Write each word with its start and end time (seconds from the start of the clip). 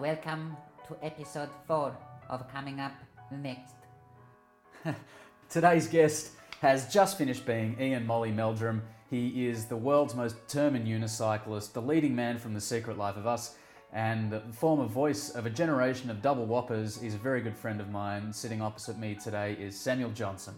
welcome 0.00 0.56
to 0.88 0.96
episode 1.04 1.50
4 1.66 1.94
of 2.30 2.50
Coming 2.50 2.80
Up 2.80 2.92
Next. 3.30 3.74
Today's 5.50 5.88
guest 5.88 6.30
has 6.62 6.90
just 6.90 7.18
finished 7.18 7.44
being 7.44 7.76
Ian 7.78 8.06
Molly 8.06 8.30
Meldrum. 8.30 8.80
He 9.10 9.46
is 9.46 9.66
the 9.66 9.76
world's 9.76 10.14
most 10.14 10.36
determined 10.48 10.86
unicyclist, 10.86 11.74
the 11.74 11.82
leading 11.82 12.16
man 12.16 12.38
from 12.38 12.54
The 12.54 12.62
Secret 12.62 12.96
Life 12.96 13.18
of 13.18 13.26
Us, 13.26 13.56
and 13.92 14.32
the 14.32 14.40
former 14.52 14.86
voice 14.86 15.28
of 15.28 15.44
a 15.44 15.50
generation 15.50 16.08
of 16.08 16.22
double 16.22 16.46
whoppers. 16.46 16.98
He's 16.98 17.14
a 17.14 17.18
very 17.18 17.42
good 17.42 17.54
friend 17.54 17.78
of 17.78 17.90
mine. 17.90 18.32
Sitting 18.32 18.62
opposite 18.62 18.98
me 18.98 19.16
today 19.22 19.54
is 19.60 19.78
Samuel 19.78 20.12
Johnson. 20.12 20.54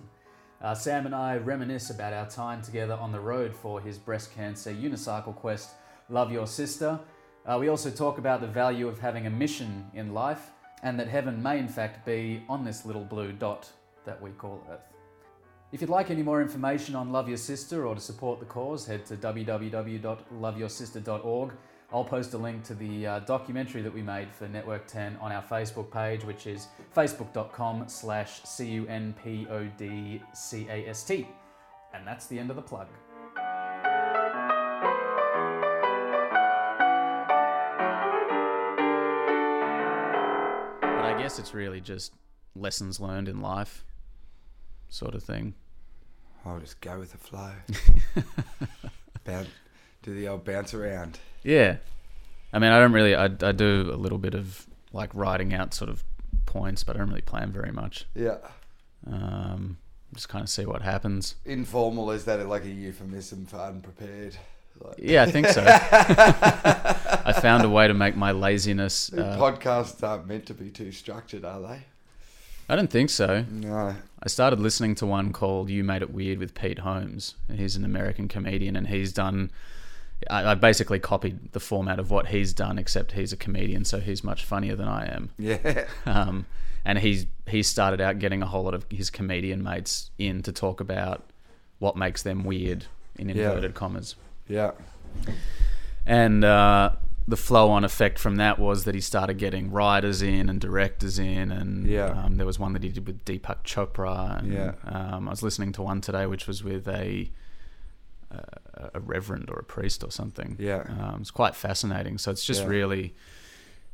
Uh, 0.61 0.73
Sam 0.73 1.05
and 1.05 1.17
I 1.17 1.39
reminisce 1.39 1.91
about 1.91 2.13
our 2.13 2.31
time 2.31 2.63
together 2.63 2.95
on 2.95 3.11
the 3.11 3.19
road 3.19 3.53
for 3.53 3.81
his 3.81 3.99
breast 3.99 4.33
cancer 4.37 4.71
unicycle 4.73 5.35
quest, 5.35 5.71
Love 6.09 6.31
Your 6.31 6.47
Sister. 6.47 7.01
Uh, 7.45 7.59
we 7.59 7.67
also 7.69 7.91
talk 7.91 8.19
about 8.19 8.41
the 8.41 8.47
value 8.47 8.87
of 8.87 9.01
having 9.01 9.27
a 9.27 9.31
mission 9.31 9.85
in 9.95 10.15
life 10.15 10.53
and 10.83 10.99
that 10.99 11.09
heaven 11.09 11.43
may, 11.43 11.59
in 11.59 11.69
fact, 11.69 12.07
be 12.07 12.43
on 12.49 12.65
this 12.65 12.87
little 12.87 13.05
blue 13.05 13.33
dot 13.33 13.69
that 14.05 14.21
we 14.21 14.31
call 14.31 14.61
Earth. 14.71 14.93
If 15.73 15.81
you'd 15.81 15.91
like 15.91 16.11
any 16.11 16.23
more 16.23 16.43
information 16.43 16.95
on 16.95 17.11
Love 17.13 17.29
Your 17.29 17.39
Sister 17.39 17.87
or 17.87 17.95
to 17.95 18.01
support 18.01 18.41
the 18.41 18.47
cause, 18.47 18.85
head 18.85 19.07
to 19.07 19.17
www.loveyoursIster.org. 19.17 21.53
I'll 21.93 22.05
post 22.05 22.35
a 22.35 22.39
link 22.39 22.63
to 22.65 22.75
the 22.75 23.07
uh, 23.07 23.21
documentary 23.21 23.81
that 23.83 23.93
we 23.93 24.03
made 24.03 24.33
for 24.33 24.49
Network 24.49 24.87
10 24.87 25.19
on 25.21 25.31
our 25.33 25.43
Facebook 25.43 25.91
page, 25.91 26.25
which 26.25 26.47
is 26.47 26.69
facebook.com 26.95 27.89
slash 27.89 28.43
C-U-N-P-O-D-C-A-S-T. 28.45 28.89
And 31.95 32.07
that's 32.07 32.27
the 32.27 32.39
end 32.39 32.51
of 32.51 32.57
the 32.57 32.63
plug. 32.63 32.89
I 41.13 41.21
guess 41.21 41.39
it's 41.39 41.53
really 41.53 41.83
just 41.83 42.15
lessons 42.57 42.99
learned 42.99 43.29
in 43.29 43.43
life, 43.43 43.85
sort 44.89 45.15
of 45.15 45.23
thing. 45.23 45.53
I'll 46.43 46.59
just 46.59 46.81
go 46.81 46.99
with 46.99 47.13
the 47.13 47.19
flow. 47.19 47.53
Bounce, 49.25 49.49
do 50.03 50.15
the 50.15 50.29
old 50.29 50.45
bounce 50.47 50.73
around. 50.73 51.19
Yeah. 51.43 51.77
I 52.51 52.59
mean, 52.59 52.73
I 52.73 52.79
don't 52.79 52.93
really, 52.93 53.15
I, 53.15 53.27
I 53.27 53.53
do 53.53 53.91
a 53.93 53.97
little 53.97 54.17
bit 54.17 54.33
of 54.33 54.67
like 54.95 55.15
writing 55.15 55.53
out 55.53 55.75
sort 55.75 55.91
of 55.91 56.03
points, 56.47 56.83
but 56.83 56.97
I 56.97 57.01
don't 57.01 57.11
really 57.11 57.21
plan 57.21 57.53
very 57.53 57.73
much. 57.73 58.07
Yeah. 58.15 58.39
Um, 59.07 59.77
just 60.15 60.31
kind 60.31 60.43
of 60.43 60.49
see 60.49 60.65
what 60.65 60.81
happens. 60.81 61.35
Informal, 61.45 62.11
is 62.11 62.25
that 62.25 62.45
like 62.49 62.65
a 62.65 62.71
euphemism 62.71 63.45
for 63.45 63.59
unprepared? 63.59 64.39
Like, 64.81 64.97
Yeah, 64.99 65.23
I 65.23 65.31
think 65.31 65.47
so. 65.49 65.65
I 65.67 67.33
found 67.41 67.65
a 67.65 67.69
way 67.69 67.89
to 67.89 67.95
make 67.95 68.17
my 68.17 68.33
laziness. 68.33 69.13
Uh, 69.13 69.37
podcasts 69.39 70.03
aren't 70.07 70.27
meant 70.27 70.47
to 70.47 70.55
be 70.55 70.71
too 70.71 70.93
structured, 70.93 71.45
are 71.45 71.61
they? 71.61 71.83
I 72.69 72.77
don't 72.77 72.91
think 72.91 73.11
so. 73.11 73.45
No. 73.51 73.95
I 74.23 74.29
started 74.29 74.61
listening 74.61 74.95
to 74.97 75.07
one 75.07 75.33
called 75.33 75.69
"You 75.69 75.85
Made 75.85 76.03
It 76.03 76.13
Weird" 76.13 76.39
with 76.39 76.55
Pete 76.55 76.79
Holmes. 76.81 77.35
And 77.49 77.59
he's 77.59 77.77
an 77.77 77.85
American 77.85 78.29
comedian, 78.29 78.77
and 78.77 78.87
he's 78.87 79.13
done. 79.13 79.51
I, 80.31 80.53
I 80.53 80.55
basically 80.55 80.99
copied 81.01 81.53
the 81.53 81.61
format 81.61 81.99
of 81.99 82.11
what 82.11 82.29
he's 82.29 82.53
done, 82.53 82.79
except 82.79 83.13
he's 83.13 83.33
a 83.33 83.37
comedian, 83.37 83.85
so 83.85 83.99
he's 84.01 84.23
much 84.23 84.45
funnier 84.45 84.77
than 84.77 84.89
I 84.89 85.07
am. 85.13 85.31
Yeah. 85.39 85.85
Um, 86.07 86.47
and 86.85 86.99
he's 86.99 87.27
he 87.47 87.63
started 87.63 88.01
out 88.01 88.19
getting 88.19 88.43
a 88.43 88.47
whole 88.47 88.65
lot 88.65 88.75
of 88.75 88.87
his 88.91 89.11
comedian 89.11 89.63
mates 89.63 90.11
in 90.19 90.43
to 90.43 90.53
talk 90.53 90.81
about 90.81 91.23
what 91.79 91.97
makes 91.97 92.23
them 92.23 92.43
weird 92.45 92.87
in 93.17 93.29
Yeah. 93.29 93.35
inverted 93.51 93.75
commas. 93.75 94.17
Yeah. 94.49 94.73
And 96.05 96.45
uh, 96.45 96.91
the 97.29 97.37
flow 97.37 97.71
on 97.71 97.85
effect 97.85 98.19
from 98.19 98.37
that 98.37 98.59
was 98.59 98.85
that 98.85 98.95
he 98.95 99.01
started 99.01 99.35
getting 99.39 99.71
writers 99.71 100.21
in 100.23 100.49
and 100.49 100.61
directors 100.61 101.19
in, 101.19 101.53
and 101.53 101.87
Yeah. 101.87 102.07
um, 102.25 102.37
there 102.37 102.47
was 102.47 102.59
one 102.59 102.73
that 102.73 102.83
he 102.83 102.89
did 102.89 103.07
with 103.07 103.25
Deepak 103.25 103.63
Chopra. 103.65 104.39
And, 104.39 104.53
Yeah. 104.53 104.73
um, 104.85 105.29
I 105.29 105.31
was 105.31 105.43
listening 105.43 105.73
to 105.73 105.83
one 105.83 106.01
today, 106.01 106.27
which 106.27 106.47
was 106.47 106.63
with 106.65 106.89
a 106.89 107.31
a, 108.35 108.93
a 108.95 109.01
reverend 109.01 109.51
or 109.51 109.59
a 109.59 109.63
priest 109.63 110.03
or 110.03 110.11
something. 110.11 110.57
Yeah. 110.59 110.85
um, 110.89 111.19
it's 111.21 111.31
quite 111.31 111.55
fascinating. 111.55 112.17
So 112.17 112.31
it's 112.31 112.43
just 112.47 112.63
Yeah. 112.63 112.69
really, 112.69 113.15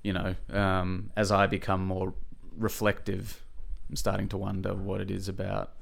you 0.05 0.13
know, 0.13 0.37
um, 0.51 1.11
as 1.17 1.33
I 1.33 1.49
become 1.49 1.85
more 1.85 2.15
reflective, 2.57 3.45
I'm 3.91 3.97
starting 3.97 4.29
to 4.29 4.37
wonder 4.37 4.75
what 4.75 5.01
it 5.01 5.11
is 5.11 5.29
about, 5.29 5.73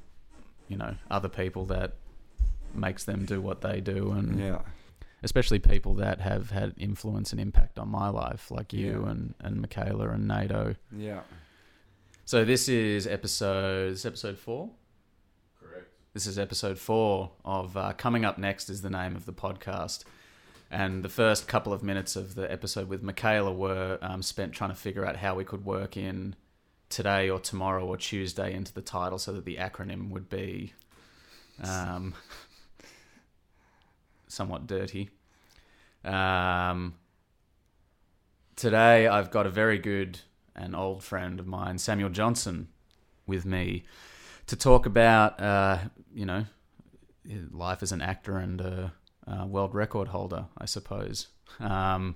you 0.67 0.75
know, 0.75 0.95
other 1.11 1.29
people 1.29 1.65
that 1.67 1.97
makes 2.73 3.03
them 3.05 3.25
do 3.25 3.41
what 3.41 3.61
they 3.61 3.81
do, 3.81 4.11
and 4.11 4.39
Yeah. 4.39 4.61
especially 5.23 5.59
people 5.59 5.93
that 5.95 6.21
have 6.21 6.51
had 6.51 6.73
influence 6.77 7.31
and 7.31 7.39
impact 7.41 7.79
on 7.79 7.89
my 7.89 8.09
life, 8.09 8.51
like 8.51 8.73
you 8.73 9.03
Yeah. 9.03 9.11
and, 9.11 9.33
and 9.39 9.61
Michaela 9.61 10.09
and 10.09 10.27
NATO. 10.27 10.75
Yeah. 10.91 11.21
So 12.25 12.43
this 12.45 12.67
is 12.67 13.07
episode 13.07 13.91
this 13.91 13.99
is 13.99 14.05
episode 14.05 14.37
four. 14.37 14.71
Correct. 15.61 15.87
This 16.13 16.27
is 16.27 16.37
episode 16.37 16.77
four 16.77 17.31
of 17.45 17.77
uh, 17.77 17.93
Coming 17.93 18.25
Up 18.25 18.37
Next 18.37 18.69
is 18.69 18.81
the 18.81 18.89
name 18.89 19.15
of 19.15 19.25
the 19.25 19.33
podcast. 19.33 20.03
And 20.69 21.01
the 21.03 21.09
first 21.09 21.47
couple 21.47 21.71
of 21.71 21.81
minutes 21.81 22.17
of 22.17 22.35
the 22.35 22.51
episode 22.51 22.89
with 22.89 23.01
Michaela 23.01 23.53
were 23.53 23.97
um, 24.01 24.21
spent 24.21 24.51
trying 24.51 24.71
to 24.71 24.75
figure 24.75 25.05
out 25.05 25.15
how 25.15 25.33
we 25.35 25.45
could 25.45 25.63
work 25.63 25.95
in 25.95 26.35
today 26.89 27.29
or 27.29 27.39
tomorrow 27.39 27.85
or 27.85 27.95
Tuesday 27.95 28.53
into 28.53 28.73
the 28.73 28.81
title 28.81 29.17
so 29.17 29.31
that 29.31 29.45
the 29.45 29.55
acronym 29.55 30.09
would 30.09 30.27
be 30.29 30.73
um, 31.63 32.13
somewhat 34.37 34.67
dirty. 34.67 35.09
Um, 36.05 36.93
today 38.55 39.07
I've 39.07 39.31
got 39.31 39.47
a 39.47 39.49
very 39.49 39.79
good 39.79 40.19
and 40.55 40.75
old 40.75 41.03
friend 41.03 41.39
of 41.39 41.47
mine, 41.47 41.79
Samuel 41.79 42.09
Johnson, 42.09 42.67
with 43.25 43.45
me 43.45 43.83
to 44.45 44.55
talk 44.55 44.85
about, 44.85 45.41
uh, 45.41 45.79
you 46.13 46.25
know, 46.25 46.45
life 47.51 47.81
as 47.81 47.91
an 47.91 48.01
actor 48.01 48.37
and 48.37 48.61
a, 48.61 48.93
a 49.25 49.45
world 49.45 49.73
record 49.73 50.09
holder, 50.09 50.45
I 50.57 50.65
suppose. 50.65 51.27
Um, 51.59 52.15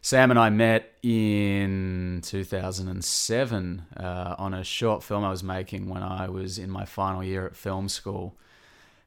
Sam 0.00 0.30
and 0.30 0.38
I 0.38 0.50
met 0.50 0.92
in 1.02 2.20
2007 2.24 3.82
uh, 3.96 4.34
on 4.38 4.54
a 4.54 4.64
short 4.64 5.02
film 5.02 5.24
I 5.24 5.30
was 5.30 5.42
making 5.42 5.88
when 5.88 6.02
I 6.02 6.28
was 6.28 6.58
in 6.58 6.70
my 6.70 6.84
final 6.84 7.22
year 7.22 7.46
at 7.46 7.54
film 7.54 7.88
school. 7.88 8.36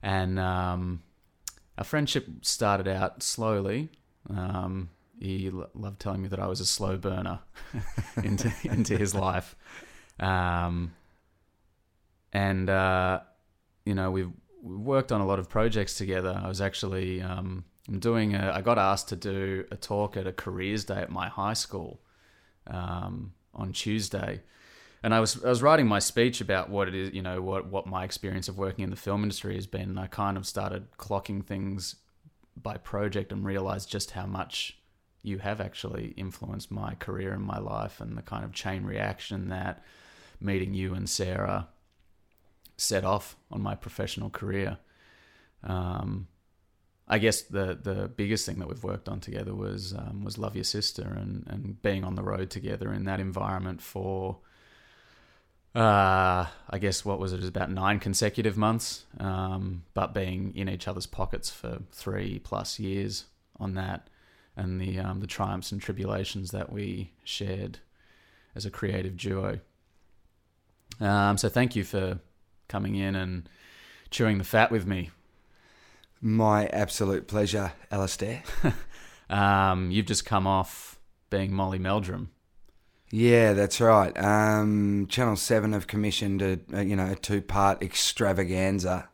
And 0.02 0.40
um, 0.40 1.02
our 1.78 1.84
friendship 1.84 2.28
started 2.42 2.88
out 2.88 3.22
slowly. 3.22 3.90
Um, 4.30 4.90
he 5.20 5.48
l- 5.48 5.70
loved 5.74 6.00
telling 6.00 6.22
me 6.22 6.28
that 6.30 6.40
I 6.40 6.48
was 6.48 6.60
a 6.60 6.66
slow 6.66 6.98
burner 6.98 7.40
into 8.24 8.52
into 8.64 8.98
his 8.98 9.16
life, 9.16 9.56
um, 10.20 10.94
and 12.34 12.70
uh, 12.70 13.22
you 13.86 13.96
know 13.96 14.12
we've, 14.12 14.32
we 14.62 14.76
worked 14.76 15.12
on 15.12 15.22
a 15.22 15.26
lot 15.26 15.40
of 15.40 15.50
projects 15.50 15.96
together. 15.98 16.40
I 16.44 16.48
was 16.48 16.62
actually 16.62 17.22
um, 17.22 17.66
I'm 17.88 18.00
doing 18.00 18.36
a, 18.36 18.52
I 18.54 18.62
got 18.62 18.78
asked 18.78 19.10
to 19.10 19.16
do 19.16 19.66
a 19.72 19.76
talk 19.76 20.18
at 20.18 20.28
a 20.28 20.34
careers 20.34 20.86
day 20.86 21.02
at 21.02 21.10
my 21.10 21.30
high 21.30 21.54
school 21.54 22.02
um, 22.68 23.34
on 23.54 23.72
Tuesday, 23.72 24.42
and 25.08 25.14
I 25.14 25.22
was 25.22 25.42
I 25.42 25.48
was 25.48 25.62
writing 25.62 25.88
my 25.88 26.00
speech 26.00 26.42
about 26.42 26.70
what 26.70 26.90
it 26.90 26.94
is, 26.94 27.14
you 27.14 27.22
know, 27.22 27.42
what 27.42 27.68
what 27.68 27.88
my 27.88 28.04
experience 28.04 28.50
of 28.50 28.58
working 28.58 28.84
in 28.84 28.90
the 28.90 28.98
film 28.98 29.24
industry 29.24 29.56
has 29.56 29.66
been. 29.66 29.84
And 29.92 29.98
I 29.98 30.08
kind 30.08 30.36
of 30.36 30.46
started 30.46 30.98
clocking 30.98 31.46
things 31.46 31.96
by 32.62 32.76
project 32.76 33.32
and 33.32 33.46
realized 33.46 33.90
just 33.90 34.12
how 34.12 34.26
much 34.26 34.78
you 35.24 35.38
have 35.38 35.62
actually 35.62 36.08
influenced 36.18 36.72
my 36.72 36.94
career 36.96 37.32
and 37.32 37.42
my 37.42 37.58
life 37.58 38.02
and 38.02 38.18
the 38.18 38.22
kind 38.22 38.44
of 38.44 38.52
chain 38.52 38.84
reaction 38.84 39.48
that 39.48 39.82
meeting 40.42 40.74
you 40.74 40.94
and 40.94 41.10
Sarah 41.10 41.70
set 42.76 43.06
off 43.06 43.38
on 43.50 43.62
my 43.62 43.76
professional 43.76 44.30
career. 44.30 44.78
Um, 45.64 46.28
I 47.08 47.18
guess 47.20 47.44
the 47.44 47.80
the 47.82 48.10
biggest 48.10 48.46
thing 48.46 48.60
that 48.60 48.68
we've 48.68 48.84
worked 48.84 49.08
on 49.08 49.22
together 49.22 49.56
was 49.56 49.94
um, 49.94 50.26
was 50.26 50.38
Love 50.38 50.58
Your 50.58 50.66
Sister 50.66 51.04
and, 51.04 51.46
and 51.48 51.82
being 51.82 52.04
on 52.04 52.16
the 52.16 52.24
road 52.24 52.50
together 52.50 52.92
in 52.92 53.06
that 53.06 53.22
environment 53.22 53.82
for 53.82 54.40
uh, 55.76 56.46
I 56.70 56.78
guess 56.80 57.06
what 57.06 57.20
was 57.20 57.34
it? 57.34 57.38
It 57.38 57.42
was 57.42 57.50
about 57.50 57.72
nine 57.72 58.00
consecutive 58.00 58.58
months, 58.58 59.06
um, 59.20 59.84
but 59.94 60.14
being 60.14 60.54
in 60.56 60.70
each 60.70 60.88
other's 60.88 61.06
pockets 61.06 61.50
for 61.50 61.80
three 61.92 62.40
plus 62.40 62.80
years 62.80 63.26
on 63.60 63.76
that, 63.76 64.08
and 64.56 64.82
the 64.82 65.00
um, 65.00 65.20
the 65.20 65.28
triumphs 65.28 65.72
and 65.72 65.82
tribulations 65.82 66.52
that 66.52 66.72
we 66.72 67.12
shared 67.24 67.80
as 68.56 68.66
a 68.66 68.72
creative 68.72 69.18
duo. 69.18 69.60
Um, 71.00 71.38
so 71.38 71.50
thank 71.50 71.76
you 71.76 71.84
for 71.84 72.20
coming 72.68 72.96
in 72.96 73.16
and 73.16 73.48
chewing 74.10 74.40
the 74.40 74.44
fat 74.44 74.72
with 74.72 74.88
me. 74.88 75.12
My 76.20 76.68
absolute 76.68 77.28
pleasure, 77.28 77.74
Alistair. 77.92 78.44
Um, 79.30 79.92
you've 79.92 80.06
just 80.06 80.26
come 80.26 80.48
off 80.48 81.00
being 81.30 81.54
Molly 81.54 81.80
Meldrum. 81.80 82.30
Yeah, 83.10 83.54
that's 83.54 83.80
right. 83.80 84.18
Um, 84.18 85.08
Channel 85.10 85.38
Seven 85.38 85.74
have 85.74 85.88
commissioned 85.88 86.42
a, 86.42 86.60
a 86.74 86.84
you 86.84 86.96
know 86.96 87.12
a 87.12 87.16
two 87.16 87.42
part 87.42 87.82
extravaganza 87.82 89.08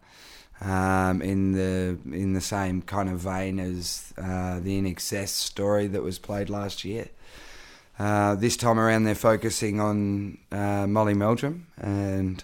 um, 0.62 1.22
in 1.22 1.51
the 1.51 2.00
in 2.12 2.34
the 2.34 2.42
same 2.42 2.81
kind 2.81 3.10
of 3.10 3.19
vein 3.19 3.60
as 3.60 4.13
uh, 4.18 4.60
the 4.60 4.81
INXS 4.81 5.28
story 5.28 5.88
that 5.88 6.01
was 6.01 6.18
played 6.18 6.50
last 6.50 6.84
year. 6.84 7.10
Uh, 8.00 8.34
this 8.34 8.57
time 8.57 8.80
around, 8.80 9.04
they're 9.04 9.13
focusing 9.13 9.80
on 9.80 10.40
uh, 10.51 10.88
Molly 10.88 11.13
Meldrum, 11.13 11.68
and 11.78 12.44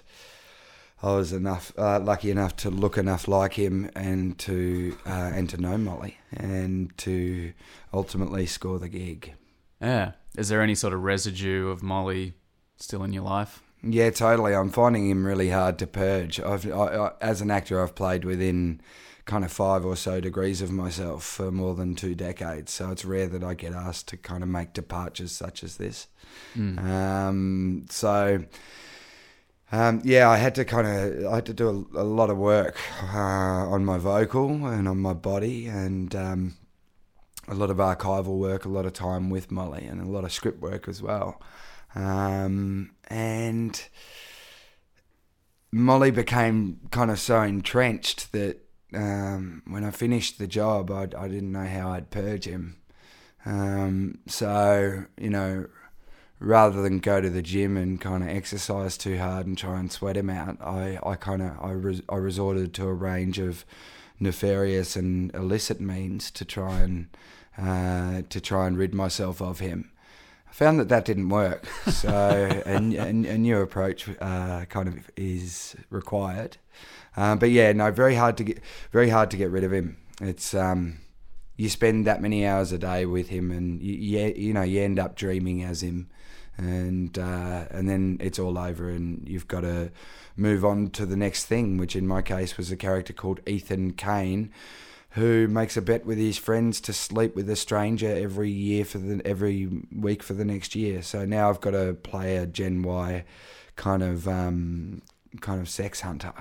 I 1.01 1.13
was 1.13 1.33
enough 1.33 1.73
uh, 1.77 1.99
lucky 1.99 2.29
enough 2.29 2.55
to 2.57 2.69
look 2.69 2.97
enough 2.97 3.27
like 3.27 3.53
him 3.53 3.89
and 3.95 4.37
to 4.39 4.97
uh, 5.05 5.31
and 5.33 5.49
to 5.49 5.57
know 5.57 5.77
Molly 5.77 6.19
and 6.31 6.95
to 6.99 7.53
ultimately 7.93 8.45
score 8.45 8.77
the 8.77 8.89
gig. 8.89 9.33
Yeah. 9.81 10.11
Is 10.37 10.49
there 10.49 10.61
any 10.61 10.75
sort 10.75 10.93
of 10.93 11.03
residue 11.03 11.69
of 11.69 11.83
Molly 11.83 12.33
still 12.77 13.03
in 13.03 13.13
your 13.13 13.23
life? 13.23 13.61
Yeah, 13.81 14.09
totally. 14.09 14.53
I'm 14.53 14.69
finding 14.69 15.09
him 15.09 15.25
really 15.25 15.49
hard 15.49 15.79
to 15.79 15.87
purge. 15.87 16.39
I've, 16.39 16.69
I, 16.71 16.95
I, 16.95 17.11
as 17.21 17.41
an 17.41 17.49
actor, 17.49 17.81
I've 17.81 17.95
played 17.95 18.25
within 18.25 18.81
kind 19.25 19.45
of 19.45 19.51
five 19.51 19.85
or 19.85 19.95
so 19.95 20.19
degrees 20.19 20.61
of 20.61 20.71
myself 20.71 21.23
for 21.23 21.51
more 21.51 21.75
than 21.75 21.95
two 21.95 22.15
decades. 22.15 22.73
So 22.73 22.91
it's 22.91 23.05
rare 23.05 23.27
that 23.27 23.43
I 23.43 23.53
get 23.53 23.73
asked 23.73 24.07
to 24.09 24.17
kind 24.17 24.43
of 24.43 24.49
make 24.49 24.73
departures 24.73 25.31
such 25.31 25.63
as 25.63 25.77
this. 25.77 26.07
Mm. 26.55 26.83
Um, 26.83 27.85
so. 27.89 28.43
Um, 29.71 30.01
yeah, 30.03 30.27
I 30.27 30.37
had 30.37 30.55
to 30.55 30.65
kind 30.65 30.87
of 30.87 31.31
I 31.31 31.35
had 31.35 31.45
to 31.45 31.53
do 31.53 31.87
a, 31.93 32.01
a 32.01 32.03
lot 32.03 32.31
of 32.31 32.37
work 32.39 32.75
uh, 33.13 33.17
on 33.17 33.85
my 33.85 33.99
vocal 33.99 34.65
and 34.65 34.87
on 34.87 34.97
my 34.97 35.13
body, 35.13 35.67
and 35.67 36.15
um, 36.15 36.57
a 37.49 37.55
lot 37.55 37.69
of 37.69 37.77
archival 37.77 38.37
work, 38.37 38.63
a 38.63 38.69
lot 38.69 38.85
of 38.85 38.93
time 38.93 39.29
with 39.29 39.51
Molly, 39.51 39.85
and 39.85 39.99
a 39.99 40.05
lot 40.05 40.23
of 40.23 40.31
script 40.31 40.61
work 40.61 40.87
as 40.87 41.01
well. 41.01 41.41
Um, 41.95 42.91
and 43.07 43.83
Molly 45.71 46.11
became 46.11 46.79
kind 46.91 47.09
of 47.09 47.19
so 47.19 47.41
entrenched 47.41 48.31
that 48.31 48.57
um, 48.93 49.63
when 49.67 49.83
I 49.83 49.91
finished 49.91 50.37
the 50.37 50.47
job, 50.47 50.91
I, 50.91 51.03
I 51.03 51.27
didn't 51.27 51.51
know 51.51 51.65
how 51.65 51.91
I'd 51.91 52.11
purge 52.11 52.45
him. 52.45 52.77
Um, 53.45 54.19
so 54.27 55.05
you 55.17 55.29
know, 55.29 55.67
rather 56.39 56.81
than 56.81 56.99
go 56.99 57.19
to 57.21 57.29
the 57.29 57.41
gym 57.41 57.77
and 57.77 57.99
kind 57.99 58.23
of 58.23 58.29
exercise 58.29 58.97
too 58.97 59.17
hard 59.17 59.47
and 59.47 59.57
try 59.57 59.79
and 59.79 59.91
sweat 59.91 60.17
him 60.17 60.29
out, 60.29 60.61
I, 60.61 60.99
I 61.03 61.15
kind 61.15 61.41
of 61.41 61.59
I, 61.59 61.71
res- 61.71 62.01
I 62.09 62.15
resorted 62.15 62.73
to 62.75 62.85
a 62.85 62.93
range 62.93 63.39
of 63.39 63.65
nefarious 64.19 64.95
and 64.95 65.33
illicit 65.33 65.79
means 65.79 66.31
to 66.31 66.45
try 66.45 66.79
and 66.79 67.07
uh, 67.57 68.21
to 68.29 68.39
try 68.39 68.67
and 68.67 68.77
rid 68.77 68.93
myself 68.93 69.41
of 69.41 69.59
him. 69.59 69.91
I 70.49 70.53
found 70.53 70.79
that 70.79 70.89
that 70.89 71.05
didn't 71.05 71.29
work, 71.29 71.67
so 71.87 72.09
a, 72.65 72.71
a, 72.71 73.07
a 73.07 73.13
new 73.37 73.59
approach 73.59 74.09
uh, 74.19 74.65
kind 74.65 74.87
of 74.87 75.09
is 75.15 75.75
required. 75.89 76.57
Um, 77.15 77.37
but 77.37 77.51
yeah, 77.51 77.71
no, 77.73 77.91
very 77.91 78.15
hard 78.15 78.37
to 78.37 78.43
get 78.43 78.61
very 78.91 79.09
hard 79.09 79.29
to 79.31 79.37
get 79.37 79.51
rid 79.51 79.63
of 79.63 79.73
him. 79.73 79.97
It's 80.21 80.53
um, 80.53 80.99
you 81.55 81.69
spend 81.69 82.07
that 82.07 82.21
many 82.21 82.45
hours 82.45 82.71
a 82.71 82.77
day 82.77 83.05
with 83.05 83.29
him, 83.29 83.51
and 83.51 83.81
you, 83.81 83.93
you, 83.93 84.33
you 84.35 84.53
know 84.53 84.61
you 84.61 84.81
end 84.81 84.99
up 84.99 85.15
dreaming 85.15 85.63
as 85.63 85.83
him, 85.83 86.09
and 86.59 87.17
uh, 87.17 87.65
and 87.71 87.87
then 87.89 88.17
it's 88.19 88.37
all 88.37 88.57
over, 88.57 88.89
and 88.89 89.27
you've 89.27 89.47
got 89.47 89.61
to 89.61 89.91
move 90.35 90.65
on 90.65 90.89
to 90.91 91.05
the 91.05 91.15
next 91.15 91.45
thing, 91.45 91.77
which 91.77 91.95
in 91.95 92.05
my 92.05 92.21
case 92.21 92.57
was 92.57 92.69
a 92.71 92.77
character 92.77 93.13
called 93.13 93.39
Ethan 93.47 93.93
Kane, 93.93 94.51
who 95.11 95.47
makes 95.47 95.77
a 95.77 95.81
bet 95.81 96.05
with 96.05 96.17
his 96.17 96.37
friends 96.37 96.81
to 96.81 96.93
sleep 96.93 97.33
with 97.35 97.49
a 97.49 97.55
stranger 97.55 98.13
every 98.13 98.49
year 98.51 98.83
for 98.83 98.97
the 98.97 99.21
every 99.25 99.69
week 99.95 100.21
for 100.21 100.33
the 100.33 100.45
next 100.45 100.75
year. 100.75 101.01
So 101.01 101.25
now 101.25 101.49
I've 101.49 101.61
got 101.61 101.71
to 101.71 101.93
play 101.93 102.35
a 102.35 102.45
Gen 102.45 102.83
Y 102.83 103.23
kind 103.77 104.03
of 104.03 104.27
um, 104.27 105.01
kind 105.39 105.61
of 105.61 105.69
sex 105.69 106.01
hunter. 106.01 106.33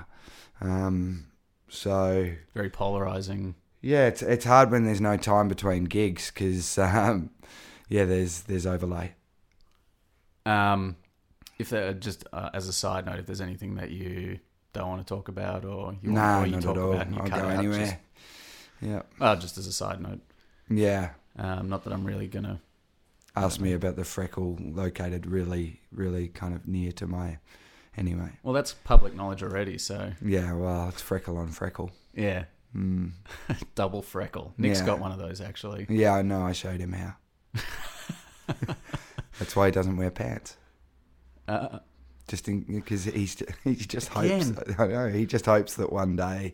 Um, 0.60 1.26
so 1.68 2.32
Very 2.54 2.70
polarizing. 2.70 3.54
yeah, 3.82 4.06
it's 4.08 4.22
it's 4.22 4.44
hard 4.44 4.72
when 4.72 4.84
there's 4.84 5.00
no 5.00 5.16
time 5.16 5.46
between 5.46 5.84
gigs 5.84 6.32
because 6.34 6.76
um, 6.78 7.30
yeah, 7.88 8.04
there's 8.04 8.42
there's 8.42 8.66
overlay. 8.66 9.12
Um, 10.48 10.96
if 11.58 11.70
there, 11.70 11.92
just 11.92 12.24
uh, 12.32 12.50
as 12.54 12.68
a 12.68 12.72
side 12.72 13.06
note, 13.06 13.18
if 13.18 13.26
there's 13.26 13.40
anything 13.40 13.74
that 13.76 13.90
you 13.90 14.38
don't 14.72 14.88
want 14.88 15.06
to 15.06 15.14
talk 15.14 15.28
about 15.28 15.64
or 15.64 15.96
you, 16.02 16.12
Nah, 16.12 16.42
or 16.42 16.46
you 16.46 16.60
talk 16.60 16.76
about 16.76 17.06
and 17.06 17.14
you 17.14 17.20
I'll 17.20 17.28
cut 17.28 17.40
go 17.40 17.46
out, 17.48 17.58
anywhere. 17.58 17.78
Just, 17.80 17.96
Yeah, 18.80 19.02
uh, 19.20 19.36
just 19.36 19.58
as 19.58 19.66
a 19.66 19.72
side 19.72 20.00
note. 20.00 20.20
yeah. 20.70 21.10
Um, 21.36 21.68
not 21.68 21.84
that 21.84 21.92
I'm 21.92 22.04
really 22.04 22.26
gonna. 22.28 22.60
ask 23.36 23.60
me 23.60 23.72
about 23.72 23.94
the 23.96 24.04
freckle 24.04 24.56
located 24.60 25.26
really, 25.26 25.80
really 25.92 26.28
kind 26.28 26.54
of 26.54 26.66
near 26.66 26.92
to 26.92 27.06
my. 27.06 27.38
Anyway, 27.96 28.30
Well, 28.44 28.54
that's 28.54 28.72
public 28.74 29.14
knowledge 29.14 29.42
already. 29.42 29.76
So 29.78 30.12
yeah. 30.24 30.52
Well, 30.52 30.88
it's 30.88 31.02
freckle 31.02 31.36
on 31.36 31.48
freckle. 31.48 31.90
yeah, 32.14 32.44
Mm. 32.76 33.10
double 33.74 34.02
freckle. 34.02 34.54
Nick's 34.58 34.80
Yeah. 34.80 34.86
got 34.86 34.98
one 35.00 35.10
of 35.12 35.18
those 35.18 35.40
actually. 35.40 35.86
Yeah, 35.88 36.14
I 36.14 36.22
know. 36.22 36.42
I 36.42 36.52
showed 36.52 36.80
him 36.80 36.92
how. 36.92 37.14
That's 39.38 39.54
why 39.56 39.66
he 39.66 39.72
doesn't 39.72 39.96
wear 39.96 40.10
pants. 40.10 40.56
Uh, 41.46 41.78
Just 42.26 42.44
because 42.46 43.04
he's 43.04 43.42
he 43.64 43.74
just 43.76 44.08
hopes. 44.08 44.50
Again. 44.50 44.76
I 44.78 44.86
know 44.86 45.08
he 45.08 45.24
just 45.26 45.46
hopes 45.46 45.74
that 45.74 45.92
one 45.92 46.16
day 46.16 46.52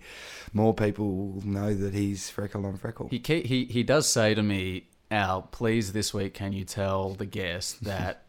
more 0.53 0.73
people 0.75 1.33
will 1.33 1.47
know 1.47 1.75
that 1.75 1.95
he's 1.95 2.31
freckle 2.31 2.65
on 2.67 2.77
freckle. 2.77 3.09
he 3.11 3.21
he 3.43 3.65
he 3.65 3.83
does 3.83 4.09
say 4.09 4.35
to 4.35 4.43
me, 4.43 4.87
"Al, 5.11 5.43
please 5.43 5.93
this 5.93 6.15
week 6.15 6.35
can 6.35 6.53
you 6.53 6.65
tell 6.65 7.11
the 7.15 7.27
guests 7.27 7.73
that 7.83 8.23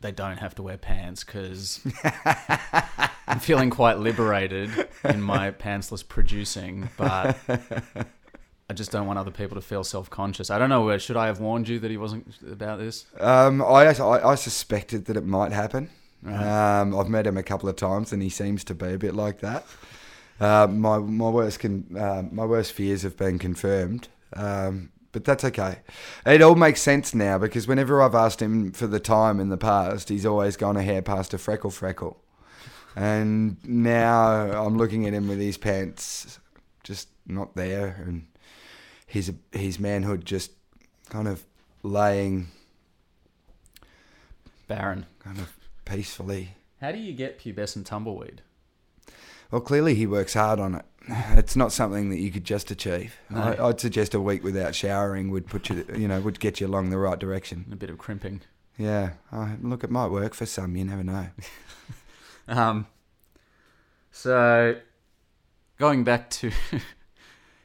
they 0.00 0.12
don't 0.12 0.38
have 0.38 0.54
to 0.54 0.62
wear 0.62 0.78
pants 0.78 1.24
because 1.24 1.80
I'm 3.26 3.40
feeling 3.40 3.68
quite 3.68 3.98
liberated 3.98 4.70
in 5.04 5.20
my 5.20 5.50
pantsless 5.66 6.06
producing, 6.06 6.88
but." 6.96 7.36
I 8.70 8.74
just 8.74 8.90
don't 8.90 9.06
want 9.06 9.18
other 9.18 9.30
people 9.30 9.54
to 9.54 9.62
feel 9.62 9.82
self-conscious. 9.82 10.50
I 10.50 10.58
don't 10.58 10.68
know. 10.68 10.88
uh, 10.90 10.98
Should 10.98 11.16
I 11.16 11.26
have 11.26 11.40
warned 11.40 11.68
you 11.68 11.78
that 11.78 11.90
he 11.90 11.96
wasn't 11.96 12.34
about 12.50 12.78
this? 12.78 13.06
Um, 13.18 13.62
I, 13.62 13.86
I 13.86 14.32
I 14.32 14.34
suspected 14.34 15.06
that 15.06 15.16
it 15.16 15.24
might 15.24 15.52
happen. 15.52 15.88
Right. 16.22 16.80
Um, 16.80 16.94
I've 16.98 17.08
met 17.08 17.26
him 17.26 17.36
a 17.38 17.42
couple 17.42 17.68
of 17.68 17.76
times, 17.76 18.12
and 18.12 18.22
he 18.22 18.28
seems 18.28 18.64
to 18.64 18.74
be 18.74 18.92
a 18.92 18.98
bit 18.98 19.14
like 19.14 19.40
that. 19.40 19.64
Uh, 20.40 20.66
my 20.70 20.98
my 20.98 21.30
worst 21.30 21.60
con, 21.60 21.86
uh, 21.98 22.22
my 22.30 22.44
worst 22.44 22.72
fears 22.72 23.02
have 23.02 23.16
been 23.16 23.38
confirmed, 23.38 24.08
um, 24.34 24.90
but 25.12 25.24
that's 25.24 25.44
okay. 25.44 25.78
It 26.26 26.42
all 26.42 26.54
makes 26.54 26.82
sense 26.82 27.14
now 27.14 27.38
because 27.38 27.66
whenever 27.66 28.02
I've 28.02 28.14
asked 28.14 28.42
him 28.42 28.72
for 28.72 28.86
the 28.86 29.00
time 29.00 29.40
in 29.40 29.48
the 29.48 29.56
past, 29.56 30.08
he's 30.10 30.26
always 30.26 30.56
gone 30.56 30.76
a 30.76 30.82
hair 30.82 31.00
past 31.02 31.32
a 31.32 31.38
freckle 31.38 31.70
freckle, 31.70 32.20
and 32.94 33.56
now 33.64 34.62
I'm 34.64 34.76
looking 34.76 35.06
at 35.06 35.14
him 35.14 35.26
with 35.26 35.40
his 35.40 35.56
pants 35.56 36.38
just 36.84 37.08
not 37.26 37.56
there, 37.56 38.02
and 38.06 38.26
his 39.08 39.32
his 39.52 39.80
manhood 39.80 40.24
just 40.24 40.52
kind 41.08 41.26
of 41.26 41.44
laying 41.82 42.48
barren, 44.68 45.06
kind 45.18 45.38
of 45.38 45.56
peacefully. 45.84 46.54
how 46.80 46.92
do 46.92 46.98
you 46.98 47.12
get 47.14 47.38
pubescent 47.40 47.86
tumbleweed? 47.86 48.42
Well, 49.50 49.62
clearly 49.62 49.94
he 49.94 50.06
works 50.06 50.34
hard 50.34 50.60
on 50.60 50.74
it. 50.76 50.84
It's 51.38 51.56
not 51.56 51.72
something 51.72 52.10
that 52.10 52.18
you 52.18 52.30
could 52.30 52.44
just 52.44 52.70
achieve. 52.70 53.16
No. 53.30 53.40
I, 53.40 53.68
I'd 53.68 53.80
suggest 53.80 54.12
a 54.12 54.20
week 54.20 54.44
without 54.44 54.74
showering 54.74 55.30
would 55.30 55.46
put 55.46 55.70
you, 55.70 55.86
you 55.96 56.06
know, 56.06 56.20
would 56.20 56.38
get 56.38 56.60
you 56.60 56.66
along 56.66 56.90
the 56.90 56.98
right 56.98 57.18
direction. 57.18 57.64
A 57.72 57.76
bit 57.76 57.88
of 57.88 57.96
crimping. 57.96 58.42
Yeah, 58.76 59.12
uh, 59.32 59.54
look, 59.62 59.82
it 59.82 59.90
might 59.90 60.08
work 60.08 60.34
for 60.34 60.44
some. 60.44 60.76
You 60.76 60.84
never 60.84 61.02
know. 61.02 61.28
Um, 62.50 62.86
so 64.10 64.76
going 65.78 66.02
back 66.02 66.30
to 66.30 66.50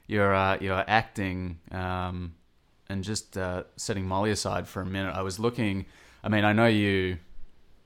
your 0.08 0.34
uh, 0.34 0.58
your 0.60 0.84
acting 0.88 1.60
um, 1.72 2.34
and 2.90 3.04
just 3.04 3.38
uh, 3.38 3.64
setting 3.78 4.06
Molly 4.08 4.32
aside 4.32 4.68
for 4.68 4.82
a 4.82 4.86
minute, 4.86 5.14
I 5.16 5.22
was 5.22 5.40
looking. 5.40 5.86
I 6.24 6.30
mean, 6.30 6.46
I 6.46 6.54
know 6.54 6.68
you 6.68 7.18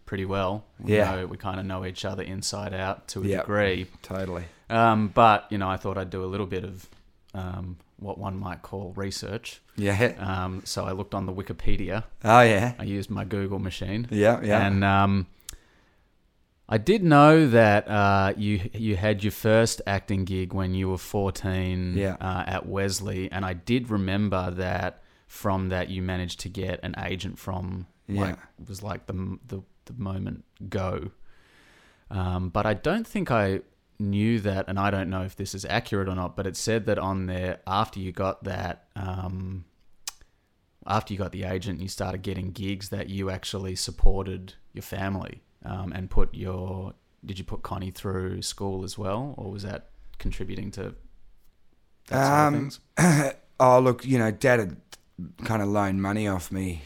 pretty 0.06 0.26
well. 0.26 0.64
We 0.80 0.96
Yeah. 0.96 1.16
know, 1.16 1.26
we 1.28 1.38
kind 1.38 1.60
of 1.60 1.66
know 1.66 1.86
each 1.86 2.06
other 2.06 2.24
inside 2.24 2.74
out 2.74 3.08
to 3.10 3.24
a 3.24 3.26
Yep. 3.28 3.42
degree. 3.42 3.88
Totally. 4.02 4.46
Um, 4.70 5.10
but 5.10 5.46
you 5.50 5.58
know, 5.58 5.70
I 5.70 5.78
thought 5.78 5.98
I'd 5.98 6.10
do 6.10 6.24
a 6.24 6.28
little 6.28 6.46
bit 6.46 6.64
of 6.64 6.88
um, 7.34 7.78
what 7.98 8.18
one 8.18 8.38
might 8.38 8.62
call 8.62 8.94
research. 8.96 9.60
Yeah. 9.76 10.14
Um, 10.18 10.62
so 10.66 10.86
I 10.86 10.92
looked 10.92 11.14
on 11.14 11.26
the 11.26 11.34
Wikipedia. 11.34 12.04
Oh 12.24 12.42
yeah. 12.42 12.74
I 12.80 12.84
used 12.84 13.10
my 13.10 13.26
Google 13.26 13.60
machine. 13.60 14.08
Yeah. 14.10 14.40
Yeah. 14.42 14.66
And 14.66 14.84
um, 14.84 15.28
I 16.70 16.78
did 16.78 17.02
know 17.04 17.48
that 17.48 17.88
uh, 17.88 18.34
you 18.36 18.70
you 18.74 18.96
had 18.98 19.24
your 19.24 19.32
first 19.32 19.82
acting 19.88 20.26
gig 20.26 20.54
when 20.54 20.74
you 20.74 20.90
were 20.90 20.98
fourteen 20.98 21.96
Yeah. 21.98 22.18
uh, 22.20 22.44
at 22.46 22.66
Wesley, 22.66 23.32
and 23.32 23.46
I 23.46 23.54
did 23.54 23.90
remember 23.90 24.52
that 24.52 25.02
from 25.28 25.70
that 25.70 25.90
you 25.90 26.02
managed 26.02 26.40
to 26.42 26.50
get 26.50 26.80
an 26.84 26.96
agent 26.98 27.40
from 27.40 27.88
Yeah. 28.08 28.22
like 28.22 28.38
was 28.68 28.84
like 28.84 29.08
the 29.08 29.38
the, 29.48 29.62
the 29.86 29.94
moment 29.98 30.44
go. 30.70 31.12
Um, 32.10 32.50
but 32.50 32.66
I 32.66 32.74
don't 32.74 33.08
think 33.08 33.32
I 33.32 33.62
knew 34.00 34.40
that, 34.42 34.66
and 34.68 34.78
I 34.80 34.92
don't 34.92 35.10
know 35.10 35.24
if 35.24 35.36
this 35.38 35.56
is 35.56 35.66
accurate 35.66 36.10
or 36.10 36.16
not. 36.16 36.36
But 36.36 36.48
it 36.48 36.58
said 36.58 36.86
that 36.88 37.00
on 37.00 37.28
there 37.28 37.60
after 37.66 38.00
you 38.02 38.12
got 38.12 38.44
that. 38.44 38.88
Um, 38.96 39.64
after 40.86 41.14
you 41.14 41.18
got 41.18 41.34
the 41.34 41.44
agent, 41.44 41.82
you 41.82 41.90
started 41.90 42.22
getting 42.22 42.52
gigs 42.52 42.90
that 42.90 43.10
you 43.10 43.30
actually 43.30 43.76
supported 43.76 44.54
your 44.74 44.84
family 44.84 45.42
um, 45.66 45.92
and 45.94 46.10
put 46.10 46.34
your. 46.34 46.94
Did 47.26 47.40
you 47.40 47.46
put 47.46 47.64
Connie 47.64 47.92
through 47.92 48.42
school 48.42 48.84
as 48.84 48.98
well, 48.98 49.34
or 49.38 49.52
was 49.52 49.64
that 49.64 49.90
contributing 50.20 50.72
to 50.72 50.96
that 52.08 52.26
sort 52.26 52.40
of 52.40 52.48
Um, 52.48 52.54
things? 52.54 52.80
oh 53.60 53.80
look, 53.80 54.06
you 54.06 54.18
know, 54.18 54.32
Dad 54.32 54.60
had 54.60 54.78
kind 55.44 55.62
of 55.62 55.68
loaned 55.68 56.02
money 56.02 56.28
off 56.28 56.52
me 56.52 56.82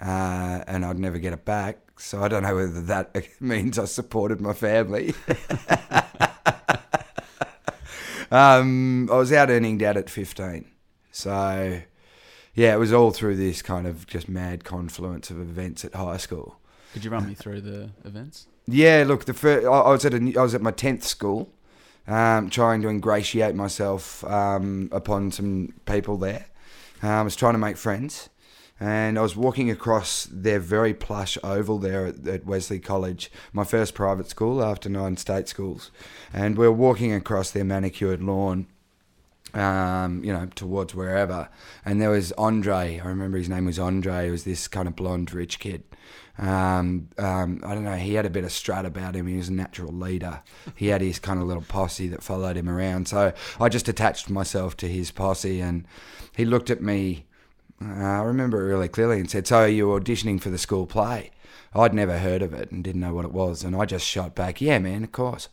uh, 0.00 0.64
and 0.66 0.84
I'd 0.84 0.98
never 0.98 1.18
get 1.18 1.32
it 1.32 1.44
back. 1.44 1.78
So 1.98 2.22
I 2.22 2.28
don't 2.28 2.42
know 2.42 2.56
whether 2.56 2.82
that 2.82 3.16
means 3.40 3.78
I 3.78 3.84
supported 3.84 4.40
my 4.40 4.52
family. 4.52 5.14
um, 8.30 9.08
I 9.10 9.16
was 9.16 9.32
out 9.32 9.50
earning 9.50 9.78
dad 9.78 9.96
at 9.96 10.10
15. 10.10 10.66
So, 11.12 11.80
yeah, 12.54 12.74
it 12.74 12.78
was 12.78 12.92
all 12.92 13.10
through 13.12 13.36
this 13.36 13.62
kind 13.62 13.86
of 13.86 14.06
just 14.06 14.28
mad 14.28 14.64
confluence 14.64 15.30
of 15.30 15.40
events 15.40 15.84
at 15.84 15.94
high 15.94 16.16
school. 16.16 16.58
Could 16.92 17.04
you 17.04 17.10
run 17.10 17.26
me 17.26 17.34
through 17.34 17.62
the 17.62 17.90
events? 18.04 18.46
Yeah, 18.66 19.04
look, 19.06 19.24
the 19.24 19.34
first, 19.34 19.66
I 19.66 19.70
I 19.70 19.90
was 19.90 20.04
at 20.04 20.14
a, 20.14 20.34
I 20.38 20.42
was 20.42 20.54
at 20.54 20.62
my 20.62 20.70
tenth 20.70 21.04
school, 21.04 21.50
um, 22.06 22.50
trying 22.50 22.82
to 22.82 22.88
ingratiate 22.88 23.54
myself 23.54 24.24
um, 24.24 24.88
upon 24.92 25.32
some 25.32 25.74
people 25.86 26.16
there. 26.16 26.46
Um, 27.02 27.10
I 27.10 27.22
was 27.22 27.34
trying 27.34 27.54
to 27.54 27.58
make 27.58 27.76
friends, 27.76 28.28
and 28.78 29.18
I 29.18 29.22
was 29.22 29.34
walking 29.34 29.70
across 29.70 30.28
their 30.30 30.60
very 30.60 30.94
plush 30.94 31.38
oval 31.42 31.78
there 31.78 32.06
at, 32.06 32.26
at 32.26 32.46
Wesley 32.46 32.78
College, 32.78 33.32
my 33.52 33.64
first 33.64 33.94
private 33.94 34.28
school 34.28 34.62
after 34.62 34.88
nine 34.88 35.16
state 35.16 35.48
schools, 35.48 35.90
and 36.32 36.56
we 36.56 36.66
were 36.66 36.72
walking 36.72 37.12
across 37.12 37.50
their 37.50 37.64
manicured 37.64 38.22
lawn. 38.22 38.66
Um, 39.54 40.24
you 40.24 40.32
know, 40.32 40.48
towards 40.54 40.94
wherever, 40.94 41.50
and 41.84 42.00
there 42.00 42.08
was 42.08 42.32
Andre. 42.38 42.98
I 43.04 43.06
remember 43.06 43.36
his 43.36 43.50
name 43.50 43.66
was 43.66 43.78
Andre. 43.78 44.24
He 44.24 44.30
was 44.30 44.44
this 44.44 44.66
kind 44.66 44.88
of 44.88 44.96
blonde, 44.96 45.34
rich 45.34 45.58
kid, 45.58 45.82
um, 46.42 47.08
um, 47.18 47.60
I 47.64 47.72
don't 47.72 47.84
know. 47.84 47.94
He 47.94 48.14
had 48.14 48.26
a 48.26 48.30
bit 48.30 48.42
of 48.42 48.50
strut 48.50 48.84
about 48.84 49.14
him. 49.14 49.28
He 49.28 49.36
was 49.36 49.48
a 49.48 49.52
natural 49.52 49.92
leader. 49.92 50.42
He 50.74 50.88
had 50.88 51.00
his 51.00 51.20
kind 51.20 51.40
of 51.40 51.46
little 51.46 51.62
posse 51.62 52.08
that 52.08 52.22
followed 52.22 52.56
him 52.56 52.68
around. 52.68 53.06
So 53.06 53.32
I 53.60 53.68
just 53.68 53.88
attached 53.88 54.28
myself 54.28 54.76
to 54.78 54.88
his 54.88 55.12
posse, 55.12 55.60
and 55.60 55.86
he 56.34 56.44
looked 56.44 56.68
at 56.68 56.82
me. 56.82 57.26
Uh, 57.80 57.94
I 57.94 58.22
remember 58.22 58.60
it 58.60 58.72
really 58.72 58.88
clearly, 58.88 59.20
and 59.20 59.30
said, 59.30 59.46
"So 59.46 59.58
are 59.58 59.68
you 59.68 59.86
auditioning 59.86 60.40
for 60.40 60.50
the 60.50 60.58
school 60.58 60.84
play?" 60.84 61.30
I'd 61.74 61.94
never 61.94 62.18
heard 62.18 62.42
of 62.42 62.52
it 62.52 62.72
and 62.72 62.82
didn't 62.82 63.00
know 63.00 63.14
what 63.14 63.24
it 63.24 63.32
was, 63.32 63.62
and 63.62 63.76
I 63.76 63.84
just 63.84 64.06
shot 64.06 64.34
back, 64.34 64.60
"Yeah, 64.60 64.80
man, 64.80 65.04
of 65.04 65.12
course." 65.12 65.48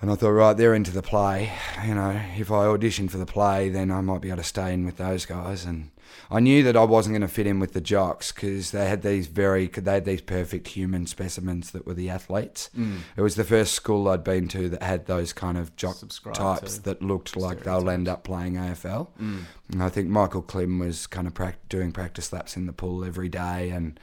And 0.00 0.10
I 0.10 0.14
thought, 0.14 0.30
right, 0.30 0.56
they're 0.56 0.74
into 0.74 0.92
the 0.92 1.02
play. 1.02 1.52
You 1.84 1.94
know, 1.94 2.20
if 2.36 2.52
I 2.52 2.66
audition 2.66 3.08
for 3.08 3.18
the 3.18 3.26
play, 3.26 3.68
then 3.68 3.90
I 3.90 4.00
might 4.00 4.20
be 4.20 4.28
able 4.28 4.36
to 4.36 4.44
stay 4.44 4.72
in 4.72 4.84
with 4.84 4.96
those 4.96 5.26
guys. 5.26 5.64
And 5.64 5.90
I 6.30 6.40
knew 6.40 6.62
that 6.62 6.76
I 6.76 6.84
wasn't 6.84 7.14
going 7.14 7.22
to 7.22 7.28
fit 7.28 7.46
in 7.46 7.58
with 7.58 7.72
the 7.72 7.80
jocks 7.80 8.32
because 8.32 8.70
they 8.70 8.88
had 8.88 9.02
these 9.02 9.26
very, 9.26 9.66
they 9.66 9.94
had 9.94 10.04
these 10.04 10.20
perfect 10.20 10.68
human 10.68 11.06
specimens 11.06 11.70
that 11.70 11.86
were 11.86 11.94
the 11.94 12.10
athletes. 12.10 12.70
Mm. 12.76 12.98
It 13.16 13.22
was 13.22 13.34
the 13.34 13.44
first 13.44 13.74
school 13.74 14.08
I'd 14.08 14.24
been 14.24 14.48
to 14.48 14.68
that 14.68 14.82
had 14.82 15.06
those 15.06 15.32
kind 15.32 15.56
of 15.56 15.74
jock 15.76 15.96
Subscribe 15.96 16.34
types 16.34 16.78
that 16.78 17.02
looked 17.02 17.36
like 17.36 17.64
they'll 17.64 17.90
end 17.90 18.08
up 18.08 18.24
playing 18.24 18.54
AFL. 18.54 19.08
Mm. 19.20 19.44
And 19.72 19.82
I 19.82 19.88
think 19.88 20.08
Michael 20.08 20.42
Klim 20.42 20.78
was 20.78 21.06
kind 21.06 21.26
of 21.26 21.34
prac- 21.34 21.68
doing 21.68 21.92
practice 21.92 22.32
laps 22.32 22.56
in 22.56 22.66
the 22.66 22.72
pool 22.72 23.04
every 23.04 23.28
day, 23.28 23.70
and 23.70 23.98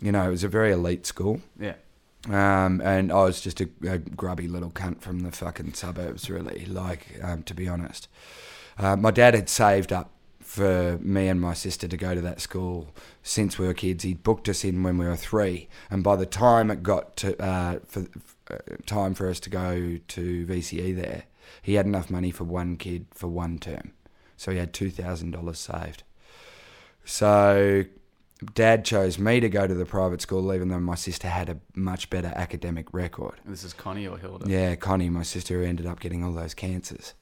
you 0.00 0.12
know 0.12 0.26
it 0.26 0.30
was 0.30 0.44
a 0.44 0.48
very 0.48 0.72
elite 0.72 1.06
school. 1.06 1.40
Yeah. 1.58 1.74
Um, 2.28 2.80
and 2.80 3.10
I 3.10 3.24
was 3.24 3.40
just 3.40 3.60
a, 3.60 3.68
a 3.86 3.98
grubby 3.98 4.46
little 4.46 4.70
cunt 4.70 5.00
from 5.00 5.20
the 5.20 5.32
fucking 5.32 5.74
suburbs, 5.74 6.30
really. 6.30 6.66
Like, 6.66 7.18
um, 7.22 7.42
to 7.44 7.54
be 7.54 7.68
honest, 7.68 8.08
uh, 8.78 8.96
my 8.96 9.10
dad 9.10 9.34
had 9.34 9.48
saved 9.48 9.92
up 9.92 10.11
for 10.52 10.98
me 11.00 11.28
and 11.28 11.40
my 11.40 11.54
sister 11.54 11.88
to 11.88 11.96
go 11.96 12.14
to 12.14 12.20
that 12.20 12.38
school 12.38 12.94
since 13.22 13.58
we 13.58 13.66
were 13.66 13.72
kids. 13.72 14.04
He'd 14.04 14.22
booked 14.22 14.50
us 14.50 14.64
in 14.64 14.82
when 14.82 14.98
we 14.98 15.06
were 15.06 15.16
three, 15.16 15.70
and 15.90 16.04
by 16.04 16.14
the 16.14 16.26
time 16.26 16.70
it 16.70 16.82
got 16.82 17.16
to 17.16 17.42
uh, 17.42 17.78
for 17.86 18.04
uh, 18.50 18.58
time 18.84 19.14
for 19.14 19.30
us 19.30 19.40
to 19.40 19.48
go 19.48 19.98
to 20.08 20.46
VCE 20.46 20.94
there, 20.94 21.22
he 21.62 21.74
had 21.74 21.86
enough 21.86 22.10
money 22.10 22.30
for 22.30 22.44
one 22.44 22.76
kid 22.76 23.06
for 23.12 23.28
one 23.28 23.58
term, 23.58 23.92
so 24.36 24.52
he 24.52 24.58
had 24.58 24.74
two 24.74 24.90
thousand 24.90 25.30
dollars 25.30 25.58
saved. 25.58 26.02
So 27.02 27.84
dad 28.52 28.84
chose 28.84 29.18
me 29.18 29.40
to 29.40 29.48
go 29.48 29.66
to 29.66 29.72
the 29.72 29.86
private 29.86 30.20
school, 30.20 30.52
even 30.52 30.68
though 30.68 30.80
my 30.80 30.96
sister 30.96 31.28
had 31.28 31.48
a 31.48 31.60
much 31.74 32.10
better 32.10 32.32
academic 32.36 32.92
record. 32.92 33.36
This 33.46 33.64
is 33.64 33.72
Connie 33.72 34.06
or 34.06 34.18
Hilda? 34.18 34.50
Yeah, 34.50 34.74
Connie, 34.74 35.08
my 35.08 35.22
sister, 35.22 35.60
who 35.60 35.64
ended 35.64 35.86
up 35.86 35.98
getting 35.98 36.22
all 36.22 36.32
those 36.32 36.52
cancers. 36.52 37.14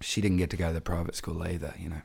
She 0.00 0.20
didn't 0.20 0.36
get 0.36 0.50
to 0.50 0.56
go 0.56 0.68
to 0.68 0.72
the 0.72 0.80
private 0.80 1.16
school 1.16 1.42
either, 1.42 1.74
you 1.80 1.88
know. 1.88 2.02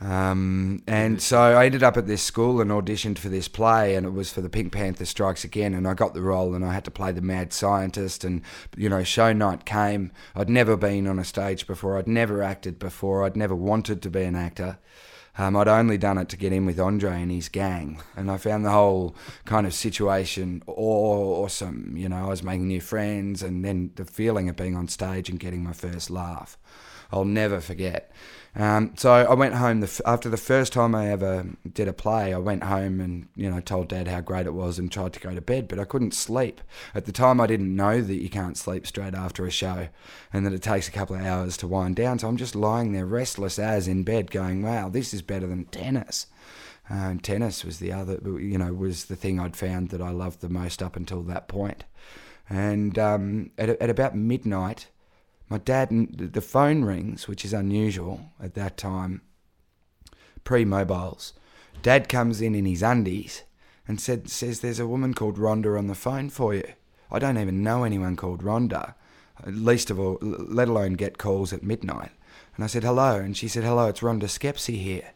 Um, 0.00 0.82
and 0.86 1.20
so 1.20 1.38
I 1.38 1.66
ended 1.66 1.82
up 1.82 1.98
at 1.98 2.06
this 2.06 2.22
school 2.22 2.62
and 2.62 2.70
auditioned 2.70 3.18
for 3.18 3.28
this 3.28 3.48
play, 3.48 3.94
and 3.94 4.06
it 4.06 4.10
was 4.10 4.32
for 4.32 4.40
the 4.40 4.48
Pink 4.48 4.72
Panther 4.72 5.04
Strikes 5.04 5.44
Again, 5.44 5.74
and 5.74 5.86
I 5.86 5.92
got 5.92 6.14
the 6.14 6.22
role, 6.22 6.54
and 6.54 6.64
I 6.64 6.72
had 6.72 6.86
to 6.86 6.90
play 6.90 7.12
the 7.12 7.20
mad 7.20 7.52
scientist, 7.52 8.24
and 8.24 8.40
you 8.76 8.88
know, 8.88 9.02
show 9.02 9.32
night 9.34 9.66
came. 9.66 10.10
I'd 10.34 10.48
never 10.48 10.76
been 10.76 11.06
on 11.06 11.18
a 11.18 11.24
stage 11.24 11.66
before. 11.66 11.98
I'd 11.98 12.08
never 12.08 12.42
acted 12.42 12.78
before. 12.78 13.24
I'd 13.24 13.36
never 13.36 13.54
wanted 13.54 14.00
to 14.02 14.10
be 14.10 14.22
an 14.22 14.36
actor. 14.36 14.78
Um, 15.36 15.56
I'd 15.56 15.68
only 15.68 15.96
done 15.96 16.18
it 16.18 16.28
to 16.30 16.36
get 16.36 16.52
in 16.52 16.66
with 16.66 16.80
Andre 16.80 17.22
and 17.22 17.30
his 17.30 17.48
gang, 17.50 18.00
and 18.16 18.30
I 18.30 18.38
found 18.38 18.64
the 18.64 18.70
whole 18.70 19.14
kind 19.44 19.66
of 19.66 19.74
situation 19.74 20.62
aw- 20.66 21.44
awesome. 21.44 21.94
You 21.96 22.08
know, 22.08 22.24
I 22.24 22.28
was 22.28 22.42
making 22.42 22.68
new 22.68 22.80
friends, 22.80 23.42
and 23.42 23.64
then 23.64 23.90
the 23.96 24.06
feeling 24.06 24.48
of 24.48 24.56
being 24.56 24.76
on 24.76 24.88
stage 24.88 25.28
and 25.28 25.38
getting 25.38 25.62
my 25.62 25.72
first 25.72 26.08
laugh, 26.08 26.56
I'll 27.12 27.26
never 27.26 27.60
forget. 27.60 28.10
Um, 28.56 28.94
so 28.96 29.12
I 29.12 29.34
went 29.34 29.54
home 29.54 29.80
the 29.80 30.00
after 30.04 30.28
the 30.28 30.36
first 30.36 30.72
time 30.72 30.94
I 30.94 31.08
ever 31.08 31.46
did 31.72 31.86
a 31.86 31.92
play. 31.92 32.34
I 32.34 32.38
went 32.38 32.64
home 32.64 33.00
and 33.00 33.28
you 33.36 33.48
know 33.48 33.60
told 33.60 33.88
Dad 33.88 34.08
how 34.08 34.20
great 34.20 34.46
it 34.46 34.54
was 34.54 34.78
and 34.78 34.90
tried 34.90 35.12
to 35.12 35.20
go 35.20 35.34
to 35.34 35.40
bed, 35.40 35.68
but 35.68 35.78
I 35.78 35.84
couldn't 35.84 36.14
sleep. 36.14 36.60
At 36.94 37.04
the 37.04 37.12
time, 37.12 37.40
I 37.40 37.46
didn't 37.46 37.74
know 37.74 38.00
that 38.00 38.22
you 38.22 38.28
can't 38.28 38.56
sleep 38.56 38.86
straight 38.86 39.14
after 39.14 39.46
a 39.46 39.50
show, 39.50 39.88
and 40.32 40.44
that 40.44 40.52
it 40.52 40.62
takes 40.62 40.88
a 40.88 40.92
couple 40.92 41.16
of 41.16 41.24
hours 41.24 41.56
to 41.58 41.68
wind 41.68 41.96
down. 41.96 42.18
So 42.18 42.28
I'm 42.28 42.36
just 42.36 42.56
lying 42.56 42.92
there, 42.92 43.06
restless 43.06 43.58
as 43.58 43.86
in 43.86 44.02
bed, 44.02 44.30
going, 44.32 44.62
"Wow, 44.62 44.88
this 44.88 45.14
is 45.14 45.22
better 45.22 45.46
than 45.46 45.66
tennis." 45.66 46.26
Um, 46.88 47.20
tennis 47.20 47.64
was 47.64 47.78
the 47.78 47.92
other, 47.92 48.18
you 48.40 48.58
know, 48.58 48.72
was 48.72 49.04
the 49.04 49.14
thing 49.14 49.38
I'd 49.38 49.56
found 49.56 49.90
that 49.90 50.02
I 50.02 50.10
loved 50.10 50.40
the 50.40 50.48
most 50.48 50.82
up 50.82 50.96
until 50.96 51.22
that 51.22 51.46
point. 51.46 51.84
And 52.48 52.98
um, 52.98 53.52
at, 53.56 53.68
at 53.68 53.90
about 53.90 54.16
midnight, 54.16 54.88
my 55.50 55.58
dad, 55.58 55.90
the 55.90 56.40
phone 56.40 56.84
rings, 56.84 57.26
which 57.26 57.44
is 57.44 57.52
unusual 57.52 58.30
at 58.40 58.54
that 58.54 58.76
time, 58.76 59.20
pre 60.44 60.64
mobiles. 60.64 61.32
Dad 61.82 62.08
comes 62.08 62.40
in 62.40 62.54
in 62.54 62.66
his 62.66 62.82
undies 62.82 63.42
and 63.88 64.00
said, 64.00 64.30
says, 64.30 64.60
There's 64.60 64.78
a 64.78 64.86
woman 64.86 65.12
called 65.12 65.38
Rhonda 65.38 65.76
on 65.76 65.88
the 65.88 65.94
phone 65.96 66.30
for 66.30 66.54
you. 66.54 66.64
I 67.10 67.18
don't 67.18 67.38
even 67.38 67.64
know 67.64 67.82
anyone 67.82 68.14
called 68.14 68.44
Rhonda, 68.44 68.94
uh, 69.44 69.50
least 69.50 69.90
of 69.90 69.98
all, 69.98 70.18
let 70.20 70.68
alone 70.68 70.92
get 70.92 71.18
calls 71.18 71.52
at 71.52 71.64
midnight. 71.64 72.12
And 72.54 72.62
I 72.62 72.68
said, 72.68 72.84
Hello. 72.84 73.16
And 73.16 73.36
she 73.36 73.48
said, 73.48 73.64
Hello, 73.64 73.88
it's 73.88 74.00
Rhonda 74.00 74.24
Schepisi 74.24 74.80
here. 74.80 75.10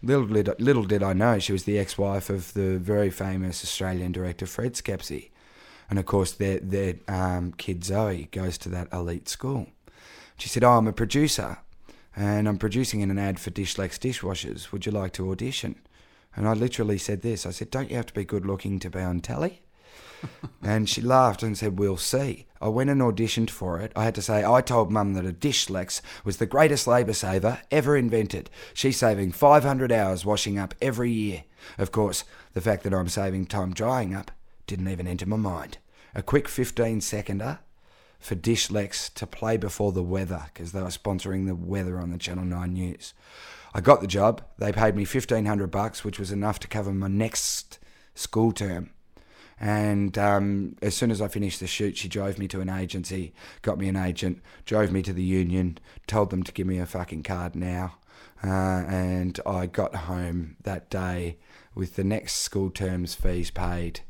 Little 0.00 0.26
did, 0.26 0.60
little 0.60 0.84
did 0.84 1.02
I 1.02 1.12
know 1.12 1.40
she 1.40 1.52
was 1.52 1.64
the 1.64 1.78
ex 1.78 1.98
wife 1.98 2.30
of 2.30 2.52
the 2.52 2.78
very 2.78 3.10
famous 3.10 3.64
Australian 3.64 4.12
director 4.12 4.46
Fred 4.46 4.74
Schepisi. 4.74 5.30
And 5.88 5.98
of 5.98 6.06
course, 6.06 6.32
their, 6.32 6.58
their 6.58 6.94
um, 7.08 7.52
kid 7.52 7.84
Zoe 7.84 8.28
goes 8.32 8.58
to 8.58 8.68
that 8.70 8.92
elite 8.92 9.28
school. 9.28 9.68
She 10.36 10.48
said, 10.48 10.64
Oh, 10.64 10.72
I'm 10.72 10.86
a 10.86 10.92
producer 10.92 11.58
and 12.16 12.48
I'm 12.48 12.58
producing 12.58 13.02
an 13.02 13.18
ad 13.18 13.38
for 13.38 13.50
Dishlex 13.50 13.98
dishwashers. 13.98 14.72
Would 14.72 14.86
you 14.86 14.92
like 14.92 15.12
to 15.14 15.30
audition? 15.30 15.76
And 16.34 16.48
I 16.48 16.54
literally 16.54 16.98
said 16.98 17.22
this 17.22 17.46
I 17.46 17.50
said, 17.50 17.70
Don't 17.70 17.90
you 17.90 17.96
have 17.96 18.06
to 18.06 18.14
be 18.14 18.24
good 18.24 18.46
looking 18.46 18.78
to 18.80 18.90
be 18.90 19.00
on 19.00 19.20
telly? 19.20 19.62
and 20.62 20.88
she 20.88 21.02
laughed 21.02 21.42
and 21.42 21.56
said, 21.56 21.78
We'll 21.78 21.96
see. 21.96 22.46
I 22.60 22.68
went 22.68 22.90
and 22.90 23.02
auditioned 23.02 23.50
for 23.50 23.80
it. 23.80 23.92
I 23.94 24.04
had 24.04 24.14
to 24.14 24.22
say, 24.22 24.44
I 24.44 24.62
told 24.62 24.90
Mum 24.90 25.12
that 25.14 25.26
a 25.26 25.32
Dishlex 25.32 26.00
was 26.24 26.38
the 26.38 26.46
greatest 26.46 26.86
labour 26.86 27.12
saver 27.12 27.60
ever 27.70 27.96
invented. 27.96 28.50
She's 28.72 28.96
saving 28.96 29.32
500 29.32 29.92
hours 29.92 30.24
washing 30.24 30.58
up 30.58 30.74
every 30.80 31.10
year. 31.10 31.44
Of 31.78 31.92
course, 31.92 32.24
the 32.54 32.60
fact 32.60 32.82
that 32.84 32.94
I'm 32.94 33.08
saving 33.08 33.46
time 33.46 33.74
drying 33.74 34.14
up 34.14 34.30
didn't 34.66 34.88
even 34.88 35.06
enter 35.06 35.26
my 35.26 35.36
mind. 35.36 35.78
A 36.14 36.22
quick 36.22 36.48
15 36.48 37.00
seconder 37.00 37.60
for 38.18 38.34
Dishlex 38.34 39.12
to 39.14 39.26
play 39.26 39.56
before 39.56 39.92
the 39.92 40.02
weather 40.02 40.46
because 40.52 40.72
they 40.72 40.82
were 40.82 40.88
sponsoring 40.88 41.46
the 41.46 41.54
weather 41.54 41.98
on 41.98 42.10
the 42.10 42.18
Channel 42.18 42.44
9 42.44 42.72
News. 42.72 43.14
I 43.74 43.80
got 43.80 44.00
the 44.00 44.06
job. 44.06 44.42
They 44.58 44.72
paid 44.72 44.96
me 44.96 45.02
1500 45.02 45.70
bucks, 45.70 46.04
which 46.04 46.18
was 46.18 46.32
enough 46.32 46.58
to 46.60 46.68
cover 46.68 46.92
my 46.92 47.08
next 47.08 47.78
school 48.14 48.52
term. 48.52 48.90
And 49.58 50.16
um, 50.18 50.76
as 50.82 50.94
soon 50.94 51.10
as 51.10 51.22
I 51.22 51.28
finished 51.28 51.60
the 51.60 51.66
shoot, 51.66 51.96
she 51.96 52.08
drove 52.08 52.38
me 52.38 52.46
to 52.48 52.60
an 52.60 52.68
agency, 52.68 53.32
got 53.62 53.78
me 53.78 53.88
an 53.88 53.96
agent, 53.96 54.42
drove 54.66 54.92
me 54.92 55.02
to 55.02 55.12
the 55.12 55.22
union, 55.22 55.78
told 56.06 56.30
them 56.30 56.42
to 56.42 56.52
give 56.52 56.66
me 56.66 56.78
a 56.78 56.86
fucking 56.86 57.22
card 57.22 57.54
now. 57.56 57.96
Uh, 58.44 58.84
and 58.86 59.40
I 59.46 59.66
got 59.66 59.94
home 59.94 60.56
that 60.62 60.90
day 60.90 61.38
with 61.74 61.96
the 61.96 62.04
next 62.04 62.36
school 62.36 62.70
term's 62.70 63.14
fees 63.14 63.50
paid, 63.50 64.00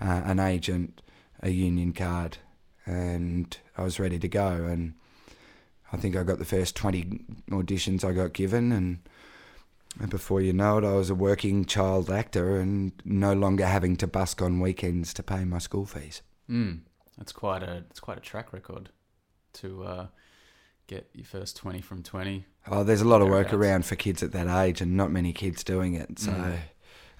uh, 0.00 0.22
an 0.24 0.38
agent, 0.38 1.02
a 1.42 1.50
union 1.50 1.92
card, 1.92 2.38
and 2.84 3.56
I 3.76 3.82
was 3.82 3.98
ready 3.98 4.18
to 4.18 4.28
go. 4.28 4.48
And 4.48 4.94
I 5.92 5.96
think 5.96 6.16
I 6.16 6.22
got 6.22 6.38
the 6.38 6.44
first 6.44 6.76
20 6.76 7.20
auditions 7.50 8.04
I 8.04 8.12
got 8.12 8.32
given, 8.32 8.72
and, 8.72 8.98
and 10.00 10.10
before 10.10 10.40
you 10.40 10.52
know 10.52 10.78
it, 10.78 10.84
I 10.84 10.92
was 10.92 11.10
a 11.10 11.14
working 11.14 11.64
child 11.64 12.10
actor 12.10 12.58
and 12.60 12.92
no 13.04 13.32
longer 13.32 13.66
having 13.66 13.96
to 13.96 14.06
busk 14.06 14.42
on 14.42 14.60
weekends 14.60 15.14
to 15.14 15.22
pay 15.22 15.44
my 15.44 15.58
school 15.58 15.86
fees. 15.86 16.22
Mm. 16.50 16.80
That's 17.16 17.32
quite 17.32 17.62
a 17.62 17.84
it's 17.90 18.00
quite 18.00 18.18
a 18.18 18.20
track 18.20 18.52
record 18.52 18.90
to 19.54 19.84
uh, 19.84 20.06
get 20.86 21.08
your 21.14 21.24
first 21.24 21.56
twenty 21.56 21.80
from 21.80 22.02
twenty. 22.02 22.44
Oh, 22.70 22.84
there's 22.84 23.00
a 23.00 23.08
lot 23.08 23.22
of 23.22 23.28
work 23.28 23.54
around 23.54 23.86
for 23.86 23.96
kids 23.96 24.22
at 24.22 24.32
that 24.32 24.48
age, 24.48 24.82
and 24.82 24.96
not 24.96 25.10
many 25.10 25.32
kids 25.32 25.64
doing 25.64 25.94
it. 25.94 26.18
So, 26.18 26.30
Mm. 26.32 26.58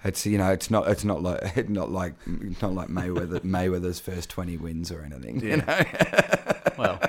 It's 0.03 0.25
you 0.25 0.37
know 0.37 0.51
it's 0.51 0.69
not 0.69 0.87
it's 0.87 1.03
not 1.03 1.23
like 1.23 1.69
not 1.69 1.91
like 1.91 2.13
not 2.61 2.73
like 2.73 2.87
Mayweather 2.87 3.39
Mayweather's 3.41 3.99
first 3.99 4.29
twenty 4.29 4.57
wins 4.57 4.91
or 4.91 5.01
anything. 5.01 5.39
You 5.41 5.57
know? 5.57 5.79
Well, 6.77 7.01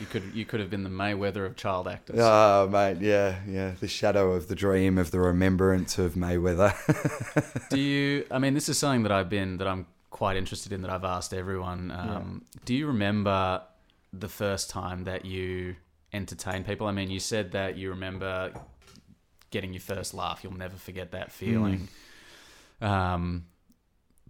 you 0.00 0.06
could 0.06 0.24
you 0.34 0.44
could 0.44 0.58
have 0.58 0.68
been 0.68 0.82
the 0.82 0.90
Mayweather 0.90 1.46
of 1.46 1.54
child 1.54 1.86
actors. 1.86 2.18
Oh 2.20 2.68
mate, 2.68 2.96
yeah, 3.00 3.36
yeah. 3.46 3.72
The 3.78 3.86
shadow 3.86 4.32
of 4.32 4.48
the 4.48 4.56
dream 4.56 4.98
of 4.98 5.12
the 5.12 5.20
remembrance 5.20 5.98
of 5.98 6.14
Mayweather. 6.14 6.74
Do 7.70 7.78
you? 7.78 8.26
I 8.28 8.40
mean, 8.40 8.54
this 8.54 8.68
is 8.68 8.78
something 8.78 9.04
that 9.04 9.12
I've 9.12 9.28
been 9.28 9.58
that 9.58 9.68
I'm 9.68 9.86
quite 10.10 10.36
interested 10.36 10.72
in 10.72 10.82
that 10.82 10.90
I've 10.90 11.04
asked 11.04 11.32
everyone. 11.32 11.92
Um, 11.92 12.42
Do 12.64 12.74
you 12.74 12.88
remember 12.88 13.62
the 14.12 14.28
first 14.28 14.68
time 14.68 15.04
that 15.04 15.24
you 15.24 15.76
entertained 16.12 16.66
people? 16.66 16.88
I 16.88 16.92
mean, 16.92 17.08
you 17.08 17.20
said 17.20 17.52
that 17.52 17.76
you 17.76 17.90
remember 17.90 18.52
getting 19.52 19.72
your 19.72 19.80
first 19.80 20.14
laugh. 20.14 20.40
You'll 20.42 20.56
never 20.56 20.76
forget 20.76 21.12
that 21.12 21.30
feeling. 21.30 21.88
Um, 22.80 23.46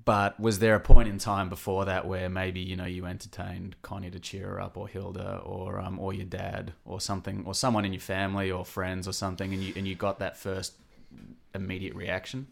but 0.04 0.38
was 0.38 0.58
there 0.58 0.74
a 0.74 0.80
point 0.80 1.08
in 1.08 1.18
time 1.18 1.48
before 1.48 1.84
that 1.86 2.06
where 2.06 2.28
maybe 2.28 2.60
you 2.60 2.76
know 2.76 2.84
you 2.84 3.06
entertained 3.06 3.76
Connie 3.82 4.10
to 4.10 4.18
cheer 4.18 4.48
her 4.48 4.60
up, 4.60 4.76
or 4.76 4.88
Hilda, 4.88 5.38
or 5.38 5.80
um, 5.80 5.98
or 5.98 6.12
your 6.12 6.26
dad, 6.26 6.72
or 6.84 7.00
something, 7.00 7.44
or 7.46 7.54
someone 7.54 7.84
in 7.84 7.92
your 7.92 8.00
family 8.00 8.50
or 8.50 8.64
friends 8.64 9.08
or 9.08 9.12
something, 9.12 9.54
and 9.54 9.62
you 9.62 9.72
and 9.76 9.86
you 9.86 9.94
got 9.94 10.18
that 10.18 10.36
first 10.36 10.74
immediate 11.54 11.94
reaction? 11.94 12.48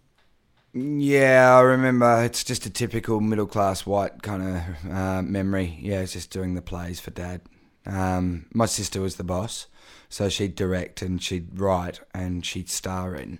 Yeah, 0.72 1.56
I 1.56 1.60
remember. 1.62 2.22
It's 2.22 2.44
just 2.44 2.66
a 2.66 2.70
typical 2.70 3.20
middle 3.20 3.46
class 3.46 3.84
white 3.84 4.22
kind 4.22 4.42
of 4.56 4.90
uh, 4.90 5.22
memory. 5.22 5.78
Yeah, 5.80 6.00
it's 6.00 6.12
just 6.12 6.30
doing 6.30 6.54
the 6.54 6.62
plays 6.62 7.00
for 7.00 7.10
dad. 7.10 7.40
Um, 7.86 8.46
my 8.52 8.66
sister 8.66 9.00
was 9.00 9.16
the 9.16 9.24
boss, 9.24 9.66
so 10.08 10.28
she'd 10.28 10.54
direct 10.54 11.02
and 11.02 11.22
she'd 11.22 11.58
write 11.58 12.00
and 12.14 12.44
she'd 12.44 12.68
star 12.68 13.14
in, 13.14 13.38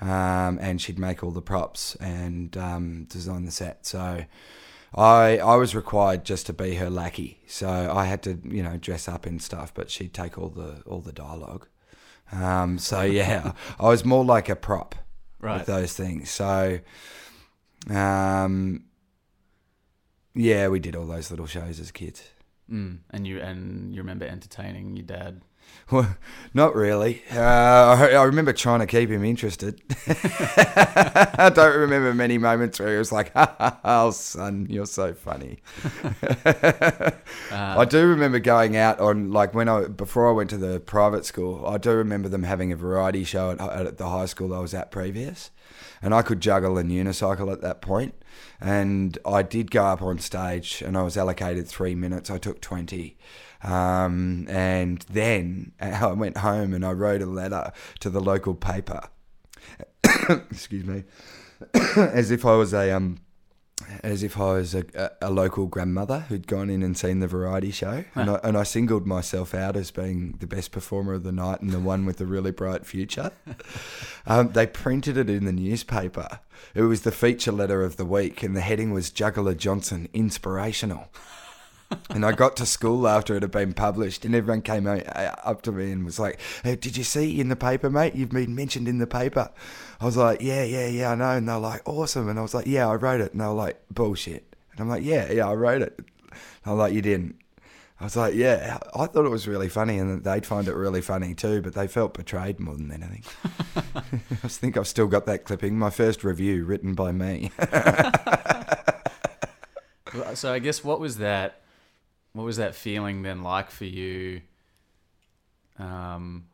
um, 0.00 0.58
and 0.60 0.80
she'd 0.80 0.98
make 0.98 1.22
all 1.22 1.30
the 1.30 1.42
props 1.42 1.94
and 1.96 2.56
um, 2.56 3.04
design 3.04 3.44
the 3.44 3.50
set. 3.50 3.84
So 3.86 4.24
I 4.94 5.38
I 5.38 5.56
was 5.56 5.74
required 5.74 6.24
just 6.24 6.46
to 6.46 6.52
be 6.52 6.76
her 6.76 6.88
lackey. 6.88 7.42
So 7.46 7.68
I 7.68 8.04
had 8.06 8.22
to 8.22 8.40
you 8.44 8.62
know 8.62 8.76
dress 8.78 9.08
up 9.08 9.26
in 9.26 9.38
stuff, 9.40 9.74
but 9.74 9.90
she'd 9.90 10.14
take 10.14 10.38
all 10.38 10.48
the 10.48 10.82
all 10.86 11.00
the 11.00 11.12
dialogue. 11.12 11.66
Um, 12.32 12.78
so 12.78 13.02
yeah, 13.20 13.52
I 13.78 13.88
was 13.88 14.04
more 14.04 14.24
like 14.24 14.48
a 14.48 14.56
prop 14.56 14.94
Right. 15.38 15.58
with 15.58 15.66
those 15.66 15.92
things. 15.92 16.30
So, 16.30 16.80
um, 17.90 18.84
yeah, 20.34 20.68
we 20.68 20.80
did 20.80 20.96
all 20.96 21.06
those 21.06 21.30
little 21.30 21.46
shows 21.46 21.78
as 21.78 21.90
kids. 21.90 22.30
Mm. 22.70 22.98
And 23.10 23.26
you 23.26 23.40
and 23.40 23.94
you 23.94 24.00
remember 24.00 24.26
entertaining 24.26 24.96
your 24.96 25.06
dad. 25.06 25.40
Well, 25.90 26.16
not 26.52 26.74
really. 26.74 27.22
Uh, 27.30 27.38
I, 27.40 28.10
I 28.12 28.22
remember 28.24 28.52
trying 28.52 28.80
to 28.80 28.86
keep 28.86 29.08
him 29.08 29.24
interested. 29.24 29.80
I 30.08 31.50
don't 31.54 31.76
remember 31.76 32.12
many 32.12 32.38
moments 32.38 32.80
where 32.80 32.92
he 32.92 32.98
was 32.98 33.12
like, 33.12 33.32
ha 33.32 33.54
ha 33.58 33.80
"Oh, 33.84 34.10
son, 34.10 34.66
you're 34.68 34.86
so 34.86 35.14
funny." 35.14 35.58
I 37.52 37.84
do 37.88 38.06
remember 38.06 38.40
going 38.40 38.76
out 38.76 38.98
on 38.98 39.30
like 39.30 39.54
when 39.54 39.68
I 39.68 39.86
before 39.86 40.28
I 40.28 40.32
went 40.32 40.50
to 40.50 40.56
the 40.56 40.80
private 40.80 41.24
school. 41.24 41.64
I 41.66 41.78
do 41.78 41.90
remember 41.92 42.28
them 42.28 42.42
having 42.42 42.72
a 42.72 42.76
variety 42.76 43.22
show 43.22 43.52
at, 43.52 43.60
at 43.60 43.98
the 43.98 44.08
high 44.08 44.26
school 44.26 44.52
I 44.52 44.58
was 44.58 44.74
at 44.74 44.90
previous, 44.90 45.50
and 46.02 46.14
I 46.14 46.22
could 46.22 46.40
juggle 46.40 46.78
and 46.78 46.90
unicycle 46.90 47.52
at 47.52 47.60
that 47.62 47.80
point. 47.80 48.14
And 48.60 49.18
I 49.24 49.42
did 49.42 49.70
go 49.70 49.84
up 49.84 50.02
on 50.02 50.18
stage, 50.18 50.82
and 50.84 50.96
I 50.96 51.02
was 51.02 51.16
allocated 51.16 51.68
three 51.68 51.94
minutes. 51.94 52.30
I 52.30 52.38
took 52.38 52.60
twenty, 52.60 53.16
um, 53.62 54.46
and 54.48 55.04
then 55.10 55.72
I 55.80 56.12
went 56.12 56.38
home 56.38 56.74
and 56.74 56.84
I 56.84 56.92
wrote 56.92 57.22
a 57.22 57.26
letter 57.26 57.72
to 58.00 58.10
the 58.10 58.20
local 58.20 58.54
paper. 58.54 59.02
Excuse 60.28 60.84
me, 60.84 61.04
as 61.96 62.30
if 62.30 62.44
I 62.44 62.56
was 62.56 62.72
a 62.72 62.90
um, 62.92 63.18
as 64.02 64.22
if 64.22 64.38
I 64.38 64.54
was 64.54 64.74
a, 64.74 64.84
a, 65.20 65.30
local 65.30 65.66
grandmother 65.66 66.20
who'd 66.20 66.46
gone 66.46 66.70
in 66.70 66.82
and 66.82 66.96
seen 66.96 67.20
the 67.20 67.26
variety 67.26 67.70
show, 67.70 68.04
and, 68.14 68.30
I, 68.30 68.40
and 68.42 68.56
I 68.56 68.62
singled 68.62 69.06
myself 69.06 69.54
out 69.54 69.76
as 69.76 69.90
being 69.90 70.36
the 70.40 70.46
best 70.46 70.72
performer 70.72 71.12
of 71.12 71.24
the 71.24 71.32
night 71.32 71.60
and 71.60 71.70
the 71.70 71.80
one 71.80 72.06
with 72.06 72.16
the 72.16 72.26
really 72.26 72.52
bright 72.52 72.86
future. 72.86 73.32
um, 74.26 74.52
they 74.52 74.66
printed 74.66 75.18
it 75.18 75.28
in 75.28 75.44
the 75.44 75.52
newspaper. 75.52 76.40
It 76.74 76.82
was 76.82 77.02
the 77.02 77.12
feature 77.12 77.52
letter 77.52 77.84
of 77.84 77.96
the 77.96 78.06
week, 78.06 78.42
and 78.42 78.56
the 78.56 78.62
heading 78.62 78.92
was 78.92 79.10
Juggler 79.10 79.54
Johnson 79.54 80.08
Inspirational. 80.14 81.10
And 82.10 82.24
I 82.24 82.32
got 82.32 82.56
to 82.56 82.66
school 82.66 83.06
after 83.06 83.36
it 83.36 83.42
had 83.42 83.50
been 83.50 83.72
published, 83.72 84.24
and 84.24 84.34
everyone 84.34 84.62
came 84.62 84.86
up 84.86 85.62
to 85.62 85.72
me 85.72 85.92
and 85.92 86.04
was 86.04 86.18
like, 86.18 86.40
hey, 86.62 86.76
"Did 86.76 86.96
you 86.96 87.04
see 87.04 87.40
in 87.40 87.48
the 87.48 87.56
paper, 87.56 87.90
mate? 87.90 88.14
You've 88.14 88.30
been 88.30 88.54
mentioned 88.54 88.88
in 88.88 88.98
the 88.98 89.06
paper." 89.06 89.50
I 90.00 90.04
was 90.04 90.16
like, 90.16 90.40
"Yeah, 90.40 90.64
yeah, 90.64 90.88
yeah, 90.88 91.12
I 91.12 91.14
know." 91.14 91.30
And 91.30 91.48
they're 91.48 91.58
like, 91.58 91.82
"Awesome!" 91.88 92.28
And 92.28 92.38
I 92.38 92.42
was 92.42 92.54
like, 92.54 92.66
"Yeah, 92.66 92.88
I 92.88 92.94
wrote 92.94 93.20
it." 93.20 93.32
And 93.32 93.40
they 93.40 93.46
were 93.46 93.52
like, 93.52 93.80
"Bullshit!" 93.90 94.54
And 94.72 94.80
I'm 94.80 94.88
like, 94.88 95.04
"Yeah, 95.04 95.30
yeah, 95.30 95.48
I 95.48 95.54
wrote 95.54 95.82
it." 95.82 95.98
And 95.98 96.72
I'm 96.72 96.78
like, 96.78 96.92
"You 96.92 97.02
didn't." 97.02 97.36
I 97.98 98.04
was 98.04 98.16
like, 98.16 98.34
"Yeah, 98.34 98.78
I 98.94 99.06
thought 99.06 99.24
it 99.24 99.30
was 99.30 99.48
really 99.48 99.68
funny, 99.70 99.98
and 99.98 100.22
they'd 100.22 100.44
find 100.44 100.68
it 100.68 100.74
really 100.74 101.00
funny 101.00 101.34
too." 101.34 101.62
But 101.62 101.74
they 101.74 101.86
felt 101.86 102.14
betrayed 102.14 102.60
more 102.60 102.76
than 102.76 102.92
anything. 102.92 103.22
I 103.96 104.48
think 104.48 104.76
I've 104.76 104.88
still 104.88 105.06
got 105.06 105.24
that 105.26 105.44
clipping. 105.44 105.78
My 105.78 105.90
first 105.90 106.24
review 106.24 106.64
written 106.64 106.94
by 106.94 107.12
me. 107.12 107.50
So 110.34 110.52
I 110.52 110.60
guess 110.60 110.82
what 110.82 111.00
was 111.00 111.18
that? 111.18 111.60
What 112.36 112.44
was 112.44 112.58
that 112.58 112.74
feeling 112.74 113.22
then 113.22 113.42
like 113.42 113.70
for 113.70 113.86
you? 113.86 114.42
Um, 115.78 116.48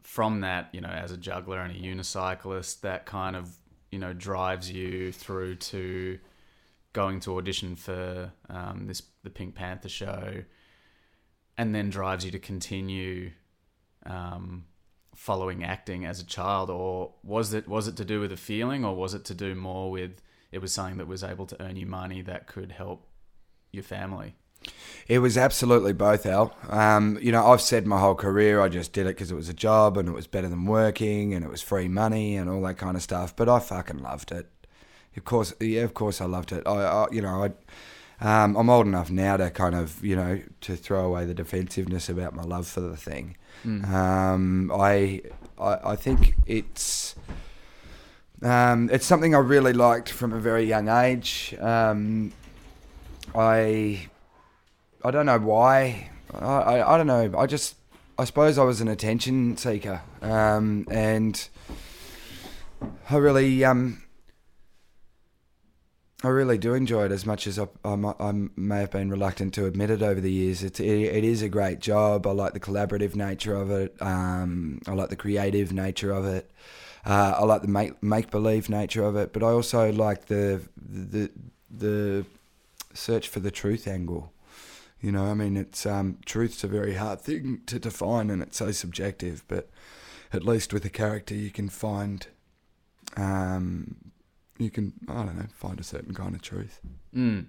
from 0.00 0.40
that, 0.40 0.70
you 0.72 0.80
know, 0.80 0.88
as 0.88 1.12
a 1.12 1.18
juggler 1.18 1.60
and 1.60 1.70
a 1.70 1.78
unicyclist, 1.78 2.80
that 2.80 3.04
kind 3.04 3.36
of 3.36 3.54
you 3.90 3.98
know 3.98 4.14
drives 4.14 4.72
you 4.72 5.12
through 5.12 5.56
to 5.56 6.18
going 6.94 7.20
to 7.20 7.36
audition 7.36 7.76
for 7.76 8.32
um, 8.48 8.86
this 8.86 9.02
the 9.22 9.28
Pink 9.28 9.54
Panther 9.54 9.90
show, 9.90 10.44
and 11.58 11.74
then 11.74 11.90
drives 11.90 12.24
you 12.24 12.30
to 12.30 12.38
continue 12.38 13.32
um, 14.06 14.64
following 15.14 15.62
acting 15.62 16.06
as 16.06 16.20
a 16.20 16.24
child, 16.24 16.70
or 16.70 17.12
was 17.22 17.52
it 17.52 17.68
was 17.68 17.86
it 17.86 17.98
to 17.98 18.04
do 18.06 18.18
with 18.18 18.32
a 18.32 18.38
feeling, 18.38 18.82
or 18.82 18.96
was 18.96 19.12
it 19.12 19.26
to 19.26 19.34
do 19.34 19.54
more 19.54 19.90
with 19.90 20.22
it 20.50 20.62
was 20.62 20.72
something 20.72 20.96
that 20.96 21.06
was 21.06 21.22
able 21.22 21.44
to 21.44 21.62
earn 21.62 21.76
you 21.76 21.84
money 21.84 22.22
that 22.22 22.46
could 22.46 22.72
help 22.72 23.06
your 23.72 23.84
family? 23.84 24.36
It 25.08 25.18
was 25.18 25.36
absolutely 25.36 25.92
both, 25.92 26.26
Al. 26.26 26.54
Um, 26.68 27.18
you 27.20 27.32
know, 27.32 27.46
I've 27.46 27.60
said 27.60 27.86
my 27.86 27.98
whole 27.98 28.14
career 28.14 28.60
I 28.60 28.68
just 28.68 28.92
did 28.92 29.06
it 29.06 29.10
because 29.10 29.30
it 29.30 29.34
was 29.34 29.48
a 29.48 29.54
job 29.54 29.96
and 29.96 30.08
it 30.08 30.12
was 30.12 30.26
better 30.26 30.48
than 30.48 30.64
working 30.64 31.34
and 31.34 31.44
it 31.44 31.50
was 31.50 31.60
free 31.60 31.88
money 31.88 32.36
and 32.36 32.48
all 32.48 32.62
that 32.62 32.78
kind 32.78 32.96
of 32.96 33.02
stuff. 33.02 33.34
But 33.34 33.48
I 33.48 33.58
fucking 33.58 33.98
loved 33.98 34.32
it. 34.32 34.46
Of 35.16 35.24
course, 35.24 35.52
yeah, 35.60 35.82
of 35.82 35.92
course 35.92 36.20
I 36.20 36.24
loved 36.26 36.52
it. 36.52 36.66
I, 36.66 36.70
I 36.84 37.06
you 37.10 37.20
know, 37.20 37.44
I, 37.44 38.44
um, 38.44 38.56
I'm 38.56 38.70
old 38.70 38.86
enough 38.86 39.10
now 39.10 39.36
to 39.36 39.50
kind 39.50 39.74
of, 39.74 40.02
you 40.04 40.14
know, 40.16 40.40
to 40.62 40.76
throw 40.76 41.04
away 41.04 41.26
the 41.26 41.34
defensiveness 41.34 42.08
about 42.08 42.34
my 42.34 42.44
love 42.44 42.66
for 42.66 42.80
the 42.80 42.96
thing. 42.96 43.36
Um, 43.92 44.70
I, 44.72 45.22
I, 45.58 45.78
I 45.90 45.96
think 45.96 46.34
it's. 46.46 47.14
Um, 48.40 48.90
it's 48.92 49.06
something 49.06 49.36
I 49.36 49.38
really 49.38 49.72
liked 49.72 50.08
from 50.08 50.32
a 50.32 50.40
very 50.40 50.64
young 50.64 50.88
age. 50.88 51.54
Um, 51.60 52.32
I 53.36 54.08
I 55.04 55.10
don't 55.10 55.26
know 55.26 55.38
why. 55.38 56.10
I, 56.34 56.46
I, 56.46 56.94
I 56.94 56.96
don't 56.96 57.06
know. 57.06 57.32
I 57.36 57.46
just 57.46 57.76
I 58.18 58.24
suppose 58.24 58.58
I 58.58 58.64
was 58.64 58.80
an 58.80 58.88
attention 58.88 59.56
seeker, 59.56 60.02
um, 60.20 60.86
and 60.90 61.48
I 63.10 63.16
really 63.16 63.64
um, 63.64 64.02
I 66.22 66.28
really 66.28 66.56
do 66.56 66.74
enjoy 66.74 67.06
it 67.06 67.12
as 67.12 67.26
much 67.26 67.46
as 67.46 67.58
I, 67.58 67.66
I, 67.84 68.32
may 68.54 68.80
have 68.80 68.92
been 68.92 69.10
reluctant 69.10 69.54
to 69.54 69.66
admit 69.66 69.90
it 69.90 70.02
over 70.02 70.20
the 70.20 70.30
years. 70.30 70.62
It, 70.62 70.78
it, 70.78 70.86
it 70.86 71.24
is 71.24 71.42
a 71.42 71.48
great 71.48 71.80
job. 71.80 72.26
I 72.26 72.30
like 72.30 72.52
the 72.52 72.60
collaborative 72.60 73.16
nature 73.16 73.56
of 73.56 73.72
it. 73.72 73.96
Um, 74.00 74.80
I 74.86 74.92
like 74.92 75.08
the 75.08 75.16
creative 75.16 75.72
nature 75.72 76.12
of 76.12 76.24
it. 76.24 76.48
Uh, 77.04 77.34
I 77.38 77.44
like 77.44 77.62
the 77.62 77.68
make 77.68 78.00
make 78.02 78.30
believe 78.30 78.68
nature 78.68 79.02
of 79.02 79.16
it, 79.16 79.32
but 79.32 79.42
I 79.42 79.48
also 79.48 79.90
like 79.90 80.26
the 80.26 80.62
the 80.76 81.28
the 81.68 82.24
search 82.94 83.28
for 83.28 83.40
the 83.40 83.50
truth 83.50 83.88
angle. 83.88 84.32
You 85.02 85.10
know, 85.10 85.26
I 85.26 85.34
mean, 85.34 85.56
it's 85.56 85.84
um, 85.84 86.18
truth's 86.24 86.62
a 86.62 86.68
very 86.68 86.94
hard 86.94 87.20
thing 87.20 87.62
to 87.66 87.80
define, 87.80 88.30
and 88.30 88.40
it's 88.40 88.56
so 88.56 88.70
subjective. 88.70 89.42
But 89.48 89.68
at 90.32 90.44
least 90.44 90.72
with 90.72 90.84
a 90.84 90.90
character, 90.90 91.34
you 91.34 91.50
can 91.50 91.68
find, 91.68 92.24
um, 93.16 94.12
you 94.58 94.70
can 94.70 94.92
I 95.08 95.24
don't 95.24 95.36
know, 95.36 95.46
find 95.52 95.80
a 95.80 95.82
certain 95.82 96.14
kind 96.14 96.36
of 96.36 96.40
truth. 96.40 96.80
Mm. 97.14 97.46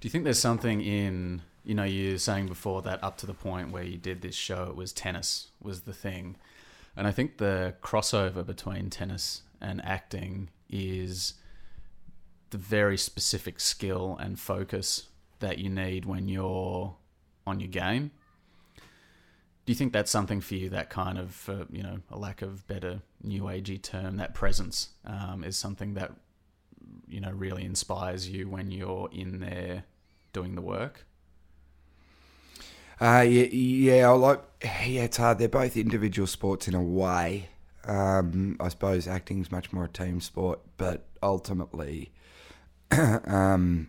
Do 0.00 0.06
you 0.06 0.10
think 0.10 0.24
there's 0.24 0.40
something 0.40 0.80
in 0.80 1.42
you 1.64 1.74
know 1.74 1.84
you 1.84 2.12
were 2.12 2.18
saying 2.18 2.46
before 2.46 2.82
that 2.82 3.02
up 3.02 3.16
to 3.18 3.26
the 3.26 3.34
point 3.34 3.70
where 3.70 3.84
you 3.84 3.96
did 3.96 4.20
this 4.20 4.34
show, 4.34 4.64
it 4.64 4.74
was 4.74 4.92
tennis 4.92 5.52
was 5.62 5.82
the 5.82 5.94
thing, 5.94 6.34
and 6.96 7.06
I 7.06 7.12
think 7.12 7.38
the 7.38 7.76
crossover 7.80 8.44
between 8.44 8.90
tennis 8.90 9.42
and 9.60 9.84
acting 9.84 10.50
is 10.68 11.34
the 12.50 12.58
very 12.58 12.98
specific 12.98 13.60
skill 13.60 14.16
and 14.18 14.40
focus 14.40 15.08
that 15.40 15.58
you 15.58 15.68
need 15.70 16.04
when 16.04 16.28
you're 16.28 16.96
on 17.46 17.60
your 17.60 17.68
game. 17.68 18.10
Do 18.76 19.72
you 19.72 19.74
think 19.74 19.92
that's 19.92 20.10
something 20.10 20.40
for 20.40 20.54
you? 20.54 20.70
That 20.70 20.88
kind 20.88 21.18
of, 21.18 21.48
uh, 21.48 21.64
you 21.70 21.82
know, 21.82 21.98
a 22.10 22.18
lack 22.18 22.40
of 22.40 22.66
better 22.66 23.02
new 23.22 23.42
agey 23.42 23.82
term, 23.82 24.16
that 24.16 24.32
presence 24.34 24.90
um, 25.04 25.44
is 25.44 25.56
something 25.56 25.94
that 25.94 26.12
you 27.06 27.20
know 27.20 27.30
really 27.30 27.64
inspires 27.64 28.28
you 28.28 28.48
when 28.48 28.70
you're 28.70 29.08
in 29.12 29.40
there 29.40 29.84
doing 30.32 30.54
the 30.54 30.62
work. 30.62 31.04
Uh, 33.00 33.24
yeah, 33.28 33.44
yeah, 33.44 34.08
I 34.08 34.12
like. 34.12 34.42
Yeah, 34.62 35.02
it's 35.02 35.18
hard. 35.18 35.38
They're 35.38 35.48
both 35.48 35.76
individual 35.76 36.26
sports 36.26 36.66
in 36.66 36.74
a 36.74 36.82
way. 36.82 37.48
Um, 37.84 38.56
I 38.60 38.68
suppose 38.68 39.06
acting's 39.06 39.52
much 39.52 39.72
more 39.72 39.84
a 39.84 39.88
team 39.88 40.20
sport, 40.20 40.60
but 40.76 41.06
ultimately, 41.22 42.12
um, 42.90 43.88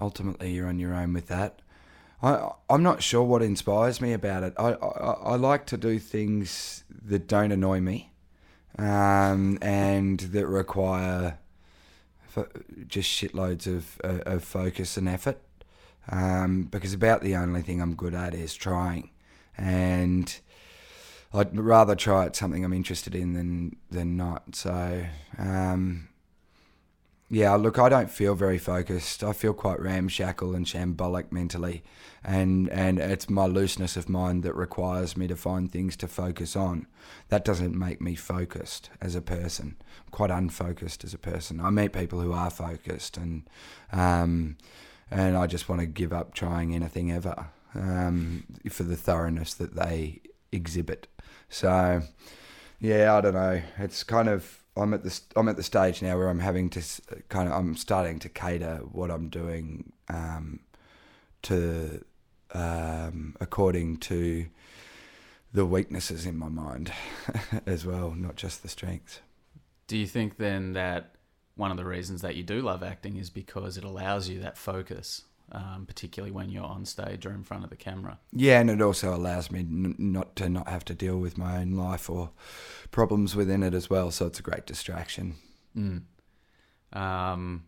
ultimately 0.00 0.52
you're 0.52 0.68
on 0.68 0.78
your 0.78 0.94
own 0.94 1.12
with 1.12 1.26
that. 1.28 1.60
I 2.22 2.50
I'm 2.68 2.82
not 2.82 3.02
sure 3.02 3.22
what 3.22 3.42
inspires 3.42 4.00
me 4.00 4.12
about 4.12 4.42
it. 4.42 4.54
I 4.58 4.72
I, 4.72 5.10
I 5.32 5.36
like 5.36 5.66
to 5.66 5.76
do 5.76 5.98
things 5.98 6.84
that 7.04 7.28
don't 7.28 7.52
annoy 7.52 7.80
me, 7.80 8.12
um, 8.78 9.58
and 9.62 10.18
that 10.20 10.46
require 10.46 11.38
just 12.86 13.10
shitloads 13.10 13.66
of 13.66 14.00
of 14.02 14.44
focus 14.44 14.96
and 14.96 15.08
effort. 15.08 15.38
Um, 16.10 16.64
because 16.64 16.94
about 16.94 17.20
the 17.20 17.36
only 17.36 17.60
thing 17.62 17.82
I'm 17.82 17.94
good 17.94 18.14
at 18.14 18.34
is 18.34 18.54
trying, 18.54 19.10
and 19.56 20.40
I'd 21.32 21.56
rather 21.58 21.94
try 21.94 22.24
at 22.24 22.34
something 22.34 22.64
I'm 22.64 22.72
interested 22.72 23.14
in 23.14 23.34
than 23.34 23.76
than 23.90 24.16
not. 24.16 24.56
So, 24.56 25.04
um, 25.36 26.08
yeah, 27.30 27.54
look, 27.56 27.78
I 27.78 27.88
don't 27.88 28.10
feel 28.10 28.34
very 28.34 28.58
focused. 28.58 29.22
I 29.22 29.32
feel 29.32 29.52
quite 29.52 29.80
ramshackle 29.80 30.54
and 30.54 30.64
shambolic 30.64 31.30
mentally, 31.30 31.82
and 32.24 32.70
and 32.70 32.98
it's 32.98 33.28
my 33.28 33.44
looseness 33.44 33.96
of 33.96 34.08
mind 34.08 34.42
that 34.44 34.54
requires 34.54 35.16
me 35.16 35.26
to 35.28 35.36
find 35.36 35.70
things 35.70 35.96
to 35.98 36.08
focus 36.08 36.56
on. 36.56 36.86
That 37.28 37.44
doesn't 37.44 37.78
make 37.78 38.00
me 38.00 38.14
focused 38.14 38.88
as 39.00 39.14
a 39.14 39.20
person. 39.20 39.76
I'm 40.06 40.10
quite 40.10 40.30
unfocused 40.30 41.04
as 41.04 41.12
a 41.12 41.18
person. 41.18 41.60
I 41.60 41.68
meet 41.68 41.92
people 41.92 42.20
who 42.20 42.32
are 42.32 42.50
focused, 42.50 43.18
and 43.18 43.42
um, 43.92 44.56
and 45.10 45.36
I 45.36 45.46
just 45.46 45.68
want 45.68 45.82
to 45.82 45.86
give 45.86 46.14
up 46.14 46.32
trying 46.32 46.74
anything 46.74 47.12
ever 47.12 47.48
um, 47.74 48.44
for 48.70 48.84
the 48.84 48.96
thoroughness 48.96 49.54
that 49.54 49.74
they 49.74 50.20
exhibit. 50.50 51.08
So, 51.48 52.02
yeah, 52.80 53.14
I 53.14 53.20
don't 53.20 53.34
know. 53.34 53.60
It's 53.78 54.02
kind 54.02 54.28
of 54.28 54.57
I'm 54.78 54.94
at 54.94 55.02
the 55.04 55.20
I'm 55.36 55.48
at 55.48 55.56
the 55.56 55.62
stage 55.62 56.02
now 56.02 56.16
where 56.16 56.28
I'm 56.28 56.40
having 56.40 56.70
to 56.70 56.82
kind 57.28 57.48
of 57.48 57.54
I'm 57.54 57.76
starting 57.76 58.18
to 58.20 58.28
cater 58.28 58.76
what 58.92 59.10
I'm 59.10 59.28
doing 59.28 59.92
um, 60.08 60.60
to 61.42 62.04
um, 62.52 63.36
according 63.40 63.98
to 63.98 64.46
the 65.52 65.66
weaknesses 65.66 66.26
in 66.26 66.36
my 66.36 66.48
mind 66.48 66.92
as 67.66 67.84
well, 67.84 68.10
not 68.10 68.36
just 68.36 68.62
the 68.62 68.68
strengths. 68.68 69.20
Do 69.86 69.96
you 69.96 70.06
think 70.06 70.36
then 70.36 70.74
that 70.74 71.14
one 71.56 71.70
of 71.70 71.76
the 71.76 71.84
reasons 71.84 72.22
that 72.22 72.36
you 72.36 72.42
do 72.42 72.60
love 72.60 72.82
acting 72.82 73.16
is 73.16 73.30
because 73.30 73.76
it 73.76 73.84
allows 73.84 74.28
you 74.28 74.40
that 74.40 74.56
focus, 74.56 75.24
um, 75.52 75.84
particularly 75.86 76.30
when 76.32 76.50
you're 76.50 76.64
on 76.64 76.84
stage 76.84 77.24
or 77.26 77.30
in 77.30 77.44
front 77.44 77.64
of 77.64 77.70
the 77.70 77.76
camera? 77.76 78.18
Yeah, 78.32 78.60
and 78.60 78.70
it 78.70 78.82
also 78.82 79.14
allows 79.14 79.50
me 79.50 79.60
n- 79.60 79.94
not 79.98 80.36
to 80.36 80.48
not 80.48 80.68
have 80.68 80.84
to 80.86 80.94
deal 80.94 81.18
with 81.18 81.38
my 81.38 81.58
own 81.58 81.72
life 81.72 82.08
or 82.10 82.30
problems 82.90 83.34
within 83.36 83.62
it 83.62 83.74
as 83.74 83.88
well. 83.88 84.10
So 84.10 84.26
it's 84.26 84.38
a 84.38 84.42
great 84.42 84.66
distraction. 84.66 85.34
Mm. 85.76 86.02
Um, 86.92 87.64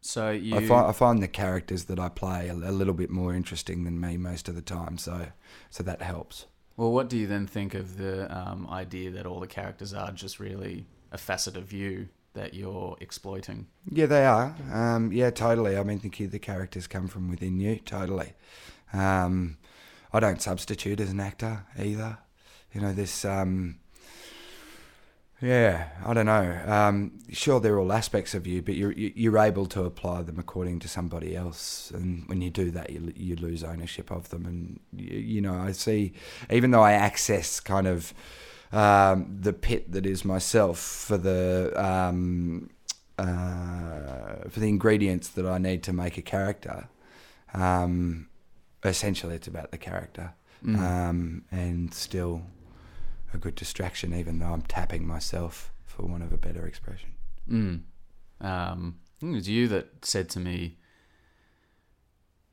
so 0.00 0.30
you, 0.30 0.56
I 0.56 0.66
find 0.66 0.86
I 0.86 0.92
find 0.92 1.22
the 1.22 1.28
characters 1.28 1.84
that 1.84 1.98
I 1.98 2.08
play 2.08 2.48
a, 2.48 2.54
a 2.54 2.72
little 2.72 2.94
bit 2.94 3.10
more 3.10 3.34
interesting 3.34 3.84
than 3.84 4.00
me 4.00 4.16
most 4.16 4.48
of 4.48 4.54
the 4.54 4.62
time. 4.62 4.96
So 4.98 5.28
so 5.70 5.82
that 5.82 6.02
helps. 6.02 6.46
well, 6.76 6.92
what 6.92 7.08
do 7.08 7.16
you 7.16 7.26
then 7.26 7.46
think 7.46 7.74
of 7.74 7.96
the 7.98 8.34
um, 8.34 8.66
idea 8.70 9.10
that 9.10 9.26
all 9.26 9.40
the 9.40 9.46
characters 9.46 9.92
are 9.92 10.12
just 10.12 10.38
really 10.38 10.86
a 11.10 11.18
facet 11.18 11.56
of 11.56 11.72
you 11.72 12.08
that 12.34 12.54
you're 12.54 12.96
exploiting? 13.00 13.66
Yeah, 13.90 14.06
they 14.06 14.24
are. 14.26 14.54
Um, 14.72 15.12
yeah, 15.12 15.30
totally. 15.30 15.76
I 15.76 15.82
mean, 15.82 15.98
the 15.98 16.26
the 16.26 16.38
characters 16.38 16.86
come 16.86 17.08
from 17.08 17.28
within 17.30 17.58
you. 17.60 17.76
Totally. 17.80 18.32
Um, 18.92 19.56
I 20.12 20.20
don't 20.20 20.40
substitute 20.40 21.00
as 21.00 21.10
an 21.10 21.20
actor 21.20 21.64
either. 21.78 22.18
You 22.72 22.80
know, 22.80 22.92
this. 22.92 23.24
Um, 23.24 23.78
yeah, 25.40 25.90
I 26.04 26.14
don't 26.14 26.26
know. 26.26 26.60
Um, 26.66 27.12
sure, 27.30 27.60
they're 27.60 27.78
all 27.78 27.92
aspects 27.92 28.34
of 28.34 28.44
you, 28.46 28.60
but 28.60 28.74
you're 28.74 28.90
you- 28.92 29.12
you're 29.14 29.38
able 29.38 29.66
to 29.66 29.84
apply 29.84 30.22
them 30.22 30.38
according 30.38 30.80
to 30.80 30.88
somebody 30.88 31.36
else, 31.36 31.92
and 31.92 32.26
when 32.28 32.40
you 32.40 32.50
do 32.50 32.72
that, 32.72 32.90
you 32.90 33.12
you 33.14 33.36
lose 33.36 33.62
ownership 33.62 34.10
of 34.10 34.30
them. 34.30 34.46
And 34.46 34.80
you, 34.92 35.18
you 35.18 35.40
know, 35.40 35.54
I 35.54 35.72
see, 35.72 36.12
even 36.50 36.72
though 36.72 36.82
I 36.82 36.92
access 36.92 37.60
kind 37.60 37.86
of 37.86 38.12
um, 38.72 39.38
the 39.40 39.52
pit 39.52 39.92
that 39.92 40.04
is 40.06 40.24
myself 40.24 40.78
for 40.78 41.16
the 41.18 41.72
um, 41.76 42.70
uh, 43.18 44.48
for 44.48 44.60
the 44.60 44.68
ingredients 44.68 45.28
that 45.30 45.46
I 45.46 45.58
need 45.58 45.82
to 45.84 45.92
make 45.92 46.16
a 46.18 46.22
character. 46.22 46.88
Um, 47.54 48.28
essentially, 48.84 49.34
it's 49.34 49.48
about 49.48 49.70
the 49.70 49.78
character, 49.78 50.34
Mm. 50.64 50.78
um, 50.78 51.44
and 51.50 51.94
still 51.94 52.42
a 53.32 53.38
good 53.38 53.54
distraction, 53.54 54.12
even 54.14 54.38
though 54.38 54.52
I'm 54.52 54.62
tapping 54.62 55.06
myself, 55.06 55.70
for 55.84 56.02
want 56.06 56.22
of 56.24 56.32
a 56.32 56.36
better 56.36 56.66
expression. 56.66 57.10
Mm. 57.48 57.80
Um, 58.40 58.98
it 59.22 59.26
was 59.26 59.48
you 59.48 59.68
that 59.68 60.04
said 60.04 60.28
to 60.30 60.40
me 60.40 60.76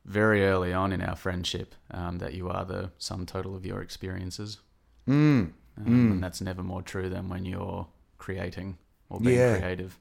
very 0.04 0.44
early 0.46 0.72
on 0.72 0.92
in 0.92 1.02
our 1.02 1.16
friendship 1.16 1.74
um, 1.90 2.18
that 2.18 2.34
you 2.34 2.48
are 2.48 2.64
the 2.64 2.90
sum 2.98 3.26
total 3.26 3.56
of 3.56 3.66
your 3.66 3.80
experiences. 3.82 4.58
Mm. 5.08 5.52
Um, 5.78 5.84
Mm. 5.86 6.10
And 6.12 6.22
that's 6.22 6.40
never 6.40 6.62
more 6.62 6.82
true 6.82 7.08
than 7.08 7.28
when 7.28 7.44
you're 7.44 7.86
creating 8.18 8.78
or 9.08 9.20
being 9.20 9.38
Yeah. 9.38 9.58
creative. 9.58 9.98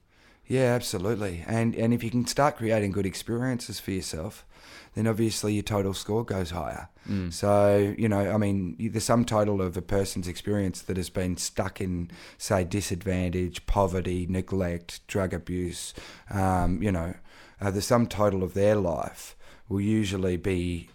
Yeah, 0.48 0.74
absolutely. 0.76 1.44
And 1.48 1.76
and 1.76 1.92
if 1.94 2.04
you 2.04 2.12
can 2.12 2.28
start 2.28 2.58
creating 2.58 2.92
good 2.92 3.06
experiences 3.06 3.80
for 3.80 3.90
yourself, 3.92 4.46
then 4.94 5.08
obviously 5.08 5.54
your 5.56 5.64
total 5.64 5.94
score 5.94 6.24
goes 6.24 6.52
higher. 6.52 6.88
Mm. 7.10 7.34
So, 7.34 7.96
you 7.98 8.08
know, 8.08 8.32
I 8.32 8.38
mean, 8.38 8.76
the 8.78 9.00
sum 9.02 9.26
total 9.26 9.60
of 9.62 9.76
a 9.76 9.82
person's 9.82 10.28
experience 10.28 10.82
that 10.84 10.98
has 10.98 11.10
been 11.10 11.36
stuck 11.38 11.82
in, 11.82 12.12
say, 12.38 12.64
disadvantage, 12.64 13.66
poverty, 13.66 14.28
neglect, 14.30 15.06
drug 15.08 15.34
abuse, 15.34 15.94
um, 16.30 16.82
you 16.82 16.92
know, 16.92 17.16
uh, 17.60 17.72
the 17.72 17.82
sum 17.82 18.06
total 18.08 18.44
of 18.44 18.54
their 18.54 18.76
life 18.76 19.36
will 19.68 19.82
usually 19.82 20.38
be 20.38 20.90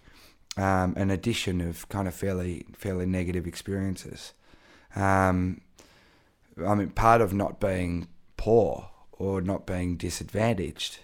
um, 0.57 0.93
an 0.95 1.11
addition 1.11 1.59
of 1.61 1.87
kind 1.89 2.07
of 2.07 2.13
fairly 2.13 2.65
fairly 2.73 3.05
negative 3.05 3.45
experiences. 3.45 4.33
Um, 4.95 5.61
I 6.65 6.75
mean, 6.75 6.89
part 6.89 7.21
of 7.21 7.33
not 7.33 7.59
being 7.59 8.07
poor 8.37 8.89
or 9.11 9.41
not 9.41 9.65
being 9.65 9.97
disadvantaged 9.97 10.99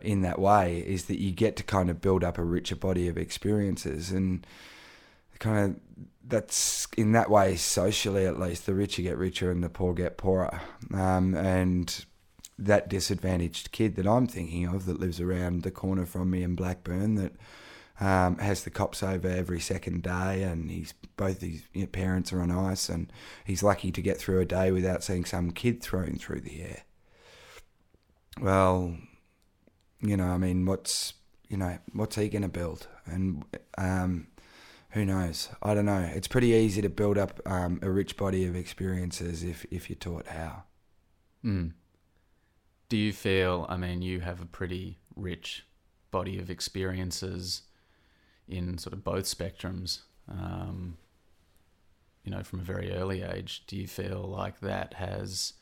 in 0.00 0.22
that 0.22 0.38
way 0.38 0.78
is 0.78 1.04
that 1.04 1.20
you 1.20 1.30
get 1.30 1.56
to 1.56 1.62
kind 1.62 1.90
of 1.90 2.00
build 2.00 2.24
up 2.24 2.38
a 2.38 2.44
richer 2.44 2.76
body 2.76 3.08
of 3.08 3.18
experiences 3.18 4.10
and 4.10 4.46
kind 5.38 5.70
of 5.70 6.06
that's 6.24 6.86
in 6.96 7.12
that 7.12 7.28
way 7.28 7.56
socially 7.56 8.24
at 8.24 8.38
least 8.38 8.64
the 8.64 8.72
richer 8.72 9.02
get 9.02 9.18
richer 9.18 9.50
and 9.50 9.62
the 9.62 9.68
poor 9.68 9.92
get 9.92 10.16
poorer. 10.16 10.60
Um, 10.94 11.34
and 11.34 12.04
that 12.58 12.88
disadvantaged 12.88 13.72
kid 13.72 13.96
that 13.96 14.06
I'm 14.06 14.26
thinking 14.26 14.66
of 14.66 14.86
that 14.86 15.00
lives 15.00 15.20
around 15.20 15.62
the 15.62 15.70
corner 15.70 16.06
from 16.06 16.30
me 16.30 16.42
in 16.42 16.54
Blackburn 16.54 17.16
that 17.16 17.32
um, 18.02 18.38
has 18.38 18.64
the 18.64 18.70
cops 18.70 19.02
over 19.02 19.28
every 19.28 19.60
second 19.60 20.02
day 20.02 20.42
and 20.42 20.70
he's 20.70 20.94
both 21.16 21.40
his 21.40 21.62
you 21.72 21.82
know, 21.82 21.86
parents 21.86 22.32
are 22.32 22.40
on 22.40 22.50
ice 22.50 22.88
and 22.88 23.12
he's 23.44 23.62
lucky 23.62 23.92
to 23.92 24.02
get 24.02 24.18
through 24.18 24.40
a 24.40 24.44
day 24.44 24.70
without 24.70 25.04
seeing 25.04 25.24
some 25.24 25.50
kid 25.50 25.82
thrown 25.82 26.16
through 26.16 26.40
the 26.40 26.62
air 26.62 26.82
well 28.40 28.96
you 30.02 30.16
know, 30.16 30.26
I 30.26 30.36
mean, 30.36 30.66
what's 30.66 31.14
you 31.48 31.56
know, 31.56 31.78
what's 31.92 32.16
he 32.16 32.28
going 32.28 32.42
to 32.42 32.48
build? 32.48 32.88
And 33.06 33.44
um, 33.78 34.26
who 34.90 35.04
knows? 35.04 35.50
I 35.62 35.74
don't 35.74 35.86
know. 35.86 36.10
It's 36.14 36.28
pretty 36.28 36.48
easy 36.48 36.82
to 36.82 36.88
build 36.88 37.18
up 37.18 37.40
um, 37.46 37.78
a 37.82 37.90
rich 37.90 38.16
body 38.16 38.44
of 38.46 38.56
experiences 38.56 39.42
if 39.42 39.64
if 39.70 39.88
you're 39.88 39.96
taught 39.96 40.26
how. 40.26 40.64
Mm. 41.44 41.72
Do 42.88 42.96
you 42.96 43.12
feel, 43.12 43.64
I 43.70 43.78
mean, 43.78 44.02
you 44.02 44.20
have 44.20 44.42
a 44.42 44.46
pretty 44.46 44.98
rich 45.16 45.66
body 46.10 46.38
of 46.38 46.50
experiences 46.50 47.62
in 48.52 48.78
sort 48.78 48.92
of 48.92 49.02
both 49.02 49.24
spectrums, 49.24 50.00
um, 50.28 50.96
you 52.24 52.30
know, 52.30 52.42
from 52.42 52.60
a 52.60 52.62
very 52.62 52.92
early 52.92 53.22
age. 53.22 53.64
Do 53.66 53.76
you 53.76 53.86
feel 53.86 54.22
like 54.22 54.60
that 54.60 54.94
has 54.94 55.54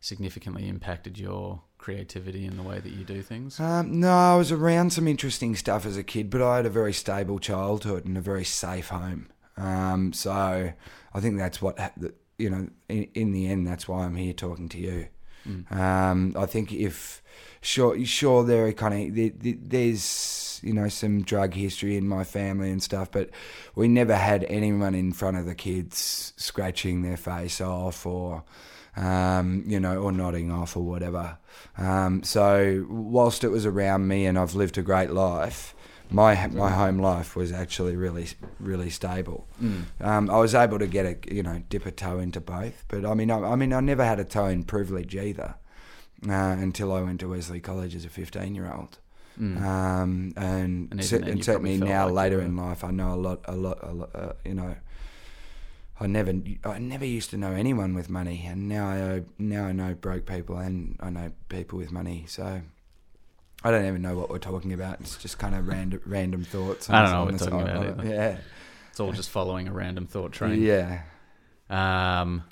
significantly 0.00 0.68
impacted 0.68 1.18
your 1.18 1.62
creativity 1.78 2.44
in 2.44 2.56
the 2.56 2.62
way 2.62 2.78
that 2.80 2.92
you 2.92 3.04
do 3.04 3.22
things? 3.22 3.58
Um, 3.60 4.00
no, 4.00 4.12
I 4.12 4.36
was 4.36 4.52
around 4.52 4.92
some 4.92 5.08
interesting 5.08 5.56
stuff 5.56 5.86
as 5.86 5.96
a 5.96 6.02
kid, 6.02 6.30
but 6.30 6.42
I 6.42 6.56
had 6.56 6.66
a 6.66 6.70
very 6.70 6.92
stable 6.92 7.38
childhood 7.38 8.04
and 8.04 8.16
a 8.16 8.20
very 8.20 8.44
safe 8.44 8.88
home. 8.88 9.28
Um, 9.56 10.12
so 10.12 10.72
I 11.14 11.20
think 11.20 11.38
that's 11.38 11.62
what 11.62 11.78
ha- 11.78 11.92
you 12.38 12.50
know. 12.50 12.68
In, 12.88 13.08
in 13.14 13.32
the 13.32 13.46
end, 13.46 13.66
that's 13.66 13.88
why 13.88 14.04
I'm 14.04 14.16
here 14.16 14.32
talking 14.32 14.68
to 14.70 14.78
you. 14.78 15.08
Um, 15.70 16.34
I 16.36 16.46
think 16.46 16.72
if 16.72 17.22
sure, 17.60 18.04
sure, 18.04 18.44
there 18.44 18.66
are 18.66 18.72
kind 18.72 19.16
of 19.18 19.68
there's 19.68 20.60
you 20.62 20.72
know 20.72 20.88
some 20.88 21.22
drug 21.22 21.54
history 21.54 21.96
in 21.96 22.08
my 22.08 22.24
family 22.24 22.70
and 22.70 22.82
stuff, 22.82 23.10
but 23.10 23.30
we 23.74 23.88
never 23.88 24.16
had 24.16 24.44
anyone 24.44 24.94
in 24.94 25.12
front 25.12 25.36
of 25.36 25.46
the 25.46 25.54
kids 25.54 26.32
scratching 26.36 27.02
their 27.02 27.16
face 27.16 27.60
off 27.60 28.06
or. 28.06 28.44
Um, 28.98 29.62
you 29.66 29.78
know, 29.78 29.98
or 29.98 30.10
nodding 30.10 30.50
off 30.50 30.74
or 30.74 30.82
whatever. 30.82 31.36
Um, 31.76 32.22
so, 32.22 32.86
whilst 32.88 33.44
it 33.44 33.50
was 33.50 33.66
around 33.66 34.08
me 34.08 34.24
and 34.24 34.38
I've 34.38 34.54
lived 34.54 34.78
a 34.78 34.82
great 34.82 35.10
life, 35.10 35.74
my 36.10 36.46
my 36.48 36.70
home 36.70 36.98
life 36.98 37.34
was 37.36 37.52
actually 37.52 37.96
really 37.96 38.28
really 38.60 38.90
stable. 38.90 39.46
Um, 40.00 40.30
I 40.30 40.38
was 40.38 40.54
able 40.54 40.78
to 40.78 40.86
get 40.86 41.06
a 41.06 41.34
you 41.34 41.42
know 41.42 41.62
dip 41.68 41.86
a 41.86 41.90
toe 41.90 42.18
into 42.18 42.40
both, 42.40 42.84
but 42.88 43.04
I 43.04 43.14
mean 43.14 43.30
I, 43.30 43.38
I 43.52 43.56
mean 43.56 43.72
I 43.72 43.80
never 43.80 44.04
had 44.04 44.20
a 44.20 44.24
toe 44.24 44.46
in 44.46 44.64
privilege 44.64 45.14
either 45.16 45.54
uh, 46.28 46.32
until 46.32 46.92
I 46.92 47.00
went 47.02 47.20
to 47.20 47.28
Wesley 47.28 47.60
College 47.60 47.94
as 47.94 48.04
a 48.04 48.08
fifteen 48.08 48.54
year 48.54 48.70
old. 48.72 48.98
Um, 49.38 50.32
and, 50.36 50.88
And 50.92 51.04
cer- 51.04 51.18
then 51.18 51.28
and 51.28 51.44
certainly 51.44 51.76
now 51.76 52.06
like 52.06 52.14
later 52.14 52.40
in 52.40 52.56
life, 52.56 52.82
I 52.82 52.90
know 52.90 53.12
a 53.12 53.20
lot, 53.26 53.40
a 53.44 53.54
lot, 53.54 53.78
a 53.82 53.92
lot. 53.92 54.10
Uh, 54.14 54.32
you 54.46 54.54
know, 54.54 54.76
I 56.00 56.06
never, 56.06 56.32
I 56.64 56.78
never 56.78 57.04
used 57.04 57.28
to 57.30 57.36
know 57.36 57.52
anyone 57.52 57.94
with 57.94 58.08
money, 58.08 58.46
and 58.50 58.66
now 58.68 58.86
I 58.88 59.22
now 59.38 59.66
I 59.66 59.72
know 59.72 59.94
broke 59.94 60.24
people, 60.24 60.56
and 60.56 60.96
I 61.00 61.10
know 61.10 61.32
people 61.50 61.78
with 61.78 61.92
money. 61.92 62.24
So 62.28 62.62
I 63.64 63.70
don't 63.70 63.86
even 63.86 64.02
know 64.02 64.16
what 64.16 64.30
we're 64.30 64.38
talking 64.38 64.72
about. 64.72 65.00
It's 65.00 65.16
just 65.16 65.38
kind 65.38 65.54
of 65.54 65.66
random, 65.66 66.00
random 66.06 66.44
thoughts. 66.44 66.88
I 66.90 67.02
don't 67.02 67.12
know 67.12 67.24
what 67.24 67.32
we're 67.32 67.38
talking 67.38 67.62
about 67.68 68.00
either. 68.00 68.08
Yeah, 68.14 68.36
It's 68.90 69.00
all 69.00 69.12
just 69.12 69.30
following 69.30 69.66
a 69.68 69.72
random 69.72 70.06
thought 70.06 70.32
train. 70.32 70.60
yeah. 70.62 71.02
Um, 71.70 72.44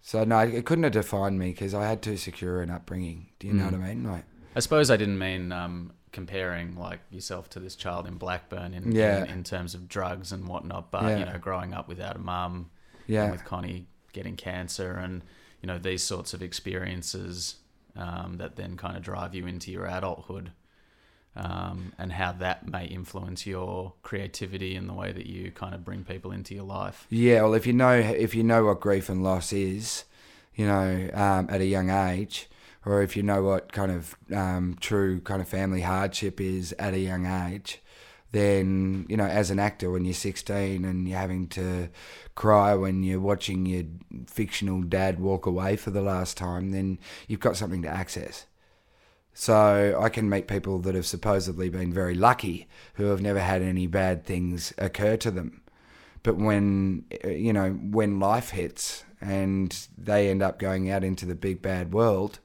So 0.00 0.24
no, 0.24 0.40
it 0.40 0.64
couldn't 0.66 0.82
have 0.84 0.92
defined 0.94 1.38
me 1.38 1.50
because 1.50 1.74
I 1.74 1.86
had 1.86 2.02
too 2.02 2.16
secure 2.16 2.60
an 2.62 2.70
upbringing. 2.70 3.28
Do 3.38 3.46
you 3.46 3.52
know 3.52 3.64
Mm. 3.68 3.72
what 3.72 3.80
I 3.80 3.88
mean? 3.94 4.04
Like, 4.04 4.24
I 4.56 4.60
suppose 4.60 4.90
I 4.90 4.96
didn't 4.96 5.18
mean 5.18 5.52
um, 5.52 5.92
comparing 6.10 6.74
like 6.76 6.98
yourself 7.10 7.48
to 7.50 7.60
this 7.60 7.76
child 7.76 8.06
in 8.08 8.14
Blackburn 8.16 8.74
in, 8.74 8.90
Yeah. 8.90 9.22
in, 9.24 9.30
in 9.30 9.44
terms 9.44 9.74
of 9.76 9.88
drugs 9.88 10.32
and 10.32 10.48
whatnot, 10.48 10.90
but 10.90 11.04
Yeah. 11.04 11.18
you 11.18 11.24
know, 11.26 11.38
growing 11.38 11.72
up 11.72 11.86
without 11.86 12.16
a 12.16 12.18
mum, 12.18 12.70
and 13.06 13.14
yeah, 13.14 13.30
with 13.30 13.44
Connie 13.44 13.86
getting 14.12 14.34
cancer, 14.36 14.92
and 14.94 15.22
you 15.62 15.68
know 15.68 15.78
these 15.78 16.02
sorts 16.02 16.34
of 16.34 16.42
experiences 16.42 17.56
um, 17.96 18.36
that 18.38 18.56
then 18.56 18.76
kind 18.76 18.96
of 18.96 19.02
drive 19.02 19.34
you 19.34 19.46
into 19.46 19.70
your 19.70 19.86
adulthood, 19.86 20.52
um, 21.34 21.92
and 21.98 22.12
how 22.12 22.32
that 22.32 22.68
may 22.68 22.86
influence 22.86 23.46
your 23.46 23.94
creativity 24.02 24.76
and 24.76 24.88
the 24.88 24.92
way 24.94 25.12
that 25.12 25.26
you 25.26 25.50
kind 25.50 25.74
of 25.74 25.84
bring 25.84 26.04
people 26.04 26.32
into 26.32 26.54
your 26.54 26.64
life. 26.64 27.06
yeah. 27.08 27.42
Well, 27.42 27.54
if 27.54 27.66
you 27.66 27.72
know, 27.72 27.92
if 27.92 28.34
you 28.34 28.42
know 28.42 28.64
what 28.66 28.80
grief 28.80 29.08
and 29.08 29.22
loss 29.22 29.52
is, 29.52 30.04
you 30.54 30.66
know, 30.66 31.10
um, 31.14 31.48
at 31.50 31.60
a 31.60 31.66
young 31.66 31.90
age, 31.90 32.48
or 32.84 33.02
if 33.02 33.16
you 33.16 33.22
know 33.22 33.42
what 33.42 33.72
kind 33.72 33.92
of 33.92 34.16
um, 34.34 34.76
true 34.80 35.20
kind 35.20 35.40
of 35.40 35.48
family 35.48 35.82
hardship 35.82 36.40
is 36.40 36.74
at 36.78 36.94
a 36.94 36.98
young 36.98 37.26
age, 37.26 37.81
then 38.32 39.06
you 39.08 39.16
know, 39.16 39.26
as 39.26 39.50
an 39.50 39.58
actor, 39.58 39.90
when 39.90 40.04
you're 40.04 40.14
16 40.14 40.84
and 40.84 41.08
you're 41.08 41.18
having 41.18 41.46
to 41.48 41.88
cry 42.34 42.74
when 42.74 43.02
you're 43.02 43.20
watching 43.20 43.66
your 43.66 43.84
fictional 44.26 44.82
dad 44.82 45.20
walk 45.20 45.46
away 45.46 45.76
for 45.76 45.90
the 45.90 46.02
last 46.02 46.36
time, 46.36 46.70
then 46.70 46.98
you've 47.28 47.40
got 47.40 47.56
something 47.56 47.82
to 47.82 47.88
access. 47.88 48.46
So 49.34 49.98
I 50.00 50.08
can 50.08 50.28
meet 50.28 50.46
people 50.48 50.78
that 50.80 50.94
have 50.94 51.06
supposedly 51.06 51.68
been 51.68 51.92
very 51.92 52.14
lucky 52.14 52.68
who 52.94 53.04
have 53.06 53.22
never 53.22 53.40
had 53.40 53.62
any 53.62 53.86
bad 53.86 54.24
things 54.24 54.72
occur 54.76 55.16
to 55.18 55.30
them. 55.30 55.62
But 56.22 56.36
when 56.36 57.04
you 57.24 57.52
know 57.52 57.70
when 57.70 58.20
life 58.20 58.50
hits 58.50 59.04
and 59.20 59.86
they 59.96 60.30
end 60.30 60.42
up 60.42 60.58
going 60.58 60.90
out 60.90 61.04
into 61.04 61.26
the 61.26 61.34
big 61.34 61.62
bad 61.62 61.92
world, 61.92 62.38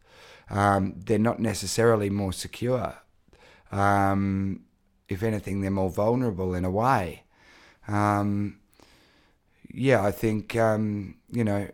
um, 0.49 0.95
they're 0.97 1.19
not 1.19 1.39
necessarily 1.39 2.09
more 2.09 2.33
secure. 2.33 2.95
Um, 3.71 4.61
if 5.09 5.23
anything, 5.23 5.61
they're 5.61 5.71
more 5.71 5.89
vulnerable 5.89 6.53
in 6.53 6.65
a 6.65 6.71
way. 6.71 7.23
Um, 7.87 8.59
yeah, 9.69 10.03
I 10.03 10.11
think 10.11 10.55
um, 10.55 11.15
you 11.31 11.43
know. 11.43 11.67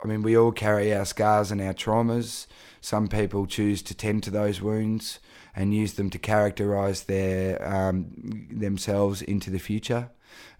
I 0.00 0.06
mean, 0.06 0.22
we 0.22 0.36
all 0.36 0.52
carry 0.52 0.94
our 0.94 1.04
scars 1.04 1.50
and 1.50 1.60
our 1.60 1.74
traumas. 1.74 2.46
Some 2.80 3.08
people 3.08 3.46
choose 3.46 3.82
to 3.82 3.96
tend 3.96 4.22
to 4.22 4.30
those 4.30 4.62
wounds 4.62 5.18
and 5.56 5.74
use 5.74 5.94
them 5.94 6.08
to 6.10 6.18
characterize 6.20 7.02
their 7.02 7.60
um, 7.66 8.46
themselves 8.48 9.22
into 9.22 9.50
the 9.50 9.58
future, 9.58 10.10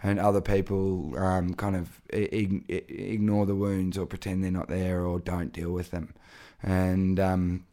and 0.03 0.19
other 0.19 0.41
people 0.41 1.17
um, 1.17 1.55
kind 1.55 1.77
of 1.77 2.03
ig- 2.11 2.65
ig- 2.69 2.91
ignore 2.91 3.47
the 3.47 3.55
wounds 3.55 3.97
or 3.97 4.07
pretend 4.07 4.43
they're 4.43 4.51
not 4.51 4.67
there 4.69 5.03
or 5.07 5.21
don't 5.21 5.53
deal 5.53 5.71
with 5.71 5.93
them, 5.93 6.15
and 6.61 7.21
um, 7.21 7.65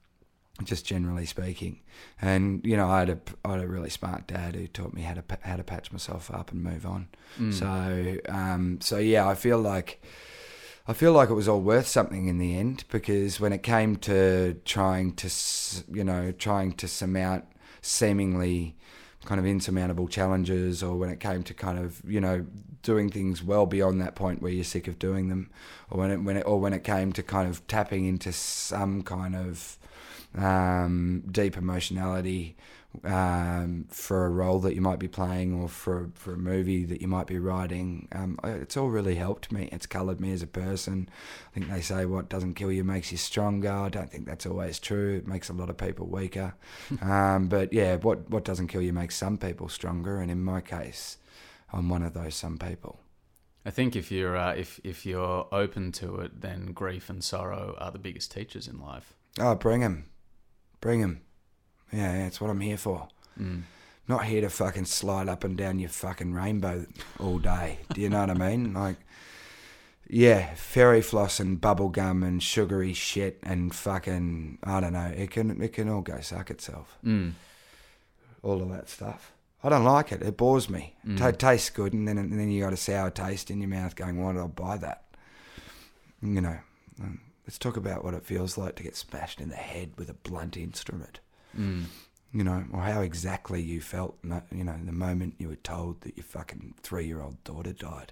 just 0.63 0.85
generally 0.85 1.25
speaking. 1.25 1.81
And 2.21 2.65
you 2.65 2.77
know, 2.77 2.89
I 2.89 2.99
had 2.99 3.09
a 3.09 3.19
I 3.43 3.51
had 3.51 3.61
a 3.61 3.67
really 3.67 3.89
smart 3.89 4.27
dad 4.27 4.55
who 4.55 4.67
taught 4.67 4.93
me 4.93 5.01
how 5.01 5.13
to 5.15 5.23
how 5.41 5.57
to 5.57 5.63
patch 5.63 5.91
myself 5.91 6.31
up 6.31 6.51
and 6.51 6.63
move 6.63 6.85
on. 6.85 7.07
So 7.51 8.17
um, 8.29 8.79
so 8.81 8.97
yeah, 8.97 9.27
I 9.27 9.35
feel 9.35 9.59
like. 9.59 10.01
I 10.87 10.93
feel 10.93 11.13
like 11.13 11.31
it 11.31 11.33
was 11.33 11.47
all 11.47 11.61
worth 11.61 11.87
something 11.87 12.27
in 12.27 12.37
the 12.37 12.55
end 12.55 12.83
because 12.91 13.39
when 13.39 13.51
it 13.53 13.63
came 13.63 13.95
to 13.95 14.53
trying 14.65 15.13
to, 15.15 15.29
you 15.91 16.03
know, 16.03 16.31
trying 16.31 16.73
to 16.73 16.87
surmount 16.87 17.45
seemingly 17.81 18.75
kind 19.25 19.39
of 19.39 19.47
insurmountable 19.47 20.07
challenges, 20.07 20.83
or 20.83 20.95
when 20.95 21.09
it 21.09 21.19
came 21.19 21.41
to 21.41 21.55
kind 21.55 21.79
of, 21.79 22.03
you 22.07 22.21
know, 22.21 22.45
doing 22.83 23.09
things 23.09 23.41
well 23.41 23.65
beyond 23.65 23.99
that 23.99 24.13
point 24.13 24.43
where 24.43 24.51
you're 24.51 24.63
sick 24.63 24.87
of 24.87 24.99
doing 24.99 25.29
them, 25.29 25.49
or 25.89 25.97
when 25.97 26.11
it, 26.11 26.17
when 26.17 26.37
it, 26.37 26.43
or 26.45 26.59
when 26.59 26.71
it 26.71 26.83
came 26.83 27.11
to 27.13 27.23
kind 27.23 27.49
of 27.49 27.65
tapping 27.65 28.05
into 28.05 28.31
some 28.31 29.01
kind 29.01 29.35
of 29.35 29.79
um, 30.37 31.23
deep 31.31 31.57
emotionality 31.57 32.55
um, 33.03 33.85
for 33.89 34.25
a 34.25 34.29
role 34.29 34.59
that 34.59 34.75
you 34.75 34.81
might 34.81 34.99
be 34.99 35.07
playing 35.07 35.53
or 35.53 35.67
for 35.67 36.11
for 36.13 36.33
a 36.33 36.37
movie 36.37 36.85
that 36.85 37.01
you 37.01 37.07
might 37.07 37.27
be 37.27 37.39
writing. 37.39 38.07
Um, 38.11 38.39
it's 38.43 38.77
all 38.77 38.89
really 38.89 39.15
helped 39.15 39.51
me. 39.51 39.69
It's 39.71 39.85
coloured 39.85 40.19
me 40.19 40.31
as 40.31 40.41
a 40.41 40.47
person. 40.47 41.09
I 41.49 41.53
think 41.53 41.69
they 41.69 41.81
say 41.81 42.05
what 42.05 42.29
doesn't 42.29 42.53
kill 42.53 42.71
you 42.71 42.83
makes 42.83 43.11
you 43.11 43.17
stronger. 43.17 43.71
I 43.71 43.89
don't 43.89 44.11
think 44.11 44.25
that's 44.25 44.45
always 44.45 44.79
true. 44.79 45.17
It 45.17 45.27
makes 45.27 45.49
a 45.49 45.53
lot 45.53 45.69
of 45.69 45.77
people 45.77 46.07
weaker. 46.07 46.55
um, 47.01 47.47
but 47.47 47.73
yeah, 47.73 47.95
what 47.97 48.29
what 48.29 48.45
doesn't 48.45 48.67
kill 48.67 48.81
you 48.81 48.93
makes 48.93 49.15
some 49.15 49.37
people 49.37 49.69
stronger. 49.69 50.19
And 50.19 50.31
in 50.31 50.43
my 50.43 50.61
case, 50.61 51.17
I'm 51.71 51.89
one 51.89 52.03
of 52.03 52.13
those 52.13 52.35
some 52.35 52.57
people. 52.57 52.99
I 53.65 53.71
think 53.71 53.95
if 53.95 54.11
you're 54.11 54.37
uh, 54.37 54.53
if 54.53 54.79
if 54.83 55.05
you're 55.05 55.47
open 55.51 55.91
to 55.93 56.17
it, 56.17 56.41
then 56.41 56.67
grief 56.67 57.09
and 57.09 57.23
sorrow 57.23 57.75
are 57.79 57.91
the 57.91 57.99
biggest 57.99 58.31
teachers 58.31 58.67
in 58.67 58.79
life. 58.79 59.13
Oh, 59.39 59.55
bring 59.55 59.83
'em, 59.83 60.05
bring 60.81 61.01
'em. 61.01 61.21
Yeah, 61.91 62.11
yeah, 62.13 62.23
that's 62.23 62.41
what 62.41 62.49
I'm 62.49 62.61
here 62.61 62.77
for. 62.77 63.07
Mm. 63.39 63.63
not 64.07 64.25
here 64.25 64.41
to 64.41 64.49
fucking 64.49 64.85
slide 64.85 65.27
up 65.27 65.43
and 65.43 65.57
down 65.57 65.79
your 65.79 65.89
fucking 65.89 66.31
rainbow 66.33 66.85
all 67.19 67.39
day. 67.39 67.79
Do 67.93 67.99
you 68.01 68.09
know 68.09 68.19
what 68.19 68.29
I 68.29 68.33
mean? 68.35 68.73
Like, 68.85 68.97
yeah, 70.07 70.53
fairy 70.53 71.01
floss 71.01 71.39
and 71.39 71.59
bubble 71.59 71.89
gum 71.89 72.21
and 72.21 72.41
sugary 72.43 72.93
shit 72.93 73.39
and 73.41 73.73
fucking 73.73 74.59
I 74.63 74.79
don't 74.79 74.93
know. 74.93 75.07
It 75.15 75.31
can 75.31 75.59
it 75.61 75.73
can 75.73 75.89
all 75.89 76.01
go 76.01 76.19
suck 76.21 76.51
itself. 76.51 76.97
Mm. 77.03 77.33
All 78.43 78.61
of 78.61 78.69
that 78.69 78.87
stuff. 78.89 79.31
I 79.63 79.69
don't 79.69 79.83
like 79.83 80.11
it. 80.11 80.21
It 80.21 80.37
bores 80.37 80.69
me. 80.69 80.93
Mm. 81.07 81.17
Ta 81.17 81.31
tastes 81.31 81.71
good, 81.71 81.93
and 81.93 82.07
then 82.07 82.19
and 82.19 82.39
then 82.39 82.51
you 82.51 82.61
got 82.63 82.73
a 82.73 82.77
sour 82.77 83.09
taste 83.09 83.49
in 83.49 83.59
your 83.59 83.69
mouth, 83.69 83.95
going, 83.95 84.21
"Why 84.23 84.33
did 84.33 84.41
I 84.43 84.47
buy 84.47 84.77
that?" 84.77 85.05
You 86.21 86.41
know. 86.41 86.59
um, 87.01 87.19
Let's 87.45 87.57
talk 87.59 87.77
about 87.77 88.03
what 88.03 88.13
it 88.13 88.25
feels 88.25 88.57
like 88.57 88.75
to 88.77 88.83
get 88.83 88.95
smashed 88.95 89.39
in 89.39 89.49
the 89.49 89.55
head 89.55 89.93
with 89.97 90.09
a 90.09 90.13
blunt 90.13 90.57
instrument 90.57 91.19
Mm. 91.57 91.85
you 92.33 92.43
know, 92.43 92.65
or 92.73 92.81
how 92.81 92.99
exactly 93.01 93.61
you 93.61 93.79
felt, 93.79 94.17
you 94.51 94.63
know, 94.65 94.75
the 94.83 94.91
moment 94.91 95.35
you 95.37 95.47
were 95.47 95.55
told 95.55 96.01
that 96.01 96.17
your 96.17 96.25
fucking 96.25 96.73
three 96.81 97.05
year 97.07 97.21
old 97.21 97.41
daughter 97.45 97.71
died. 97.71 98.11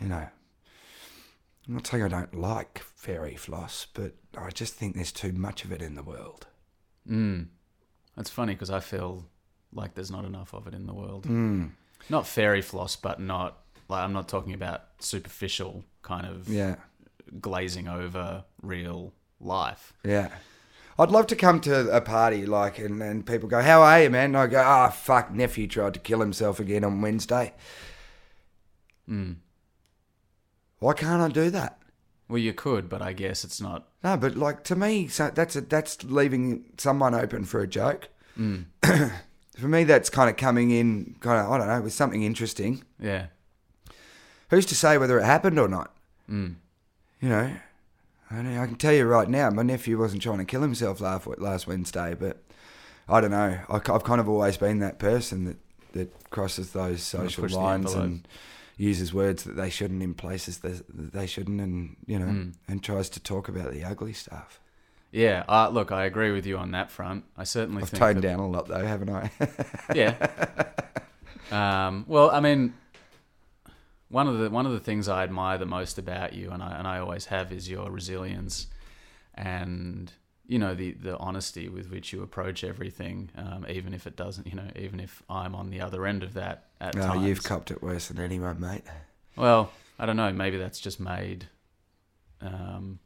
You 0.00 0.06
know, 0.08 0.28
I'm 1.66 1.74
not 1.74 1.86
saying 1.86 2.04
I 2.04 2.08
don't 2.08 2.34
like 2.34 2.78
fairy 2.94 3.34
floss, 3.36 3.86
but 3.92 4.14
I 4.36 4.50
just 4.50 4.74
think 4.74 4.94
there's 4.94 5.10
too 5.12 5.32
much 5.32 5.64
of 5.64 5.72
it 5.72 5.82
in 5.82 5.94
the 5.94 6.02
world. 6.02 6.46
Mm. 7.08 7.48
That's 8.16 8.30
funny 8.30 8.52
because 8.54 8.70
I 8.70 8.80
feel 8.80 9.24
like 9.72 9.94
there's 9.94 10.10
not 10.10 10.24
enough 10.24 10.54
of 10.54 10.66
it 10.68 10.74
in 10.74 10.86
the 10.86 10.94
world. 10.94 11.24
Mm. 11.24 11.70
Not 12.08 12.26
fairy 12.28 12.62
floss, 12.62 12.94
but 12.96 13.18
not 13.18 13.58
like 13.88 14.04
I'm 14.04 14.12
not 14.12 14.28
talking 14.28 14.54
about 14.54 14.82
superficial 15.00 15.84
kind 16.02 16.26
of 16.26 16.48
Yeah, 16.48 16.76
glazing 17.40 17.88
over 17.88 18.44
real 18.62 19.12
life. 19.40 19.92
yeah. 20.04 20.28
I'd 20.96 21.10
love 21.10 21.26
to 21.26 21.34
come 21.36 21.60
to 21.62 21.90
a 21.90 22.00
party 22.00 22.46
like, 22.46 22.78
and, 22.78 23.02
and 23.02 23.26
people 23.26 23.48
go, 23.48 23.60
"How 23.60 23.82
are 23.82 24.02
you, 24.02 24.10
man?" 24.10 24.26
And 24.26 24.36
I 24.36 24.46
go, 24.46 24.62
"Ah, 24.64 24.90
fuck, 24.90 25.32
nephew 25.32 25.66
tried 25.66 25.94
to 25.94 25.98
kill 26.00 26.20
himself 26.20 26.60
again 26.60 26.84
on 26.84 27.00
Wednesday. 27.00 27.52
Mm. 29.10 29.38
Why 30.78 30.92
can't 30.92 31.20
I 31.20 31.28
do 31.28 31.50
that?" 31.50 31.78
Well, 32.28 32.38
you 32.38 32.52
could, 32.52 32.88
but 32.88 33.02
I 33.02 33.12
guess 33.12 33.42
it's 33.42 33.60
not. 33.60 33.88
No, 34.04 34.16
but 34.16 34.36
like 34.36 34.62
to 34.64 34.76
me, 34.76 35.08
so 35.08 35.30
that's 35.34 35.56
a, 35.56 35.62
that's 35.62 36.04
leaving 36.04 36.66
someone 36.78 37.12
open 37.12 37.44
for 37.44 37.60
a 37.60 37.66
joke. 37.66 38.08
Mm. 38.38 38.66
For 39.58 39.68
me, 39.68 39.84
that's 39.84 40.10
kind 40.10 40.28
of 40.28 40.36
coming 40.36 40.72
in, 40.72 41.14
kind 41.20 41.40
of 41.40 41.50
I 41.50 41.58
don't 41.58 41.68
know, 41.68 41.80
with 41.80 41.92
something 41.92 42.24
interesting. 42.24 42.82
Yeah. 42.98 43.26
Who's 44.50 44.66
to 44.66 44.74
say 44.74 44.98
whether 44.98 45.18
it 45.18 45.24
happened 45.24 45.60
or 45.60 45.68
not? 45.68 45.94
Mm. 46.28 46.56
You 47.24 47.30
know, 47.30 47.50
I, 48.30 48.42
know, 48.42 48.62
I 48.62 48.66
can 48.66 48.74
tell 48.74 48.92
you 48.92 49.06
right 49.06 49.26
now, 49.26 49.48
my 49.48 49.62
nephew 49.62 49.98
wasn't 49.98 50.20
trying 50.20 50.36
to 50.40 50.44
kill 50.44 50.60
himself 50.60 51.00
last 51.00 51.26
last 51.38 51.66
Wednesday, 51.66 52.12
but 52.12 52.36
I 53.08 53.22
don't 53.22 53.30
know. 53.30 53.60
I, 53.66 53.72
have 53.72 54.04
kind 54.04 54.20
of 54.20 54.28
always 54.28 54.58
been 54.58 54.80
that 54.80 54.98
person 54.98 55.46
that, 55.46 55.56
that 55.92 56.28
crosses 56.28 56.72
those 56.72 57.02
social 57.02 57.48
lines 57.48 57.94
and 57.94 58.28
uses 58.76 59.14
words 59.14 59.44
that 59.44 59.56
they 59.56 59.70
shouldn't 59.70 60.02
in 60.02 60.12
places 60.12 60.58
that 60.58 60.84
they 60.90 61.26
shouldn't, 61.26 61.62
and 61.62 61.96
you 62.04 62.18
know, 62.18 62.26
Mm. 62.26 62.52
and 62.68 62.84
tries 62.84 63.08
to 63.08 63.20
talk 63.20 63.48
about 63.48 63.72
the 63.72 63.84
ugly 63.84 64.12
stuff. 64.12 64.60
Yeah, 65.10 65.44
uh, 65.48 65.70
look, 65.70 65.92
I 65.92 66.04
agree 66.04 66.30
with 66.30 66.44
you 66.44 66.58
on 66.58 66.72
that 66.72 66.90
front. 66.90 67.24
I 67.38 67.44
certainly 67.44 67.84
I've 67.84 67.90
toned 67.90 68.18
that- 68.18 68.20
down 68.20 68.40
a 68.40 68.46
lot 68.46 68.68
though, 68.68 68.84
haven't 68.84 69.08
I? 69.08 69.30
yeah. 69.94 70.72
Um, 71.50 72.04
well, 72.08 72.30
I 72.30 72.40
mean, 72.40 72.74
one 74.14 74.28
of 74.28 74.38
the 74.38 74.48
one 74.48 74.64
of 74.64 74.70
the 74.70 74.78
things 74.78 75.08
I 75.08 75.24
admire 75.24 75.58
the 75.58 75.66
most 75.66 75.98
about 75.98 76.34
you, 76.34 76.52
and 76.52 76.62
I 76.62 76.78
and 76.78 76.86
I 76.86 77.00
always 77.00 77.26
have, 77.26 77.50
is 77.52 77.68
your 77.68 77.90
resilience, 77.90 78.68
and 79.34 80.12
you 80.46 80.56
know 80.56 80.72
the 80.72 80.92
the 80.92 81.18
honesty 81.18 81.68
with 81.68 81.90
which 81.90 82.12
you 82.12 82.22
approach 82.22 82.62
everything, 82.62 83.30
um, 83.36 83.66
even 83.68 83.92
if 83.92 84.06
it 84.06 84.14
doesn't, 84.14 84.46
you 84.46 84.54
know, 84.54 84.68
even 84.76 85.00
if 85.00 85.20
I'm 85.28 85.56
on 85.56 85.70
the 85.70 85.80
other 85.80 86.06
end 86.06 86.22
of 86.22 86.34
that 86.34 86.66
at 86.80 86.94
no, 86.94 87.02
times. 87.02 87.26
You've 87.26 87.42
copped 87.42 87.72
it 87.72 87.82
worse 87.82 88.06
than 88.06 88.20
anyone, 88.20 88.60
mate. 88.60 88.84
Well, 89.34 89.72
I 89.98 90.06
don't 90.06 90.16
know. 90.16 90.32
Maybe 90.32 90.58
that's 90.58 90.78
just 90.78 91.00
made 91.00 91.48
um, 92.40 93.00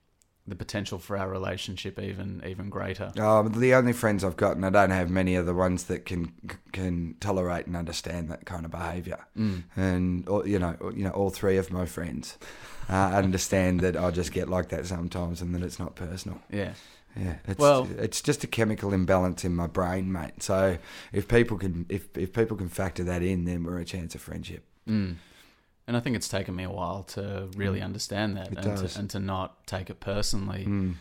the 0.48 0.56
potential 0.56 0.98
for 0.98 1.16
our 1.16 1.28
relationship 1.28 1.98
even 1.98 2.42
even 2.46 2.70
greater. 2.70 3.12
Oh, 3.18 3.48
the 3.48 3.74
only 3.74 3.92
friends 3.92 4.24
I've 4.24 4.36
got, 4.36 4.56
and 4.56 4.64
I 4.66 4.70
don't 4.70 4.90
have 4.90 5.10
many, 5.10 5.36
are 5.36 5.42
the 5.42 5.54
ones 5.54 5.84
that 5.84 6.04
can 6.06 6.32
can 6.72 7.16
tolerate 7.20 7.66
and 7.66 7.76
understand 7.76 8.30
that 8.30 8.44
kind 8.46 8.64
of 8.64 8.70
behaviour. 8.70 9.18
Mm. 9.36 9.64
And 9.76 10.28
all- 10.28 10.46
you 10.46 10.58
know, 10.58 10.76
you 10.94 11.04
know, 11.04 11.10
all 11.10 11.30
three 11.30 11.56
of 11.56 11.70
my 11.70 11.86
friends 11.86 12.38
uh, 12.88 12.94
understand 13.14 13.80
that 13.80 13.96
I 13.96 14.10
just 14.10 14.32
get 14.32 14.48
like 14.48 14.68
that 14.70 14.86
sometimes, 14.86 15.42
and 15.42 15.54
that 15.54 15.62
it's 15.62 15.78
not 15.78 15.94
personal. 15.94 16.40
Yeah. 16.50 16.72
Yeah, 17.16 17.36
it's 17.48 17.58
Well- 17.58 17.88
it's 17.98 18.20
just 18.22 18.44
a 18.44 18.46
chemical 18.46 18.92
imbalance 18.92 19.44
in 19.44 19.54
my 19.56 19.66
brain, 19.66 20.12
mate. 20.12 20.42
So 20.42 20.78
if 21.12 21.26
people 21.26 21.58
can 21.58 21.86
if 21.88 22.16
if 22.16 22.32
people 22.32 22.56
can 22.56 22.68
factor 22.68 23.02
that 23.04 23.22
in, 23.22 23.44
then 23.44 23.64
we're 23.64 23.78
a 23.78 23.84
chance 23.84 24.14
of 24.14 24.20
friendship. 24.20 24.64
Mm. 24.88 25.16
And 25.88 25.96
I 25.96 26.00
think 26.00 26.16
it's 26.16 26.28
taken 26.28 26.54
me 26.54 26.64
a 26.64 26.70
while 26.70 27.02
to 27.14 27.48
really 27.56 27.80
understand 27.80 28.36
that 28.36 28.48
and 28.48 28.76
to, 28.76 28.98
and 28.98 29.08
to 29.08 29.18
not 29.18 29.66
take 29.66 29.88
it 29.88 30.00
personally. 30.00 30.66
Mm. 30.66 30.94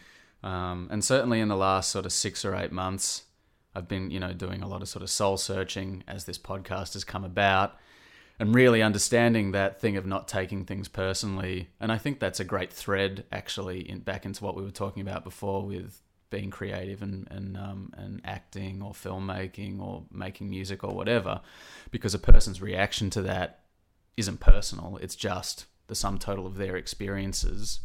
Um, 0.47 0.87
and 0.89 1.03
certainly 1.03 1.41
in 1.41 1.49
the 1.49 1.57
last 1.57 1.91
sort 1.91 2.05
of 2.05 2.13
six 2.13 2.45
or 2.45 2.55
eight 2.55 2.71
months, 2.71 3.23
I've 3.75 3.89
been, 3.89 4.11
you 4.11 4.21
know, 4.21 4.31
doing 4.31 4.63
a 4.63 4.67
lot 4.67 4.81
of 4.81 4.87
sort 4.87 5.03
of 5.03 5.09
soul 5.09 5.35
searching 5.35 6.05
as 6.07 6.23
this 6.23 6.37
podcast 6.37 6.93
has 6.93 7.03
come 7.03 7.25
about 7.25 7.75
and 8.39 8.55
really 8.55 8.81
understanding 8.81 9.51
that 9.51 9.81
thing 9.81 9.97
of 9.97 10.05
not 10.05 10.29
taking 10.29 10.63
things 10.63 10.87
personally. 10.87 11.67
And 11.81 11.91
I 11.91 11.97
think 11.97 12.21
that's 12.21 12.39
a 12.39 12.45
great 12.45 12.71
thread 12.71 13.25
actually 13.29 13.89
in, 13.89 13.99
back 13.99 14.25
into 14.25 14.41
what 14.41 14.55
we 14.55 14.63
were 14.63 14.71
talking 14.71 15.01
about 15.01 15.25
before 15.25 15.65
with 15.65 15.99
being 16.29 16.49
creative 16.49 17.01
and, 17.01 17.27
and, 17.29 17.57
um, 17.57 17.93
and 17.97 18.21
acting 18.23 18.81
or 18.81 18.93
filmmaking 18.93 19.81
or 19.81 20.05
making 20.11 20.49
music 20.49 20.85
or 20.85 20.93
whatever, 20.95 21.41
because 21.91 22.13
a 22.13 22.19
person's 22.19 22.61
reaction 22.61 23.09
to 23.09 23.21
that 23.23 23.59
isn't 24.17 24.39
personal. 24.39 24.97
It's 25.01 25.15
just 25.15 25.65
the 25.87 25.95
sum 25.95 26.17
total 26.17 26.45
of 26.45 26.57
their 26.57 26.75
experiences 26.75 27.79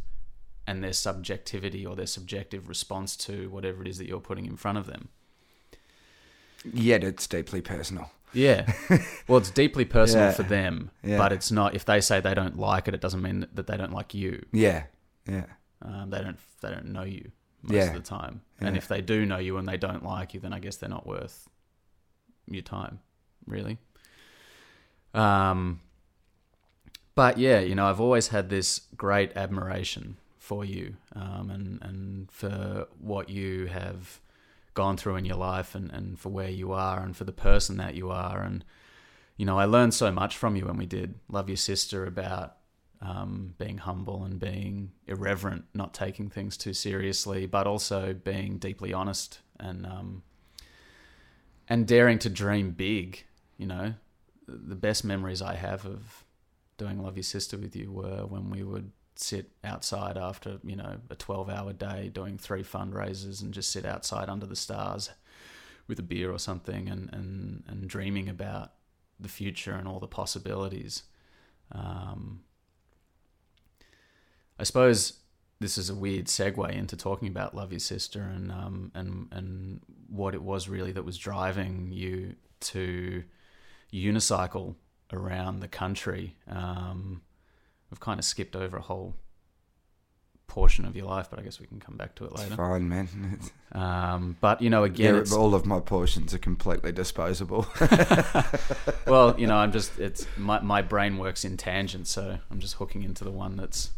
and 0.66 0.82
their 0.82 0.92
subjectivity 0.92 1.84
or 1.86 1.94
their 1.94 2.06
subjective 2.06 2.68
response 2.68 3.16
to 3.18 3.48
whatever 3.50 3.82
it 3.82 3.88
is 3.88 3.98
that 3.98 4.08
you're 4.08 4.20
putting 4.20 4.46
in 4.46 4.56
front 4.56 4.78
of 4.78 4.86
them. 4.86 5.08
Yet 6.72 7.02
it's 7.04 7.26
deeply 7.26 7.60
personal. 7.60 8.10
Yeah. 8.32 8.72
Well, 9.28 9.38
it's 9.38 9.50
deeply 9.50 9.84
personal 9.84 10.26
Yeah. 10.26 10.32
for 10.32 10.42
them, 10.42 10.90
Yeah. 11.02 11.18
but 11.18 11.32
it's 11.32 11.50
not. 11.50 11.74
If 11.74 11.84
they 11.84 12.00
say 12.00 12.20
they 12.20 12.34
don't 12.34 12.58
like 12.58 12.88
it, 12.88 12.94
it 12.94 13.00
doesn't 13.00 13.22
mean 13.22 13.46
that 13.54 13.66
they 13.66 13.76
don't 13.76 13.92
like 13.92 14.14
you. 14.14 14.44
Yeah, 14.52 14.84
yeah, 15.26 15.46
Um, 15.80 16.10
they 16.10 16.20
don't. 16.22 16.38
They 16.60 16.70
don't 16.70 16.86
know 16.86 17.02
you 17.04 17.30
most 17.62 17.74
Yeah. 17.74 17.88
of 17.88 17.94
the 17.94 18.00
time. 18.00 18.42
And 18.60 18.76
if 18.76 18.88
they 18.88 19.00
do 19.00 19.24
know 19.26 19.38
you 19.38 19.56
and 19.58 19.66
they 19.68 19.76
don't 19.76 20.04
like 20.04 20.34
you, 20.34 20.40
then 20.40 20.52
I 20.52 20.58
guess 20.60 20.76
they're 20.76 20.88
not 20.90 21.06
worth 21.06 21.48
your 22.46 22.62
time, 22.62 23.00
really. 23.46 23.78
Um. 25.14 25.80
But 27.14 27.38
yeah, 27.38 27.60
you 27.60 27.74
know, 27.74 27.86
I've 27.86 28.00
always 28.00 28.28
had 28.28 28.48
this 28.48 28.80
great 28.96 29.36
admiration 29.36 30.16
for 30.38 30.64
you, 30.64 30.96
um, 31.14 31.50
and 31.50 31.78
and 31.82 32.30
for 32.30 32.86
what 32.98 33.28
you 33.28 33.66
have 33.66 34.20
gone 34.74 34.96
through 34.96 35.16
in 35.16 35.24
your 35.24 35.36
life, 35.36 35.74
and 35.74 35.90
and 35.90 36.18
for 36.18 36.30
where 36.30 36.48
you 36.48 36.72
are, 36.72 37.00
and 37.00 37.16
for 37.16 37.24
the 37.24 37.32
person 37.32 37.76
that 37.76 37.94
you 37.94 38.10
are, 38.10 38.42
and 38.42 38.64
you 39.36 39.44
know, 39.44 39.58
I 39.58 39.66
learned 39.66 39.94
so 39.94 40.10
much 40.10 40.36
from 40.36 40.56
you 40.56 40.66
when 40.66 40.76
we 40.76 40.86
did 40.86 41.14
Love 41.28 41.48
Your 41.48 41.56
Sister 41.56 42.06
about 42.06 42.56
um, 43.00 43.54
being 43.58 43.78
humble 43.78 44.24
and 44.24 44.38
being 44.38 44.92
irreverent, 45.06 45.64
not 45.74 45.92
taking 45.92 46.30
things 46.30 46.56
too 46.56 46.72
seriously, 46.72 47.46
but 47.46 47.66
also 47.66 48.14
being 48.14 48.58
deeply 48.58 48.92
honest 48.92 49.40
and 49.58 49.84
um, 49.84 50.22
and 51.68 51.86
daring 51.86 52.18
to 52.20 52.30
dream 52.30 52.70
big. 52.70 53.24
You 53.58 53.66
know, 53.66 53.94
the 54.48 54.74
best 54.76 55.04
memories 55.04 55.42
I 55.42 55.54
have 55.56 55.84
of 55.84 56.21
doing 56.82 57.00
Love 57.00 57.16
Your 57.16 57.22
Sister 57.22 57.56
with 57.56 57.76
you 57.76 57.92
were 57.92 58.26
when 58.26 58.50
we 58.50 58.64
would 58.64 58.90
sit 59.14 59.50
outside 59.62 60.16
after 60.16 60.58
you 60.64 60.74
know 60.74 60.96
a 61.10 61.14
12 61.14 61.48
hour 61.48 61.72
day 61.72 62.10
doing 62.12 62.36
three 62.36 62.64
fundraisers 62.64 63.40
and 63.40 63.54
just 63.54 63.70
sit 63.70 63.84
outside 63.84 64.28
under 64.28 64.46
the 64.46 64.56
stars 64.56 65.10
with 65.86 65.98
a 65.98 66.02
beer 66.02 66.32
or 66.32 66.38
something 66.38 66.88
and 66.88 67.08
and, 67.12 67.62
and 67.68 67.88
dreaming 67.88 68.28
about 68.28 68.72
the 69.20 69.28
future 69.28 69.74
and 69.74 69.86
all 69.86 70.00
the 70.00 70.08
possibilities. 70.08 71.04
Um, 71.70 72.40
I 74.58 74.64
suppose 74.64 75.20
this 75.60 75.78
is 75.78 75.88
a 75.88 75.94
weird 75.94 76.26
segue 76.26 76.72
into 76.72 76.96
talking 76.96 77.28
about 77.28 77.54
Love 77.54 77.70
Your 77.70 77.78
Sister 77.78 78.22
and 78.22 78.50
um, 78.50 78.90
and 78.94 79.28
and 79.30 79.80
what 80.08 80.34
it 80.34 80.42
was 80.42 80.68
really 80.68 80.90
that 80.92 81.04
was 81.04 81.16
driving 81.16 81.92
you 81.92 82.34
to 82.72 83.22
unicycle 83.92 84.74
around 85.14 85.60
the 85.60 85.68
country. 85.68 86.36
Um, 86.48 87.22
we've 87.90 88.00
kind 88.00 88.18
of 88.18 88.24
skipped 88.24 88.56
over 88.56 88.76
a 88.76 88.82
whole 88.82 89.14
portion 90.52 90.84
of 90.84 90.94
your 90.94 91.06
life, 91.06 91.28
but 91.30 91.38
I 91.38 91.42
guess 91.42 91.58
we 91.58 91.66
can 91.66 91.80
come 91.80 91.96
back 91.96 92.14
to 92.16 92.24
it 92.24 92.32
it's 92.32 92.42
later. 92.42 92.56
fine, 92.56 92.88
man. 92.88 93.08
Um, 93.74 94.36
but 94.42 94.60
you 94.60 94.68
know, 94.68 94.84
again, 94.84 95.24
yeah, 95.26 95.34
all 95.34 95.54
of 95.54 95.64
my 95.64 95.80
portions 95.80 96.34
are 96.34 96.38
completely 96.38 96.92
disposable. 96.92 97.66
well, 99.06 99.34
you 99.40 99.46
know, 99.46 99.56
I'm 99.56 99.72
just 99.72 99.98
it's 99.98 100.26
my 100.36 100.60
my 100.60 100.82
brain 100.82 101.16
works 101.16 101.46
in 101.46 101.56
tangents, 101.56 102.10
so 102.10 102.38
I'm 102.50 102.60
just 102.60 102.74
hooking 102.74 103.02
into 103.02 103.24
the 103.24 103.30
one 103.30 103.56
that's 103.56 103.90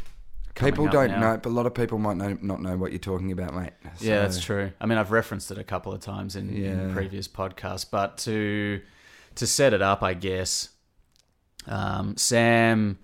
people 0.55 0.87
don't 0.87 1.11
now. 1.11 1.19
know, 1.19 1.37
but 1.43 1.49
a 1.49 1.51
lot 1.51 1.67
of 1.67 1.75
people 1.75 1.99
might 1.99 2.17
know, 2.17 2.39
not 2.41 2.63
know 2.63 2.77
what 2.77 2.93
you're 2.93 3.01
talking 3.01 3.33
about, 3.33 3.53
mate. 3.53 3.73
Yeah, 3.99 4.21
that's 4.21 4.41
true. 4.41 4.71
I 4.81 4.87
mean, 4.87 4.97
I've 4.97 5.11
referenced 5.11 5.51
it 5.51 5.59
a 5.59 5.65
couple 5.65 5.93
of 5.93 5.99
times 6.01 6.37
in, 6.37 6.51
in 6.55 6.93
previous 6.93 7.27
podcasts, 7.27 7.87
but 7.91 8.19
to 8.19 8.81
to 9.35 9.47
set 9.47 9.75
it 9.75 9.83
up, 9.83 10.05
I 10.05 10.15
guess, 10.15 10.69
um, 11.67 12.17
Sam. 12.17 12.99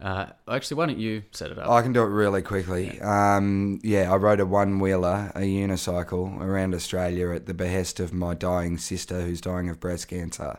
Uh, 0.00 0.26
actually, 0.48 0.76
why 0.76 0.86
don't 0.86 0.98
you 0.98 1.22
set 1.30 1.52
it 1.52 1.58
up? 1.58 1.68
I 1.68 1.80
can 1.80 1.92
do 1.92 2.02
it 2.02 2.06
really 2.06 2.42
quickly. 2.42 3.00
Um, 3.00 3.78
yeah, 3.84 4.12
I 4.12 4.16
rode 4.16 4.40
a 4.40 4.46
one 4.46 4.80
wheeler, 4.80 5.30
a 5.36 5.40
unicycle, 5.40 6.40
around 6.40 6.74
Australia 6.74 7.30
at 7.30 7.46
the 7.46 7.54
behest 7.54 8.00
of 8.00 8.12
my 8.12 8.34
dying 8.34 8.78
sister, 8.78 9.20
who's 9.20 9.40
dying 9.40 9.68
of 9.68 9.78
breast 9.78 10.08
cancer, 10.08 10.58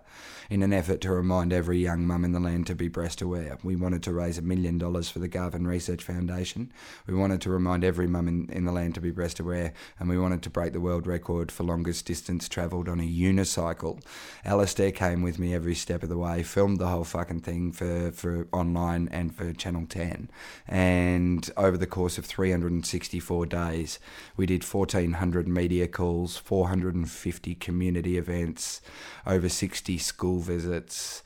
in 0.50 0.64
an 0.64 0.74
effort 0.74 1.02
to 1.02 1.12
remind 1.12 1.54
every 1.54 1.80
young 1.80 2.06
mum 2.06 2.26
in 2.26 2.32
the 2.32 2.40
land 2.40 2.68
to 2.68 2.76
be 2.76 2.88
breast 2.88 3.22
aware. 3.22 3.58
We 3.64 3.76
wanted 3.76 4.04
to 4.04 4.14
raise 4.14 4.38
a 4.38 4.42
million 4.42 4.78
dollars 4.78 5.10
for 5.10 5.20
the 5.20 5.28
Garvan 5.28 5.68
Research 5.68 6.04
Foundation. 6.04 6.72
We 7.08 7.14
wanted 7.14 7.42
to 7.42 7.50
remind 7.50 7.84
every 7.84 8.08
mum 8.08 8.28
in, 8.28 8.50
in 8.52 8.66
the 8.66 8.72
land 8.72 8.96
to 8.96 9.02
be 9.02 9.12
breast 9.12 9.40
aware, 9.40 9.74
and 10.00 10.10
we 10.10 10.18
wanted 10.18 10.42
to 10.44 10.50
break 10.50 10.74
the 10.74 10.82
world 10.82 11.08
record 11.08 11.52
for 11.52 11.64
longest 11.64 12.06
distance 12.06 12.50
travelled 12.50 12.90
on 12.90 13.00
a 13.00 13.04
unicycle. 13.04 14.02
Alistair 14.46 14.92
came 14.92 15.22
with 15.22 15.40
me 15.40 15.54
every 15.54 15.76
step 15.76 16.04
of 16.04 16.10
the 16.10 16.18
way, 16.18 16.44
filmed 16.44 16.80
the 16.80 16.88
whole 16.88 17.04
fucking 17.04 17.42
thing 17.42 17.72
for, 17.72 18.12
for 18.12 18.48
online 18.52 19.08
and 19.12 19.36
for 19.36 19.54
Channel 19.54 19.86
10. 19.88 20.30
And 20.68 21.50
over 21.58 21.78
the 21.78 21.88
course 21.88 22.18
of 22.18 22.26
364 22.26 23.46
days, 23.46 24.00
we 24.36 24.46
did 24.46 24.64
1,400 24.64 25.48
media 25.48 25.88
calls, 25.88 26.38
450 26.38 27.56
community 27.56 28.18
events, 28.18 28.82
over 29.26 29.50
60 29.50 29.98
school 30.34 30.40
visits, 30.58 31.24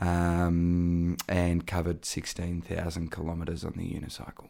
um, 0.00 1.16
and 1.28 1.66
covered 1.66 2.04
16,000 2.04 3.10
kilometres 3.10 3.64
on 3.64 3.72
the 3.76 3.88
unicycle. 3.90 4.48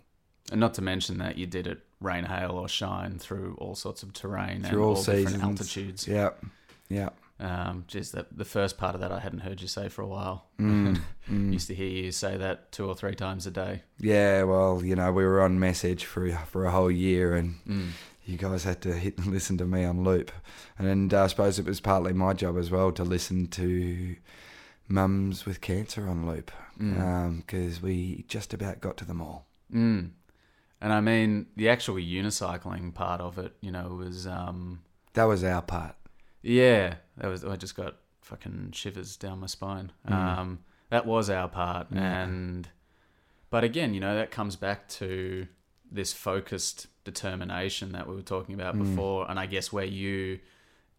and 0.53 0.59
not 0.61 0.75
to 0.75 0.83
mention 0.83 1.19
that 1.19 1.39
you 1.39 1.47
did 1.47 1.67
it 1.67 1.81
rain, 2.01 2.25
hail, 2.25 2.53
or 2.53 2.69
shine 2.69 3.19
through 3.19 3.55
all 3.59 3.75
sorts 3.77 4.03
of 4.03 4.13
terrain 4.13 4.63
Through 4.65 4.79
and 4.79 4.89
all 4.89 4.95
different 4.97 5.29
seasons. 5.29 5.43
altitudes. 5.45 6.09
Yeah, 6.09 6.31
yeah. 6.89 7.11
Um, 7.39 7.85
just 7.87 8.13
that 8.13 8.27
the 8.37 8.45
first 8.45 8.77
part 8.77 8.95
of 8.95 9.01
that 9.01 9.13
I 9.13 9.19
hadn't 9.21 9.39
heard 9.41 9.63
you 9.63 9.69
say 9.69 9.89
for 9.89 10.03
a 10.03 10.07
while. 10.07 10.47
Mm, 10.59 11.01
mm. 11.31 11.53
Used 11.53 11.69
to 11.69 11.75
hear 11.75 11.89
you 11.89 12.11
say 12.13 12.37
that 12.37 12.71
two 12.73 12.87
or 12.87 12.95
three 12.95 13.15
times 13.15 13.47
a 13.47 13.51
day. 13.51 13.83
Yeah, 13.99 14.43
well, 14.43 14.83
you 14.85 14.95
know, 14.97 15.11
we 15.13 15.25
were 15.25 15.41
on 15.41 15.59
message 15.59 16.05
for 16.05 16.29
for 16.51 16.67
a 16.67 16.71
whole 16.71 16.91
year, 16.91 17.35
and 17.37 17.55
Mm. 17.67 17.89
You 18.31 18.39
guys 18.39 18.65
had 18.65 18.81
to 18.83 18.93
hit 18.95 19.19
and 19.19 19.27
listen 19.33 19.59
to 19.59 19.67
me 19.67 19.85
on 19.85 20.03
loop. 20.05 20.31
And 20.79 21.13
uh, 21.13 21.25
I 21.25 21.27
suppose 21.27 21.59
it 21.59 21.67
was 21.67 21.81
partly 21.81 22.13
my 22.13 22.33
job 22.33 22.57
as 22.57 22.71
well 22.71 22.93
to 22.93 23.05
listen 23.05 23.49
to 23.49 24.17
mums 24.89 25.45
with 25.47 25.61
cancer 25.61 26.09
on 26.09 26.27
loop 26.27 26.51
Mm. 26.81 27.37
because 27.45 27.83
we 27.83 28.25
just 28.27 28.55
about 28.55 28.81
got 28.81 28.97
to 28.99 29.05
them 29.05 29.21
all. 29.21 29.47
Mm. 29.71 30.13
And 30.81 30.93
I 30.95 31.03
mean, 31.03 31.49
the 31.55 31.69
actual 31.69 31.97
unicycling 31.97 32.95
part 32.95 33.21
of 33.21 33.37
it, 33.37 33.55
you 33.61 33.71
know, 33.71 33.89
was 33.99 34.27
um, 34.27 34.81
That 35.13 35.25
was 35.25 35.45
our 35.45 35.61
part. 35.61 35.95
yeah, 36.43 36.95
that 37.19 37.29
was. 37.29 37.45
I 37.45 37.57
just 37.57 37.77
got 37.77 37.97
fucking 38.23 38.71
shivers 38.73 39.19
down 39.19 39.41
my 39.41 39.47
spine. 39.47 39.93
Mm. 40.09 40.15
Um, 40.15 40.59
that 40.89 41.05
was 41.05 41.29
our 41.29 41.49
part, 41.49 41.89
and 41.91 42.67
but 43.51 43.63
again, 43.63 43.93
you 43.93 44.01
know, 44.01 44.15
that 44.15 44.31
comes 44.31 44.57
back 44.57 44.89
to 45.01 45.49
this 45.93 46.15
focused 46.15 46.87
determination 47.05 47.93
that 47.93 48.07
we 48.09 48.15
were 48.15 48.23
talking 48.23 48.55
about 48.55 48.75
Mm. 48.77 48.91
before, 48.91 49.31
and 49.31 49.39
I 49.39 49.47
guess 49.47 49.73
where 49.73 49.85
you 49.85 50.39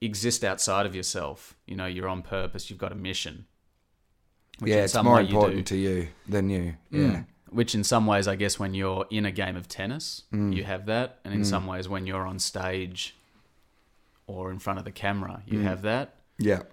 exist 0.01 0.43
outside 0.43 0.85
of 0.85 0.95
yourself. 0.95 1.55
You 1.67 1.75
know, 1.75 1.85
you're 1.85 2.07
on 2.09 2.21
purpose. 2.23 2.69
You've 2.69 2.79
got 2.79 2.91
a 2.91 2.95
mission. 2.95 3.45
which 4.59 4.69
yeah, 4.69 4.77
in 4.79 4.83
it's 4.83 4.93
some 4.93 5.05
more 5.05 5.15
way 5.15 5.23
you 5.23 5.29
important 5.29 5.65
to 5.67 5.75
you 5.77 6.07
than 6.27 6.49
you. 6.49 6.75
Yeah. 6.91 6.99
Mm. 6.99 7.25
Which, 7.49 7.73
in 7.73 7.83
some 7.83 8.05
ways, 8.05 8.27
I 8.27 8.35
guess, 8.35 8.59
when 8.59 8.73
you're 8.75 9.07
in 9.09 9.25
a 9.25 9.31
game 9.31 9.55
of 9.55 9.67
tennis, 9.67 10.23
Mm. 10.31 10.55
you 10.55 10.63
have 10.65 10.85
that, 10.85 11.19
and 11.23 11.33
in 11.33 11.41
Mm. 11.41 11.45
some 11.45 11.65
ways, 11.65 11.89
when 11.89 12.05
you're 12.05 12.25
on 12.27 12.37
stage 12.37 13.15
or 14.27 14.51
in 14.51 14.59
front 14.59 14.77
of 14.79 14.85
the 14.85 14.91
camera, 14.91 15.41
you 15.47 15.59
Mm. 15.59 15.63
have 15.63 15.81
that. 15.81 16.15
Yeah. 16.37 16.63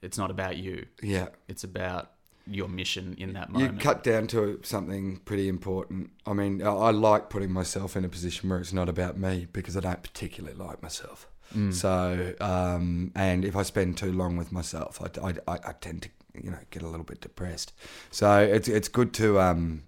It's 0.00 0.16
not 0.16 0.30
about 0.30 0.56
you; 0.58 0.86
Yeah. 1.02 1.28
it's 1.48 1.64
about 1.64 2.12
your 2.46 2.68
mission 2.68 3.14
in 3.18 3.32
that 3.34 3.50
moment. 3.50 3.74
You 3.74 3.78
cut 3.78 4.02
down 4.02 4.26
to 4.28 4.60
something 4.62 5.18
pretty 5.24 5.48
important. 5.48 6.10
I 6.26 6.32
mean, 6.32 6.62
I, 6.62 6.90
like 6.90 7.30
putting 7.30 7.52
myself 7.52 7.96
in 7.96 8.04
a 8.04 8.08
position 8.08 8.50
where 8.50 8.58
it's 8.58 8.72
not 8.72 8.88
about 8.88 9.16
me 9.16 9.46
because 9.52 9.76
I 9.76 9.80
don't 9.80 10.02
particularly 10.02 10.56
like 10.56 10.82
myself. 10.82 11.28
Mm. 11.54 11.72
So, 11.72 12.34
um, 12.40 13.12
and 13.14 13.44
if 13.44 13.56
I 13.56 13.62
spend 13.62 13.96
too 13.96 14.12
long 14.12 14.36
with 14.36 14.52
myself, 14.52 15.00
I, 15.00 15.28
I, 15.28 15.34
I, 15.46 15.58
I 15.68 15.72
tend 15.80 16.02
to, 16.02 16.08
you 16.42 16.50
know, 16.50 16.58
get 16.70 16.82
a 16.82 16.88
little 16.88 17.04
bit 17.04 17.20
depressed. 17.20 17.72
So 18.10 18.38
it's 18.40 18.68
it's 18.68 18.88
good 18.88 19.12
to 19.14 19.40
um, 19.40 19.84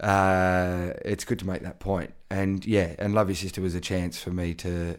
uh, 0.00 0.90
it's 1.04 1.24
good 1.24 1.38
to 1.40 1.46
make 1.46 1.62
that 1.62 1.80
point. 1.80 2.14
And 2.30 2.64
yeah, 2.64 2.94
and 2.98 3.14
love 3.14 3.28
your 3.28 3.36
sister 3.36 3.60
was 3.60 3.74
a 3.74 3.80
chance 3.80 4.22
for 4.22 4.30
me 4.30 4.54
to 4.54 4.98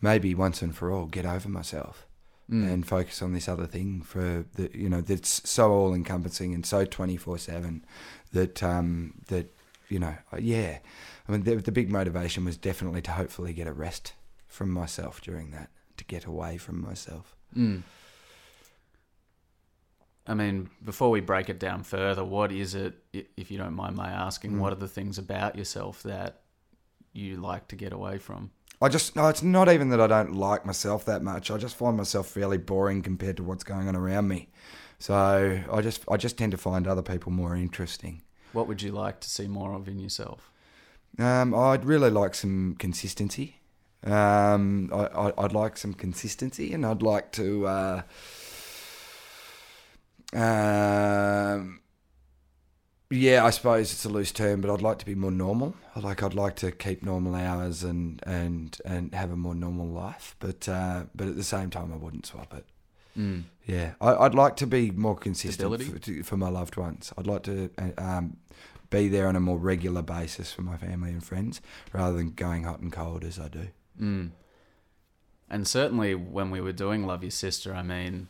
maybe 0.00 0.34
once 0.34 0.62
and 0.62 0.74
for 0.74 0.92
all 0.92 1.06
get 1.06 1.24
over 1.24 1.48
myself 1.48 2.05
Mm. 2.50 2.72
and 2.72 2.86
focus 2.86 3.22
on 3.22 3.32
this 3.32 3.48
other 3.48 3.66
thing 3.66 4.02
for 4.02 4.44
the 4.54 4.70
you 4.72 4.88
know 4.88 5.00
that's 5.00 5.48
so 5.50 5.72
all 5.72 5.92
encompassing 5.92 6.54
and 6.54 6.64
so 6.64 6.84
twenty 6.84 7.16
four 7.16 7.38
seven 7.38 7.84
that 8.32 8.62
um 8.62 9.14
that 9.26 9.52
you 9.88 9.98
know 9.98 10.14
yeah 10.38 10.78
I 11.28 11.32
mean 11.32 11.42
the, 11.42 11.56
the 11.56 11.72
big 11.72 11.90
motivation 11.90 12.44
was 12.44 12.56
definitely 12.56 13.02
to 13.02 13.10
hopefully 13.10 13.52
get 13.52 13.66
a 13.66 13.72
rest 13.72 14.12
from 14.46 14.70
myself 14.70 15.20
during 15.20 15.50
that 15.50 15.70
to 15.96 16.04
get 16.04 16.24
away 16.24 16.56
from 16.56 16.80
myself. 16.80 17.34
Mm. 17.56 17.82
I 20.28 20.34
mean, 20.34 20.70
before 20.84 21.10
we 21.10 21.20
break 21.20 21.48
it 21.48 21.60
down 21.60 21.82
further, 21.84 22.24
what 22.24 22.50
is 22.50 22.74
it, 22.74 22.94
if 23.12 23.50
you 23.50 23.58
don't 23.58 23.74
mind 23.74 23.96
my 23.96 24.10
asking, 24.10 24.52
Mm. 24.52 24.58
what 24.58 24.72
are 24.72 24.76
the 24.76 24.88
things 24.88 25.18
about 25.18 25.56
yourself 25.56 26.02
that 26.02 26.42
you 27.12 27.36
like 27.36 27.68
to 27.68 27.76
get 27.76 27.92
away 27.92 28.18
from? 28.18 28.50
I 28.80 28.88
just 28.88 29.16
no, 29.16 29.28
it's 29.28 29.42
not 29.42 29.70
even 29.70 29.88
that 29.90 30.00
I 30.00 30.06
don't 30.06 30.34
like 30.34 30.66
myself 30.66 31.04
that 31.06 31.22
much. 31.22 31.50
I 31.50 31.56
just 31.56 31.76
find 31.76 31.96
myself 31.96 32.28
fairly 32.28 32.58
boring 32.58 33.02
compared 33.02 33.38
to 33.38 33.42
what's 33.42 33.64
going 33.64 33.88
on 33.88 33.96
around 33.96 34.28
me. 34.28 34.48
So 34.98 35.14
I 35.70 35.80
just 35.80 36.04
I 36.10 36.16
just 36.16 36.36
tend 36.36 36.52
to 36.52 36.58
find 36.58 36.86
other 36.86 37.02
people 37.02 37.32
more 37.32 37.56
interesting. 37.56 38.22
What 38.52 38.68
would 38.68 38.82
you 38.82 38.92
like 38.92 39.20
to 39.20 39.30
see 39.30 39.48
more 39.48 39.74
of 39.74 39.88
in 39.88 39.98
yourself? 39.98 40.50
Um, 41.18 41.54
I'd 41.54 41.84
really 41.84 42.10
like 42.10 42.34
some 42.34 42.76
consistency. 42.78 43.56
Um, 44.04 44.90
I, 44.92 45.06
I, 45.06 45.44
I'd 45.44 45.52
like 45.52 45.76
some 45.76 45.94
consistency, 45.94 46.72
and 46.72 46.84
I'd 46.84 47.02
like 47.02 47.32
to. 47.32 47.66
Uh, 47.66 48.02
um, 50.32 51.80
yeah, 53.10 53.44
I 53.44 53.50
suppose 53.50 53.92
it's 53.92 54.04
a 54.04 54.08
loose 54.08 54.32
term, 54.32 54.60
but 54.60 54.70
I'd 54.70 54.82
like 54.82 54.98
to 54.98 55.06
be 55.06 55.14
more 55.14 55.30
normal. 55.30 55.76
Like 55.94 56.22
I'd 56.22 56.34
like 56.34 56.56
to 56.56 56.72
keep 56.72 57.02
normal 57.02 57.34
hours 57.34 57.82
and 57.82 58.20
and 58.24 58.76
and 58.84 59.14
have 59.14 59.30
a 59.30 59.36
more 59.36 59.54
normal 59.54 59.86
life, 59.86 60.34
but 60.40 60.68
uh, 60.68 61.04
but 61.14 61.28
at 61.28 61.36
the 61.36 61.44
same 61.44 61.70
time, 61.70 61.92
I 61.92 61.96
wouldn't 61.96 62.26
swap 62.26 62.52
it. 62.54 62.66
Mm. 63.16 63.44
Yeah, 63.64 63.94
I, 64.00 64.14
I'd 64.14 64.34
like 64.34 64.56
to 64.56 64.66
be 64.66 64.90
more 64.90 65.16
consistent 65.16 65.82
for, 65.82 66.22
for 66.22 66.36
my 66.36 66.48
loved 66.48 66.76
ones. 66.76 67.12
I'd 67.16 67.26
like 67.26 67.44
to 67.44 67.70
uh, 67.78 67.90
um, 67.96 68.36
be 68.90 69.08
there 69.08 69.26
on 69.26 69.36
a 69.36 69.40
more 69.40 69.58
regular 69.58 70.02
basis 70.02 70.52
for 70.52 70.62
my 70.62 70.76
family 70.76 71.10
and 71.10 71.24
friends, 71.24 71.60
rather 71.92 72.16
than 72.16 72.32
going 72.32 72.64
hot 72.64 72.80
and 72.80 72.92
cold 72.92 73.24
as 73.24 73.38
I 73.38 73.48
do. 73.48 73.68
Mm. 74.00 74.30
And 75.48 75.66
certainly 75.66 76.14
when 76.14 76.50
we 76.50 76.60
were 76.60 76.72
doing 76.72 77.06
Love 77.06 77.22
Your 77.22 77.30
Sister, 77.30 77.72
I 77.72 77.82
mean, 77.82 78.28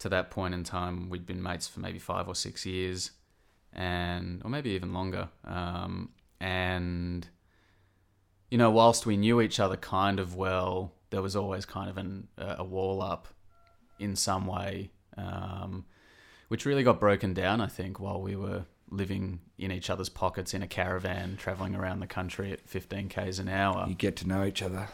to 0.00 0.08
that 0.08 0.30
point 0.30 0.54
in 0.54 0.64
time, 0.64 1.08
we'd 1.08 1.24
been 1.24 1.42
mates 1.42 1.68
for 1.68 1.80
maybe 1.80 2.00
five 2.00 2.26
or 2.26 2.34
six 2.34 2.66
years, 2.66 3.12
and 3.72 4.42
or 4.44 4.50
maybe 4.50 4.70
even 4.70 4.92
longer. 4.92 5.28
Um, 5.44 6.10
and 6.40 7.28
you 8.50 8.58
know, 8.58 8.70
whilst 8.70 9.06
we 9.06 9.16
knew 9.16 9.40
each 9.40 9.58
other 9.60 9.76
kind 9.76 10.20
of 10.20 10.34
well, 10.36 10.92
there 11.10 11.22
was 11.22 11.36
always 11.36 11.64
kind 11.64 11.88
of 11.88 11.96
an, 11.96 12.28
a 12.36 12.64
wall 12.64 13.00
up 13.02 13.28
in 13.98 14.14
some 14.16 14.46
way, 14.46 14.90
um, 15.16 15.84
which 16.48 16.66
really 16.66 16.82
got 16.82 17.00
broken 17.00 17.32
down. 17.34 17.60
I 17.60 17.66
think 17.66 17.98
while 18.00 18.20
we 18.20 18.36
were 18.36 18.64
living 18.90 19.40
in 19.56 19.72
each 19.72 19.88
other's 19.88 20.10
pockets 20.10 20.52
in 20.52 20.62
a 20.62 20.66
caravan, 20.66 21.36
traveling 21.38 21.74
around 21.74 22.00
the 22.00 22.06
country 22.06 22.52
at 22.52 22.60
15 22.68 23.08
k's 23.08 23.38
an 23.38 23.48
hour 23.48 23.86
You 23.88 23.94
get 23.94 24.16
to 24.16 24.28
know 24.28 24.44
each 24.44 24.60
other. 24.60 24.88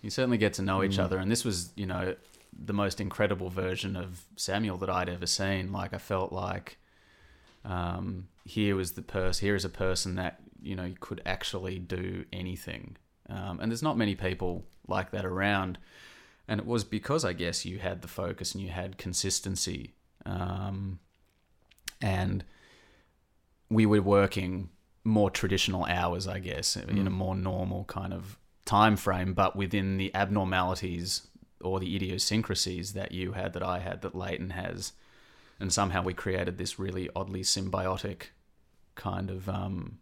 you 0.00 0.08
certainly 0.08 0.38
get 0.38 0.54
to 0.54 0.62
know 0.62 0.82
each 0.82 0.96
Mm. 0.96 1.04
other 1.04 1.18
and 1.18 1.30
this 1.30 1.44
was 1.44 1.70
you 1.76 1.84
know 1.86 2.16
the 2.58 2.72
most 2.72 3.00
incredible 3.00 3.48
version 3.50 3.94
of 3.96 4.22
samuel 4.36 4.76
that 4.78 4.90
i'd 4.90 5.08
ever 5.08 5.26
seen 5.26 5.70
like 5.72 5.94
i 5.94 5.98
felt 5.98 6.32
like 6.32 6.76
um, 7.64 8.28
here 8.44 8.74
was 8.76 8.92
the 8.92 9.02
person 9.02 9.46
here 9.46 9.54
is 9.54 9.64
a 9.64 9.68
person 9.70 10.14
that 10.16 10.40
you 10.62 10.74
know 10.76 10.92
could 11.00 11.20
actually 11.26 11.78
do 11.78 12.24
anything. 12.32 12.96
Um, 13.28 13.60
and 13.60 13.70
there's 13.70 13.82
not 13.82 13.96
many 13.96 14.14
people 14.14 14.64
like 14.88 15.10
that 15.12 15.24
around. 15.24 15.78
And 16.48 16.60
it 16.60 16.66
was 16.66 16.84
because 16.84 17.24
i 17.24 17.32
guess 17.32 17.64
you 17.64 17.78
had 17.78 18.02
the 18.02 18.08
focus 18.08 18.54
and 18.54 18.62
you 18.62 18.70
had 18.70 18.98
consistency. 18.98 19.94
Um, 20.26 20.98
and 22.00 22.44
we 23.70 23.86
were 23.86 24.02
working 24.02 24.68
more 25.04 25.30
traditional 25.30 25.84
hours 25.86 26.28
i 26.28 26.38
guess 26.38 26.76
in 26.76 27.06
a 27.06 27.10
Mm. 27.10 27.12
more 27.12 27.34
normal 27.34 27.84
kind 27.84 28.12
of 28.12 28.38
time 28.64 28.96
frame, 28.96 29.34
but 29.34 29.56
within 29.56 29.96
the 29.96 30.14
abnormalities 30.14 31.26
or 31.60 31.80
the 31.80 31.96
idiosyncrasies 31.96 32.92
that 32.92 33.10
you 33.12 33.32
had, 33.32 33.52
that 33.54 33.62
I 33.62 33.80
had, 33.80 34.02
that 34.02 34.14
Leighton 34.14 34.50
has, 34.50 34.92
and 35.62 35.72
somehow 35.72 36.02
we 36.02 36.12
created 36.12 36.58
this 36.58 36.78
really 36.78 37.08
oddly 37.14 37.42
symbiotic 37.42 38.24
kind 38.96 39.30
of 39.30 39.48
um, 39.48 39.98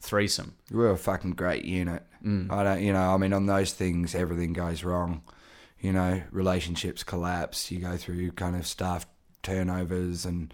threesome. 0.00 0.56
We 0.70 0.78
were 0.78 0.90
a 0.90 0.96
fucking 0.96 1.30
great 1.30 1.64
unit. 1.64 2.02
Mm. 2.22 2.50
I 2.50 2.64
don't, 2.64 2.82
you 2.82 2.92
know, 2.92 3.14
I 3.14 3.16
mean, 3.16 3.32
on 3.32 3.46
those 3.46 3.72
things, 3.72 4.14
everything 4.14 4.52
goes 4.52 4.82
wrong. 4.82 5.22
You 5.80 5.92
know, 5.92 6.22
relationships 6.32 7.04
collapse. 7.04 7.70
You 7.70 7.78
go 7.78 7.96
through 7.96 8.32
kind 8.32 8.56
of 8.56 8.66
staff 8.66 9.06
turnovers 9.44 10.26
and, 10.26 10.52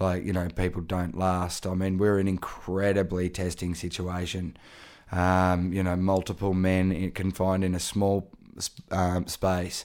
like, 0.00 0.24
you 0.24 0.32
know, 0.32 0.48
people 0.48 0.82
don't 0.82 1.16
last. 1.16 1.64
I 1.64 1.74
mean, 1.74 1.96
we're 1.96 2.18
an 2.18 2.26
incredibly 2.26 3.30
testing 3.30 3.76
situation. 3.76 4.56
Um, 5.12 5.72
you 5.72 5.84
know, 5.84 5.94
multiple 5.94 6.52
men 6.52 7.12
confined 7.12 7.62
in 7.62 7.76
a 7.76 7.80
small 7.80 8.28
um, 8.90 9.26
space, 9.26 9.84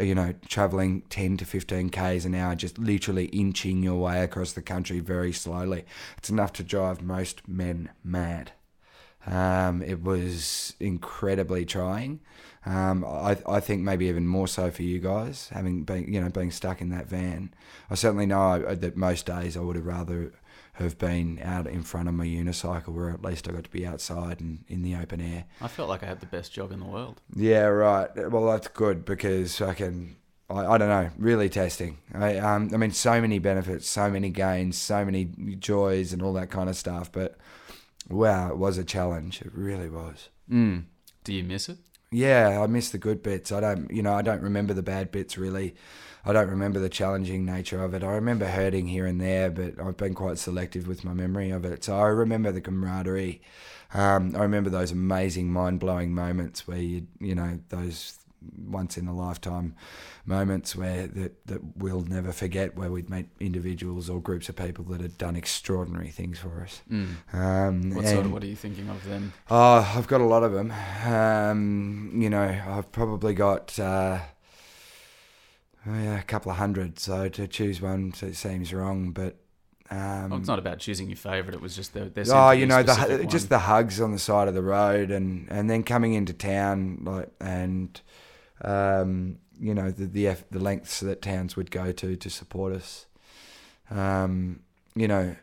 you 0.00 0.14
know, 0.14 0.34
traveling 0.48 1.02
10 1.10 1.36
to 1.38 1.44
15 1.44 1.90
Ks 1.90 2.24
an 2.24 2.34
hour, 2.34 2.54
just 2.54 2.78
literally 2.78 3.26
inching 3.26 3.82
your 3.82 4.00
way 4.00 4.22
across 4.22 4.52
the 4.52 4.62
country 4.62 5.00
very 5.00 5.32
slowly. 5.32 5.84
It's 6.18 6.30
enough 6.30 6.52
to 6.54 6.62
drive 6.62 7.02
most 7.02 7.46
men 7.48 7.90
mad. 8.04 8.52
Um, 9.26 9.82
it 9.82 10.02
was 10.02 10.74
incredibly 10.80 11.64
trying. 11.64 12.20
Um, 12.64 13.04
I, 13.04 13.36
I 13.46 13.60
think 13.60 13.82
maybe 13.82 14.06
even 14.06 14.26
more 14.26 14.48
so 14.48 14.70
for 14.70 14.82
you 14.82 14.98
guys, 14.98 15.48
having 15.52 15.84
been 15.84 16.12
you 16.12 16.20
know 16.20 16.28
being 16.28 16.50
stuck 16.50 16.80
in 16.80 16.90
that 16.90 17.08
van. 17.08 17.52
I 17.90 17.94
certainly 17.94 18.26
know 18.26 18.74
that 18.74 18.96
most 18.96 19.26
days 19.26 19.56
I 19.56 19.60
would 19.60 19.76
have 19.76 19.86
rather 19.86 20.32
have 20.74 20.98
been 20.98 21.38
out 21.42 21.66
in 21.66 21.82
front 21.82 22.08
of 22.08 22.14
my 22.14 22.26
unicycle, 22.26 22.88
where 22.88 23.10
at 23.10 23.22
least 23.22 23.48
I 23.48 23.52
got 23.52 23.64
to 23.64 23.70
be 23.70 23.86
outside 23.86 24.40
and 24.40 24.64
in 24.68 24.82
the 24.82 24.96
open 24.96 25.20
air. 25.20 25.44
I 25.60 25.68
felt 25.68 25.88
like 25.88 26.02
I 26.02 26.06
had 26.06 26.20
the 26.20 26.26
best 26.26 26.52
job 26.52 26.72
in 26.72 26.80
the 26.80 26.86
world. 26.86 27.20
Yeah, 27.34 27.64
right. 27.64 28.30
Well, 28.30 28.46
that's 28.46 28.68
good 28.68 29.04
because 29.04 29.60
I 29.60 29.74
can. 29.74 30.16
I, 30.48 30.66
I 30.66 30.78
don't 30.78 30.88
know. 30.88 31.10
Really 31.18 31.48
testing. 31.48 31.98
I 32.14 32.38
um. 32.38 32.70
I 32.72 32.78
mean, 32.78 32.92
so 32.92 33.20
many 33.20 33.38
benefits, 33.38 33.88
so 33.88 34.10
many 34.10 34.30
gains, 34.30 34.78
so 34.78 35.04
many 35.04 35.26
joys, 35.58 36.12
and 36.12 36.22
all 36.22 36.32
that 36.34 36.50
kind 36.50 36.70
of 36.70 36.76
stuff. 36.76 37.12
But 37.12 37.36
wow, 38.08 38.48
it 38.48 38.56
was 38.56 38.78
a 38.78 38.84
challenge. 38.84 39.42
It 39.42 39.52
really 39.54 39.90
was. 39.90 40.30
Mm. 40.50 40.84
Do 41.24 41.34
you 41.34 41.44
miss 41.44 41.68
it? 41.68 41.78
Yeah, 42.10 42.60
I 42.62 42.66
miss 42.66 42.90
the 42.90 42.98
good 42.98 43.22
bits. 43.22 43.50
I 43.52 43.60
don't, 43.60 43.90
you 43.90 44.02
know, 44.02 44.12
I 44.12 44.22
don't 44.22 44.42
remember 44.42 44.74
the 44.74 44.82
bad 44.82 45.10
bits 45.10 45.38
really. 45.38 45.74
I 46.24 46.32
don't 46.32 46.50
remember 46.50 46.78
the 46.78 46.88
challenging 46.88 47.44
nature 47.44 47.82
of 47.82 47.94
it. 47.94 48.04
I 48.04 48.12
remember 48.12 48.46
hurting 48.46 48.86
here 48.86 49.06
and 49.06 49.20
there, 49.20 49.50
but 49.50 49.80
I've 49.80 49.96
been 49.96 50.14
quite 50.14 50.38
selective 50.38 50.86
with 50.86 51.04
my 51.04 51.12
memory 51.12 51.50
of 51.50 51.64
it. 51.64 51.84
So 51.84 51.96
I 51.96 52.06
remember 52.06 52.52
the 52.52 52.60
camaraderie. 52.60 53.42
Um, 53.94 54.34
I 54.36 54.42
remember 54.42 54.70
those 54.70 54.92
amazing, 54.92 55.52
mind 55.52 55.80
blowing 55.80 56.14
moments 56.14 56.66
where 56.66 56.78
you, 56.78 57.06
you 57.20 57.34
know, 57.34 57.58
those 57.68 58.18
once 58.66 58.96
in 58.98 59.06
a 59.06 59.14
lifetime 59.14 59.74
moments 60.24 60.74
where 60.74 61.06
that 61.06 61.46
that 61.46 61.60
we'll 61.76 62.02
never 62.02 62.32
forget, 62.32 62.76
where 62.76 62.90
we'd 62.90 63.10
meet 63.10 63.26
individuals 63.40 64.08
or 64.08 64.20
groups 64.20 64.48
of 64.48 64.56
people 64.56 64.84
that 64.84 65.00
had 65.00 65.18
done 65.18 65.36
extraordinary 65.36 66.08
things 66.08 66.38
for 66.38 66.62
us. 66.62 66.82
Mm. 66.90 67.34
Um, 67.34 67.90
What 67.94 68.06
sort 68.06 68.26
of 68.26 68.32
what 68.32 68.42
are 68.42 68.46
you 68.46 68.56
thinking 68.56 68.88
of 68.88 69.04
then? 69.08 69.32
Oh, 69.50 69.92
I've 69.96 70.08
got 70.08 70.20
a 70.20 70.24
lot 70.24 70.42
of 70.42 70.52
them. 70.52 70.72
Um, 71.04 72.12
you 72.14 72.30
know, 72.30 72.60
I've 72.66 72.90
probably 72.92 73.34
got 73.34 73.78
uh, 73.78 74.20
oh 75.86 75.94
yeah, 75.94 76.18
a 76.18 76.22
couple 76.22 76.50
of 76.50 76.58
hundred. 76.58 76.98
So 76.98 77.28
to 77.28 77.46
choose 77.46 77.80
one 77.80 78.12
it 78.20 78.36
seems 78.36 78.72
wrong, 78.72 79.12
but 79.12 79.36
um, 79.90 80.30
Well, 80.30 80.38
it's 80.38 80.48
not 80.48 80.58
about 80.58 80.78
choosing 80.78 81.08
your 81.08 81.16
favourite. 81.16 81.54
It 81.54 81.60
was 81.60 81.76
just 81.76 81.92
there 81.92 82.10
oh, 82.30 82.50
you 82.50 82.66
know, 82.66 82.82
the 82.82 83.26
just 83.28 83.48
the 83.48 83.58
hugs 83.58 84.00
on 84.00 84.12
the 84.12 84.18
side 84.18 84.48
of 84.48 84.54
the 84.54 84.62
road, 84.62 85.10
and 85.10 85.48
and 85.50 85.68
then 85.68 85.82
coming 85.82 86.14
into 86.14 86.32
town, 86.32 87.00
like 87.02 87.28
and 87.40 88.00
um, 88.62 89.38
you 89.60 89.74
know 89.74 89.90
the 89.90 90.06
the 90.06 90.36
the 90.50 90.58
lengths 90.58 91.00
that 91.00 91.20
towns 91.20 91.56
would 91.56 91.70
go 91.70 91.92
to 91.92 92.16
to 92.16 92.30
support 92.30 92.72
us. 92.72 93.06
Um, 93.90 94.60
you 94.94 95.08
know, 95.08 95.36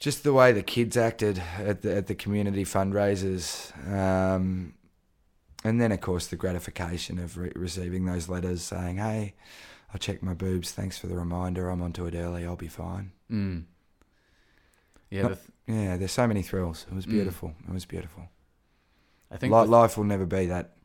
just 0.00 0.24
the 0.24 0.32
way 0.32 0.50
the 0.50 0.62
kids 0.62 0.96
acted 0.96 1.40
at 1.58 1.82
the 1.82 1.94
at 1.94 2.06
the 2.08 2.14
community 2.14 2.64
fundraisers, 2.64 3.72
um, 3.92 4.74
and 5.64 5.80
then 5.80 5.90
of 5.90 6.00
course 6.00 6.26
the 6.28 6.36
gratification 6.36 7.18
of 7.18 7.36
re- 7.38 7.52
receiving 7.56 8.04
those 8.04 8.28
letters 8.28 8.62
saying, 8.62 8.98
"Hey, 8.98 9.34
I 9.92 9.98
checked 9.98 10.22
my 10.22 10.34
boobs. 10.34 10.70
Thanks 10.72 10.98
for 10.98 11.06
the 11.08 11.16
reminder. 11.16 11.68
I'm 11.70 11.82
onto 11.82 12.04
it 12.06 12.14
early. 12.14 12.44
I'll 12.44 12.56
be 12.56 12.68
fine." 12.68 13.12
Mm. 13.30 13.64
Yeah, 15.10 15.22
No, 15.22 15.28
the 15.30 15.34
th- 15.36 15.48
Yeah, 15.66 15.96
there's 15.96 16.12
so 16.12 16.26
many 16.26 16.42
thrills. 16.42 16.86
It 16.90 16.94
was 16.94 17.06
Mm. 17.06 17.10
beautiful. 17.10 17.54
It 17.66 17.72
was 17.72 17.84
beautiful. 17.86 18.28
I 19.30 19.36
think 19.38 19.52
the- 19.52 19.64
life 19.64 19.96
will 19.96 20.04
never 20.04 20.26
be 20.26 20.46
that 20.46 20.76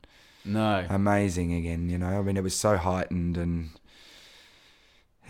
no. 0.45 0.85
amazing 0.89 1.53
again. 1.53 1.89
You 1.89 1.97
know, 1.97 2.19
I 2.19 2.21
mean, 2.21 2.37
it 2.37 2.43
was 2.43 2.55
so 2.55 2.77
heightened, 2.77 3.37
and 3.37 3.71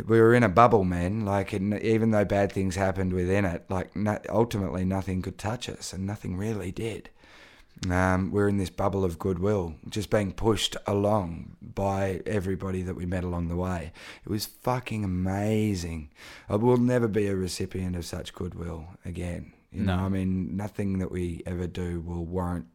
we 0.06 0.20
were 0.22 0.34
in 0.34 0.44
a 0.44 0.50
bubble, 0.50 0.84
man. 0.86 1.26
Like, 1.26 1.52
and 1.54 1.74
even 1.82 2.12
though 2.12 2.24
bad 2.26 2.52
things 2.52 2.76
happened 2.76 3.12
within 3.14 3.44
it, 3.46 3.66
like 3.70 3.96
no, 3.96 4.20
ultimately 4.30 4.86
nothing 4.86 5.22
could 5.22 5.38
touch 5.38 5.68
us, 5.68 5.92
and 5.94 6.06
nothing 6.06 6.38
really 6.38 6.72
did. 6.72 7.10
Um, 7.90 8.32
we're 8.32 8.50
in 8.50 8.58
this 8.58 8.70
bubble 8.70 9.06
of 9.06 9.20
goodwill, 9.20 9.76
just 9.88 10.10
being 10.10 10.34
pushed 10.34 10.76
along 10.86 11.56
by 11.62 12.22
everybody 12.26 12.82
that 12.82 12.96
we 12.96 13.06
met 13.06 13.24
along 13.24 13.48
the 13.48 13.56
way. 13.56 13.94
It 14.26 14.30
was 14.30 14.46
fucking 14.46 15.06
amazing. 15.06 16.10
I 16.50 16.58
will 16.58 16.78
never 16.78 17.08
be 17.08 17.28
a 17.28 17.36
recipient 17.36 17.96
of 17.96 18.06
such 18.06 18.34
goodwill 18.34 18.86
again. 19.06 19.54
You 19.72 19.84
know, 19.84 19.98
I 19.98 20.10
mean, 20.10 20.58
nothing 20.58 20.98
that 20.98 21.12
we 21.12 21.44
ever 21.46 21.68
do 21.68 22.02
will 22.02 22.26
warrant 22.26 22.66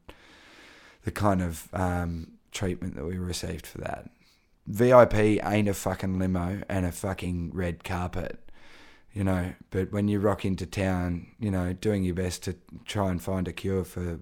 the 1.04 1.10
kind 1.10 1.42
of 1.42 1.68
um, 1.72 2.38
treatment 2.52 2.94
that 2.94 3.04
we 3.04 3.18
received 3.18 3.66
for 3.66 3.78
that. 3.78 4.08
VIP 4.66 5.14
ain't 5.44 5.68
a 5.68 5.74
fucking 5.74 6.18
limo 6.18 6.62
and 6.68 6.86
a 6.86 6.92
fucking 6.92 7.50
red 7.52 7.84
carpet, 7.84 8.38
you 9.12 9.24
know. 9.24 9.52
But 9.70 9.92
when 9.92 10.08
you 10.08 10.20
rock 10.20 10.44
into 10.44 10.66
town, 10.66 11.26
you 11.38 11.50
know, 11.50 11.72
doing 11.72 12.04
your 12.04 12.14
best 12.14 12.44
to 12.44 12.56
try 12.86 13.10
and 13.10 13.20
find 13.20 13.46
a 13.48 13.52
cure 13.52 13.84
for, 13.84 14.20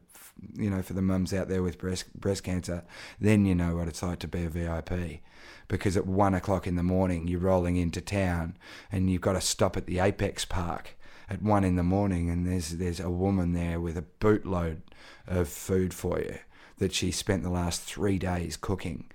you 0.54 0.70
know, 0.70 0.82
for 0.82 0.92
the 0.92 1.02
mums 1.02 1.32
out 1.32 1.48
there 1.48 1.62
with 1.62 1.78
breast 1.78 2.12
breast 2.18 2.44
cancer, 2.44 2.84
then 3.20 3.44
you 3.46 3.54
know 3.54 3.76
what 3.76 3.88
it's 3.88 4.02
like 4.02 4.18
to 4.20 4.28
be 4.28 4.44
a 4.44 4.48
VIP. 4.48 5.20
Because 5.68 5.96
at 5.96 6.06
one 6.06 6.34
o'clock 6.34 6.66
in 6.66 6.76
the 6.76 6.82
morning, 6.82 7.26
you're 7.26 7.40
rolling 7.40 7.76
into 7.76 8.00
town 8.00 8.56
and 8.90 9.10
you've 9.10 9.22
got 9.22 9.32
to 9.32 9.40
stop 9.40 9.76
at 9.76 9.86
the 9.86 10.00
Apex 10.00 10.44
Park 10.44 10.96
at 11.28 11.42
one 11.42 11.64
in 11.64 11.76
the 11.76 11.82
morning, 11.82 12.28
and 12.28 12.46
there's 12.46 12.70
there's 12.72 13.00
a 13.00 13.10
woman 13.10 13.52
there 13.52 13.80
with 13.80 13.96
a 13.96 14.04
bootload 14.20 14.78
of 15.26 15.48
food 15.48 15.94
for 15.94 16.18
you 16.18 16.38
that 16.78 16.92
she 16.92 17.10
spent 17.10 17.42
the 17.42 17.50
last 17.50 17.82
three 17.82 18.18
days 18.18 18.56
cooking, 18.56 19.10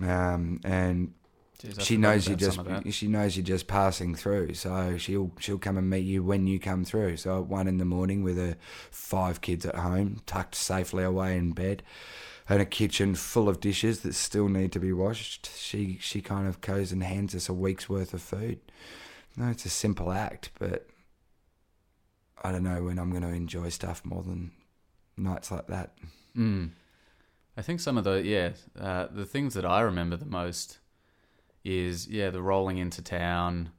um, 0.00 0.60
and 0.64 1.12
Jeez, 1.60 1.80
she 1.82 1.96
knows 1.96 2.26
you're 2.26 2.36
just 2.36 2.56
some 2.56 2.66
of 2.66 2.84
that. 2.84 2.94
she 2.94 3.06
knows 3.06 3.36
you're 3.36 3.44
just 3.44 3.66
passing 3.66 4.14
through. 4.14 4.54
So 4.54 4.96
she'll 4.96 5.30
she'll 5.38 5.58
come 5.58 5.76
and 5.76 5.90
meet 5.90 6.04
you 6.04 6.22
when 6.22 6.46
you 6.46 6.58
come 6.58 6.84
through. 6.84 7.18
So 7.18 7.38
at 7.38 7.46
one 7.46 7.68
in 7.68 7.78
the 7.78 7.84
morning 7.84 8.22
with 8.22 8.38
her 8.38 8.56
five 8.90 9.40
kids 9.40 9.66
at 9.66 9.74
home, 9.74 10.22
tucked 10.26 10.54
safely 10.54 11.04
away 11.04 11.36
in 11.36 11.52
bed, 11.52 11.82
and 12.48 12.62
a 12.62 12.66
kitchen 12.66 13.14
full 13.14 13.48
of 13.48 13.60
dishes 13.60 14.00
that 14.00 14.14
still 14.14 14.48
need 14.48 14.72
to 14.72 14.80
be 14.80 14.92
washed, 14.92 15.50
she 15.56 15.98
she 16.00 16.22
kind 16.22 16.48
of 16.48 16.60
goes 16.60 16.92
and 16.92 17.02
hands 17.02 17.34
us 17.34 17.48
a 17.48 17.54
week's 17.54 17.88
worth 17.88 18.14
of 18.14 18.22
food. 18.22 18.58
No, 19.36 19.48
it's 19.48 19.64
a 19.64 19.70
simple 19.70 20.10
act, 20.10 20.50
but 20.58 20.86
I 22.42 22.52
don't 22.52 22.64
know 22.64 22.82
when 22.82 22.98
I'm 22.98 23.10
going 23.10 23.22
to 23.22 23.28
enjoy 23.28 23.68
stuff 23.68 24.04
more 24.04 24.22
than 24.22 24.50
nights 25.16 25.50
like 25.50 25.66
that. 25.68 25.92
Mm. 26.36 26.70
I 27.56 27.62
think 27.62 27.80
some 27.80 27.98
of 27.98 28.04
the 28.04 28.22
yeah 28.22 28.50
uh, 28.78 29.08
the 29.10 29.26
things 29.26 29.54
that 29.54 29.66
I 29.66 29.82
remember 29.82 30.16
the 30.16 30.26
most 30.26 30.78
is 31.64 32.08
yeah 32.08 32.30
the 32.30 32.42
rolling 32.42 32.78
into 32.78 33.02
town, 33.02 33.70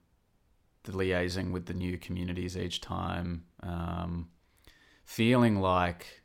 the 0.83 0.91
liaising 0.91 1.51
with 1.51 1.65
the 1.65 1.73
new 1.73 1.97
communities 1.97 2.55
each 2.57 2.81
time, 2.81 3.43
um, 3.63 4.29
feeling 5.05 5.59
like 5.59 6.21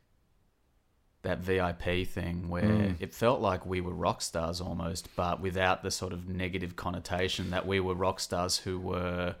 that 1.23 1.39
VIP 1.39 2.05
thing 2.07 2.47
where 2.47 2.63
Mm. 2.63 2.95
it 3.01 3.13
felt 3.13 3.41
like 3.41 3.65
we 3.65 3.81
were 3.81 3.93
rock 3.93 4.21
stars 4.21 4.61
almost, 4.61 5.13
but 5.15 5.41
without 5.41 5.83
the 5.83 5.91
sort 5.91 6.13
of 6.13 6.27
negative 6.29 6.75
connotation 6.75 7.49
that 7.49 7.65
we 7.67 7.79
were 7.79 7.95
rock 7.95 8.19
stars 8.19 8.59
who 8.59 8.79
were 8.79 9.35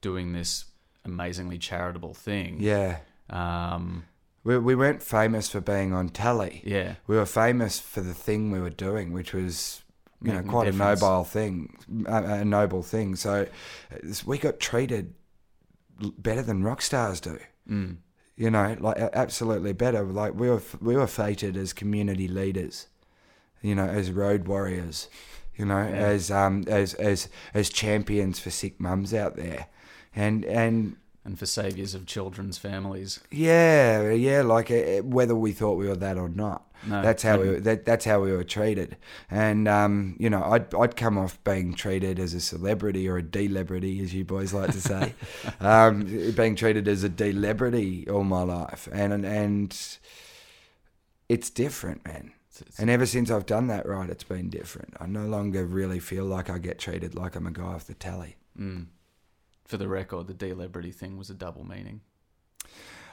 doing 0.00 0.32
this 0.32 0.66
amazingly 1.04 1.58
charitable 1.58 2.14
thing. 2.14 2.58
Yeah, 2.60 2.98
Um, 3.30 4.04
we 4.44 4.58
we 4.58 4.74
weren't 4.74 5.02
famous 5.02 5.48
for 5.48 5.60
being 5.60 5.92
on 5.94 6.08
telly. 6.10 6.62
yeah. 6.64 6.96
we 7.06 7.16
were 7.16 7.26
famous 7.26 7.78
for 7.80 8.00
the 8.00 8.14
thing 8.14 8.50
we 8.50 8.60
were 8.60 8.68
doing, 8.70 9.12
which 9.12 9.32
was 9.32 9.82
you 10.22 10.28
know 10.32 10.34
Making 10.34 10.48
a 10.48 10.52
quite 10.52 10.68
a 10.68 10.72
noble 10.72 11.24
thing, 11.24 11.76
a, 12.06 12.22
a 12.40 12.44
noble 12.44 12.82
thing. 12.82 13.16
So 13.16 13.46
we 14.26 14.38
got 14.38 14.58
treated 14.60 15.14
better 16.18 16.42
than 16.42 16.62
rock 16.62 16.82
stars 16.82 17.20
do. 17.20 17.38
Mm. 17.70 17.98
You 18.36 18.50
know, 18.50 18.76
like 18.78 18.98
absolutely 18.98 19.72
better. 19.72 20.02
Like 20.02 20.34
we 20.34 20.48
were 20.48 20.62
we 20.80 20.96
were 20.96 21.06
fated 21.08 21.56
as 21.56 21.72
community 21.72 22.28
leaders. 22.28 22.86
You 23.62 23.74
know, 23.74 23.86
as 23.86 24.10
road 24.12 24.46
warriors. 24.46 25.08
You 25.56 25.64
know, 25.64 25.78
Yeah. 25.82 25.94
as 26.12 26.30
um 26.30 26.64
as 26.68 26.94
as 26.94 27.28
as 27.52 27.68
champions 27.68 28.38
for 28.38 28.50
sick 28.50 28.78
mums 28.80 29.12
out 29.12 29.34
there, 29.36 29.66
and 30.14 30.44
and 30.44 30.96
and 31.28 31.38
for 31.38 31.44
saviors 31.46 31.94
of 31.94 32.06
children's 32.06 32.56
families. 32.58 33.20
yeah, 33.30 34.10
yeah, 34.12 34.40
like 34.42 34.70
uh, 34.70 35.02
whether 35.02 35.36
we 35.36 35.52
thought 35.52 35.74
we 35.76 35.86
were 35.86 35.96
that 35.96 36.16
or 36.16 36.28
not. 36.30 36.64
No, 36.86 37.02
That's 37.02 37.22
how 37.24 37.38
we 37.40 37.48
were, 37.48 37.60
that, 37.60 37.84
that's 37.84 38.04
how 38.04 38.20
we 38.22 38.30
were 38.32 38.44
treated, 38.44 38.96
and 39.30 39.66
um, 39.68 40.14
you 40.18 40.30
know, 40.30 40.42
I'd 40.44 40.72
I'd 40.74 40.94
come 40.96 41.18
off 41.18 41.42
being 41.42 41.74
treated 41.74 42.18
as 42.20 42.34
a 42.34 42.40
celebrity 42.40 43.08
or 43.08 43.16
a 43.18 43.22
delebrity, 43.22 44.00
as 44.00 44.14
you 44.14 44.24
boys 44.24 44.52
like 44.54 44.70
to 44.72 44.80
say, 44.80 45.12
um, 45.60 46.04
being 46.36 46.54
treated 46.54 46.86
as 46.88 47.02
a 47.02 47.08
delebrity 47.08 48.08
all 48.08 48.22
my 48.24 48.42
life, 48.42 48.88
and 48.92 49.26
and 49.26 49.98
it's 51.28 51.50
different, 51.50 52.04
man. 52.06 52.32
it's- 52.48 52.60
it's- 52.62 52.78
And 52.78 52.88
ever 52.90 53.06
since 53.06 53.30
I've 53.30 53.46
done 53.46 53.66
that 53.68 53.84
right, 53.86 54.08
it's 54.08 54.24
been 54.24 54.48
different. 54.48 54.94
I 55.00 55.06
no 55.06 55.26
longer 55.26 55.66
really 55.66 55.98
feel 56.00 56.24
like 56.24 56.48
I 56.48 56.58
get 56.58 56.78
treated 56.78 57.14
like 57.14 57.36
I'm 57.36 57.46
a 57.46 57.50
guy 57.50 57.62
off 57.64 57.86
the 57.86 57.94
telly. 57.94 58.36
mm. 58.58 58.86
For 59.68 59.76
the 59.76 59.86
record, 59.86 60.26
the 60.26 60.34
delebrity 60.34 60.90
thing 60.92 61.16
was 61.18 61.28
a 61.30 61.34
double 61.34 61.62
meaning. 61.62 62.00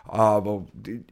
Oh 0.07 0.39
well, 0.39 0.67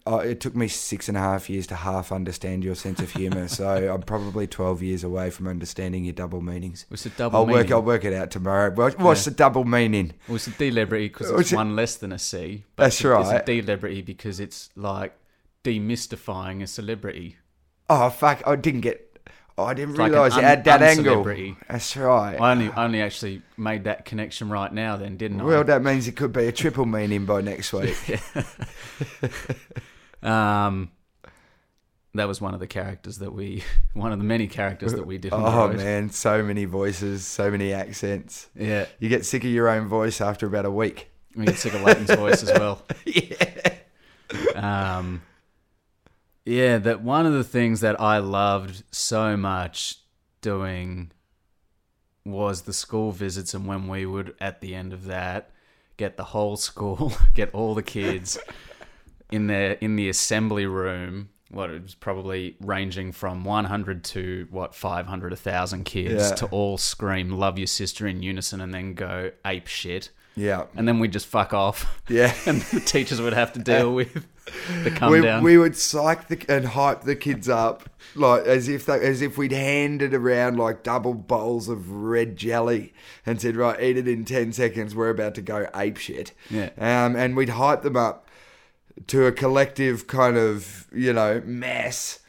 uh, 0.07 0.17
it 0.19 0.39
took 0.39 0.55
me 0.55 0.67
six 0.67 1.07
and 1.09 1.17
a 1.17 1.19
half 1.19 1.49
years 1.49 1.65
to 1.67 1.75
half 1.75 2.11
understand 2.11 2.63
your 2.63 2.75
sense 2.75 2.99
of 3.01 3.11
humour. 3.11 3.47
so 3.47 3.65
I'm 3.93 4.03
probably 4.03 4.47
twelve 4.47 4.81
years 4.81 5.03
away 5.03 5.31
from 5.31 5.47
understanding 5.47 6.05
your 6.05 6.13
double 6.13 6.41
meanings. 6.41 6.83
It 6.83 6.91
was 6.91 7.05
a 7.05 7.09
double 7.09 7.39
I'll 7.39 7.45
meaning. 7.45 7.63
work. 7.63 7.71
I'll 7.71 7.81
work 7.81 8.05
it 8.05 8.13
out 8.13 8.31
tomorrow. 8.31 8.71
What's 8.71 9.25
Yeah. 9.25 9.31
the 9.31 9.35
double 9.35 9.65
meaning? 9.65 10.13
It 10.29 10.31
was 10.31 10.47
a 10.47 10.51
delebrity 10.51 11.07
because 11.09 11.29
it's 11.31 11.51
it- 11.51 11.55
one 11.55 11.75
less 11.75 11.95
than 11.97 12.11
a 12.13 12.19
C. 12.19 12.63
But 12.75 12.83
That's 12.83 12.95
it's 12.97 13.05
a- 13.05 13.19
It's 13.19 13.29
right. 13.31 13.41
a 13.49 13.61
delebrity 13.61 14.01
because 14.01 14.39
it's 14.39 14.69
like 14.77 15.13
demystifying 15.63 16.61
a 16.61 16.67
celebrity. 16.67 17.37
Oh 17.89 18.09
fuck! 18.11 18.41
I 18.47 18.55
didn't 18.55 18.81
get. 18.81 19.12
Oh, 19.55 19.65
I 19.65 19.73
didn't 19.75 19.91
It's 19.91 19.99
like 19.99 20.11
realise 20.11 20.33
it 20.33 20.37
un- 20.39 20.43
had 20.43 20.63
that 20.63 20.81
angle. 20.81 21.23
That's 21.69 21.95
right. 21.95 22.39
I 22.41 22.51
only 22.51 22.71
only 22.71 23.01
actually 23.01 23.43
made 23.55 23.83
that 23.83 24.03
connection 24.03 24.49
right 24.49 24.73
now. 24.73 24.97
Then 24.97 25.15
didn't 25.17 25.41
I? 25.41 25.43
well, 25.43 25.63
that 25.63 25.83
means 25.83 26.07
it 26.07 26.15
could 26.15 26.33
be 26.33 26.47
a 26.47 26.51
triple 26.51 26.85
meaning 26.85 27.25
by 27.25 27.41
next 27.41 27.71
week. 27.73 27.95
Um, 30.23 30.89
that 32.13 32.27
was 32.29 32.39
one 32.39 32.53
of 32.53 32.59
the 32.61 32.67
characters 32.67 33.17
that 33.17 33.33
we, 33.33 33.63
one 33.93 34.13
of 34.13 34.19
the 34.19 34.23
many 34.23 34.47
characters 34.47 34.93
that 34.93 35.05
we 35.05 35.17
did. 35.17 35.33
oh 35.33 35.67
man, 35.73 36.09
so 36.11 36.41
many 36.43 36.65
voices, 36.65 37.25
so 37.27 37.51
many 37.51 37.73
accents. 37.73 38.47
yeah, 38.55 38.85
You 38.99 39.09
get 39.09 39.25
sick 39.25 39.43
of 39.43 39.49
your 39.49 39.67
own 39.67 39.87
voice 39.87 40.21
after 40.21 40.47
about 40.47 40.65
a 40.65 40.71
week. 40.71 41.09
we 41.35 41.45
get 41.45 41.57
sick 41.57 41.73
of 41.73 41.81
Leighton's 41.81 42.11
voice 42.11 42.41
as 42.43 42.57
well. 42.57 42.83
yeah. 43.05 43.73
Um, 44.55 45.21
yeah, 46.45 46.77
that 46.79 47.01
one 47.01 47.25
of 47.25 47.33
the 47.33 47.43
things 47.43 47.81
that 47.81 47.99
I 48.01 48.17
loved 48.19 48.83
so 48.91 49.37
much 49.37 49.97
doing 50.41 51.11
was 52.25 52.61
the 52.61 52.73
school 52.73 53.11
visits, 53.11 53.53
and 53.53 53.65
when 53.67 53.87
we 53.87 54.05
would 54.05 54.33
at 54.39 54.61
the 54.61 54.75
end 54.75 54.93
of 54.93 55.05
that 55.05 55.51
get 55.97 56.17
the 56.17 56.23
whole 56.25 56.55
school, 56.55 57.13
get 57.33 57.53
all 57.53 57.73
the 57.75 57.83
kids 57.83 58.37
in 59.31 59.47
there 59.47 59.73
in 59.73 59.95
the 59.95 60.09
assembly 60.09 60.65
room 60.65 61.29
what 61.49 61.69
it 61.69 61.83
was 61.83 61.93
probably 61.93 62.55
ranging 62.61 63.11
from 63.11 63.43
100 63.43 64.03
to 64.03 64.47
what 64.49 64.73
500 64.73 65.31
1000 65.33 65.83
kids 65.83 66.29
Yeah. 66.29 66.35
to 66.37 66.45
all 66.47 66.79
scream 66.79 67.29
love 67.29 67.59
your 67.59 67.67
sister 67.67 68.07
in 68.07 68.23
unison 68.23 68.59
and 68.59 68.73
then 68.73 68.95
go 68.95 69.29
ape 69.45 69.67
shit 69.67 70.09
Yeah, 70.35 70.63
and 70.75 70.87
then 70.87 70.97
we'd 70.97 71.13
just 71.13 71.27
fuck 71.27 71.53
off 71.53 72.01
yeah. 72.09 72.33
and 72.47 72.61
the 72.61 72.79
teachers 72.79 73.21
would 73.21 73.33
have 73.33 73.53
to 73.53 73.59
deal 73.59 73.93
with 73.93 74.25
the 74.83 74.91
come 74.95 75.11
we, 75.11 75.21
down. 75.21 75.43
we 75.43 75.57
would 75.57 75.75
psych 75.75 76.27
the, 76.27 76.45
and 76.49 76.65
hype 76.65 77.01
the 77.01 77.15
kids 77.15 77.49
up 77.49 77.89
like 78.15 78.45
as 78.45 78.67
if 78.67 78.85
they, 78.85 78.99
as 78.99 79.21
if 79.21 79.37
we'd 79.37 79.51
handed 79.51 80.13
around 80.13 80.57
like 80.57 80.83
double 80.83 81.13
bowls 81.13 81.69
of 81.69 81.89
red 81.89 82.35
jelly 82.35 82.93
and 83.25 83.41
said 83.41 83.55
right 83.55 83.81
eat 83.81 83.97
it 83.97 84.07
in 84.07 84.25
10 84.25 84.53
seconds. 84.53 84.95
We're 84.95 85.09
about 85.09 85.35
to 85.35 85.41
go 85.41 85.67
ape 85.75 85.97
shit. 85.97 86.33
Yeah. 86.49 86.69
um, 86.77 87.15
and 87.15 87.35
we'd 87.35 87.49
hype 87.49 87.81
them 87.81 87.97
up 87.97 88.29
to 89.07 89.25
a 89.25 89.31
collective 89.31 90.07
kind 90.07 90.37
of 90.37 90.87
you 90.93 91.13
know 91.13 91.41
mess 91.45 92.19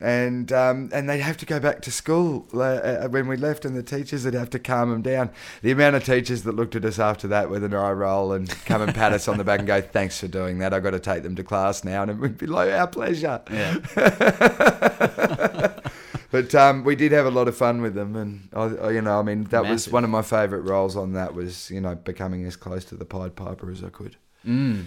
and 0.00 0.50
um, 0.52 0.88
and 0.92 1.08
they'd 1.08 1.20
have 1.20 1.36
to 1.38 1.46
go 1.46 1.60
back 1.60 1.82
to 1.82 1.90
school 1.90 2.46
uh, 2.54 2.60
uh, 2.60 3.08
when 3.08 3.28
we 3.28 3.36
left, 3.36 3.64
and 3.64 3.76
the 3.76 3.82
teachers 3.82 4.24
would 4.24 4.34
have 4.34 4.50
to 4.50 4.58
calm 4.58 4.90
them 4.90 5.02
down. 5.02 5.30
The 5.62 5.70
amount 5.70 5.96
of 5.96 6.04
teachers 6.04 6.42
that 6.44 6.56
looked 6.56 6.74
at 6.74 6.84
us 6.84 6.98
after 6.98 7.28
that 7.28 7.50
with 7.50 7.62
an 7.64 7.74
eye 7.74 7.92
roll 7.92 8.32
and 8.32 8.48
come 8.64 8.80
and 8.82 8.94
pat 8.94 9.12
us 9.12 9.28
on 9.28 9.36
the 9.38 9.44
back 9.44 9.58
and 9.58 9.66
go, 9.66 9.80
"Thanks 9.80 10.18
for 10.20 10.28
doing 10.28 10.58
that. 10.58 10.72
I've 10.72 10.82
got 10.82 10.90
to 10.92 11.00
take 11.00 11.22
them 11.22 11.36
to 11.36 11.44
class 11.44 11.84
now," 11.84 12.02
and 12.02 12.18
we'd 12.18 12.38
be 12.38 12.46
like, 12.46 12.70
"Our 12.72 12.86
pleasure." 12.86 13.42
yeah 13.50 13.76
But 16.32 16.54
um, 16.54 16.84
we 16.84 16.94
did 16.94 17.10
have 17.10 17.26
a 17.26 17.30
lot 17.30 17.48
of 17.48 17.56
fun 17.56 17.82
with 17.82 17.94
them, 17.94 18.14
and 18.14 18.48
I, 18.52 18.86
I- 18.86 18.90
you 18.92 19.02
know, 19.02 19.18
I 19.18 19.22
mean, 19.22 19.44
that 19.44 19.64
was 19.66 19.88
one 19.88 20.04
of 20.04 20.10
my 20.10 20.22
favourite 20.22 20.62
roles 20.64 20.94
on 20.96 21.12
that 21.14 21.34
was 21.34 21.70
you 21.72 21.80
know 21.80 21.96
becoming 21.96 22.44
as 22.44 22.54
close 22.54 22.84
to 22.86 22.94
the 22.94 23.04
Pied 23.04 23.34
Piper 23.34 23.68
as 23.68 23.82
I 23.82 23.88
could. 23.88 24.14
mm. 24.46 24.84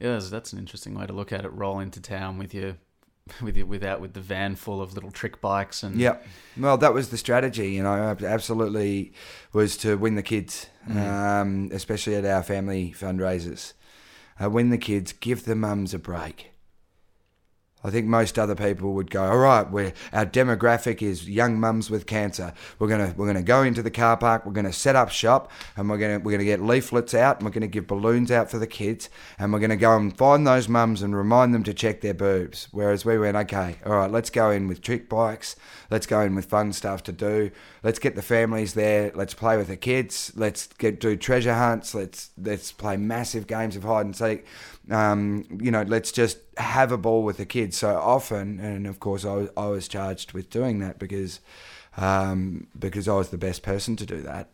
yeah 0.00 0.12
that's, 0.12 0.30
that's 0.30 0.52
an 0.54 0.58
interesting 0.58 0.94
way 0.94 1.06
to 1.06 1.12
look 1.12 1.30
at 1.30 1.44
it 1.44 1.52
roll 1.52 1.78
into 1.78 2.00
town 2.00 2.38
with 2.38 2.54
your 2.54 2.76
with 3.42 3.56
your 3.56 3.66
without 3.66 4.00
with 4.00 4.14
the 4.14 4.20
van 4.20 4.56
full 4.56 4.80
of 4.80 4.94
little 4.94 5.10
trick 5.10 5.40
bikes 5.40 5.82
and 5.82 5.96
yeah 5.96 6.16
Well, 6.56 6.76
that 6.78 6.92
was 6.92 7.10
the 7.10 7.16
strategy, 7.16 7.70
you 7.72 7.82
know, 7.82 8.16
absolutely 8.24 9.12
was 9.52 9.76
to 9.78 9.96
win 9.96 10.16
the 10.16 10.22
kids, 10.22 10.66
um, 10.90 11.70
especially 11.72 12.16
at 12.16 12.24
our 12.24 12.42
family 12.42 12.94
fundraisers. 12.96 13.74
Uh, 14.42 14.50
win 14.50 14.70
the 14.70 14.78
kids, 14.78 15.12
give 15.12 15.44
the 15.44 15.54
mums 15.54 15.94
a 15.94 15.98
break. 15.98 16.52
I 17.84 17.90
think 17.90 18.06
most 18.06 18.38
other 18.38 18.54
people 18.54 18.94
would 18.94 19.10
go, 19.10 19.24
all 19.24 19.38
right, 19.38 19.68
we're, 19.70 19.92
our 20.12 20.26
demographic 20.26 21.00
is 21.00 21.28
young 21.28 21.60
mums 21.60 21.90
with 21.90 22.06
cancer. 22.06 22.52
We're 22.78 22.88
gonna 22.88 23.14
we're 23.16 23.26
gonna 23.26 23.42
go 23.42 23.62
into 23.62 23.82
the 23.82 23.90
car 23.90 24.16
park. 24.16 24.44
We're 24.44 24.52
gonna 24.52 24.72
set 24.72 24.96
up 24.96 25.10
shop, 25.10 25.50
and 25.76 25.88
we're 25.88 25.98
gonna 25.98 26.18
we're 26.18 26.32
gonna 26.32 26.44
get 26.44 26.60
leaflets 26.60 27.14
out, 27.14 27.36
and 27.36 27.44
we're 27.44 27.52
gonna 27.52 27.68
give 27.68 27.86
balloons 27.86 28.30
out 28.30 28.50
for 28.50 28.58
the 28.58 28.66
kids, 28.66 29.08
and 29.38 29.52
we're 29.52 29.60
gonna 29.60 29.76
go 29.76 29.96
and 29.96 30.16
find 30.16 30.46
those 30.46 30.68
mums 30.68 31.02
and 31.02 31.14
remind 31.16 31.54
them 31.54 31.62
to 31.64 31.74
check 31.74 32.00
their 32.00 32.14
boobs. 32.14 32.68
Whereas 32.72 33.04
we 33.04 33.18
went, 33.18 33.36
okay, 33.36 33.76
all 33.86 33.92
right, 33.92 34.10
let's 34.10 34.30
go 34.30 34.50
in 34.50 34.66
with 34.66 34.80
trick 34.80 35.08
bikes. 35.08 35.54
Let's 35.90 36.06
go 36.06 36.20
in 36.20 36.34
with 36.34 36.46
fun 36.46 36.72
stuff 36.72 37.02
to 37.04 37.12
do. 37.12 37.50
Let's 37.82 37.98
get 37.98 38.14
the 38.14 38.22
families 38.22 38.74
there. 38.74 39.12
Let's 39.14 39.34
play 39.34 39.56
with 39.56 39.68
the 39.68 39.76
kids. 39.76 40.32
Let's 40.34 40.66
get 40.66 41.00
do 41.00 41.16
treasure 41.16 41.54
hunts. 41.54 41.94
Let's 41.94 42.30
let's 42.36 42.72
play 42.72 42.96
massive 42.96 43.46
games 43.46 43.76
of 43.76 43.84
hide 43.84 44.06
and 44.06 44.16
seek. 44.16 44.44
Um, 44.90 45.58
you 45.60 45.70
know, 45.70 45.82
let's 45.82 46.12
just 46.12 46.38
have 46.56 46.92
a 46.92 46.98
ball 46.98 47.22
with 47.22 47.36
the 47.36 47.46
kids. 47.46 47.76
So 47.76 47.96
often, 47.96 48.58
and 48.60 48.86
of 48.86 49.00
course, 49.00 49.24
I 49.24 49.34
was, 49.34 49.50
I 49.56 49.66
was 49.66 49.88
charged 49.88 50.32
with 50.32 50.50
doing 50.50 50.78
that 50.80 50.98
because 50.98 51.40
um, 51.96 52.68
because 52.78 53.08
I 53.08 53.14
was 53.14 53.30
the 53.30 53.38
best 53.38 53.62
person 53.62 53.96
to 53.96 54.06
do 54.06 54.22
that. 54.22 54.50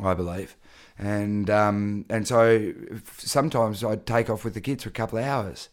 I 0.00 0.14
believe, 0.14 0.56
and 0.96 1.50
um, 1.50 2.04
and 2.08 2.28
so 2.28 2.72
sometimes 3.16 3.82
I'd 3.82 4.06
take 4.06 4.30
off 4.30 4.44
with 4.44 4.54
the 4.54 4.60
kids 4.60 4.84
for 4.84 4.90
a 4.90 4.92
couple 4.92 5.18
of 5.18 5.24
hours. 5.24 5.70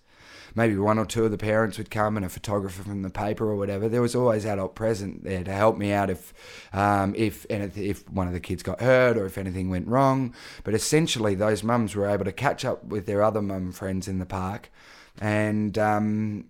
Maybe 0.55 0.77
one 0.77 0.97
or 0.97 1.05
two 1.05 1.25
of 1.25 1.31
the 1.31 1.37
parents 1.37 1.77
would 1.77 1.91
come 1.91 2.15
and 2.15 2.25
a 2.25 2.29
photographer 2.29 2.81
from 2.81 3.01
the 3.01 3.09
paper 3.09 3.49
or 3.49 3.57
whatever. 3.57 3.89
There 3.89 4.01
was 4.01 4.15
always 4.15 4.45
adult 4.45 4.73
present 4.73 5.25
there 5.25 5.43
to 5.43 5.51
help 5.51 5.77
me 5.77 5.91
out 5.91 6.09
if 6.09 6.33
um, 6.73 7.13
if 7.15 7.45
anything, 7.49 7.85
if 7.85 8.09
one 8.09 8.27
of 8.27 8.33
the 8.33 8.39
kids 8.39 8.63
got 8.63 8.79
hurt 8.79 9.17
or 9.17 9.25
if 9.25 9.37
anything 9.37 9.69
went 9.69 9.87
wrong. 9.87 10.33
But 10.63 10.73
essentially, 10.73 11.35
those 11.35 11.61
mums 11.61 11.93
were 11.93 12.07
able 12.07 12.25
to 12.25 12.31
catch 12.31 12.63
up 12.63 12.85
with 12.85 13.05
their 13.05 13.21
other 13.21 13.41
mum 13.41 13.73
friends 13.73 14.07
in 14.07 14.19
the 14.19 14.25
park, 14.25 14.71
and 15.19 15.77
um, 15.77 16.45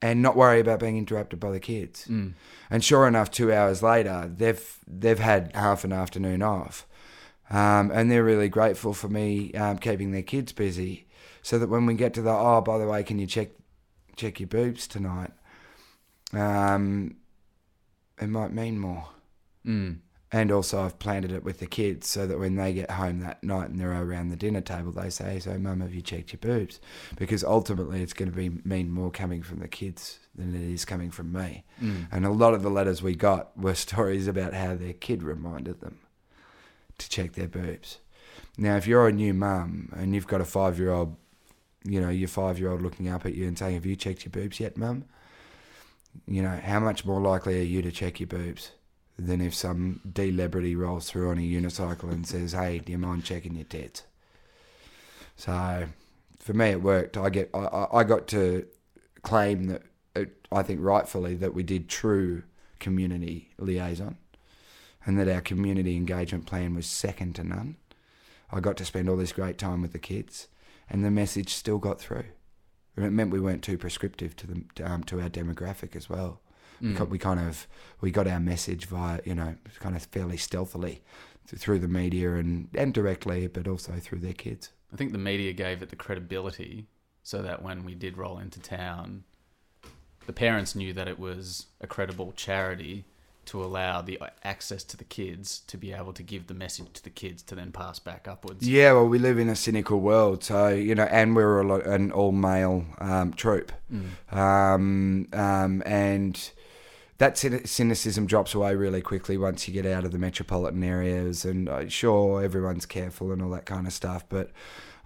and 0.00 0.20
not 0.22 0.34
worry 0.34 0.58
about 0.60 0.80
being 0.80 0.96
interrupted 0.96 1.38
by 1.38 1.50
the 1.50 1.60
kids. 1.60 2.06
And 2.70 2.82
sure 2.82 3.06
enough, 3.06 3.30
two 3.30 3.52
hours 3.52 3.82
later, 3.82 4.32
they've 4.34 4.78
they've 4.86 5.18
had 5.18 5.52
half 5.54 5.84
an 5.84 5.92
afternoon 5.92 6.42
off, 6.42 6.86
um, 7.50 7.90
and 7.92 8.10
they're 8.10 8.24
really 8.24 8.48
grateful 8.48 8.94
for 8.94 9.08
me 9.08 9.52
um, 9.52 9.78
keeping 9.78 10.10
their 10.10 10.22
kids 10.22 10.52
busy, 10.52 11.06
so 11.42 11.58
that 11.58 11.68
when 11.68 11.86
we 11.86 11.94
get 11.94 12.14
to 12.14 12.22
the 12.22 12.30
oh, 12.30 12.60
by 12.60 12.78
the 12.78 12.86
way, 12.86 13.02
can 13.02 13.18
you 13.18 13.26
check 13.26 13.50
check 14.16 14.40
your 14.40 14.46
boobs 14.46 14.86
tonight? 14.86 15.32
Um, 16.32 17.16
it 18.20 18.28
might 18.28 18.52
mean 18.52 18.78
more. 18.78 19.08
Mm. 19.66 19.98
And 20.34 20.50
also, 20.50 20.80
I've 20.80 20.98
planted 20.98 21.30
it 21.30 21.44
with 21.44 21.58
the 21.58 21.66
kids 21.66 22.08
so 22.08 22.26
that 22.26 22.38
when 22.38 22.56
they 22.56 22.72
get 22.72 22.92
home 22.92 23.20
that 23.20 23.44
night 23.44 23.68
and 23.68 23.78
they're 23.78 23.92
around 23.92 24.30
the 24.30 24.36
dinner 24.36 24.62
table, 24.62 24.90
they 24.90 25.10
say, 25.10 25.38
"So, 25.38 25.58
Mum, 25.58 25.80
have 25.82 25.92
you 25.92 26.00
checked 26.00 26.32
your 26.32 26.40
boobs?" 26.40 26.80
Because 27.18 27.44
ultimately, 27.44 28.02
it's 28.02 28.14
going 28.14 28.30
to 28.30 28.36
be 28.36 28.48
mean 28.48 28.90
more 28.90 29.10
coming 29.10 29.42
from 29.42 29.58
the 29.58 29.68
kids 29.68 30.20
than 30.34 30.54
it 30.54 30.62
is 30.62 30.86
coming 30.86 31.10
from 31.10 31.32
me. 31.32 31.64
Mm. 31.82 32.06
And 32.10 32.24
a 32.24 32.30
lot 32.30 32.54
of 32.54 32.62
the 32.62 32.70
letters 32.70 33.02
we 33.02 33.14
got 33.14 33.54
were 33.58 33.74
stories 33.88 34.26
about 34.26 34.54
how 34.54 34.74
their 34.74 34.94
kid 34.94 35.22
reminded 35.22 35.80
them 35.80 35.98
to 36.96 37.10
check 37.10 37.32
their 37.32 37.48
boobs. 37.48 37.98
Now, 38.56 38.76
if 38.76 38.86
you're 38.86 39.08
a 39.08 39.12
new 39.12 39.34
mum 39.34 39.90
and 39.94 40.14
you've 40.14 40.26
got 40.26 40.40
a 40.40 40.46
five-year-old, 40.46 41.16
you 41.84 42.00
know, 42.00 42.10
your 42.10 42.28
five-year-old 42.28 42.82
looking 42.82 43.08
up 43.08 43.26
at 43.26 43.34
you 43.34 43.46
and 43.46 43.58
saying, 43.58 43.74
"Have 43.74 43.86
you 43.86 43.96
checked 43.96 44.24
your 44.24 44.30
boobs 44.30 44.60
yet, 44.60 44.76
Mum?" 44.76 45.04
You 46.26 46.42
know, 46.42 46.60
how 46.62 46.80
much 46.80 47.04
more 47.04 47.20
likely 47.20 47.58
are 47.58 47.64
you 47.64 47.82
to 47.82 47.90
check 47.90 48.20
your 48.20 48.26
boobs? 48.26 48.72
than 49.18 49.40
if 49.40 49.54
some 49.54 50.00
celebrity 50.16 50.74
rolls 50.74 51.08
through 51.10 51.30
on 51.30 51.38
a 51.38 51.42
unicycle 51.42 52.10
and 52.10 52.26
says, 52.26 52.52
"Hey, 52.52 52.78
do 52.78 52.92
you 52.92 52.98
mind 52.98 53.24
checking 53.24 53.54
your 53.54 53.64
tits?" 53.64 54.04
So, 55.36 55.88
for 56.38 56.52
me, 56.52 56.70
it 56.70 56.82
worked. 56.82 57.16
I 57.16 57.30
get, 57.30 57.50
I, 57.54 57.86
I 57.92 58.04
got 58.04 58.26
to 58.28 58.66
claim 59.22 59.66
that, 59.66 59.82
it, 60.14 60.46
I 60.50 60.62
think 60.62 60.80
rightfully, 60.82 61.34
that 61.36 61.54
we 61.54 61.62
did 61.62 61.88
true 61.88 62.42
community 62.78 63.50
liaison, 63.58 64.16
and 65.04 65.18
that 65.18 65.28
our 65.28 65.40
community 65.40 65.96
engagement 65.96 66.46
plan 66.46 66.74
was 66.74 66.86
second 66.86 67.34
to 67.36 67.44
none. 67.44 67.76
I 68.50 68.60
got 68.60 68.76
to 68.78 68.84
spend 68.84 69.08
all 69.08 69.16
this 69.16 69.32
great 69.32 69.58
time 69.58 69.82
with 69.82 69.92
the 69.92 69.98
kids, 69.98 70.48
and 70.92 71.04
the 71.04 71.10
message 71.10 71.52
still 71.54 71.78
got 71.78 71.98
through. 72.00 72.26
And 72.96 73.04
it 73.06 73.10
meant 73.10 73.30
we 73.32 73.40
weren't 73.40 73.62
too 73.64 73.78
prescriptive 73.78 74.36
to 74.36 74.46
them 74.46 74.68
um, 74.84 75.02
to 75.04 75.20
our 75.20 75.30
demographic 75.30 75.96
as 75.96 76.08
well. 76.08 76.40
We, 76.80 76.88
Mm. 76.88 77.08
we 77.08 77.18
kind 77.18 77.38
of 77.40 77.66
we 78.00 78.10
got 78.10 78.26
our 78.26 78.40
message 78.40 78.86
via 78.86 79.20
you 79.24 79.34
know 79.36 79.54
kind 79.78 79.94
of 79.96 80.02
fairly 80.06 80.36
stealthily 80.36 81.02
through 81.46 81.78
the 81.78 81.88
media 81.88 82.34
and 82.34 82.68
and 82.74 82.92
directly, 82.92 83.46
but 83.46 83.66
also 83.68 83.92
through 84.00 84.18
their 84.18 84.32
kids. 84.34 84.70
I 84.92 84.96
think 84.96 85.12
the 85.12 85.18
media 85.18 85.52
gave 85.52 85.80
it 85.82 85.88
the 85.90 85.96
credibility 85.96 86.86
so 87.22 87.40
that 87.40 87.62
when 87.62 87.84
we 87.84 87.94
did 87.94 88.18
roll 88.18 88.38
into 88.38 88.60
town, 88.60 89.22
the 90.26 90.32
parents 90.32 90.74
knew 90.74 90.92
that 90.92 91.06
it 91.08 91.18
was 91.20 91.66
a 91.80 91.86
credible 91.86 92.32
charity 92.32 93.04
to 93.46 93.62
allow 93.62 94.02
the 94.02 94.18
access 94.44 94.84
to 94.84 94.96
the 94.96 95.04
kids 95.04 95.60
to 95.66 95.76
be 95.76 95.92
able 95.92 96.12
to 96.12 96.22
give 96.22 96.46
the 96.46 96.54
message 96.54 96.92
to 96.94 97.02
the 97.02 97.10
kids 97.10 97.42
to 97.42 97.54
then 97.54 97.72
pass 97.72 97.98
back 97.98 98.28
upwards. 98.28 98.68
Yeah, 98.68 98.92
well, 98.92 99.08
we 99.08 99.18
live 99.18 99.38
in 99.38 99.48
a 99.48 99.56
cynical 99.56 100.00
world, 100.00 100.44
so 100.44 100.68
you 100.68 100.94
know, 100.94 101.04
and 101.04 101.34
we're 101.36 101.60
a 101.60 101.66
lot, 101.66 101.86
an 101.86 102.12
all 102.12 102.32
male 102.32 102.84
um, 102.98 103.32
troop, 103.32 103.72
Mm. 103.92 104.32
um, 104.36 105.28
um, 105.32 105.82
and 105.84 106.50
that 107.18 107.36
cynicism 107.36 108.26
drops 108.26 108.54
away 108.54 108.74
really 108.74 109.00
quickly 109.02 109.36
once 109.36 109.68
you 109.68 109.74
get 109.74 109.86
out 109.86 110.04
of 110.04 110.12
the 110.12 110.18
metropolitan 110.18 110.82
areas. 110.82 111.44
And 111.44 111.68
uh, 111.68 111.88
sure, 111.88 112.42
everyone's 112.42 112.86
careful 112.86 113.32
and 113.32 113.42
all 113.42 113.50
that 113.50 113.66
kind 113.66 113.86
of 113.86 113.92
stuff, 113.92 114.24
but 114.28 114.50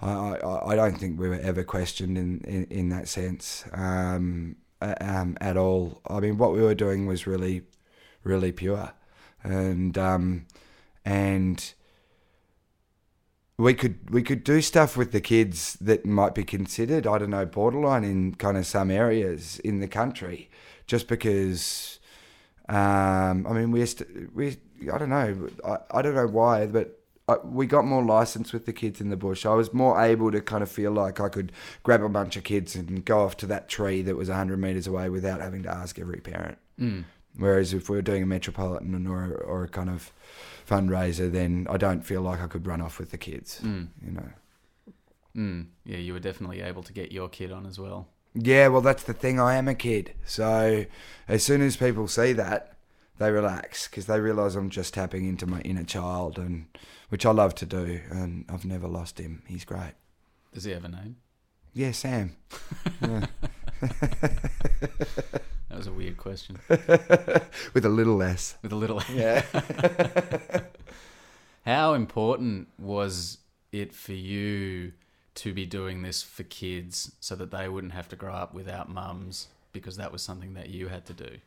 I, 0.00 0.10
I, 0.36 0.72
I 0.72 0.76
don't 0.76 0.96
think 0.98 1.18
we 1.18 1.28
were 1.28 1.40
ever 1.40 1.64
questioned 1.64 2.16
in 2.16 2.40
in, 2.42 2.64
in 2.70 2.88
that 2.90 3.08
sense 3.08 3.64
um, 3.72 4.56
um, 4.80 5.36
at 5.40 5.56
all. 5.56 6.00
I 6.08 6.20
mean, 6.20 6.38
what 6.38 6.52
we 6.52 6.60
were 6.62 6.74
doing 6.74 7.06
was 7.06 7.26
really, 7.26 7.62
really 8.26 8.52
pure, 8.52 8.92
and 9.42 9.96
um, 9.96 10.46
and 11.04 11.74
we 13.58 13.74
could 13.74 14.10
we 14.10 14.22
could 14.22 14.44
do 14.44 14.60
stuff 14.60 14.96
with 14.96 15.12
the 15.12 15.20
kids 15.20 15.74
that 15.80 16.04
might 16.04 16.34
be 16.34 16.44
considered 16.44 17.06
I 17.06 17.18
don't 17.18 17.30
know 17.30 17.46
borderline 17.46 18.04
in 18.04 18.34
kind 18.34 18.56
of 18.56 18.66
some 18.66 18.90
areas 18.90 19.58
in 19.60 19.80
the 19.80 19.88
country 19.88 20.50
just 20.86 21.08
because 21.08 21.98
um, 22.68 23.46
I 23.46 23.52
mean 23.52 23.70
we 23.70 23.86
st- 23.86 24.34
we 24.34 24.58
I 24.92 24.98
don't 24.98 25.08
know 25.08 25.48
I, 25.64 25.78
I 25.90 26.02
don't 26.02 26.14
know 26.14 26.26
why 26.26 26.66
but 26.66 27.00
I, 27.28 27.36
we 27.38 27.66
got 27.66 27.84
more 27.84 28.04
license 28.04 28.52
with 28.52 28.66
the 28.66 28.72
kids 28.72 29.00
in 29.00 29.08
the 29.10 29.16
bush. 29.16 29.44
I 29.44 29.54
was 29.54 29.72
more 29.72 30.00
able 30.00 30.30
to 30.30 30.40
kind 30.40 30.62
of 30.62 30.70
feel 30.70 30.92
like 30.92 31.18
I 31.18 31.28
could 31.28 31.50
grab 31.82 32.02
a 32.02 32.08
bunch 32.08 32.36
of 32.36 32.44
kids 32.44 32.76
and 32.76 33.04
go 33.04 33.24
off 33.24 33.36
to 33.38 33.46
that 33.46 33.68
tree 33.68 34.00
that 34.02 34.14
was 34.16 34.28
100 34.28 34.58
meters 34.58 34.86
away 34.86 35.08
without 35.08 35.40
having 35.40 35.64
to 35.64 35.68
ask 35.68 35.98
every 35.98 36.20
parent. 36.20 36.58
Mm. 36.80 37.04
Whereas 37.38 37.72
if 37.72 37.88
we 37.88 37.96
were 37.96 38.02
doing 38.02 38.22
a 38.22 38.26
metropolitan 38.26 39.06
or 39.06 39.34
or 39.34 39.64
a 39.64 39.68
kind 39.68 39.90
of 39.90 40.12
fundraiser, 40.68 41.30
then 41.30 41.66
I 41.70 41.76
don't 41.76 42.02
feel 42.02 42.22
like 42.22 42.40
I 42.40 42.46
could 42.46 42.66
run 42.66 42.80
off 42.80 42.98
with 42.98 43.10
the 43.10 43.18
kids. 43.18 43.60
Mm. 43.62 43.88
You 44.04 44.12
know. 44.12 44.28
Mm. 45.36 45.66
Yeah, 45.84 45.98
you 45.98 46.12
were 46.12 46.20
definitely 46.20 46.62
able 46.62 46.82
to 46.82 46.92
get 46.92 47.12
your 47.12 47.28
kid 47.28 47.52
on 47.52 47.66
as 47.66 47.78
well. 47.78 48.08
Yeah, 48.34 48.68
well, 48.68 48.80
that's 48.82 49.02
the 49.02 49.14
thing. 49.14 49.40
I 49.40 49.54
am 49.54 49.68
a 49.68 49.74
kid, 49.74 50.14
so 50.24 50.84
as 51.26 51.42
soon 51.42 51.62
as 51.62 51.76
people 51.76 52.06
see 52.06 52.34
that, 52.34 52.76
they 53.18 53.30
relax 53.30 53.88
because 53.88 54.06
they 54.06 54.20
realise 54.20 54.54
I'm 54.54 54.68
just 54.68 54.92
tapping 54.92 55.26
into 55.26 55.46
my 55.46 55.60
inner 55.60 55.84
child, 55.84 56.38
and 56.38 56.66
which 57.08 57.24
I 57.24 57.30
love 57.30 57.54
to 57.56 57.66
do, 57.66 58.00
and 58.10 58.44
I've 58.48 58.64
never 58.64 58.88
lost 58.88 59.18
him. 59.18 59.42
He's 59.46 59.64
great. 59.64 59.94
Does 60.52 60.64
he 60.64 60.72
have 60.72 60.84
a 60.84 60.88
name? 60.88 61.16
Yeah, 61.72 61.92
Sam. 61.92 62.36
Yeah. 63.00 63.26
That 65.68 65.78
was 65.78 65.86
a 65.86 65.92
weird 65.92 66.16
question. 66.16 66.58
With 66.68 67.84
a 67.84 67.88
little 67.88 68.22
S. 68.22 68.56
With 68.62 68.72
a 68.72 68.76
little. 68.76 69.02
Yeah. 69.12 69.42
How 71.64 71.94
important 71.94 72.68
was 72.78 73.38
it 73.72 73.92
for 73.92 74.12
you 74.12 74.92
to 75.34 75.52
be 75.52 75.66
doing 75.66 76.02
this 76.02 76.22
for 76.22 76.44
kids 76.44 77.12
so 77.20 77.34
that 77.34 77.50
they 77.50 77.68
wouldn't 77.68 77.92
have 77.92 78.08
to 78.10 78.16
grow 78.16 78.32
up 78.32 78.54
without 78.54 78.88
mums 78.88 79.48
because 79.72 79.96
that 79.96 80.12
was 80.12 80.22
something 80.22 80.54
that 80.54 80.70
you 80.70 80.88
had 80.88 81.04
to 81.06 81.12
do? 81.12 81.38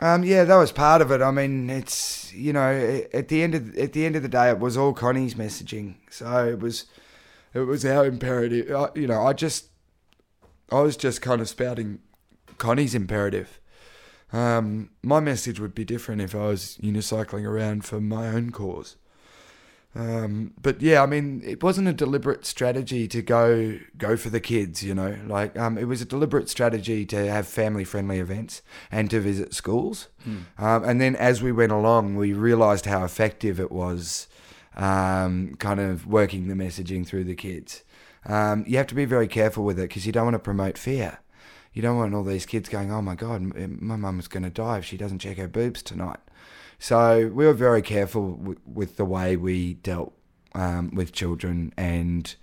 Um, 0.00 0.24
yeah, 0.24 0.44
that 0.44 0.56
was 0.56 0.72
part 0.72 1.02
of 1.02 1.10
it. 1.10 1.20
I 1.20 1.30
mean, 1.30 1.68
it's 1.68 2.32
you 2.32 2.52
know, 2.52 3.02
at 3.12 3.28
the 3.28 3.42
end 3.42 3.54
of 3.54 3.76
at 3.76 3.92
the 3.92 4.06
end 4.06 4.16
of 4.16 4.22
the 4.22 4.28
day, 4.28 4.48
it 4.48 4.58
was 4.58 4.76
all 4.76 4.92
Connie's 4.92 5.34
messaging. 5.34 5.96
So 6.08 6.46
it 6.46 6.60
was, 6.60 6.86
it 7.52 7.60
was 7.60 7.84
our 7.84 8.06
imperative. 8.06 8.74
I, 8.74 8.88
you 8.94 9.08
know, 9.08 9.26
I 9.26 9.32
just, 9.32 9.66
I 10.70 10.80
was 10.80 10.96
just 10.96 11.20
kind 11.20 11.40
of 11.40 11.48
spouting 11.48 11.98
Connie's 12.58 12.94
imperative. 12.94 13.60
Um, 14.32 14.90
my 15.02 15.20
message 15.20 15.58
would 15.58 15.74
be 15.74 15.84
different 15.84 16.20
if 16.20 16.34
I 16.34 16.46
was 16.48 16.78
unicycling 16.82 17.44
around 17.44 17.84
for 17.84 18.00
my 18.00 18.28
own 18.28 18.50
cause. 18.50 18.96
Um, 19.94 20.52
but 20.60 20.82
yeah, 20.82 21.02
I 21.02 21.06
mean, 21.06 21.42
it 21.44 21.62
wasn't 21.62 21.88
a 21.88 21.92
deliberate 21.92 22.44
strategy 22.44 23.08
to 23.08 23.22
go 23.22 23.78
go 23.96 24.16
for 24.16 24.28
the 24.28 24.38
kids, 24.38 24.82
you 24.82 24.94
know. 24.94 25.16
Like, 25.26 25.58
um, 25.58 25.78
it 25.78 25.84
was 25.84 26.02
a 26.02 26.04
deliberate 26.04 26.48
strategy 26.50 27.06
to 27.06 27.30
have 27.30 27.48
family 27.48 27.84
friendly 27.84 28.18
events 28.18 28.60
and 28.92 29.10
to 29.10 29.18
visit 29.18 29.54
schools. 29.54 30.08
Um, 30.58 30.84
and 30.84 31.00
then 31.00 31.16
as 31.16 31.42
we 31.42 31.52
went 31.52 31.72
along, 31.72 32.16
we 32.16 32.32
realised 32.34 32.84
how 32.84 33.02
effective 33.02 33.58
it 33.58 33.72
was, 33.72 34.28
um, 34.76 35.54
kind 35.58 35.80
of 35.80 36.06
working 36.06 36.48
the 36.48 36.54
messaging 36.54 37.06
through 37.06 37.24
the 37.24 37.34
kids. 37.34 37.82
Um, 38.26 38.64
you 38.68 38.76
have 38.76 38.88
to 38.88 38.94
be 38.94 39.06
very 39.06 39.26
careful 39.26 39.64
with 39.64 39.78
it 39.78 39.88
because 39.88 40.04
you 40.04 40.12
don't 40.12 40.24
want 40.24 40.34
to 40.34 40.38
promote 40.38 40.76
fear. 40.76 41.18
You 41.72 41.82
don't 41.82 41.96
want 41.96 42.14
all 42.14 42.24
these 42.24 42.46
kids 42.46 42.68
going, 42.68 42.90
"Oh 42.90 43.02
my 43.02 43.14
God, 43.14 43.42
my 43.42 43.96
mum's 43.96 44.28
going 44.28 44.42
to 44.42 44.50
die 44.50 44.78
if 44.78 44.84
she 44.84 44.96
doesn't 44.96 45.20
check 45.20 45.36
her 45.36 45.48
boobs 45.48 45.82
tonight." 45.82 46.18
So 46.78 47.28
we 47.34 47.44
were 47.46 47.52
very 47.54 47.82
careful 47.82 48.32
w- 48.36 48.60
with 48.64 48.96
the 48.96 49.04
way 49.04 49.36
we 49.36 49.74
dealt 49.74 50.12
um, 50.54 50.94
with 50.94 51.12
children, 51.12 51.72
and 51.76 52.34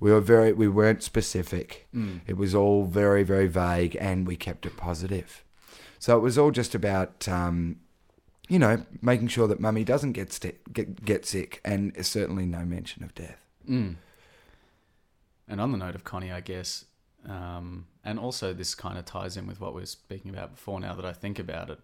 we 0.00 0.10
were 0.10 0.20
very 0.20 0.52
we 0.52 0.68
weren't 0.68 1.02
specific. 1.02 1.86
It 2.26 2.36
was 2.36 2.54
all 2.54 2.84
very 2.84 3.22
very 3.22 3.46
vague, 3.46 3.96
and 4.00 4.26
we 4.26 4.36
kept 4.36 4.66
it 4.66 4.76
positive. 4.76 5.44
So 5.98 6.16
it 6.16 6.20
was 6.20 6.36
all 6.36 6.50
just 6.50 6.74
about 6.74 7.26
um, 7.28 7.76
you 8.48 8.58
know 8.58 8.84
making 9.00 9.28
sure 9.28 9.46
that 9.48 9.60
mummy 9.60 9.84
doesn't 9.84 10.12
get 10.12 10.32
sti- 10.32 10.58
get 10.72 11.04
get 11.04 11.24
sick, 11.24 11.60
and 11.64 11.92
certainly 12.04 12.44
no 12.44 12.64
mention 12.64 13.02
of 13.04 13.14
death. 13.14 13.44
Mm. 13.68 13.96
And 15.48 15.60
on 15.60 15.72
the 15.72 15.78
note 15.78 15.94
of 15.94 16.04
Connie, 16.04 16.32
I 16.32 16.40
guess, 16.40 16.86
um, 17.28 17.86
and 18.04 18.18
also 18.18 18.52
this 18.52 18.74
kind 18.74 18.98
of 18.98 19.04
ties 19.04 19.36
in 19.36 19.46
with 19.46 19.60
what 19.60 19.74
we 19.74 19.80
were 19.80 19.86
speaking 19.86 20.30
about 20.30 20.54
before. 20.54 20.78
Now 20.80 20.94
that 20.94 21.04
I 21.04 21.12
think 21.12 21.38
about 21.38 21.70
it, 21.70 21.78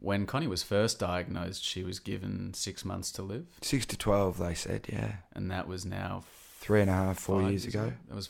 when 0.00 0.26
Connie 0.26 0.46
was 0.46 0.62
first 0.62 0.98
diagnosed, 0.98 1.64
she 1.64 1.82
was 1.82 1.98
given 1.98 2.54
six 2.54 2.84
months 2.84 3.10
to 3.12 3.22
live, 3.22 3.46
Six 3.62 3.84
to 3.86 3.96
twelve, 3.98 4.38
they 4.38 4.54
said, 4.54 4.86
yeah, 4.92 5.16
and 5.34 5.50
that 5.50 5.66
was 5.66 5.84
now 5.84 6.22
three 6.60 6.80
and 6.80 6.90
a 6.90 6.94
half, 6.94 7.18
four 7.18 7.40
five 7.42 7.50
years 7.50 7.64
ago. 7.64 7.92
That 8.08 8.14
was 8.14 8.28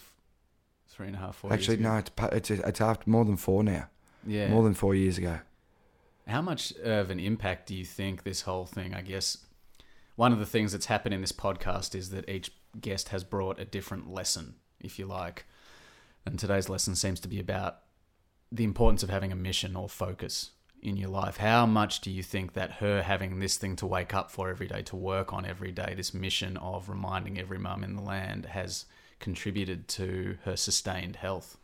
three 0.88 1.06
and 1.06 1.16
a 1.16 1.18
half, 1.18 1.36
four. 1.36 1.52
Actually, 1.52 1.76
years 1.76 1.86
ago. 1.86 2.22
no, 2.22 2.28
it's 2.36 2.50
it's 2.50 2.62
it's 2.62 2.80
after 2.80 3.08
more 3.08 3.24
than 3.24 3.36
four 3.36 3.62
now. 3.62 3.88
yeah, 4.26 4.48
More 4.48 4.62
than 4.62 4.74
four 4.74 4.94
years 4.94 5.18
ago. 5.18 5.38
How 6.26 6.42
much 6.42 6.72
of 6.78 7.08
an 7.10 7.20
impact 7.20 7.68
do 7.68 7.74
you 7.74 7.84
think 7.84 8.22
this 8.22 8.42
whole 8.42 8.66
thing? 8.66 8.92
I 8.94 9.00
guess 9.00 9.38
one 10.16 10.32
of 10.32 10.38
the 10.38 10.46
things 10.46 10.72
that's 10.72 10.86
happened 10.86 11.14
in 11.14 11.20
this 11.22 11.32
podcast 11.32 11.94
is 11.94 12.10
that 12.10 12.28
each 12.28 12.50
guest 12.80 13.08
has 13.10 13.24
brought 13.24 13.58
a 13.58 13.64
different 13.64 14.12
lesson, 14.12 14.56
if 14.80 14.98
you 14.98 15.06
like. 15.06 15.46
And 16.30 16.38
today's 16.38 16.68
lesson 16.68 16.94
seems 16.94 17.20
to 17.20 17.28
be 17.28 17.40
about 17.40 17.78
the 18.50 18.64
importance 18.64 19.02
of 19.02 19.10
having 19.10 19.32
a 19.32 19.36
mission 19.36 19.76
or 19.76 19.88
focus 19.88 20.50
in 20.82 20.96
your 20.96 21.08
life. 21.08 21.38
How 21.38 21.66
much 21.66 22.00
do 22.00 22.10
you 22.10 22.22
think 22.22 22.52
that 22.52 22.72
her 22.72 23.02
having 23.02 23.38
this 23.38 23.56
thing 23.56 23.76
to 23.76 23.86
wake 23.86 24.14
up 24.14 24.30
for 24.30 24.48
every 24.48 24.68
day, 24.68 24.82
to 24.82 24.96
work 24.96 25.32
on 25.32 25.44
every 25.44 25.72
day, 25.72 25.94
this 25.96 26.14
mission 26.14 26.56
of 26.58 26.88
reminding 26.88 27.38
every 27.38 27.58
mum 27.58 27.82
in 27.82 27.96
the 27.96 28.02
land 28.02 28.46
has 28.46 28.84
contributed 29.18 29.88
to 29.88 30.38
her 30.44 30.56
sustained 30.56 31.16
health? 31.16 31.56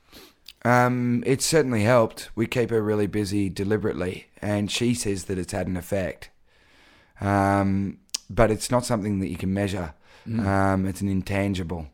Um, 0.64 1.22
it 1.26 1.42
certainly 1.42 1.82
helped. 1.82 2.30
We 2.34 2.46
keep 2.46 2.70
her 2.70 2.82
really 2.82 3.06
busy 3.06 3.48
deliberately, 3.48 4.26
and 4.40 4.70
she 4.70 4.94
says 4.94 5.24
that 5.24 5.38
it's 5.38 5.52
had 5.52 5.66
an 5.66 5.76
effect. 5.76 6.30
Um, 7.20 7.98
but 8.28 8.50
it's 8.50 8.70
not 8.70 8.84
something 8.84 9.20
that 9.20 9.28
you 9.28 9.36
can 9.36 9.52
measure. 9.52 9.94
Um, 10.26 10.86
it's 10.86 11.02
an 11.02 11.08
intangible. 11.08 11.88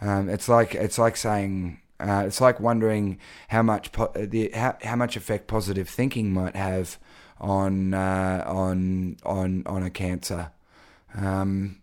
Um, 0.00 0.28
it's 0.28 0.48
like 0.48 0.74
it's 0.74 0.98
like 0.98 1.16
saying 1.16 1.80
uh, 2.00 2.24
it's 2.26 2.40
like 2.40 2.60
wondering 2.60 3.18
how 3.48 3.62
much 3.62 3.92
po- 3.92 4.12
the 4.14 4.50
how, 4.52 4.76
how 4.82 4.96
much 4.96 5.16
effect 5.16 5.46
positive 5.46 5.88
thinking 5.88 6.32
might 6.32 6.56
have 6.56 6.98
on 7.40 7.94
uh, 7.94 8.44
on 8.46 9.16
on 9.24 9.62
on 9.66 9.82
a 9.82 9.90
cancer. 9.90 10.50
Um, 11.14 11.80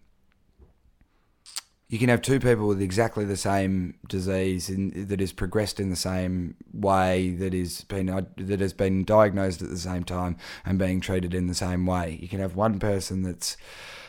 you 1.93 1.99
can 1.99 2.09
have 2.09 2.23
two 2.23 2.39
people 2.39 2.67
with 2.67 2.81
exactly 2.81 3.23
the 3.23 3.37
same 3.37 3.93
disease 4.07 4.67
in, 4.67 5.07
that 5.09 5.21
is 5.21 5.31
progressed 5.31 5.79
in 5.79 5.91
the 5.91 5.95
same 5.95 6.55
way 6.73 7.29
that 7.31 7.53
is 7.53 7.83
been 7.83 8.07
that 8.35 8.59
has 8.59 8.73
been 8.73 9.03
diagnosed 9.03 9.61
at 9.61 9.69
the 9.69 9.77
same 9.77 10.03
time 10.03 10.37
and 10.65 10.79
being 10.79 11.01
treated 11.01 11.35
in 11.35 11.45
the 11.45 11.53
same 11.53 11.85
way. 11.85 12.17
You 12.19 12.27
can 12.27 12.39
have 12.39 12.55
one 12.55 12.79
person 12.79 13.21
that's 13.21 13.57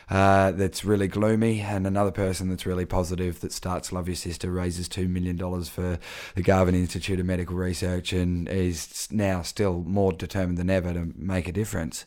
uh, 0.09 0.51
that's 0.51 0.85
really 0.85 1.07
gloomy 1.07 1.61
and 1.61 1.87
another 1.87 2.11
person 2.11 2.49
that's 2.49 2.65
really 2.65 2.85
positive 2.85 3.39
that 3.41 3.51
starts 3.51 3.91
Love 3.91 4.07
Your 4.07 4.15
Sister, 4.15 4.51
raises 4.51 4.87
$2 4.87 5.09
million 5.09 5.37
for 5.65 5.99
the 6.35 6.41
Garvan 6.41 6.75
Institute 6.75 7.19
of 7.19 7.25
Medical 7.25 7.55
Research 7.55 8.13
and 8.13 8.47
is 8.47 9.07
now 9.11 9.41
still 9.41 9.83
more 9.85 10.11
determined 10.11 10.57
than 10.57 10.69
ever 10.69 10.93
to 10.93 11.11
make 11.15 11.47
a 11.47 11.51
difference. 11.51 12.05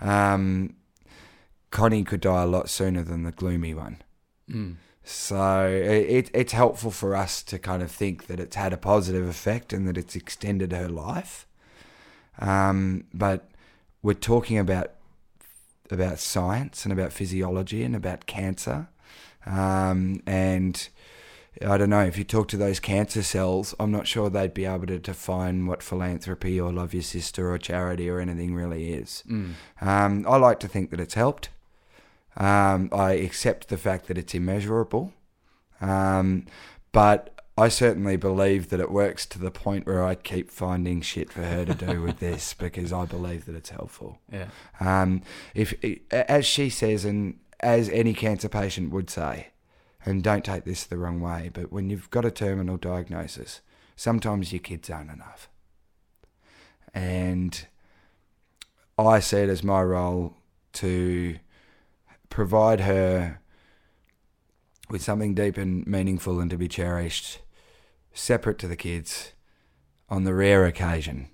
Um, 0.00 0.76
Connie 1.70 2.04
could 2.04 2.20
die 2.20 2.42
a 2.42 2.46
lot 2.46 2.70
sooner 2.70 3.02
than 3.02 3.24
the 3.24 3.32
gloomy 3.32 3.74
one. 3.74 4.02
Mm. 4.50 4.76
So 5.02 5.66
it, 5.66 6.30
it's 6.32 6.52
helpful 6.52 6.90
for 6.90 7.14
us 7.14 7.42
to 7.42 7.58
kind 7.58 7.82
of 7.82 7.90
think 7.90 8.26
that 8.26 8.40
it's 8.40 8.56
had 8.56 8.72
a 8.72 8.78
positive 8.78 9.28
effect 9.28 9.72
and 9.72 9.86
that 9.86 9.98
it's 9.98 10.16
extended 10.16 10.72
her 10.72 10.88
life. 10.88 11.46
Um, 12.38 13.04
but 13.12 13.50
we're 14.02 14.14
talking 14.14 14.58
about 14.58 14.92
about 15.90 16.18
science 16.18 16.84
and 16.84 16.92
about 16.92 17.12
physiology 17.12 17.82
and 17.82 17.94
about 17.94 18.26
cancer. 18.26 18.88
Um, 19.46 20.22
and 20.26 20.88
I 21.62 21.76
don't 21.76 21.90
know 21.90 22.04
if 22.04 22.18
you 22.18 22.24
talk 22.24 22.48
to 22.48 22.56
those 22.56 22.80
cancer 22.80 23.22
cells, 23.22 23.74
I'm 23.78 23.92
not 23.92 24.06
sure 24.06 24.28
they'd 24.28 24.54
be 24.54 24.64
able 24.64 24.86
to 24.86 24.98
define 24.98 25.66
what 25.66 25.82
philanthropy 25.82 26.60
or 26.60 26.72
love 26.72 26.94
your 26.94 27.02
sister 27.02 27.52
or 27.52 27.58
charity 27.58 28.08
or 28.08 28.18
anything 28.18 28.54
really 28.54 28.92
is. 28.92 29.22
Mm. 29.28 29.52
Um, 29.80 30.26
I 30.28 30.36
like 30.36 30.58
to 30.60 30.68
think 30.68 30.90
that 30.90 31.00
it's 31.00 31.14
helped. 31.14 31.50
Um, 32.36 32.88
I 32.92 33.12
accept 33.12 33.68
the 33.68 33.78
fact 33.78 34.08
that 34.08 34.18
it's 34.18 34.34
immeasurable. 34.34 35.12
Um, 35.80 36.46
but 36.92 37.33
I 37.56 37.68
certainly 37.68 38.16
believe 38.16 38.70
that 38.70 38.80
it 38.80 38.90
works 38.90 39.26
to 39.26 39.38
the 39.38 39.50
point 39.50 39.86
where 39.86 40.02
I 40.02 40.16
keep 40.16 40.50
finding 40.50 41.00
shit 41.00 41.32
for 41.32 41.42
her 41.42 41.64
to 41.64 41.74
do 41.74 42.02
with 42.02 42.18
this 42.18 42.52
because 42.58 42.92
I 42.92 43.04
believe 43.04 43.46
that 43.46 43.54
it's 43.54 43.70
helpful. 43.70 44.18
Yeah. 44.32 44.48
Um, 44.80 45.22
if, 45.54 45.74
as 46.10 46.46
she 46.46 46.68
says, 46.68 47.04
and 47.04 47.38
as 47.60 47.88
any 47.90 48.12
cancer 48.12 48.48
patient 48.48 48.90
would 48.90 49.08
say, 49.08 49.48
and 50.04 50.22
don't 50.22 50.44
take 50.44 50.64
this 50.64 50.84
the 50.84 50.98
wrong 50.98 51.20
way, 51.20 51.50
but 51.52 51.72
when 51.72 51.90
you've 51.90 52.10
got 52.10 52.24
a 52.24 52.30
terminal 52.30 52.76
diagnosis, 52.76 53.60
sometimes 53.96 54.52
your 54.52 54.60
kids 54.60 54.90
aren't 54.90 55.10
enough. 55.10 55.48
And 56.92 57.66
I 58.98 59.20
see 59.20 59.38
it 59.38 59.48
as 59.48 59.64
my 59.64 59.82
role 59.82 60.36
to 60.74 61.36
provide 62.28 62.80
her 62.80 63.40
with 64.90 65.02
something 65.02 65.34
deep 65.34 65.56
and 65.56 65.86
meaningful 65.86 66.40
and 66.40 66.50
to 66.50 66.56
be 66.56 66.68
cherished, 66.68 67.38
separate 68.14 68.58
to 68.60 68.68
the 68.68 68.76
kids, 68.76 69.32
on 70.08 70.24
the 70.24 70.34
rare 70.34 70.64
occasion 70.64 71.28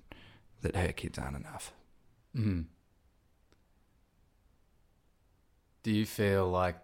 that 0.61 0.75
her 0.75 0.91
kids 0.91 1.17
aren't 1.17 1.37
enough. 1.37 1.71
Mm. 2.35 2.65
Do 5.83 5.91
you 5.91 6.05
feel 6.05 6.47
like 6.49 6.77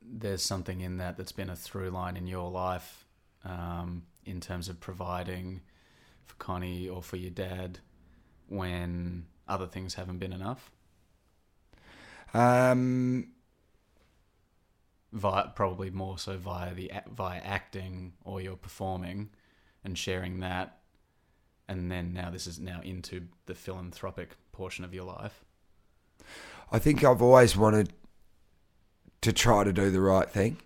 there's 0.00 0.42
something 0.42 0.80
in 0.80 0.98
that 0.98 1.16
that's 1.16 1.32
been 1.32 1.50
a 1.50 1.56
through 1.56 1.90
line 1.90 2.16
in 2.16 2.26
your 2.26 2.50
life 2.50 3.06
um, 3.44 4.02
in 4.24 4.40
terms 4.40 4.68
of 4.68 4.80
providing 4.80 5.60
for 6.24 6.34
Connie 6.36 6.88
or 6.88 7.02
for 7.02 7.16
your 7.16 7.30
dad 7.30 7.78
when 8.48 9.26
other 9.48 9.66
things 9.66 9.94
haven't 9.94 10.18
been 10.18 10.32
enough? 10.32 10.70
Um, 12.34 13.31
Via, 15.12 15.48
probably 15.54 15.90
more 15.90 16.18
so 16.18 16.38
via 16.38 16.72
the 16.74 16.90
via 17.14 17.40
acting 17.40 18.14
or 18.24 18.40
your 18.40 18.56
performing, 18.56 19.28
and 19.84 19.98
sharing 19.98 20.40
that, 20.40 20.78
and 21.68 21.90
then 21.90 22.14
now 22.14 22.30
this 22.30 22.46
is 22.46 22.58
now 22.58 22.80
into 22.82 23.28
the 23.46 23.54
philanthropic 23.54 24.36
portion 24.52 24.84
of 24.84 24.94
your 24.94 25.04
life. 25.04 25.44
I 26.70 26.78
think 26.78 27.04
I've 27.04 27.20
always 27.20 27.56
wanted 27.56 27.92
to 29.20 29.32
try 29.32 29.64
to 29.64 29.72
do 29.72 29.90
the 29.90 30.00
right 30.00 30.28
thing. 30.28 30.58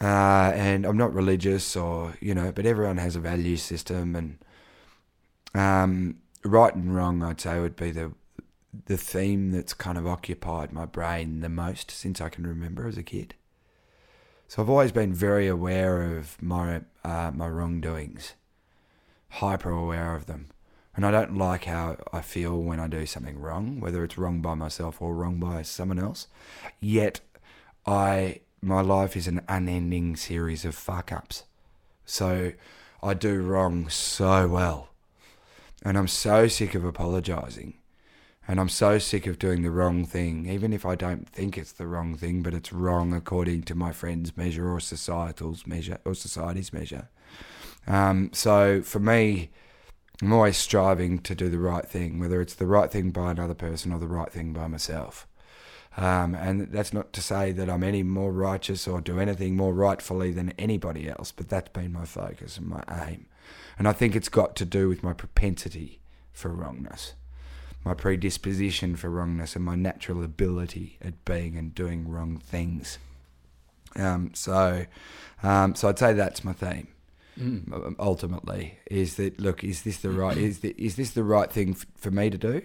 Uh, 0.00 0.52
and 0.54 0.84
I'm 0.84 0.96
not 0.96 1.12
religious 1.12 1.74
or, 1.74 2.14
you 2.20 2.34
know, 2.34 2.52
but 2.52 2.66
everyone 2.66 2.98
has 2.98 3.16
a 3.16 3.20
value 3.20 3.56
system 3.56 4.14
and 4.14 4.38
um, 5.54 6.18
right 6.44 6.72
and 6.74 6.94
wrong, 6.94 7.22
I'd 7.22 7.40
say, 7.40 7.58
would 7.58 7.74
be 7.74 7.90
the 7.90 8.12
the 8.86 8.96
theme 8.96 9.50
that's 9.50 9.74
kind 9.74 9.98
of 9.98 10.06
occupied 10.06 10.72
my 10.72 10.84
brain 10.84 11.40
the 11.40 11.48
most 11.48 11.90
since 11.90 12.20
I 12.20 12.28
can 12.28 12.46
remember 12.46 12.86
as 12.86 12.98
a 12.98 13.02
kid. 13.02 13.34
So 14.46 14.62
I've 14.62 14.70
always 14.70 14.92
been 14.92 15.12
very 15.12 15.46
aware 15.46 16.16
of 16.16 16.40
my 16.42 16.82
uh, 17.04 17.30
my 17.34 17.48
wrongdoings, 17.48 18.34
hyper 19.28 19.70
aware 19.70 20.14
of 20.14 20.26
them, 20.26 20.48
and 20.96 21.04
I 21.04 21.10
don't 21.10 21.36
like 21.36 21.64
how 21.64 21.98
I 22.12 22.22
feel 22.22 22.58
when 22.58 22.80
I 22.80 22.88
do 22.88 23.04
something 23.04 23.38
wrong, 23.38 23.80
whether 23.80 24.02
it's 24.04 24.18
wrong 24.18 24.40
by 24.40 24.54
myself 24.54 25.02
or 25.02 25.14
wrong 25.14 25.38
by 25.38 25.62
someone 25.62 25.98
else. 25.98 26.28
Yet, 26.80 27.20
I 27.86 28.40
my 28.62 28.80
life 28.80 29.16
is 29.16 29.28
an 29.28 29.42
unending 29.48 30.16
series 30.16 30.64
of 30.64 30.74
fuck 30.74 31.12
ups. 31.12 31.44
So 32.04 32.52
I 33.02 33.14
do 33.14 33.42
wrong 33.42 33.88
so 33.90 34.48
well, 34.48 34.88
and 35.84 35.98
I'm 35.98 36.08
so 36.08 36.48
sick 36.48 36.74
of 36.74 36.84
apologizing 36.84 37.77
and 38.48 38.58
I'm 38.58 38.70
so 38.70 38.98
sick 38.98 39.26
of 39.26 39.38
doing 39.38 39.60
the 39.60 39.70
wrong 39.70 40.06
thing, 40.06 40.48
even 40.48 40.72
if 40.72 40.86
I 40.86 40.94
don't 40.94 41.28
think 41.28 41.58
it's 41.58 41.72
the 41.72 41.86
wrong 41.86 42.16
thing, 42.16 42.42
but 42.42 42.54
it's 42.54 42.72
wrong 42.72 43.12
according 43.12 43.64
to 43.64 43.74
my 43.74 43.92
friend's 43.92 44.34
measure 44.38 44.72
or 44.72 44.80
societal's 44.80 45.66
measure 45.66 45.98
or 46.06 46.14
society's 46.14 46.72
measure. 46.72 47.10
Um, 47.86 48.30
so 48.32 48.80
for 48.80 49.00
me, 49.00 49.50
I'm 50.22 50.32
always 50.32 50.56
striving 50.56 51.18
to 51.20 51.34
do 51.34 51.50
the 51.50 51.58
right 51.58 51.84
thing, 51.84 52.18
whether 52.18 52.40
it's 52.40 52.54
the 52.54 52.66
right 52.66 52.90
thing 52.90 53.10
by 53.10 53.32
another 53.32 53.52
person 53.52 53.92
or 53.92 53.98
the 53.98 54.08
right 54.08 54.32
thing 54.32 54.54
by 54.54 54.66
myself. 54.66 55.28
Um, 55.98 56.34
and 56.34 56.72
that's 56.72 56.94
not 56.94 57.12
to 57.12 57.20
say 57.20 57.52
that 57.52 57.68
I'm 57.68 57.84
any 57.84 58.02
more 58.02 58.32
righteous 58.32 58.88
or 58.88 59.02
do 59.02 59.20
anything 59.20 59.56
more 59.56 59.74
rightfully 59.74 60.32
than 60.32 60.54
anybody 60.58 61.06
else, 61.06 61.32
but 61.32 61.50
that's 61.50 61.68
been 61.68 61.92
my 61.92 62.06
focus 62.06 62.56
and 62.56 62.68
my 62.68 62.82
aim. 63.06 63.26
And 63.78 63.86
I 63.86 63.92
think 63.92 64.16
it's 64.16 64.30
got 64.30 64.56
to 64.56 64.64
do 64.64 64.88
with 64.88 65.02
my 65.02 65.12
propensity 65.12 66.00
for 66.32 66.48
wrongness 66.48 67.12
my 67.88 67.94
predisposition 67.94 68.94
for 68.96 69.08
wrongness 69.08 69.56
and 69.56 69.64
my 69.64 69.74
natural 69.74 70.22
ability 70.22 70.98
at 71.02 71.24
being 71.24 71.56
and 71.56 71.74
doing 71.74 72.06
wrong 72.06 72.36
things. 72.36 72.98
Um, 73.96 74.32
so, 74.34 74.84
um, 75.42 75.74
so 75.74 75.88
I'd 75.88 75.98
say 75.98 76.12
that's 76.12 76.44
my 76.44 76.52
theme. 76.52 76.88
Mm. 77.40 77.96
Ultimately, 77.98 78.78
is 78.90 79.14
that 79.14 79.40
look? 79.40 79.64
Is 79.64 79.82
this 79.82 79.98
the 79.98 80.10
right? 80.10 80.36
Is 80.36 80.58
the, 80.58 80.74
is 80.76 80.96
this 80.96 81.12
the 81.12 81.24
right 81.24 81.50
thing 81.50 81.70
f- 81.70 81.86
for 81.96 82.10
me 82.10 82.28
to 82.28 82.36
do? 82.36 82.60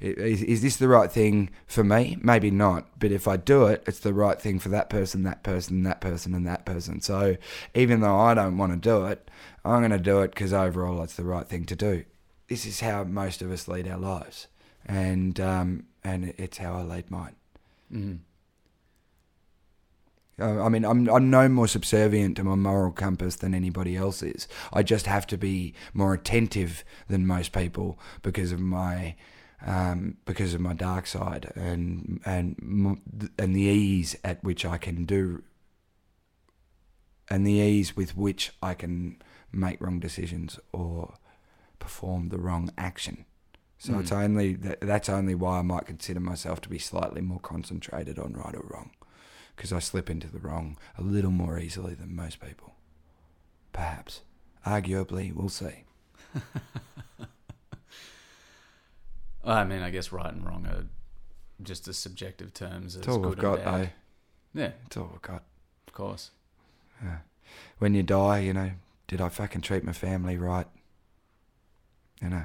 Is, 0.00 0.42
is 0.42 0.62
this 0.62 0.76
the 0.78 0.88
right 0.88 1.12
thing 1.12 1.50
for 1.66 1.84
me? 1.84 2.16
Maybe 2.22 2.50
not, 2.50 2.86
but 2.98 3.12
if 3.12 3.28
I 3.28 3.36
do 3.36 3.66
it, 3.66 3.82
it's 3.86 3.98
the 3.98 4.14
right 4.14 4.40
thing 4.40 4.58
for 4.58 4.70
that 4.70 4.88
person, 4.88 5.22
that 5.24 5.42
person, 5.42 5.82
that 5.82 6.00
person, 6.00 6.34
and 6.34 6.46
that 6.46 6.64
person. 6.64 7.02
So 7.02 7.36
even 7.74 8.00
though 8.00 8.18
I 8.18 8.32
don't 8.32 8.56
want 8.56 8.72
to 8.72 8.78
do 8.78 9.04
it, 9.04 9.30
I'm 9.66 9.80
going 9.80 9.90
to 9.90 9.98
do 9.98 10.22
it 10.22 10.30
because 10.30 10.54
overall 10.54 11.02
it's 11.02 11.16
the 11.16 11.24
right 11.24 11.46
thing 11.46 11.66
to 11.66 11.76
do. 11.76 12.04
This 12.48 12.64
is 12.64 12.80
how 12.80 13.04
most 13.04 13.42
of 13.42 13.50
us 13.50 13.68
lead 13.68 13.86
our 13.86 13.98
lives 13.98 14.46
and 14.86 15.38
um, 15.40 15.86
and 16.04 16.34
it's 16.38 16.58
how 16.58 16.74
I 16.74 16.82
lead 16.82 17.10
mine. 17.10 17.36
Mm. 17.92 18.18
I 20.38 20.68
mean, 20.68 20.84
I'm 20.84 21.08
I'm 21.08 21.30
no 21.30 21.48
more 21.48 21.68
subservient 21.68 22.36
to 22.36 22.44
my 22.44 22.54
moral 22.54 22.92
compass 22.92 23.36
than 23.36 23.54
anybody 23.54 23.96
else 23.96 24.22
is. 24.22 24.48
I 24.72 24.82
just 24.82 25.06
have 25.06 25.26
to 25.28 25.38
be 25.38 25.74
more 25.94 26.14
attentive 26.14 26.84
than 27.08 27.26
most 27.26 27.52
people 27.52 27.98
because 28.22 28.50
of 28.50 28.60
my 28.60 29.14
um, 29.64 30.16
because 30.24 30.54
of 30.54 30.60
my 30.60 30.72
dark 30.72 31.06
side 31.06 31.52
and 31.54 32.20
and 32.24 32.56
and 33.38 33.54
the 33.54 33.62
ease 33.62 34.16
at 34.24 34.42
which 34.42 34.64
I 34.64 34.78
can 34.78 35.04
do 35.04 35.42
and 37.28 37.46
the 37.46 37.52
ease 37.52 37.96
with 37.96 38.16
which 38.16 38.52
I 38.62 38.74
can 38.74 39.22
make 39.52 39.80
wrong 39.80 40.00
decisions 40.00 40.58
or 40.72 41.14
perform 41.78 42.28
the 42.28 42.38
wrong 42.38 42.70
action. 42.76 43.24
So 43.82 43.94
mm. 43.94 44.00
it's 44.00 44.12
only 44.12 44.54
that, 44.54 44.80
that's 44.80 45.08
only 45.08 45.34
why 45.34 45.58
I 45.58 45.62
might 45.62 45.86
consider 45.86 46.20
myself 46.20 46.60
to 46.60 46.68
be 46.68 46.78
slightly 46.78 47.20
more 47.20 47.40
concentrated 47.40 48.16
on 48.16 48.34
right 48.34 48.54
or 48.54 48.62
wrong, 48.68 48.92
because 49.56 49.72
I 49.72 49.80
slip 49.80 50.08
into 50.08 50.28
the 50.28 50.38
wrong 50.38 50.78
a 50.96 51.02
little 51.02 51.32
more 51.32 51.58
easily 51.58 51.94
than 51.94 52.14
most 52.14 52.38
people. 52.38 52.74
Perhaps, 53.72 54.20
arguably, 54.64 55.34
we'll 55.34 55.48
see. 55.48 55.82
I 59.44 59.64
mean, 59.64 59.82
I 59.82 59.90
guess 59.90 60.12
right 60.12 60.32
and 60.32 60.46
wrong 60.46 60.64
are 60.66 60.84
just 61.60 61.88
as 61.88 61.98
subjective 61.98 62.54
terms 62.54 62.94
as 62.94 63.00
it's 63.00 63.08
all 63.08 63.18
good 63.18 63.30
we've 63.30 63.38
got, 63.38 63.64
though. 63.64 63.88
Yeah, 64.54 64.70
it's 64.86 64.96
all 64.96 65.08
we've 65.10 65.22
got. 65.22 65.42
Of 65.88 65.92
course. 65.92 66.30
Yeah. 67.02 67.18
When 67.80 67.94
you 67.94 68.04
die, 68.04 68.38
you 68.38 68.52
know, 68.52 68.70
did 69.08 69.20
I 69.20 69.28
fucking 69.28 69.62
treat 69.62 69.82
my 69.82 69.92
family 69.92 70.36
right? 70.36 70.68
You 72.20 72.28
know 72.28 72.44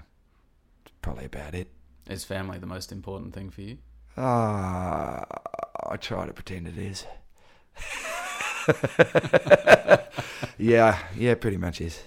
probably 1.07 1.25
about 1.25 1.55
it. 1.55 1.69
Is 2.09 2.25
family 2.25 2.57
the 2.59 2.67
most 2.67 2.91
important 2.91 3.33
thing 3.33 3.49
for 3.49 3.61
you? 3.61 3.77
Ah, 4.17 5.21
uh, 5.21 5.93
I 5.93 5.95
try 5.95 6.25
to 6.25 6.33
pretend 6.33 6.67
it 6.67 6.77
is. 6.77 7.05
yeah, 10.57 10.99
yeah, 11.15 11.35
pretty 11.35 11.55
much 11.55 11.79
is. 11.79 12.03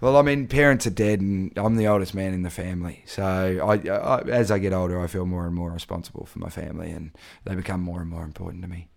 Well, 0.00 0.16
I 0.16 0.22
mean, 0.22 0.46
parents 0.46 0.86
are 0.86 0.90
dead, 0.90 1.20
and 1.20 1.52
I'm 1.56 1.74
the 1.76 1.88
oldest 1.88 2.14
man 2.14 2.34
in 2.34 2.42
the 2.42 2.50
family. 2.50 3.02
So, 3.06 3.24
I, 3.24 3.88
I, 3.88 4.20
as 4.28 4.50
I 4.50 4.58
get 4.58 4.72
older, 4.72 5.00
I 5.00 5.08
feel 5.08 5.26
more 5.26 5.46
and 5.46 5.54
more 5.54 5.72
responsible 5.72 6.26
for 6.26 6.38
my 6.38 6.50
family, 6.50 6.90
and 6.92 7.10
they 7.44 7.54
become 7.56 7.80
more 7.80 8.00
and 8.00 8.10
more 8.10 8.22
important 8.22 8.62
to 8.62 8.68
me. 8.68 8.88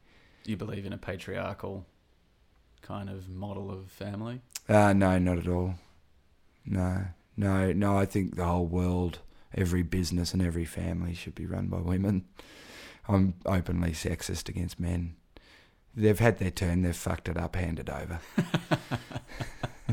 You 0.46 0.58
believe 0.58 0.86
in 0.86 0.94
a 0.94 0.98
patriarchal 0.98 1.88
kind 2.82 3.10
of 3.10 3.30
model 3.30 3.72
of 3.72 3.90
family? 3.90 4.42
Uh, 4.68 4.94
no, 4.94 5.18
not 5.18 5.40
at 5.40 5.48
all. 5.48 5.76
No, 6.66 7.06
no, 7.36 7.72
no. 7.72 7.98
I 7.98 8.06
think 8.06 8.36
the 8.36 8.46
whole 8.46 8.68
world 8.68 9.20
every 9.56 9.84
business 9.84 10.34
and 10.34 10.42
every 10.42 10.66
family 10.66 11.14
should 11.14 11.36
be 11.36 11.46
run 11.46 11.68
by 11.68 11.80
women. 11.80 12.26
I'm 13.08 13.36
openly 13.46 13.92
sexist 13.92 14.50
against 14.50 14.80
men. 14.80 15.16
They've 15.96 16.20
had 16.20 16.38
their 16.38 16.52
turn, 16.52 16.84
they've 16.84 16.96
fucked 16.96 17.28
it 17.28 17.38
up, 17.38 17.56
handed 17.56 17.90
over. 17.90 18.20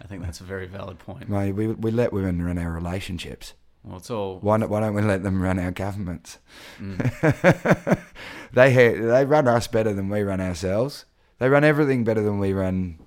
I 0.00 0.06
think 0.06 0.22
that's 0.22 0.40
a 0.40 0.44
very 0.44 0.66
valid 0.66 0.98
point. 0.98 1.28
Mate, 1.28 1.52
we, 1.52 1.68
we 1.68 1.90
let 1.90 2.12
women 2.12 2.42
run 2.42 2.58
our 2.58 2.70
relationships. 2.70 3.54
Well, 3.82 3.98
it's 3.98 4.10
all. 4.10 4.38
Why, 4.40 4.58
not, 4.58 4.68
why 4.68 4.80
don't 4.80 4.94
we 4.94 5.02
let 5.02 5.22
them 5.22 5.42
run 5.42 5.58
our 5.58 5.70
governments? 5.70 6.38
Mm. 6.78 7.98
they, 8.52 8.72
they 8.74 9.24
run 9.24 9.48
us 9.48 9.66
better 9.66 9.92
than 9.92 10.08
we 10.08 10.22
run 10.22 10.40
ourselves. 10.40 11.04
They 11.38 11.48
run 11.48 11.64
everything 11.64 12.04
better 12.04 12.22
than 12.22 12.38
we 12.38 12.52
run 12.52 12.98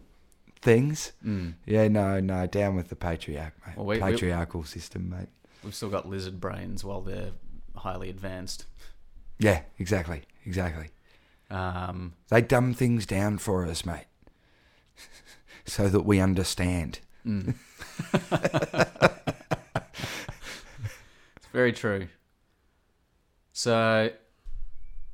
things. 0.61 1.13
Mm. 1.25 1.55
Yeah, 1.65 1.87
no, 1.87 2.19
no, 2.19 2.47
down 2.47 2.75
with 2.75 2.89
the 2.89 2.95
patriarch, 2.95 3.53
mate. 3.65 3.77
Well, 3.77 3.85
we, 3.85 3.99
Patriarchal 3.99 4.61
we, 4.61 4.67
system, 4.67 5.09
mate. 5.09 5.29
We've 5.63 5.75
still 5.75 5.89
got 5.89 6.07
lizard 6.07 6.39
brains 6.39 6.83
while 6.83 7.01
they're 7.01 7.31
highly 7.75 8.09
advanced. 8.09 8.65
Yeah, 9.39 9.61
exactly, 9.77 10.23
exactly. 10.45 10.89
Um, 11.49 12.13
they 12.29 12.41
dumb 12.41 12.73
things 12.73 13.05
down 13.05 13.37
for 13.37 13.65
us, 13.65 13.85
mate, 13.85 14.05
so 15.65 15.89
that 15.89 16.01
we 16.01 16.19
understand. 16.19 16.99
Mm. 17.25 17.55
it's 21.35 21.47
very 21.51 21.73
true. 21.73 22.07
So 23.51 24.11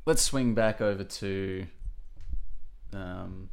let's 0.05 0.21
swing 0.21 0.53
back 0.53 0.79
over 0.79 1.03
to 1.03 1.65
um, 2.93 3.49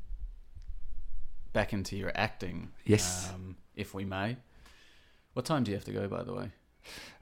back 1.52 1.72
into 1.72 1.96
your 1.96 2.12
acting. 2.14 2.70
Yes, 2.84 3.30
um, 3.34 3.56
if 3.74 3.94
we 3.94 4.04
may. 4.04 4.36
What 5.32 5.46
time 5.46 5.64
do 5.64 5.72
you 5.72 5.76
have 5.76 5.84
to 5.86 5.92
go, 5.92 6.06
by 6.06 6.22
the 6.22 6.32
way? 6.32 6.50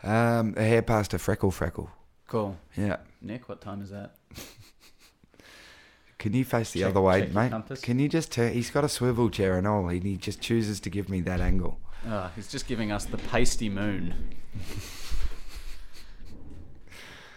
Um, 0.03 0.55
a 0.57 0.63
hair 0.65 0.83
past 0.83 1.15
a 1.15 1.19
freckle 1.19 1.51
freckle. 1.51 1.91
Cool. 2.29 2.57
Yeah. 2.77 2.97
Nick, 3.21 3.49
what 3.49 3.61
time 3.61 3.83
is 3.83 3.91
that? 3.91 4.17
Can 6.19 6.33
you 6.35 6.45
face 6.45 6.71
the 6.73 6.81
Check- 6.81 6.91
other 6.91 7.01
way, 7.01 7.27
mate? 7.33 7.51
compass. 7.51 7.81
Can 7.81 7.99
you 7.99 8.09
just 8.09 8.31
turn? 8.33 8.53
He's 8.53 8.71
got 8.71 8.85
a 8.85 8.89
swivel 8.89 9.29
chair 9.31 9.59
and 9.59 9.67
all. 9.67 9.89
and 9.89 10.03
He 10.05 10.17
just 10.17 10.41
chooses 10.41 10.79
to 10.81 10.91
give 10.91 11.09
me 11.09 11.21
that 11.23 11.41
angle. 11.41 11.79
Ah, 12.07 12.31
he's 12.35 12.49
just 12.51 12.67
giving 12.67 12.91
us 12.93 13.05
the 13.05 13.19
pasty 13.19 13.69
moon. 13.69 14.35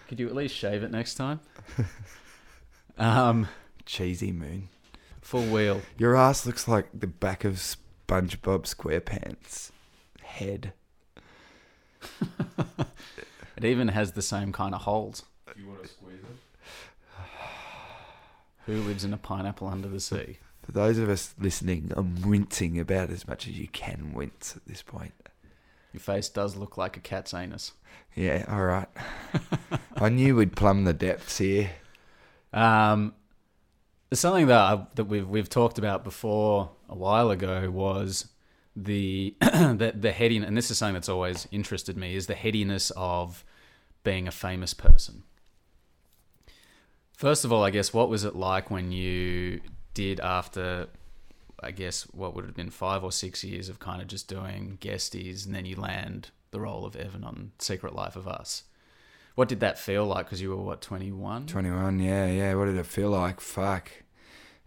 Could 0.08 0.20
you 0.20 0.28
at 0.28 0.36
least 0.36 0.56
shave 0.56 0.84
it 0.84 0.92
next 0.92 1.16
time? 1.16 1.40
Um, 2.98 3.48
Cheesy 3.86 4.32
moon. 4.32 4.70
full 5.22 5.44
wheel. 5.48 5.82
Your 5.98 6.16
ass 6.16 6.46
looks 6.46 6.68
like 6.68 6.88
the 6.94 7.08
back 7.08 7.44
of 7.44 7.56
SpongeBob 7.56 8.64
SquarePants 8.66 9.72
head. 10.22 10.74
It 13.58 13.64
even 13.64 13.88
has 13.88 14.12
the 14.12 14.22
same 14.22 14.52
kind 14.52 14.76
of 14.76 14.82
holes. 14.82 15.24
Do 15.48 15.62
you 15.62 15.70
want 15.70 15.84
to 15.84 15.88
squeeze 15.88 16.20
it? 16.20 17.26
Who 18.66 18.74
lives 18.82 19.06
in 19.06 19.14
a 19.14 19.18
pineapple 19.18 19.68
under 19.68 19.88
the 19.88 20.00
sea? 20.00 20.40
For 20.64 20.72
those 20.72 20.98
of 20.98 21.10
us 21.10 21.34
listening, 21.40 21.92
I'm 21.96 22.22
wincing 22.24 22.80
about 22.80 23.12
as 23.12 23.28
much 23.28 23.48
as 23.48 23.58
you 23.58 23.68
can 23.68 24.12
wince 24.14 24.56
at 24.58 24.66
this 24.66 24.82
point. 24.82 25.14
Your 25.94 26.02
face 26.02 26.28
does 26.28 26.56
look 26.56 26.76
like 26.78 26.98
a 26.98 27.00
cat's 27.00 27.34
anus. 27.34 27.72
Yeah, 28.16 28.46
all 28.50 28.64
right. 28.64 28.90
I 29.96 30.10
knew 30.10 30.36
we'd 30.36 30.56
plumb 30.56 30.84
the 30.84 30.94
depths 30.94 31.38
here. 31.38 31.70
Um, 32.52 33.14
something 34.12 34.48
that 34.48 34.60
I, 34.60 34.86
that 34.96 35.06
we've 35.06 35.28
we've 35.28 35.50
talked 35.50 35.78
about 35.78 36.04
before 36.04 36.72
a 36.90 36.96
while 36.96 37.30
ago 37.30 37.70
was 37.70 38.28
the 38.76 39.36
the 39.40 39.94
the 39.96 40.12
heading, 40.12 40.44
and 40.44 40.58
this 40.58 40.70
is 40.70 40.78
something 40.78 40.94
that's 40.94 41.10
always 41.10 41.48
interested 41.52 41.98
me 41.98 42.16
is 42.16 42.28
the 42.28 42.36
headiness 42.36 42.92
of 42.96 43.44
being 44.04 44.28
a 44.28 44.32
famous 44.32 44.74
person. 44.74 45.24
First 47.14 47.46
of 47.46 47.54
all, 47.54 47.64
I 47.64 47.70
guess 47.70 47.94
what 47.94 48.10
was 48.10 48.26
it 48.26 48.36
like 48.36 48.70
when 48.70 48.92
you 48.92 49.62
did 49.94 50.20
after 50.20 50.88
I 51.64 51.72
guess 51.72 52.04
what 52.04 52.36
would 52.36 52.46
have 52.46 52.56
been 52.56 52.70
five 52.70 53.04
or 53.04 53.12
six 53.12 53.44
years 53.44 53.70
of 53.70 53.80
kind 53.80 54.02
of 54.02 54.08
just 54.08 54.28
doing 54.28 54.78
guesties, 54.82 55.46
and 55.46 55.56
then 55.56 55.66
you 55.66 55.76
land 55.76 56.32
the 56.52 56.60
role 56.60 56.86
of 56.86 56.96
Evan 56.96 57.24
on 57.24 57.52
Secret 57.60 57.96
Life 57.96 58.16
of 58.16 58.28
Us. 58.28 58.64
What 59.36 59.50
did 59.50 59.62
that 59.62 59.80
feel 59.80 60.06
like? 60.06 60.26
Because 60.26 60.42
you 60.42 60.50
were 60.50 60.58
what 60.58 60.82
twenty 60.82 61.12
one. 61.12 61.46
21, 61.46 62.00
yeah, 62.00 62.28
yeah. 62.28 62.54
What 62.56 62.66
did 62.66 62.78
it 62.78 62.86
feel 62.86 63.10
like? 63.10 63.40
Fuck. 63.40 63.92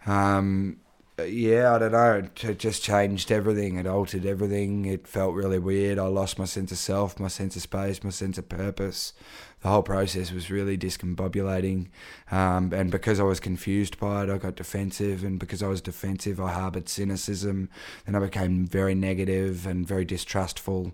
Um, 0.07 0.79
yeah, 1.27 1.75
I 1.75 1.79
don't 1.79 1.93
know. 1.93 2.29
It 2.43 2.59
just 2.59 2.83
changed 2.83 3.33
everything. 3.33 3.77
It 3.77 3.87
altered 3.87 4.25
everything. 4.25 4.85
It 4.85 5.07
felt 5.07 5.35
really 5.35 5.59
weird. 5.59 5.99
I 5.99 6.07
lost 6.07 6.39
my 6.39 6.45
sense 6.45 6.71
of 6.71 6.79
self, 6.79 7.19
my 7.19 7.29
sense 7.29 7.57
of 7.57 7.63
space, 7.63 8.05
my 8.05 8.11
sense 8.11 8.39
of 8.39 8.49
purpose. 8.49 9.13
The 9.61 9.69
whole 9.69 9.83
process 9.83 10.31
was 10.31 10.51
really 10.51 10.79
discombobulating. 10.79 11.89
Um, 12.31 12.73
and 12.73 12.91
because 12.91 13.19
I 13.19 13.25
was 13.25 13.41
confused 13.41 13.99
by 13.99 14.25
it, 14.25 14.31
I 14.31 14.39
got 14.39 14.55
defensive. 14.55 15.25
And 15.25 15.41
because 15.41 15.63
I 15.63 15.67
was 15.67 15.81
defensive, 15.81 16.41
I 16.41 16.53
harbored 16.53 16.89
cynicism. 16.89 17.69
Then 18.07 18.15
I 18.15 18.21
became 18.21 18.67
very 18.67 18.95
negative 18.95 19.67
and 19.67 19.87
very 19.87 20.05
distrustful 20.05 20.93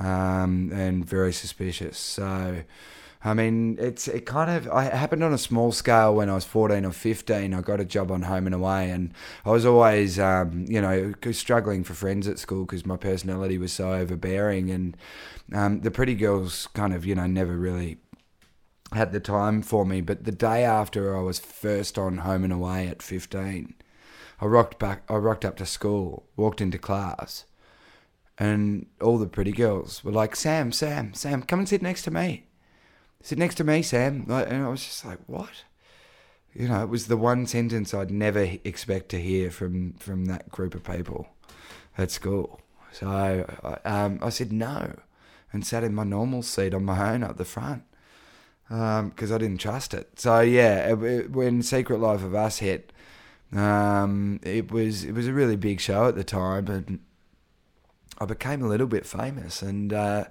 um, 0.00 0.70
and 0.72 1.04
very 1.04 1.32
suspicious. 1.32 1.98
So. 1.98 2.62
I 3.26 3.34
mean, 3.34 3.76
it's 3.80 4.06
it 4.06 4.24
kind 4.24 4.48
of 4.48 4.68
I, 4.68 4.84
happened 4.84 5.24
on 5.24 5.32
a 5.32 5.38
small 5.38 5.72
scale 5.72 6.14
when 6.14 6.30
I 6.30 6.34
was 6.34 6.44
14 6.44 6.84
or 6.84 6.92
15. 6.92 7.54
I 7.54 7.60
got 7.60 7.80
a 7.80 7.84
job 7.84 8.12
on 8.12 8.22
Home 8.22 8.46
and 8.46 8.54
Away, 8.54 8.88
and 8.88 9.12
I 9.44 9.50
was 9.50 9.66
always, 9.66 10.16
um, 10.16 10.64
you 10.68 10.80
know, 10.80 11.12
struggling 11.32 11.82
for 11.82 11.94
friends 11.94 12.28
at 12.28 12.38
school 12.38 12.64
because 12.64 12.86
my 12.86 12.96
personality 12.96 13.58
was 13.58 13.72
so 13.72 13.92
overbearing, 13.92 14.70
and 14.70 14.96
um, 15.52 15.80
the 15.80 15.90
pretty 15.90 16.14
girls 16.14 16.68
kind 16.68 16.94
of, 16.94 17.04
you 17.04 17.16
know, 17.16 17.26
never 17.26 17.56
really 17.56 17.98
had 18.92 19.10
the 19.10 19.18
time 19.18 19.60
for 19.60 19.84
me. 19.84 20.02
But 20.02 20.22
the 20.22 20.30
day 20.30 20.62
after 20.62 21.16
I 21.16 21.20
was 21.20 21.40
first 21.40 21.98
on 21.98 22.18
Home 22.18 22.44
and 22.44 22.52
Away 22.52 22.86
at 22.86 23.02
15, 23.02 23.74
I 24.40 24.46
rocked 24.46 24.78
back. 24.78 25.02
I 25.08 25.16
rocked 25.16 25.44
up 25.44 25.56
to 25.56 25.66
school, 25.66 26.28
walked 26.36 26.60
into 26.60 26.78
class, 26.78 27.44
and 28.38 28.86
all 29.02 29.18
the 29.18 29.26
pretty 29.26 29.50
girls 29.50 30.04
were 30.04 30.12
like, 30.12 30.36
"Sam, 30.36 30.70
Sam, 30.70 31.12
Sam, 31.12 31.42
come 31.42 31.58
and 31.58 31.68
sit 31.68 31.82
next 31.82 32.02
to 32.02 32.12
me." 32.12 32.46
Sit 33.22 33.38
next 33.38 33.56
to 33.56 33.64
me, 33.64 33.82
Sam. 33.82 34.26
And 34.28 34.64
I 34.64 34.68
was 34.68 34.84
just 34.84 35.04
like, 35.04 35.18
what? 35.26 35.64
You 36.54 36.68
know, 36.68 36.82
it 36.82 36.88
was 36.88 37.06
the 37.06 37.16
one 37.16 37.46
sentence 37.46 37.92
I'd 37.92 38.10
never 38.10 38.48
expect 38.64 39.10
to 39.10 39.20
hear 39.20 39.50
from, 39.50 39.92
from 39.94 40.24
that 40.26 40.50
group 40.50 40.74
of 40.74 40.84
people 40.84 41.28
at 41.98 42.10
school. 42.10 42.60
So 42.92 43.08
I, 43.08 43.78
um, 43.84 44.20
I 44.22 44.30
said 44.30 44.52
no 44.52 44.96
and 45.52 45.66
sat 45.66 45.84
in 45.84 45.94
my 45.94 46.04
normal 46.04 46.42
seat 46.42 46.72
on 46.72 46.84
my 46.84 47.12
own 47.12 47.22
at 47.22 47.36
the 47.36 47.44
front 47.44 47.82
because 48.68 49.30
um, 49.30 49.34
I 49.34 49.38
didn't 49.38 49.58
trust 49.58 49.94
it. 49.94 50.18
So 50.18 50.40
yeah, 50.40 50.92
it, 50.92 51.02
it, 51.02 51.30
when 51.30 51.62
Secret 51.62 51.98
Life 51.98 52.22
of 52.22 52.34
Us 52.34 52.58
hit, 52.58 52.92
um, 53.52 54.40
it 54.42 54.72
was 54.72 55.04
it 55.04 55.12
was 55.12 55.28
a 55.28 55.32
really 55.32 55.56
big 55.56 55.80
show 55.80 56.08
at 56.08 56.16
the 56.16 56.24
time, 56.24 56.66
and 56.66 56.98
I 58.18 58.24
became 58.24 58.62
a 58.62 58.68
little 58.68 58.86
bit 58.86 59.06
famous 59.06 59.62
and. 59.62 59.92
Uh, 59.92 60.24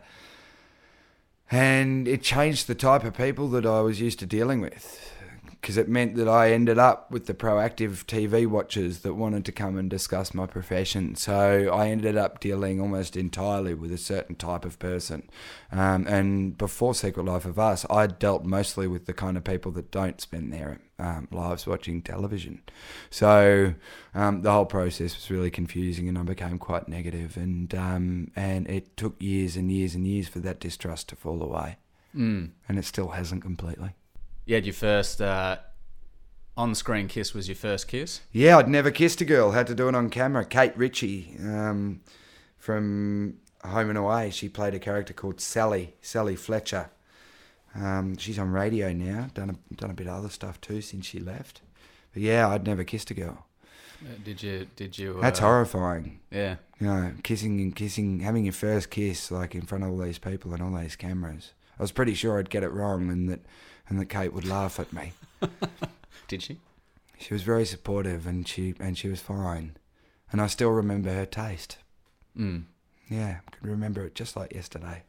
and 1.52 2.08
it 2.08 2.22
changed 2.22 2.68
the 2.68 2.76
type 2.76 3.04
of 3.04 3.16
people 3.16 3.48
that 3.50 3.66
I 3.66 3.82
was 3.82 4.02
used 4.02 4.20
to 4.20 4.26
dealing 4.26 4.62
with 4.62 5.06
because 5.66 5.78
it 5.78 5.90
meant 5.90 6.16
that 6.16 6.28
I 6.28 6.52
ended 6.52 6.78
up 6.78 7.10
with 7.10 7.26
the 7.26 7.34
proactive 7.34 8.06
TV 8.06 8.46
watchers 8.46 9.00
that 9.00 9.16
wanted 9.16 9.46
to 9.46 9.52
come 9.52 9.80
and 9.80 9.90
discuss 9.90 10.32
my 10.32 10.46
profession. 10.46 11.16
So 11.16 11.72
I 11.74 11.88
ended 11.88 12.16
up 12.16 12.40
dealing 12.40 12.80
almost 12.80 13.18
entirely 13.18 13.74
with 13.74 13.92
a 13.92 13.98
certain 13.98 14.36
type 14.36 14.64
of 14.64 14.78
person. 14.78 15.28
Um, 15.72 16.06
and 16.06 16.56
before 16.56 16.94
Secret 16.94 17.26
Life 17.26 17.46
of 17.46 17.58
Us, 17.58 17.84
I 17.90 18.06
dealt 18.06 18.46
mostly 18.46 18.86
with 18.86 19.08
the 19.08 19.14
kind 19.14 19.38
of 19.38 19.44
people 19.44 19.72
that 19.72 19.90
don't 19.90 20.22
spend 20.22 20.54
their 20.54 20.70
um, 21.00 21.28
lives 21.32 21.68
watching 21.68 22.02
television. 22.02 22.62
So 23.10 23.74
um, 24.14 24.42
the 24.42 24.52
whole 24.52 24.66
process 24.66 25.16
was 25.16 25.30
really 25.30 25.52
confusing, 25.52 26.08
and 26.08 26.18
I 26.18 26.24
became 26.24 26.58
quite 26.58 26.88
negative. 26.88 27.38
And 27.38 27.74
um, 27.76 28.32
and 28.36 28.68
it 28.70 28.96
took 28.98 29.22
years 29.22 29.56
and 29.56 29.72
years 29.72 29.96
and 29.96 30.08
years 30.08 30.28
for 30.28 30.40
that 30.40 30.60
distrust 30.60 31.10
to 31.10 31.16
fall 31.16 31.42
away. 31.42 31.78
Mm. 32.16 32.52
And 32.70 32.80
it 32.80 32.86
still 32.86 33.10
hasn't 33.10 33.42
completely. 33.42 33.92
You 34.46 34.56
had 34.56 34.66
your 34.66 34.74
first 34.74 35.22
uh, 35.22 35.58
on-screen 36.56 37.08
kiss. 37.08 37.34
Was 37.34 37.48
your 37.50 37.56
first 37.56 37.88
kiss? 37.88 38.22
Yeah, 38.32 38.58
I'd 38.58 38.70
never 38.70 38.92
kissed 38.92 39.20
a 39.22 39.26
girl. 39.26 39.52
Had 39.52 39.68
to 39.68 39.76
do 39.76 39.90
it 39.90 39.96
on 39.96 40.10
camera. 40.10 40.46
Kate 40.46 40.78
Ritchie 40.78 41.36
um, 41.42 42.02
from 42.58 43.38
Home 43.64 43.90
and 43.90 43.98
Away. 43.98 44.30
She 44.30 44.48
played 44.48 44.74
a 44.74 44.80
character 44.80 45.14
called 45.14 45.42
Sally. 45.42 45.96
Sally 46.02 46.36
Fletcher. 46.36 46.90
Um, 47.76 48.18
she's 48.18 48.40
on 48.40 48.52
radio 48.52 48.94
now. 48.94 49.28
Done 49.34 49.50
a, 49.50 49.76
done 49.76 49.92
a 49.92 49.94
bit 49.94 50.08
of 50.08 50.14
other 50.14 50.30
stuff 50.30 50.62
too 50.62 50.82
since 50.82 51.06
she 51.06 51.20
left. 51.20 51.62
But 52.14 52.22
yeah, 52.24 52.48
I'd 52.48 52.66
never 52.66 52.84
kissed 52.84 53.12
a 53.12 53.14
girl. 53.14 53.46
Uh, 54.02 54.10
did 54.24 54.42
you? 54.42 54.68
Did 54.76 54.98
you? 54.98 55.18
Uh, 55.18 55.22
That's 55.22 55.40
horrifying. 55.40 56.20
Yeah. 56.32 56.56
You 56.80 56.88
know, 56.88 57.12
kissing 57.24 57.60
and 57.62 57.76
kissing, 57.76 58.20
having 58.22 58.46
your 58.46 58.54
first 58.54 58.90
kiss 58.90 59.32
like 59.32 59.56
in 59.56 59.62
front 59.62 59.84
of 59.84 59.90
all 59.92 59.98
these 59.98 60.20
people 60.20 60.54
and 60.54 60.62
all 60.62 60.80
these 60.80 60.96
cameras. 60.96 61.52
I 61.78 61.84
was 61.84 61.92
pretty 61.92 62.14
sure 62.14 62.40
I'd 62.40 62.50
get 62.50 62.64
it 62.64 62.72
wrong 62.72 63.10
and 63.10 63.30
that 63.30 63.42
and 63.90 64.00
that 64.00 64.06
Kate 64.06 64.34
would 64.34 64.46
laugh 64.46 64.80
at 64.80 64.94
me. 64.94 65.14
Did 66.28 66.42
she? 66.42 66.60
She 67.20 67.34
was 67.34 67.44
very 67.44 67.66
supportive 67.66 68.26
and 68.26 68.48
she 68.48 68.76
and 68.80 68.98
she 68.98 69.08
was 69.08 69.20
fine. 69.22 69.76
And 70.32 70.42
I 70.42 70.48
still 70.48 70.72
remember 70.72 71.14
her 71.14 71.26
taste. 71.26 71.78
Mm. 72.38 72.64
Yeah, 73.10 73.40
I 73.48 73.56
can 73.56 73.70
remember 73.70 74.06
it 74.06 74.16
just 74.16 74.36
like 74.36 74.54
yesterday. 74.54 75.04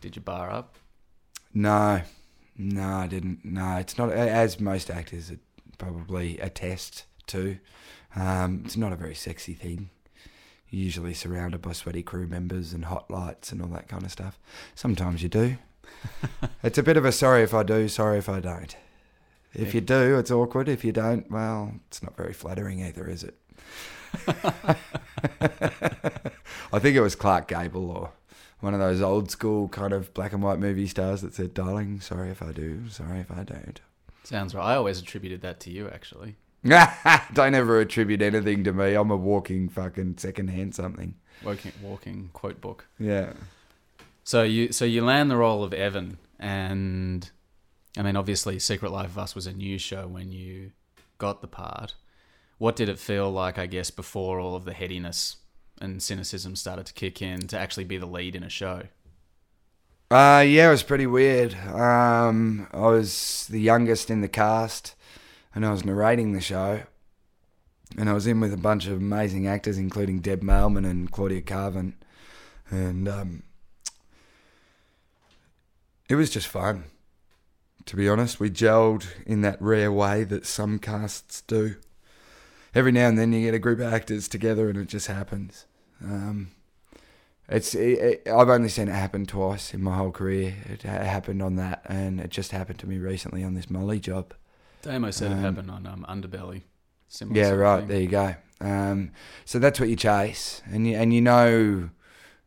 Did 0.00 0.16
you 0.16 0.22
bar 0.22 0.50
up? 0.50 0.76
No, 1.54 2.02
no, 2.58 2.82
I 2.82 3.06
didn't. 3.06 3.44
No, 3.44 3.76
it's 3.76 3.96
not 3.96 4.10
as 4.10 4.60
most 4.60 4.90
actors 4.90 5.30
it 5.30 5.38
probably 5.78 6.38
attest 6.38 7.04
to. 7.28 7.58
Um, 8.16 8.62
it's 8.64 8.76
not 8.76 8.92
a 8.92 8.96
very 8.96 9.14
sexy 9.14 9.54
thing. 9.54 9.90
You're 10.68 10.84
usually 10.84 11.14
surrounded 11.14 11.62
by 11.62 11.72
sweaty 11.72 12.02
crew 12.02 12.26
members 12.26 12.72
and 12.72 12.86
hot 12.86 13.10
lights 13.10 13.52
and 13.52 13.62
all 13.62 13.68
that 13.68 13.88
kind 13.88 14.04
of 14.04 14.10
stuff. 14.10 14.38
Sometimes 14.74 15.22
you 15.22 15.28
do. 15.28 15.56
it's 16.62 16.78
a 16.78 16.82
bit 16.82 16.96
of 16.96 17.04
a 17.04 17.12
sorry 17.12 17.42
if 17.42 17.54
I 17.54 17.62
do, 17.62 17.88
sorry 17.88 18.18
if 18.18 18.28
I 18.28 18.40
don't. 18.40 18.76
If 19.52 19.72
you 19.72 19.80
do, 19.80 20.18
it's 20.18 20.32
awkward. 20.32 20.68
If 20.68 20.84
you 20.84 20.90
don't, 20.90 21.30
well, 21.30 21.74
it's 21.86 22.02
not 22.02 22.16
very 22.16 22.32
flattering 22.32 22.82
either, 22.82 23.08
is 23.08 23.22
it? 23.22 23.38
I 26.72 26.80
think 26.80 26.96
it 26.96 27.00
was 27.00 27.14
Clark 27.14 27.46
Gable 27.46 27.88
or 27.88 28.10
one 28.64 28.72
of 28.72 28.80
those 28.80 29.02
old 29.02 29.30
school 29.30 29.68
kind 29.68 29.92
of 29.92 30.12
black 30.14 30.32
and 30.32 30.42
white 30.42 30.58
movie 30.58 30.86
stars 30.86 31.20
that 31.20 31.34
said, 31.34 31.52
"Darling, 31.52 32.00
sorry 32.00 32.30
if 32.30 32.42
I 32.42 32.50
do, 32.50 32.88
sorry 32.88 33.20
if 33.20 33.30
I 33.30 33.44
don't." 33.44 33.80
Sounds 34.24 34.54
right. 34.54 34.64
I 34.64 34.76
always 34.76 34.98
attributed 34.98 35.42
that 35.42 35.60
to 35.60 35.70
you, 35.70 35.88
actually. 35.88 36.36
don't 37.34 37.54
ever 37.54 37.78
attribute 37.80 38.22
anything 38.22 38.64
to 38.64 38.72
me. 38.72 38.94
I'm 38.94 39.10
a 39.10 39.16
walking 39.16 39.68
fucking 39.68 40.16
secondhand 40.16 40.74
something. 40.74 41.14
Walking, 41.44 41.72
walking 41.82 42.30
quote 42.32 42.62
book. 42.62 42.86
Yeah. 42.98 43.34
So 44.24 44.42
you 44.42 44.72
so 44.72 44.86
you 44.86 45.04
land 45.04 45.30
the 45.30 45.36
role 45.36 45.62
of 45.62 45.74
Evan, 45.74 46.16
and 46.40 47.30
I 47.98 48.02
mean, 48.02 48.16
obviously, 48.16 48.58
Secret 48.58 48.90
Life 48.90 49.10
of 49.10 49.18
Us 49.18 49.34
was 49.34 49.46
a 49.46 49.52
news 49.52 49.82
show 49.82 50.08
when 50.08 50.32
you 50.32 50.72
got 51.18 51.42
the 51.42 51.48
part. 51.48 51.94
What 52.56 52.76
did 52.76 52.88
it 52.88 52.98
feel 52.98 53.30
like? 53.30 53.58
I 53.58 53.66
guess 53.66 53.90
before 53.90 54.40
all 54.40 54.56
of 54.56 54.64
the 54.64 54.72
headiness 54.72 55.36
and 55.84 56.02
cynicism 56.02 56.56
started 56.56 56.86
to 56.86 56.92
kick 56.92 57.22
in 57.22 57.46
to 57.48 57.58
actually 57.58 57.84
be 57.84 57.98
the 57.98 58.06
lead 58.06 58.34
in 58.34 58.42
a 58.42 58.48
show. 58.48 58.82
Uh, 60.10 60.44
yeah, 60.46 60.68
it 60.68 60.70
was 60.70 60.82
pretty 60.82 61.06
weird. 61.06 61.54
Um, 61.54 62.68
I 62.72 62.86
was 62.86 63.46
the 63.50 63.60
youngest 63.60 64.10
in 64.10 64.20
the 64.20 64.28
cast, 64.28 64.94
and 65.54 65.64
I 65.64 65.70
was 65.70 65.84
narrating 65.84 66.32
the 66.32 66.40
show. 66.40 66.82
And 67.96 68.08
I 68.08 68.12
was 68.12 68.26
in 68.26 68.40
with 68.40 68.52
a 68.52 68.58
bunch 68.58 68.86
of 68.86 68.94
amazing 68.94 69.46
actors, 69.46 69.78
including 69.78 70.20
Deb 70.20 70.42
Mailman 70.42 70.84
and 70.84 71.10
Claudia 71.10 71.42
Karvan. 71.42 71.94
And 72.70 73.08
um, 73.08 73.42
it 76.08 76.16
was 76.16 76.30
just 76.30 76.48
fun. 76.48 76.84
To 77.86 77.96
be 77.96 78.08
honest, 78.08 78.40
we 78.40 78.50
gelled 78.50 79.06
in 79.26 79.42
that 79.42 79.60
rare 79.60 79.92
way 79.92 80.24
that 80.24 80.46
some 80.46 80.78
casts 80.78 81.42
do. 81.42 81.76
Every 82.74 82.92
now 82.92 83.08
and 83.08 83.18
then 83.18 83.32
you 83.32 83.42
get 83.42 83.54
a 83.54 83.58
group 83.58 83.78
of 83.78 83.92
actors 83.92 84.26
together 84.26 84.68
and 84.68 84.78
it 84.78 84.88
just 84.88 85.06
happens. 85.06 85.66
Um, 86.04 86.50
it's 87.48 87.74
it, 87.74 88.22
it, 88.26 88.28
I've 88.28 88.48
only 88.48 88.68
seen 88.68 88.88
it 88.88 88.92
happen 88.94 89.26
twice 89.26 89.74
in 89.74 89.82
my 89.82 89.96
whole 89.96 90.10
career. 90.10 90.54
It 90.66 90.82
happened 90.82 91.42
on 91.42 91.56
that, 91.56 91.82
and 91.86 92.20
it 92.20 92.30
just 92.30 92.52
happened 92.52 92.78
to 92.80 92.86
me 92.88 92.98
recently 92.98 93.44
on 93.44 93.54
this 93.54 93.68
Molly 93.68 94.00
job. 94.00 94.34
Damo 94.82 95.10
said 95.10 95.32
um, 95.32 95.38
it 95.38 95.42
happened 95.42 95.70
on 95.70 95.86
um, 95.86 96.06
Underbelly. 96.08 96.62
Similar 97.08 97.40
Yeah, 97.40 97.50
right. 97.50 97.78
thing. 97.80 97.88
There 97.88 98.00
you 98.00 98.08
go. 98.08 98.34
Um, 98.60 99.10
so 99.44 99.58
that's 99.58 99.78
what 99.78 99.88
you 99.88 99.96
chase, 99.96 100.62
and 100.70 100.86
you, 100.86 100.96
and 100.96 101.12
you 101.12 101.20
know 101.20 101.90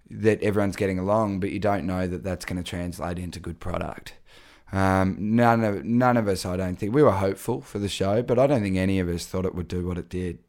that 0.09 0.41
everyone's 0.41 0.75
getting 0.75 0.99
along, 0.99 1.39
but 1.39 1.51
you 1.51 1.59
don't 1.59 1.85
know 1.85 2.07
that 2.07 2.23
that's 2.23 2.45
going 2.45 2.61
to 2.61 2.67
translate 2.67 3.19
into 3.19 3.39
good 3.39 3.59
product. 3.59 4.13
Um, 4.71 5.15
none 5.19 5.63
of 5.63 5.85
none 5.85 6.17
of 6.17 6.27
us, 6.27 6.45
I 6.45 6.57
don't 6.57 6.75
think, 6.75 6.93
we 6.93 7.03
were 7.03 7.11
hopeful 7.11 7.61
for 7.61 7.79
the 7.79 7.87
show, 7.89 8.21
but 8.23 8.39
I 8.39 8.47
don't 8.47 8.61
think 8.61 8.77
any 8.77 8.99
of 8.99 9.07
us 9.09 9.25
thought 9.25 9.45
it 9.45 9.55
would 9.55 9.67
do 9.67 9.85
what 9.87 9.97
it 9.97 10.09
did. 10.09 10.39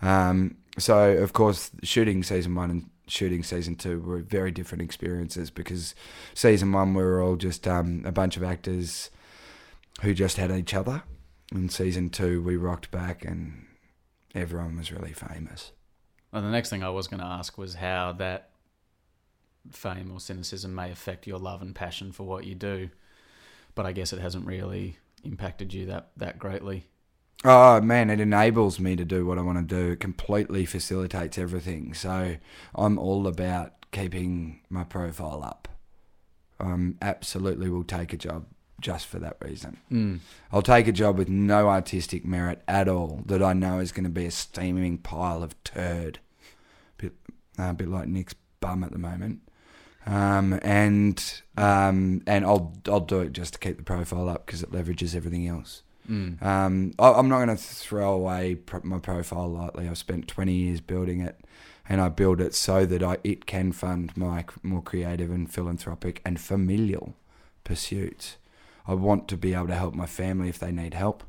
Um, 0.00 0.56
so 0.80 1.12
of 1.12 1.32
course, 1.32 1.70
shooting 1.82 2.22
season 2.22 2.54
one 2.54 2.70
and 2.70 2.90
shooting 3.06 3.42
season 3.42 3.76
two 3.76 4.00
were 4.00 4.18
very 4.18 4.50
different 4.50 4.82
experiences 4.82 5.50
because 5.50 5.94
season 6.34 6.72
one 6.72 6.94
we 6.94 7.02
were 7.02 7.22
all 7.22 7.36
just 7.36 7.66
um, 7.66 8.02
a 8.04 8.12
bunch 8.12 8.36
of 8.36 8.42
actors 8.42 9.10
who 10.02 10.14
just 10.14 10.36
had 10.36 10.50
each 10.50 10.74
other. 10.74 11.02
In 11.52 11.68
season 11.68 12.10
two, 12.10 12.42
we 12.42 12.56
rocked 12.56 12.90
back 12.90 13.24
and 13.24 13.66
everyone 14.34 14.76
was 14.76 14.92
really 14.92 15.12
famous. 15.12 15.72
Well, 16.32 16.42
the 16.42 16.50
next 16.50 16.70
thing 16.70 16.84
I 16.84 16.90
was 16.90 17.08
going 17.08 17.20
to 17.20 17.26
ask 17.26 17.58
was 17.58 17.74
how 17.74 18.12
that 18.12 18.50
fame 19.70 20.10
or 20.12 20.20
cynicism 20.20 20.74
may 20.74 20.90
affect 20.90 21.26
your 21.26 21.38
love 21.38 21.60
and 21.60 21.74
passion 21.74 22.12
for 22.12 22.24
what 22.24 22.44
you 22.44 22.54
do, 22.54 22.90
but 23.74 23.84
I 23.84 23.92
guess 23.92 24.12
it 24.12 24.20
hasn't 24.20 24.46
really 24.46 24.96
impacted 25.24 25.74
you 25.74 25.86
that 25.86 26.10
that 26.16 26.38
greatly. 26.38 26.86
Oh 27.44 27.80
man, 27.80 28.10
it 28.10 28.20
enables 28.20 28.78
me 28.78 28.96
to 28.96 29.04
do 29.04 29.24
what 29.24 29.38
I 29.38 29.42
want 29.42 29.58
to 29.58 29.74
do. 29.74 29.92
It 29.92 30.00
completely 30.00 30.66
facilitates 30.66 31.38
everything. 31.38 31.94
So 31.94 32.36
I'm 32.74 32.98
all 32.98 33.26
about 33.26 33.72
keeping 33.92 34.60
my 34.68 34.84
profile 34.84 35.42
up. 35.42 35.68
Um, 36.58 36.98
absolutely 37.00 37.70
will 37.70 37.84
take 37.84 38.12
a 38.12 38.18
job 38.18 38.44
just 38.80 39.06
for 39.06 39.18
that 39.18 39.36
reason. 39.40 39.78
Mm. 39.90 40.18
I'll 40.52 40.62
take 40.62 40.86
a 40.86 40.92
job 40.92 41.16
with 41.16 41.28
no 41.28 41.68
artistic 41.68 42.24
merit 42.24 42.62
at 42.68 42.88
all 42.88 43.22
that 43.26 43.42
I 43.42 43.54
know 43.54 43.78
is 43.78 43.92
going 43.92 44.04
to 44.04 44.10
be 44.10 44.26
a 44.26 44.30
steaming 44.30 44.98
pile 44.98 45.42
of 45.42 45.62
turd. 45.64 46.18
Bit, 46.98 47.14
uh, 47.58 47.70
a 47.70 47.74
bit 47.74 47.88
like 47.88 48.08
Nick's 48.08 48.34
bum 48.60 48.84
at 48.84 48.92
the 48.92 48.98
moment. 48.98 49.40
Um, 50.06 50.58
and 50.62 51.42
um, 51.56 52.22
and 52.26 52.44
I'll 52.44 52.74
I'll 52.86 53.00
do 53.00 53.20
it 53.20 53.32
just 53.32 53.54
to 53.54 53.58
keep 53.58 53.76
the 53.76 53.82
profile 53.82 54.28
up 54.28 54.46
because 54.46 54.62
it 54.62 54.72
leverages 54.72 55.14
everything 55.14 55.46
else. 55.46 55.82
Mm. 56.08 56.42
Um, 56.42 56.92
I, 56.98 57.12
I'm 57.12 57.28
not 57.28 57.44
going 57.44 57.56
to 57.56 57.62
throw 57.62 58.12
away 58.12 58.56
my 58.82 58.98
profile 58.98 59.48
lightly. 59.48 59.88
I've 59.88 59.98
spent 59.98 60.28
20 60.28 60.52
years 60.52 60.80
building 60.80 61.20
it, 61.20 61.40
and 61.88 62.00
I 62.00 62.08
build 62.08 62.40
it 62.40 62.54
so 62.54 62.86
that 62.86 63.02
I 63.02 63.18
it 63.24 63.46
can 63.46 63.72
fund 63.72 64.16
my 64.16 64.44
more 64.62 64.82
creative 64.82 65.30
and 65.30 65.52
philanthropic 65.52 66.20
and 66.24 66.40
familial 66.40 67.14
pursuits. 67.64 68.36
I 68.86 68.94
want 68.94 69.28
to 69.28 69.36
be 69.36 69.54
able 69.54 69.68
to 69.68 69.74
help 69.74 69.94
my 69.94 70.06
family 70.06 70.48
if 70.48 70.58
they 70.58 70.72
need 70.72 70.94
help. 70.94 71.22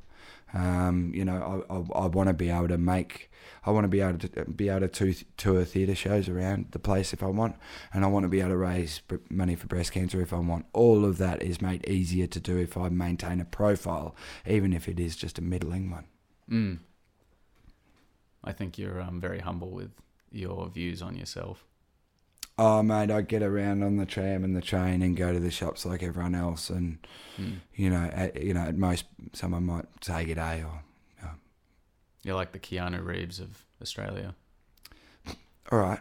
Um, 0.54 1.12
you 1.14 1.26
know, 1.26 1.66
I, 1.70 1.74
I, 1.74 2.04
I 2.04 2.08
want 2.08 2.28
to 2.28 2.34
be 2.34 2.50
able 2.50 2.68
to 2.68 2.78
make. 2.78 3.31
I 3.64 3.70
want 3.70 3.84
to 3.84 3.90
be 3.90 4.02
able 4.02 4.18
to 4.18 4.46
be 4.46 4.70
able 4.70 4.82
to 4.82 4.88
tour, 4.88 5.14
tour 5.38 5.64
theatre 5.66 5.94
shows 5.94 6.28
around 6.28 6.68
the 6.72 6.80
place 6.80 7.14
if 7.14 7.22
I 7.22 7.28
want, 7.28 7.56
and 7.94 8.04
I 8.04 8.08
want 8.08 8.24
to 8.24 8.30
be 8.30 8.40
able 8.40 8.50
to 8.52 8.58
raise 8.58 9.02
money 9.30 9.56
for 9.56 9.68
breast 9.68 9.92
cancer 9.92 10.20
if 10.20 10.34
I 10.34 10.40
want. 10.40 10.66
All 10.74 11.06
of 11.06 11.20
that 11.20 11.44
is 11.44 11.62
made 11.62 11.88
easier 11.88 12.26
to 12.28 12.40
do 12.40 12.58
if 12.58 12.76
I 12.76 12.90
maintain 12.90 13.40
a 13.40 13.46
profile, 13.46 14.16
even 14.48 14.74
if 14.74 14.88
it 14.88 15.00
is 15.00 15.16
just 15.16 15.38
a 15.38 15.42
middling 15.44 15.92
one. 15.92 16.06
Mm. 16.50 16.80
I 18.44 18.52
think 18.52 18.80
you're 18.80 19.00
um, 19.00 19.22
very 19.22 19.40
humble 19.40 19.70
with 19.70 19.92
your 20.32 20.68
views 20.70 21.02
on 21.04 21.16
yourself. 21.16 21.64
Oh, 22.58 22.82
mate, 22.84 23.12
I 23.12 23.22
get 23.22 23.44
around 23.44 23.84
on 23.84 23.98
the 23.98 24.06
tram 24.06 24.44
and 24.44 24.56
the 24.56 24.62
train 24.62 25.02
and 25.02 25.16
go 25.16 25.32
to 25.34 25.40
the 25.40 25.52
shops 25.52 25.86
like 25.86 26.02
everyone 26.04 26.36
else, 26.36 26.70
and 26.70 26.98
Mm. 27.40 27.60
you 27.76 27.90
know, 27.90 28.10
at, 28.12 28.42
you 28.42 28.54
know, 28.54 28.62
at 28.62 28.76
most 28.76 29.06
someone 29.34 29.66
might 29.66 29.86
say 30.02 30.26
good 30.26 30.36
day 30.36 30.64
or 30.64 30.84
You're 32.24 32.36
like 32.36 32.52
the 32.52 32.60
Keanu 32.60 33.04
Reeves 33.04 33.40
of 33.40 33.66
Australia. 33.82 34.36
all 35.72 35.80
right. 35.80 36.00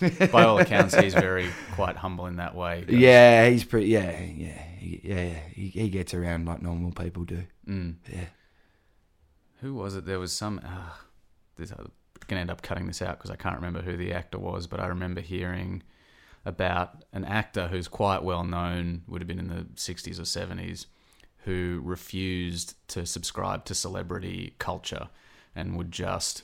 By 0.32 0.44
all 0.44 0.58
accounts, 0.58 0.94
he's 0.94 1.14
very 1.14 1.48
quite 1.74 1.96
humble 1.96 2.26
in 2.26 2.36
that 2.36 2.54
way. 2.54 2.80
He 2.80 2.86
goes, 2.86 3.00
Yeah, 3.00 3.48
he's 3.48 3.64
pretty. 3.64 3.88
Yeah, 3.88 4.20
yeah, 4.20 4.62
he, 4.78 5.00
yeah. 5.04 5.34
He, 5.52 5.68
he 5.68 5.88
gets 5.88 6.14
around 6.14 6.46
like 6.46 6.62
normal 6.62 6.92
people 6.92 7.24
do. 7.24 7.44
Mm. 7.68 7.96
Yeah. 8.10 8.26
Who 9.60 9.74
was 9.74 9.96
it? 9.96 10.06
There 10.06 10.18
was 10.18 10.32
some. 10.32 10.60
Uh, 10.64 10.92
this, 11.56 11.70
I'm 11.70 11.90
going 12.26 12.38
to 12.38 12.40
end 12.40 12.50
up 12.50 12.62
cutting 12.62 12.86
this 12.86 13.02
out 13.02 13.18
because 13.18 13.30
I 13.30 13.36
can't 13.36 13.56
remember 13.56 13.82
who 13.82 13.96
the 13.96 14.12
actor 14.12 14.38
was, 14.38 14.66
but 14.66 14.80
I 14.80 14.86
remember 14.86 15.20
hearing 15.20 15.82
about 16.44 17.04
an 17.12 17.24
actor 17.24 17.68
who's 17.68 17.88
quite 17.88 18.22
well 18.22 18.44
known, 18.44 19.02
would 19.06 19.20
have 19.20 19.28
been 19.28 19.38
in 19.38 19.48
the 19.48 19.66
60s 19.74 20.18
or 20.18 20.22
70s, 20.22 20.86
who 21.46 21.80
refused 21.84 22.74
to 22.88 23.06
subscribe 23.06 23.64
to 23.64 23.74
celebrity 23.74 24.54
culture 24.58 25.08
and 25.54 25.76
would 25.76 25.90
just, 25.92 26.42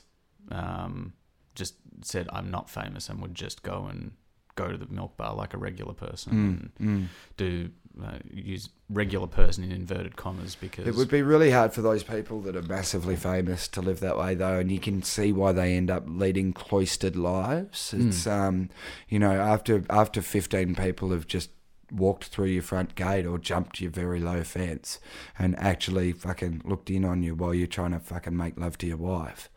um, 0.49 1.13
just 1.55 1.75
said, 2.01 2.27
I'm 2.33 2.49
not 2.49 2.69
famous 2.69 3.09
and 3.09 3.21
would 3.21 3.35
just 3.35 3.63
go 3.63 3.85
and 3.85 4.13
go 4.55 4.71
to 4.71 4.77
the 4.77 4.87
milk 4.87 5.17
bar 5.17 5.33
like 5.35 5.53
a 5.53 5.57
regular 5.57 5.93
person 5.93 6.71
Mm, 6.79 6.85
mm. 6.87 7.05
do 7.37 7.69
uh, 8.03 8.17
use 8.31 8.69
regular 8.89 9.27
person 9.27 9.63
in 9.63 9.71
inverted 9.71 10.15
commas 10.15 10.55
because 10.55 10.87
It 10.87 10.95
would 10.95 11.09
be 11.09 11.21
really 11.21 11.51
hard 11.51 11.73
for 11.73 11.81
those 11.81 12.03
people 12.03 12.41
that 12.41 12.55
are 12.55 12.61
massively 12.63 13.15
famous 13.15 13.67
to 13.69 13.81
live 13.81 13.99
that 13.99 14.17
way, 14.17 14.33
though, 14.35 14.57
and 14.59 14.71
you 14.71 14.79
can 14.79 15.03
see 15.03 15.31
why 15.31 15.51
they 15.51 15.75
end 15.75 15.91
up 15.91 16.03
leading 16.07 16.53
cloistered 16.53 17.15
lives. 17.15 17.93
It's 17.95 18.25
um, 18.25 18.69
you 19.09 19.19
know, 19.19 19.31
after 19.31 19.83
after 19.89 20.21
fifteen 20.21 20.75
people 20.75 21.11
have 21.11 21.27
just 21.27 21.49
walked 21.93 22.25
through 22.25 22.47
your 22.47 22.63
front 22.63 22.95
gate 22.95 23.25
or 23.25 23.37
jumped 23.37 23.79
your 23.79 23.91
very 23.91 24.19
low 24.19 24.43
fence 24.43 24.99
and 25.37 25.57
actually 25.59 26.11
fucking 26.11 26.61
looked 26.65 26.89
in 26.89 27.05
on 27.05 27.23
you 27.23 27.35
while 27.35 27.53
you're 27.53 27.67
trying 27.67 27.91
to 27.91 27.99
fucking 27.99 28.35
make 28.35 28.57
love 28.59 28.77
to 28.79 28.87
your 28.87 28.97
wife. 28.97 29.49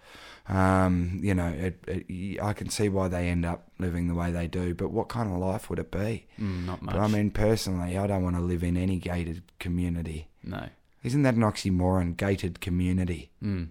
Um, 0.48 1.18
you 1.22 1.34
know, 1.34 1.48
it, 1.48 1.82
it, 1.88 2.40
I 2.40 2.52
can 2.52 2.68
see 2.68 2.88
why 2.88 3.08
they 3.08 3.28
end 3.28 3.44
up 3.44 3.68
living 3.78 4.06
the 4.06 4.14
way 4.14 4.30
they 4.30 4.46
do, 4.46 4.74
but 4.74 4.92
what 4.92 5.08
kind 5.08 5.30
of 5.32 5.38
life 5.38 5.68
would 5.68 5.80
it 5.80 5.90
be? 5.90 6.26
Mm, 6.40 6.66
not 6.66 6.82
much. 6.82 6.94
But 6.94 7.00
I 7.02 7.08
mean, 7.08 7.30
personally, 7.32 7.98
I 7.98 8.06
don't 8.06 8.22
want 8.22 8.36
to 8.36 8.42
live 8.42 8.62
in 8.62 8.76
any 8.76 8.98
gated 8.98 9.42
community. 9.58 10.28
no. 10.42 10.68
Isn't 11.02 11.22
that 11.22 11.34
an 11.34 11.42
oxymoron? 11.42 12.16
Gated 12.16 12.60
community. 12.60 13.30
Mm. 13.40 13.68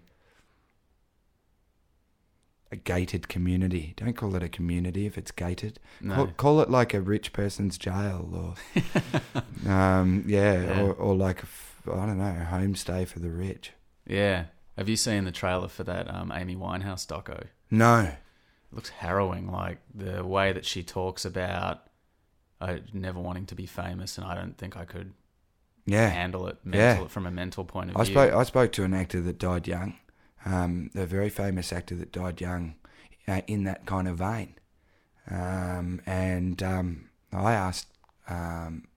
A 2.76 2.78
gated 2.78 3.30
community. 3.30 3.94
Don't 3.96 4.16
call 4.18 4.36
it 4.36 4.44
a 4.44 4.50
community 4.50 5.06
if 5.06 5.18
it's 5.18 5.32
gated. 5.32 5.80
No. 6.02 6.16
Call, 6.16 6.28
call 6.28 6.62
it 6.62 6.70
like 6.70 6.94
a 6.94 7.00
rich 7.00 7.32
person's 7.32 7.78
jail 7.78 8.30
or, 8.34 9.72
um, 9.72 10.24
yeah, 10.28 10.62
Yeah. 10.64 10.82
Or, 10.82 10.94
or 10.94 11.16
like, 11.16 11.44
I 11.88 12.06
don't 12.06 12.18
know, 12.18 12.26
a 12.42 12.48
homestay 12.52 13.08
for 13.08 13.20
the 13.20 13.30
rich. 13.30 13.72
Yeah. 14.06 14.46
Have 14.78 14.90
you 14.90 14.98
seen 14.98 15.24
the 15.24 15.32
trailer 15.32 15.70
for 15.70 15.84
that 15.86 16.14
um, 16.14 16.32
Amy 16.36 16.56
Winehouse 16.56 17.06
doco? 17.08 17.40
It 17.42 17.48
No. 17.72 18.12
looks 18.74 18.90
harrowing. 18.90 19.50
Like 19.52 19.78
the 19.94 20.26
way 20.26 20.52
that 20.52 20.66
she 20.66 20.84
talks 20.84 21.24
about 21.24 21.84
uh, 22.60 22.78
never 22.94 23.20
wanting 23.20 23.46
to 23.48 23.56
be 23.56 23.66
famous, 23.66 24.18
and 24.18 24.26
I 24.28 24.36
don't 24.36 24.58
think 24.58 24.76
I 24.76 24.84
could 24.86 25.14
Yeah. 25.86 26.10
handle 26.10 26.48
it 26.48 26.58
Yeah. 26.66 26.72
mental, 26.96 27.08
from 27.08 27.26
a 27.26 27.32
mental 27.32 27.64
point 27.64 27.92
of 27.92 27.98
I 27.98 28.04
view. 28.04 28.14
spoke, 28.14 28.34
I 28.34 28.44
spoke 28.44 28.72
to 28.74 28.84
an 28.84 28.94
actor 28.94 29.22
that 29.22 29.38
died 29.40 29.68
young, 29.68 29.96
um, 30.46 30.92
a 30.96 31.06
very 31.06 31.30
famous 31.30 31.74
actor 31.74 31.96
that 31.96 32.12
died 32.12 32.40
young 32.40 32.76
uh, 33.28 33.42
in 33.48 33.64
that 33.64 33.86
kind 33.86 34.08
of 34.08 34.20
vein. 34.20 34.56
Um, 35.30 36.02
and 36.06 36.62
um, 36.62 37.10
I 37.34 37.54
asked, 37.54 37.88
um, 38.30 38.88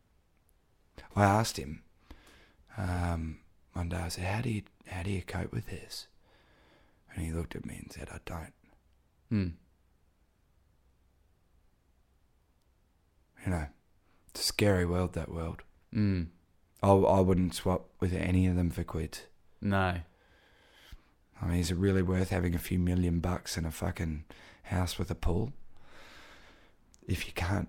I 1.16 1.24
asked 1.24 1.56
him 1.56 1.82
um, 2.76 3.38
one 3.72 3.88
day. 3.88 3.96
I 3.96 4.08
said, 4.08 4.24
"How 4.24 4.40
do 4.42 4.50
you 4.50 4.62
how 4.86 5.02
do 5.02 5.10
you 5.10 5.22
cope 5.22 5.52
with 5.52 5.66
this?" 5.66 6.06
And 7.14 7.24
he 7.24 7.32
looked 7.32 7.56
at 7.56 7.64
me 7.64 7.76
and 7.82 7.90
said, 7.90 8.08
"I 8.12 8.18
don't." 8.26 8.52
Hmm. 9.30 9.48
You 13.44 13.52
know, 13.52 13.66
it's 14.30 14.40
a 14.40 14.44
scary 14.44 14.84
world. 14.84 15.14
That 15.14 15.32
world. 15.32 15.62
Mm. 15.94 16.26
I 16.82 16.88
I 16.90 17.20
wouldn't 17.20 17.54
swap 17.54 17.88
with 18.00 18.12
any 18.12 18.46
of 18.46 18.54
them 18.54 18.70
for 18.70 18.84
quids. 18.84 19.22
No. 19.62 20.00
I 21.40 21.46
mean, 21.46 21.58
is 21.60 21.70
it 21.70 21.76
really 21.76 22.02
worth 22.02 22.30
having 22.30 22.54
a 22.54 22.58
few 22.58 22.78
million 22.78 23.20
bucks 23.20 23.56
in 23.56 23.64
a 23.64 23.70
fucking 23.70 24.24
house 24.64 24.98
with 24.98 25.10
a 25.10 25.14
pool 25.14 25.52
if 27.06 27.26
you 27.26 27.32
can't 27.32 27.68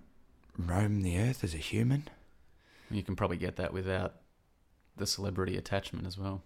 roam 0.58 1.02
the 1.02 1.18
earth 1.20 1.44
as 1.44 1.54
a 1.54 1.58
human? 1.58 2.08
You 2.92 3.04
can 3.04 3.16
probably 3.16 3.38
get 3.38 3.56
that 3.58 3.72
without 3.74 4.16
the 4.98 5.06
celebrity 5.08 5.56
attachment 5.56 6.08
as 6.08 6.18
well, 6.18 6.42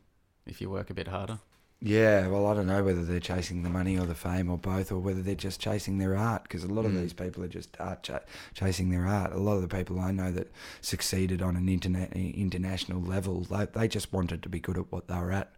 if 0.46 0.60
you 0.62 0.70
work 0.70 0.90
a 0.90 0.94
bit 0.94 1.08
harder. 1.08 1.40
Yeah, 1.86 2.28
well, 2.28 2.46
I 2.48 2.54
don't 2.54 2.68
know 2.68 2.84
whether 2.84 3.04
they're 3.04 3.20
chasing 3.20 3.64
the 3.64 3.70
money 3.70 3.98
or 4.00 4.06
the 4.06 4.16
fame 4.16 4.50
or 4.50 4.58
both, 4.58 4.90
or 4.90 5.00
whether 5.00 5.22
they're 5.22 5.36
just 5.36 5.60
chasing 5.60 5.98
their 5.98 6.16
art. 6.16 6.44
Because 6.44 6.64
a 6.64 6.68
lot 6.74 6.86
of 6.86 6.92
Mm. 6.94 7.02
these 7.02 7.12
people 7.14 7.44
are 7.44 7.48
just 7.50 7.76
art 7.80 8.04
ch- 8.04 8.12
chasing 8.54 8.90
their 8.90 9.06
art. 9.06 9.34
A 9.34 9.38
lot 9.38 9.56
of 9.56 9.62
the 9.64 9.68
people 9.68 10.00
I 10.00 10.12
know 10.12 10.32
that 10.32 10.50
succeeded 10.80 11.42
on 11.42 11.58
an 11.58 11.68
internet 11.68 12.14
international 12.16 13.02
level, 13.02 13.42
they, 13.42 13.66
they 13.66 13.88
just 13.90 14.14
wanted 14.14 14.44
to 14.44 14.50
be 14.50 14.62
good 14.62 14.78
at 14.78 14.92
what 14.94 15.08
they 15.10 15.16
were 15.16 15.32
at. 15.34 15.52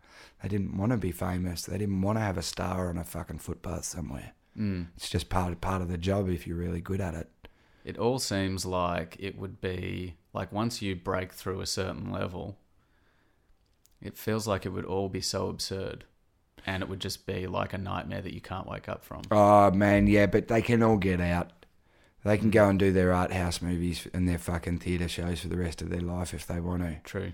They 0.45 0.49
didn't 0.49 0.77
want 0.77 0.91
to 0.91 0.97
be 0.97 1.11
famous. 1.11 1.63
They 1.63 1.79
didn't 1.79 2.03
want 2.03 2.19
to 2.19 2.21
have 2.21 2.37
a 2.37 2.43
star 2.43 2.89
on 2.89 2.99
a 2.99 3.03
fucking 3.03 3.39
footpath 3.39 3.83
somewhere. 3.83 4.33
Mm. 4.55 4.89
It's 4.95 5.09
just 5.09 5.27
part 5.27 5.59
part 5.59 5.81
of 5.81 5.87
the 5.87 5.97
job 5.97 6.29
if 6.29 6.45
you're 6.45 6.55
really 6.55 6.81
good 6.81 7.01
at 7.01 7.15
it. 7.15 7.47
It 7.83 7.97
all 7.97 8.19
seems 8.19 8.63
like 8.63 9.17
it 9.19 9.39
would 9.39 9.59
be 9.59 10.17
like 10.33 10.51
once 10.51 10.83
you 10.83 10.95
break 10.95 11.33
through 11.33 11.61
a 11.61 11.65
certain 11.65 12.11
level, 12.11 12.59
it 13.99 14.19
feels 14.19 14.47
like 14.47 14.67
it 14.67 14.69
would 14.69 14.85
all 14.85 15.09
be 15.09 15.19
so 15.19 15.47
absurd. 15.47 16.05
and 16.63 16.83
it 16.83 16.89
would 16.89 16.99
just 16.99 17.25
be 17.25 17.47
like 17.47 17.73
a 17.73 17.79
nightmare 17.79 18.21
that 18.21 18.33
you 18.33 18.41
can't 18.41 18.69
wake 18.69 18.87
up 18.87 19.03
from. 19.03 19.23
Oh 19.31 19.71
man, 19.71 20.05
yeah, 20.05 20.27
but 20.27 20.47
they 20.47 20.61
can 20.61 20.83
all 20.83 20.97
get 20.97 21.21
out. 21.21 21.65
They 22.23 22.37
can 22.37 22.51
go 22.51 22.69
and 22.69 22.77
do 22.77 22.91
their 22.91 23.11
art 23.11 23.31
house 23.31 23.63
movies 23.63 24.07
and 24.13 24.29
their 24.29 24.37
fucking 24.37 24.77
theatre 24.77 25.07
shows 25.07 25.39
for 25.39 25.47
the 25.47 25.57
rest 25.57 25.81
of 25.81 25.89
their 25.89 26.01
life 26.01 26.35
if 26.35 26.45
they 26.45 26.59
want 26.59 26.83
to. 26.83 26.97
True. 27.03 27.33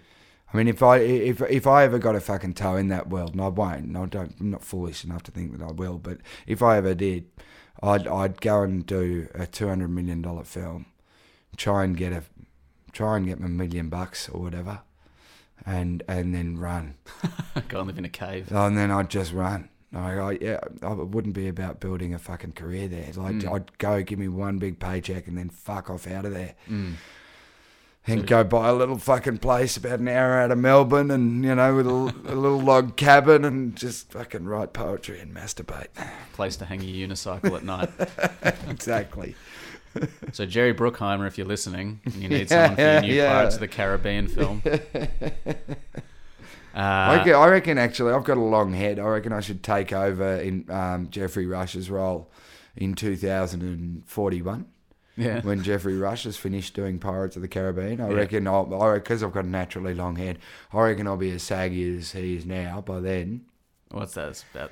I 0.54 0.58
mean, 0.58 0.68
if 0.68 0.84
I 0.84 0.98
if 0.98 1.42
if 1.44 1.66
I 1.68 1.84
ever 1.84 1.98
got 2.00 2.16
a 2.16 2.20
fucking 2.20 2.54
toe 2.56 2.76
in 2.76 2.90
that 2.90 3.10
world, 3.10 3.32
and 3.34 3.42
I 3.42 3.48
won't, 3.48 3.86
and 3.86 3.98
I 3.98 4.06
don't, 4.06 4.36
I'm 4.40 4.52
not 4.52 4.64
foolish 4.64 5.04
enough 5.06 5.24
to 5.24 5.32
think 5.32 5.58
that 5.58 5.66
I 5.66 5.72
will, 5.72 5.98
but 5.98 6.18
if 6.46 6.62
I 6.62 6.78
ever 6.78 6.94
did, 6.94 7.26
I'd 7.82 8.08
I'd 8.08 8.42
go 8.42 8.62
and 8.64 8.86
do 8.86 9.28
a 9.34 9.46
two 9.48 9.68
hundred 9.70 9.90
million 9.90 10.22
dollar 10.22 10.44
film, 10.44 10.88
try 11.56 11.84
and 11.86 11.96
get 11.96 12.12
a, 12.12 12.24
try 12.92 13.16
and 13.18 13.26
get 13.26 13.40
my 13.40 13.48
million 13.48 13.88
bucks 13.90 14.28
or 14.28 14.42
whatever, 14.42 14.82
and 15.66 16.04
and 16.08 16.36
then 16.36 16.58
run, 16.58 16.96
Go 17.70 17.80
and 17.80 17.88
live 17.88 17.98
in 17.98 18.06
a 18.06 18.10
cave. 18.10 18.52
and 18.52 18.78
then 18.78 18.92
I'd 18.92 19.10
just 19.10 19.32
run. 19.34 19.70
Like, 19.94 20.18
I, 20.18 20.32
yeah, 20.40 20.60
I- 20.84 20.94
it 20.94 21.08
wouldn't 21.10 21.34
be 21.36 21.50
about 21.50 21.82
building 21.82 22.14
a 22.14 22.20
fucking 22.20 22.54
career 22.54 22.88
there. 22.88 23.08
Like 23.16 23.36
Mm. 23.36 23.54
I'd 23.54 23.78
go, 23.78 24.02
give 24.02 24.20
me 24.20 24.30
one 24.30 24.58
big 24.58 24.80
paycheck, 24.80 25.28
and 25.28 25.38
then 25.38 25.50
fuck 25.50 25.90
off 25.90 26.08
out 26.08 26.26
of 26.26 26.34
there 26.34 26.56
Mm. 26.70 26.94
And 28.08 28.26
go 28.28 28.44
buy 28.44 28.70
a 28.70 28.74
little 28.74 28.98
fucking 28.98 29.38
place 29.38 29.78
about 29.78 30.00
an 30.00 30.08
hour 30.08 30.40
out 30.40 30.52
of 30.52 30.58
Melbourne 30.58 31.12
and, 31.12 31.44
you 31.46 31.54
know, 31.56 31.76
with 31.76 31.88
a, 31.88 31.92
a 31.92 32.36
little 32.36 32.60
log 32.60 32.98
cabin 32.98 33.46
and 33.46 33.76
just 33.76 34.12
fucking 34.12 34.46
write 34.46 34.74
poetry 34.74 35.20
and 35.20 35.34
masturbate. 35.34 35.88
Place 36.34 36.56
to 36.58 36.66
hang 36.66 36.82
your 36.82 37.08
unicycle 37.08 37.56
at 37.56 37.64
night. 37.64 37.90
exactly. 38.70 39.36
So 40.34 40.46
Jerry 40.46 40.74
Bruckheimer, 40.74 41.28
if 41.28 41.38
you're 41.38 41.48
listening, 41.48 42.02
and 42.06 42.16
you 42.16 42.28
need 42.28 42.42
Yeah, 42.52 42.68
someone 42.68 42.76
for 42.76 42.82
your 42.82 43.02
new 43.02 43.14
yeah. 43.14 43.34
Pirates 43.34 43.56
of 43.56 43.62
the 43.62 43.68
Caribbean 43.68 44.28
film. 44.28 44.62
I, 44.70 45.56
Uh, 46.74 47.18
reckon, 47.18 47.34
I 47.36 47.48
reckon, 47.48 47.78
actually, 47.78 48.14
I've 48.14 48.24
got 48.24 48.38
a 48.38 48.42
long 48.42 48.74
head. 48.74 48.98
I 48.98 49.04
reckon 49.04 49.34
I 49.34 49.42
should 49.42 49.62
take 49.62 49.92
over 49.94 50.38
in 50.38 50.66
um, 50.72 51.10
Geoffrey 51.10 51.46
Rush's 51.46 51.90
role 51.90 52.32
in 52.78 52.96
2041 52.96 54.66
yeah. 55.18 55.42
when 55.42 55.62
Geoffrey 55.64 55.98
Rush 55.98 56.24
has 56.24 56.38
finished 56.38 56.74
doing 56.74 57.00
Pirates 57.00 57.36
of 57.36 57.42
the 57.42 57.48
Caribbean. 57.48 58.00
I 58.02 58.10
Yeah. 58.10 58.16
reckon 58.16 58.48
I'll, 58.48 58.66
because 58.94 59.24
I've 59.24 59.34
got 59.34 59.46
a 59.46 59.50
naturally 59.50 59.94
long 59.94 60.16
head, 60.16 60.40
I 60.74 60.82
reckon 60.82 61.08
I'll 61.08 61.18
be 61.18 61.32
as 61.32 61.44
saggy 61.44 61.98
as 61.98 62.12
he 62.14 62.36
is 62.36 62.46
now 62.46 62.82
by 62.82 63.00
then. 63.00 63.42
What's 63.92 64.14
that? 64.14 64.30
It's 64.30 64.46
about. 64.54 64.72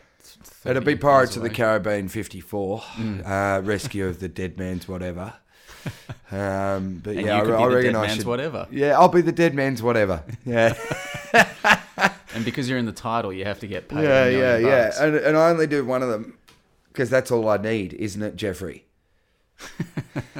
It'll 0.65 0.83
be 0.83 0.95
Pirates 0.95 1.35
of 1.35 1.43
the. 1.43 1.49
Caribbean 1.49 2.07
54, 2.07 2.79
Mm. 2.79 3.25
uh, 3.27 3.61
Rescue 3.63 4.05
of 4.07 4.19
the 4.19 4.27
Dead 4.27 4.57
Man's 4.57 4.87
whatever. 4.87 5.33
Um, 6.31 7.01
but 7.03 7.15
And 7.17 7.25
yeah, 7.25 7.37
I, 7.37 7.39
I 7.39 7.65
reckon 7.67 7.93
dead 7.93 7.95
I 7.95 8.01
man's 8.05 8.17
should. 8.17 8.25
whatever. 8.27 8.67
Yeah, 8.69 8.99
I'll 8.99 9.07
be 9.07 9.21
the 9.21 9.31
Dead 9.31 9.55
Man's 9.55 9.81
whatever. 9.81 10.23
Yeah, 10.45 10.75
And 12.35 12.45
because 12.45 12.69
you're 12.69 12.77
in 12.77 12.85
the 12.85 12.91
title, 12.91 13.33
you 13.33 13.45
have 13.45 13.59
to 13.61 13.67
get 13.67 13.87
paid. 13.89 14.03
yeah, 14.03 14.25
yeah, 14.27 14.37
million 14.57 14.67
yeah. 14.67 15.03
And, 15.03 15.15
and 15.15 15.35
I 15.37 15.49
only 15.49 15.65
do 15.67 15.83
one 15.83 16.03
of 16.03 16.09
them 16.09 16.37
because 16.93 17.09
that's 17.09 17.31
all 17.31 17.49
I 17.49 17.57
need, 17.57 17.93
isn't 17.93 18.21
it, 18.21 18.35
Geoffrey? 18.35 18.85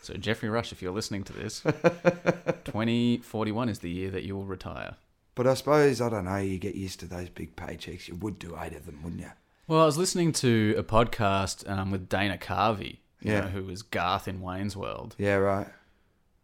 So 0.00 0.14
Geoffrey 0.14 0.48
Rush, 0.48 0.72
if 0.72 0.80
you're 0.80 0.90
listening 0.92 1.22
to 1.24 1.34
this, 1.34 1.60
2041 2.64 3.68
is 3.68 3.80
the 3.80 3.90
year 3.90 4.10
that 4.10 4.22
you 4.22 4.34
will 4.36 4.46
retire. 4.46 4.94
But 5.34 5.46
I 5.46 5.52
suppose 5.52 6.00
I 6.00 6.08
don't 6.08 6.24
know. 6.24 6.38
You 6.38 6.58
get 6.58 6.74
used 6.76 7.00
to 7.00 7.06
those 7.06 7.28
big 7.28 7.54
paychecks. 7.56 8.08
You 8.08 8.14
would 8.16 8.38
do 8.38 8.56
eight 8.58 8.72
of 8.72 8.86
them, 8.86 9.00
wouldn't 9.02 9.20
you? 9.20 9.30
Well, 9.66 9.82
I 9.82 9.84
was 9.84 9.98
listening 9.98 10.32
to 10.32 10.74
a 10.78 10.82
podcast 10.82 11.68
um, 11.68 11.90
with 11.90 12.08
Dana 12.08 12.38
Carvey, 12.38 13.00
you 13.20 13.32
Yeah. 13.32 13.40
know, 13.40 13.46
who 13.48 13.64
was 13.64 13.82
Garth 13.82 14.26
in 14.26 14.40
Wayne's 14.40 14.74
World. 14.74 15.14
Yeah, 15.18 15.34
right. 15.34 15.66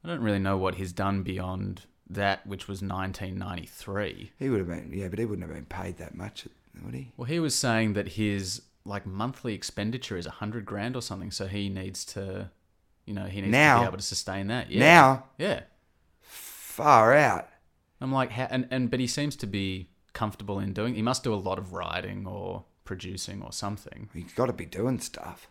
I 0.04 0.08
don't 0.08 0.20
really 0.20 0.38
know 0.38 0.58
what 0.58 0.74
he's 0.74 0.92
done 0.92 1.22
beyond 1.22 1.86
that, 2.10 2.46
which 2.46 2.68
was 2.68 2.82
1993. 2.82 4.32
He 4.38 4.50
would 4.50 4.58
have 4.58 4.68
been. 4.68 4.90
Yeah, 4.92 5.08
but 5.08 5.18
he 5.18 5.24
wouldn't 5.24 5.48
have 5.48 5.56
been 5.56 5.64
paid 5.64 5.96
that 5.96 6.14
much, 6.14 6.46
would 6.84 6.92
he? 6.94 7.12
Well, 7.16 7.24
he 7.24 7.40
was 7.40 7.54
saying 7.54 7.94
that 7.94 8.08
his 8.08 8.60
like 8.84 9.06
monthly 9.06 9.54
expenditure 9.54 10.16
is 10.16 10.26
a 10.26 10.30
hundred 10.30 10.66
grand 10.66 10.96
or 10.96 11.02
something, 11.02 11.30
so 11.30 11.46
he 11.46 11.68
needs 11.68 12.04
to, 12.06 12.50
you 13.06 13.14
know, 13.14 13.24
he 13.24 13.40
needs 13.40 13.52
to 13.52 13.80
be 13.80 13.86
able 13.86 13.96
to 13.96 14.02
sustain 14.02 14.48
that. 14.48 14.70
Yeah. 14.70 14.80
Now, 14.80 15.24
yeah. 15.38 15.60
far 16.20 17.14
out. 17.14 17.48
I'm 18.00 18.12
like, 18.12 18.30
how, 18.30 18.46
and 18.50 18.68
and 18.70 18.90
but 18.90 19.00
he 19.00 19.06
seems 19.06 19.36
to 19.36 19.46
be 19.46 19.88
comfortable 20.12 20.58
in 20.58 20.72
doing. 20.72 20.94
He 20.94 21.02
must 21.02 21.24
do 21.24 21.32
a 21.32 21.36
lot 21.36 21.58
of 21.58 21.72
writing 21.72 22.26
or 22.26 22.64
producing 22.84 23.42
or 23.42 23.52
something. 23.52 24.10
He's 24.12 24.32
got 24.32 24.46
to 24.46 24.52
be 24.52 24.66
doing 24.66 25.00
stuff. 25.00 25.48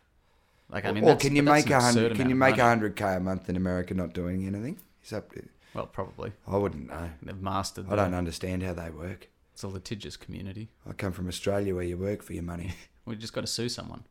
Like, 0.70 0.86
I 0.86 0.92
mean, 0.92 1.04
or 1.04 1.08
that's- 1.08 1.22
can 1.24 1.36
you 1.36 1.44
make 1.44 1.70
a 1.70 1.82
hundred? 1.82 2.16
Can 2.16 2.30
you 2.30 2.36
make 2.36 2.58
a 2.58 2.64
hundred 2.64 2.96
k 2.96 3.16
a 3.16 3.20
month 3.20 3.50
in 3.50 3.56
America 3.56 3.94
not 3.94 4.14
doing 4.14 4.46
anything? 4.46 4.78
Is 5.04 5.10
that? 5.10 5.26
Well, 5.74 5.88
probably. 5.88 6.34
I 6.48 6.58
wouldn't 6.58 6.88
know. 6.88 7.10
They've 7.22 7.42
mastered. 7.42 7.88
I 7.90 7.96
don't 7.96 8.14
understand 8.14 8.64
how 8.64 8.74
they 8.74 8.90
work. 8.90 9.30
It's 9.54 9.64
a 9.64 9.68
litigious 9.68 10.18
community. 10.18 10.70
I 10.88 10.94
come 10.94 11.12
from 11.12 11.28
Australia 11.28 11.76
where 11.76 11.84
you 11.84 11.98
work 11.98 12.24
for 12.24 12.34
your 12.34 12.44
money. 12.44 12.74
We 13.06 13.16
just 13.16 13.34
got 13.34 13.42
to 13.42 13.48
sue 13.48 13.70
someone. 13.70 14.04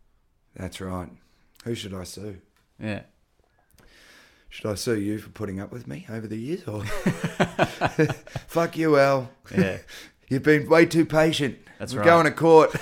That's 0.55 0.81
right. 0.81 1.09
Who 1.65 1.75
should 1.75 1.95
I 1.95 2.05
sue? 2.05 2.39
Yeah. 2.79 3.03
Should 4.49 4.67
I 4.71 4.75
sue 4.75 4.99
you 5.01 5.19
for 5.19 5.31
putting 5.31 5.61
up 5.61 5.73
with 5.73 5.87
me 5.89 6.07
over 6.11 6.27
the 6.27 6.37
years? 6.37 6.65
Or 6.69 6.85
fuck 8.49 8.77
you, 8.77 8.99
Al. 8.99 9.31
Yeah. 9.57 9.79
You've 10.29 10.43
been 10.43 10.69
way 10.69 10.87
too 10.87 11.05
patient. 11.07 11.59
That's 11.79 11.95
We're 11.95 12.01
right. 12.01 12.07
going 12.07 12.25
to 12.27 12.33
court. 12.33 12.75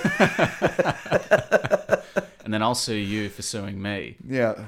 and 2.44 2.52
then 2.52 2.62
I'll 2.62 2.74
sue 2.74 2.94
you 2.94 3.28
for 3.28 3.42
suing 3.42 3.80
me. 3.80 4.16
yeah. 4.26 4.64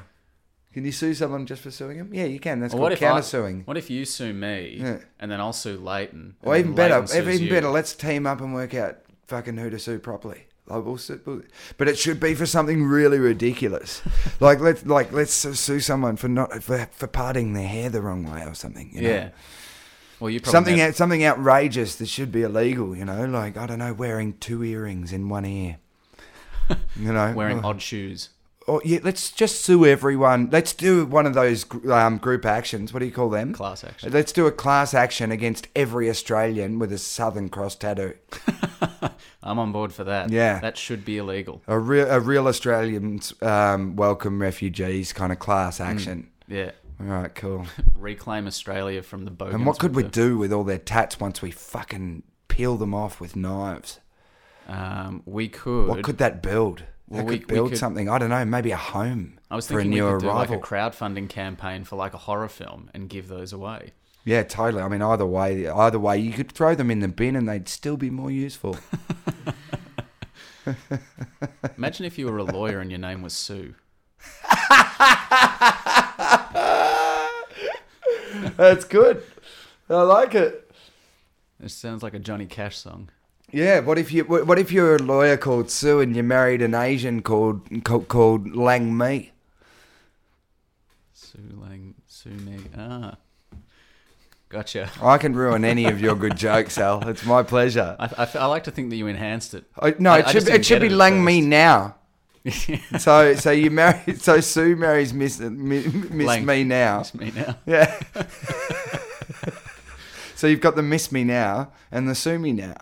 Can 0.73 0.87
you 0.87 0.93
sue 0.93 1.13
someone 1.13 1.45
just 1.45 1.61
for 1.61 1.71
suing 1.71 1.99
him? 1.99 2.15
Yeah, 2.15 2.25
you 2.25 2.41
can. 2.41 2.59
That's 2.61 2.73
Well, 2.73 2.89
called 2.89 2.93
I- 2.93 2.97
countersuing. 3.21 3.67
What 3.67 3.77
if 3.77 3.91
you 3.91 4.07
sue 4.07 4.33
me 4.33 4.79
Yeah. 4.81 4.99
and 5.21 5.31
then 5.31 5.39
I'll 5.39 5.53
sue 5.53 5.77
Leighton? 5.77 6.37
Or 6.43 6.57
even 6.57 6.75
better, 6.75 7.05
even 7.15 7.43
you? 7.43 7.51
better. 7.51 7.69
Let's 7.69 7.95
team 7.95 8.27
up 8.27 8.41
and 8.41 8.55
work 8.55 8.73
out 8.73 8.97
fucking 9.27 9.59
who 9.59 9.69
to 9.69 9.79
sue 9.79 9.99
properly. 9.99 10.47
Like, 10.69 10.85
we'll 10.85 10.97
sue, 10.97 11.45
but 11.77 11.89
it 11.89 11.99
should 11.99 12.21
be 12.21 12.35
for 12.35 12.47
something 12.47 12.85
really 12.85 13.19
ridiculous. 13.19 14.01
like 14.41 14.61
let's 14.61 14.87
like 14.87 15.13
let's 15.13 15.33
sue 15.33 15.81
someone 15.81 16.17
for 16.17 16.29
not 16.29 16.63
for, 16.63 16.89
for 16.93 17.07
parting 17.09 17.53
their 17.53 17.67
hair 17.67 17.91
the 17.91 18.01
wrong 18.01 18.31
way 18.31 18.45
or 18.47 18.55
something. 18.55 18.91
You 18.95 19.03
know? 19.03 19.09
Yeah. 19.09 19.29
Well, 20.21 20.31
you 20.31 20.41
probably 20.41 20.53
something 20.53 20.81
out, 20.81 20.95
something 20.95 21.25
outrageous 21.25 21.97
that 21.97 22.07
should 22.09 22.31
be 22.31 22.43
illegal. 22.43 22.97
You 22.97 23.05
know, 23.05 23.27
like 23.27 23.57
I 23.57 23.67
don't 23.67 23.81
know, 23.81 23.93
wearing 23.93 24.35
two 24.39 24.63
earrings 24.63 25.13
in 25.13 25.29
one 25.29 25.45
ear. 25.45 25.79
You 26.97 27.13
know, 27.13 27.33
wearing 27.35 27.59
Oh. 27.65 27.69
odd 27.71 27.83
shoes. 27.83 28.29
Or 28.69 28.81
yeah, 28.85 29.01
let's 29.03 29.33
just 29.33 29.63
sue 29.63 29.85
everyone. 29.85 30.49
Let's 30.53 30.73
do 30.73 31.05
one 31.05 31.27
of 31.27 31.35
those 31.35 31.67
um, 31.91 32.19
group 32.19 32.47
actions. 32.47 32.93
What 32.93 33.01
do 33.01 33.07
you 33.07 33.13
call 33.13 33.29
them? 33.29 33.53
Class 33.53 33.83
action. 33.83 34.13
Let's 34.13 34.31
do 34.31 34.47
a 34.47 34.53
class 34.53 34.95
action 34.95 35.33
against 35.33 35.67
every 35.75 36.09
Australian 36.09 36.79
with 36.79 36.93
a 36.93 36.99
Southern 36.99 37.49
Cross 37.49 37.75
tattoo. 37.77 38.15
I'm 39.43 39.59
on 39.59 39.73
board 39.73 39.93
for 39.93 40.05
that. 40.05 40.31
Yeah. 40.31 40.61
That 40.61 40.77
should 40.77 41.05
be 41.05 41.19
illegal. 41.19 41.63
A 41.67 41.79
real, 41.79 42.09
a 42.11 42.21
real 42.21 42.47
Australians 42.47 43.35
um, 43.43 43.97
welcome 43.97 44.41
refugees 44.41 45.13
kind 45.13 45.33
of 45.33 45.39
class 45.39 45.81
action. 45.81 46.31
Yeah. 46.47 46.71
All 47.01 47.07
right, 47.07 47.35
cool. 47.35 47.67
Reclaim 47.97 48.47
Australia 48.47 49.03
from 49.03 49.25
the 49.25 49.31
boat. 49.33 49.53
and 49.53 49.67
what 49.67 49.79
could 49.79 49.95
we 49.97 50.05
do 50.05 50.39
with 50.39 50.53
all 50.53 50.63
their 50.65 50.79
tats 50.79 51.19
once 51.19 51.43
we 51.43 51.51
fucking 51.51 52.23
peel 52.49 52.77
them 52.77 52.95
off 52.95 53.21
with 53.21 53.35
knives? 53.35 53.99
Um, 54.69 55.23
we 55.27 55.49
could. 55.49 55.89
What 55.89 56.03
could 56.05 56.19
that 56.19 56.43
build? 56.43 56.85
Well, 57.09 57.19
that 57.19 57.27
we- 57.27 57.39
could 57.41 57.51
we 57.51 57.55
build 57.57 57.69
could- 57.71 57.79
something. 57.79 58.09
I 58.09 58.19
don't 58.19 58.31
know. 58.31 58.45
Maybe 58.45 58.71
a 58.71 58.77
home 58.77 59.39
I 59.51 59.57
was 59.57 59.67
for 59.67 59.75
a 59.75 59.83
thinking 59.83 59.91
we 60.05 60.09
new 60.09 60.19
could 60.19 60.21
do 60.23 60.33
like 60.33 60.51
a 60.51 60.59
crowdfunding 60.59 61.29
campaign 61.29 61.83
for 61.85 61.97
like 61.97 62.15
a 62.15 62.19
horror 62.19 62.49
film 62.49 62.91
and 62.95 63.09
give 63.09 63.27
those 63.29 63.53
away. 63.53 63.93
Yeah, 64.25 64.43
totally. 64.43 64.83
I 64.83 64.89
mean, 64.89 65.03
either 65.03 65.27
way, 65.27 65.69
either 65.69 65.99
way, 65.99 66.19
you 66.19 66.33
could 66.33 66.53
throw 66.53 66.75
them 66.75 66.91
in 66.91 67.01
the 67.01 67.09
bin 67.09 67.37
and 67.37 67.49
they'd 67.49 67.69
still 67.69 67.97
be 67.97 68.11
more 68.11 68.31
useful. 68.31 68.77
Imagine 71.77 72.07
if 72.07 72.19
you 72.19 72.27
were 72.27 72.39
a 72.39 72.45
lawyer 72.45 72.79
and 72.81 72.91
your 72.91 73.01
name 73.01 73.23
was 73.23 73.33
Sue. 73.33 73.75
That's 78.57 78.85
good. 78.85 79.23
I 79.91 80.03
like 80.03 80.35
it. 80.35 80.71
It 81.63 81.71
sounds 81.71 82.03
like 82.03 82.15
a 82.15 82.19
Johnny 82.19 82.47
Cash 82.47 82.77
song. 82.77 83.11
Yeah. 83.51 83.81
What 83.81 83.99
if 83.99 84.13
you? 84.13 84.25
What 84.25 84.47
what 84.47 84.59
if 84.59 84.73
you're 84.73 84.97
a 84.97 85.03
lawyer 85.03 85.37
called 85.37 85.71
Sue 85.71 86.01
and 86.01 86.17
you 86.17 86.23
married 86.23 86.63
an 86.63 86.75
Asian 86.75 87.23
called 87.23 87.69
called, 87.85 88.09
called 88.09 88.55
Lang 88.55 88.97
Mi? 88.97 89.33
Sue 91.13 91.39
Lang, 91.61 91.95
Sue 92.07 92.31
Me. 92.31 92.59
Ah. 92.77 93.17
Gotcha. 94.53 94.91
I 95.01 95.17
can 95.17 95.35
ruin 95.35 95.65
any 95.65 95.87
of 95.87 95.99
your 95.99 96.15
good 96.15 96.37
jokes, 96.37 96.77
Al. 96.77 97.09
It's 97.09 97.25
my 97.25 97.43
pleasure. 97.43 97.97
I, 97.99 98.05
I, 98.19 98.29
I 98.39 98.47
like 98.47 98.65
to 98.65 98.71
think 98.71 98.91
that 98.91 98.97
you 98.97 99.07
enhanced 99.07 99.55
it. 99.55 99.65
I, 99.81 99.95
no, 99.99 100.13
it 100.13 100.29
should 100.29 100.45
be, 100.45 100.53
it 100.53 100.67
should 100.67 100.83
be 100.83 100.89
it 100.89 100.93
Lang 100.93 101.25
first. 101.25 101.47
now. 101.47 101.95
So 102.99 103.35
so 103.37 103.51
you 103.51 103.71
marry 103.71 104.15
so 104.17 104.41
Sue 104.41 104.77
marries 104.77 105.15
Miss 105.15 105.41
Mi- 105.41 105.87
Miss 105.87 106.27
Lang. 106.27 106.45
Me 106.45 106.65
now. 106.65 107.01
It's 107.01 107.15
me 107.15 107.33
now. 107.35 107.57
Yeah. 107.65 107.99
so 110.35 110.47
you've 110.49 110.61
got 110.61 110.77
the 110.77 110.83
Miss 110.83 111.11
Me 111.13 111.25
now 111.25 111.73
and 111.91 112.07
the 112.09 112.15
Sue 112.15 112.39
Me 112.39 112.53
now. 112.53 112.75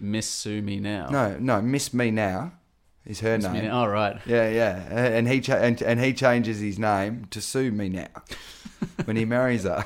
Miss 0.00 0.28
Sue 0.28 0.62
Me 0.62 0.80
now. 0.80 1.08
No, 1.10 1.36
no, 1.38 1.62
Miss 1.62 1.94
Me 1.94 2.10
now 2.10 2.52
is 3.06 3.20
her 3.20 3.36
Miss 3.36 3.48
Me 3.50 3.60
name. 3.60 3.70
All 3.70 3.88
right. 3.88 4.20
Yeah, 4.26 4.48
yeah, 4.48 4.82
and 4.90 5.28
he 5.28 5.40
cha- 5.40 5.56
and, 5.58 5.80
and 5.82 6.00
he 6.00 6.12
changes 6.12 6.58
his 6.58 6.76
name 6.78 7.26
to 7.30 7.40
Sue 7.40 7.70
Me 7.70 7.88
now 7.88 8.08
when 9.04 9.16
he 9.16 9.24
marries 9.24 9.62
her. 9.64 9.84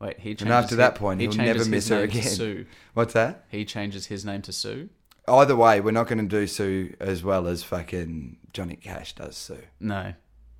Wait, 0.00 0.18
he 0.18 0.30
changes 0.30 0.42
And 0.42 0.52
after 0.52 0.68
his- 0.70 0.76
that 0.78 0.94
point, 0.94 1.20
he 1.20 1.26
he'll 1.26 1.36
never 1.36 1.64
miss 1.64 1.88
her 1.88 2.02
again. 2.02 2.22
Sue. 2.22 2.66
What's 2.94 3.14
that? 3.14 3.44
He 3.48 3.64
changes 3.64 4.06
his 4.06 4.24
name 4.24 4.42
to 4.42 4.52
Sue. 4.52 4.88
Either 5.28 5.56
way, 5.56 5.80
we're 5.80 5.90
not 5.90 6.06
going 6.06 6.18
to 6.18 6.24
do 6.24 6.46
Sue 6.46 6.94
as 7.00 7.24
well 7.24 7.48
as 7.48 7.62
fucking 7.64 8.36
Johnny 8.52 8.76
Cash 8.76 9.14
does 9.14 9.36
Sue. 9.36 9.62
No, 9.80 10.12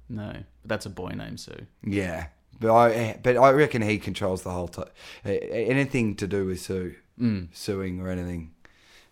no, 0.08 0.32
but 0.32 0.68
that's 0.68 0.86
a 0.86 0.90
boy 0.90 1.10
named 1.10 1.38
Sue. 1.38 1.66
Yeah, 1.84 2.28
but 2.58 2.72
I 2.74 2.90
eh, 2.92 3.16
but 3.22 3.36
I 3.36 3.50
reckon 3.52 3.82
he 3.82 3.98
controls 3.98 4.42
the 4.42 4.50
whole. 4.50 4.68
T- 4.68 4.82
eh, 5.24 5.38
eh, 5.40 5.64
anything 5.68 6.16
to 6.16 6.26
do 6.26 6.46
with 6.46 6.60
Sue, 6.60 6.96
Mm. 7.20 7.48
suing 7.52 8.00
or 8.00 8.08
anything, 8.10 8.52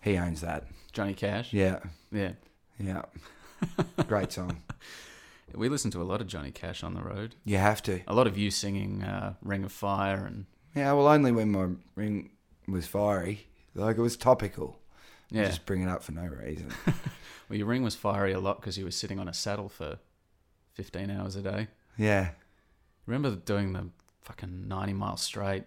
he 0.01 0.17
owns 0.17 0.41
that. 0.41 0.65
Johnny 0.91 1.13
Cash. 1.13 1.53
Yeah, 1.53 1.79
yeah. 2.11 2.33
yeah. 2.79 3.03
Great 4.07 4.31
song. 4.33 4.61
We 5.55 5.69
listen 5.69 5.91
to 5.91 6.01
a 6.01 6.03
lot 6.03 6.21
of 6.21 6.27
Johnny 6.27 6.51
Cash 6.51 6.83
on 6.83 6.93
the 6.93 7.01
road. 7.01 7.35
You 7.45 7.57
have 7.57 7.81
to. 7.83 8.01
A 8.07 8.13
lot 8.13 8.27
of 8.27 8.37
you 8.37 8.51
singing 8.51 9.03
uh, 9.03 9.35
"Ring 9.41 9.63
of 9.63 9.71
Fire" 9.71 10.25
and 10.25 10.45
Yeah, 10.75 10.91
well, 10.93 11.07
only 11.07 11.31
when 11.31 11.51
my 11.51 11.69
ring 11.95 12.31
was 12.67 12.87
fiery. 12.87 13.47
Like 13.73 13.97
it 13.97 14.01
was 14.01 14.17
topical. 14.17 14.79
yeah. 15.29 15.45
Just 15.45 15.65
bring 15.65 15.81
it 15.81 15.89
up 15.89 16.03
for 16.03 16.11
no 16.11 16.23
reason. 16.25 16.71
Well, 17.47 17.59
your 17.59 17.67
ring 17.67 17.83
was 17.83 17.93
fiery 17.93 18.31
a 18.33 18.39
lot 18.39 18.59
because 18.59 18.75
you 18.75 18.85
were 18.85 18.91
sitting 18.91 19.19
on 19.19 19.27
a 19.27 19.33
saddle 19.33 19.69
for 19.69 19.99
fifteen 20.73 21.11
hours 21.11 21.35
a 21.35 21.43
day. 21.43 21.67
yeah. 21.95 22.29
Remember 23.05 23.35
doing 23.35 23.73
the 23.73 23.89
fucking 24.23 24.67
ninety 24.67 24.93
miles 24.93 25.21
straight? 25.21 25.65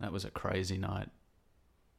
That 0.00 0.10
was 0.10 0.24
a 0.24 0.30
crazy 0.30 0.78
night. 0.78 1.08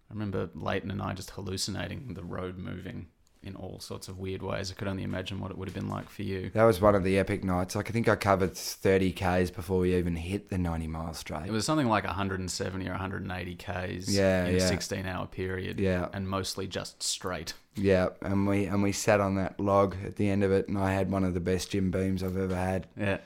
I 0.10 0.14
remember 0.14 0.50
Leighton 0.56 0.90
and 0.90 1.00
I 1.00 1.14
just 1.14 1.30
hallucinating 1.30 2.16
the 2.16 2.24
road 2.24 2.58
moving 2.58 3.10
in 3.48 3.56
all 3.56 3.80
sorts 3.80 4.08
of 4.08 4.20
weird 4.20 4.42
ways. 4.44 4.72
I 4.72 4.76
could 4.76 4.88
only 4.88 5.04
imagine 5.04 5.40
what 5.40 5.50
it 5.50 5.58
would 5.58 5.68
have 5.68 5.76
been 5.76 5.90
like 5.90 6.10
for 6.10 6.24
you. 6.24 6.52
That 6.54 6.66
was 6.66 6.80
one 6.80 6.94
of 6.94 7.04
the 7.04 7.18
epic 7.18 7.44
nights. 7.44 7.76
Like 7.76 7.90
I 7.90 7.94
think 7.94 8.08
I 8.08 8.16
covered 8.16 8.56
30 8.56 9.12
k's 9.14 9.50
before 9.50 9.80
we 9.80 9.96
even 9.96 10.16
hit 10.16 10.50
the 10.50 10.58
90 10.58 10.88
mile 10.88 11.14
straight. 11.14 11.48
It 11.48 11.52
was 11.52 11.66
something 11.66 11.88
like 11.88 12.04
170 12.04 12.88
or 12.88 12.92
180 12.92 13.56
k's 13.56 14.16
Yeah, 14.16 14.46
in 14.46 14.56
a 14.58 14.60
16 14.60 15.06
hour 15.06 15.26
period. 15.26 15.80
Yeah. 15.80 16.10
And 16.14 16.30
mostly 16.30 16.68
just 16.68 17.02
straight. 17.02 17.54
Yeah, 17.76 18.10
and 18.22 18.48
we 18.48 18.66
and 18.66 18.82
we 18.84 18.92
sat 18.92 19.22
on 19.22 19.36
that 19.36 19.60
log 19.60 19.96
at 20.06 20.16
the 20.16 20.30
end 20.30 20.44
of 20.44 20.52
it, 20.52 20.68
and 20.68 20.78
I 20.78 20.94
had 20.94 21.12
one 21.12 21.24
of 21.24 21.34
the 21.34 21.40
best 21.40 21.72
Jim 21.72 21.92
Beams 21.92 22.24
I've 22.24 22.38
ever 22.38 22.56
had. 22.56 22.88
Yeah. 22.98 23.20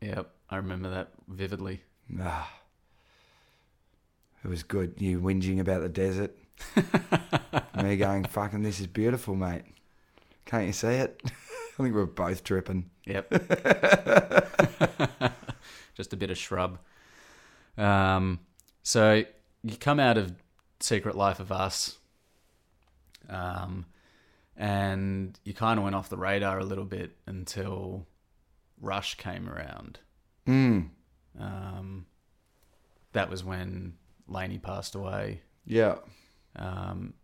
Yep. 0.00 0.30
I 0.50 0.56
remember 0.56 0.90
that 0.90 1.10
vividly. 1.28 1.80
Ah, 2.20 2.52
it 4.44 4.48
was 4.48 4.62
good. 4.62 4.94
You 4.98 5.20
whinging 5.20 5.60
about 5.60 5.80
the 5.82 5.88
desert, 5.88 6.36
me 7.82 7.96
going, 7.96 8.24
"Fucking, 8.24 8.62
this 8.62 8.80
is 8.80 8.86
beautiful, 8.86 9.34
mate. 9.34 9.64
Can't 10.46 10.66
you 10.66 10.72
see 10.72 10.88
it?" 10.88 11.20
I 11.24 11.76
think 11.76 11.94
we 11.94 12.00
were 12.00 12.06
both 12.06 12.44
tripping. 12.44 12.90
Yep. 13.06 13.30
Just 15.94 16.12
a 16.12 16.16
bit 16.16 16.30
of 16.30 16.38
shrub. 16.38 16.78
Um, 17.76 18.40
so 18.82 19.24
you 19.62 19.76
come 19.76 19.98
out 19.98 20.18
of 20.18 20.34
Secret 20.80 21.16
Life 21.16 21.40
of 21.40 21.50
Us, 21.50 21.98
um, 23.28 23.86
and 24.56 25.38
you 25.44 25.54
kind 25.54 25.78
of 25.78 25.84
went 25.84 25.96
off 25.96 26.08
the 26.08 26.16
radar 26.16 26.58
a 26.58 26.64
little 26.64 26.84
bit 26.84 27.16
until 27.26 28.06
Rush 28.80 29.16
came 29.16 29.48
around. 29.48 30.00
Mm. 30.46 30.90
Um, 31.38 32.06
that 33.12 33.30
was 33.30 33.44
when 33.44 33.94
Laney 34.28 34.58
passed 34.58 34.94
away. 34.94 35.42
Yeah. 35.64 35.96
Um, 36.56 37.14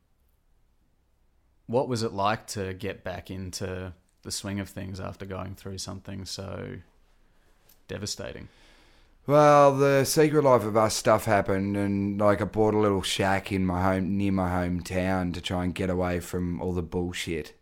what 1.69 1.87
was 1.87 2.03
it 2.03 2.13
like 2.13 2.47
to 2.49 2.75
get 2.75 3.05
back 3.05 3.31
into 3.31 3.93
the 4.23 4.33
swing 4.33 4.59
of 4.59 4.69
things 4.69 4.99
after 4.99 5.25
going 5.25 5.55
through 5.55 5.79
something 5.79 6.25
so 6.25 6.79
devastating? 7.87 8.49
Well, 9.27 9.77
the 9.77 10.05
Secret 10.05 10.43
Life 10.43 10.65
of 10.65 10.77
Us 10.77 10.95
stuff 10.95 11.27
happened, 11.27 11.77
and 11.77 12.19
like 12.19 12.41
I 12.41 12.47
bought 12.47 12.73
a 12.73 12.79
little 12.79 13.03
shack 13.03 13.53
in 13.53 13.67
my 13.67 13.83
home 13.83 14.17
near 14.17 14.33
my 14.33 14.49
hometown 14.49 15.35
to 15.35 15.43
try 15.43 15.65
and 15.65 15.75
get 15.75 15.91
away 15.91 16.19
from 16.21 16.61
all 16.63 16.73
the 16.73 16.83
bullshit. 16.83 17.53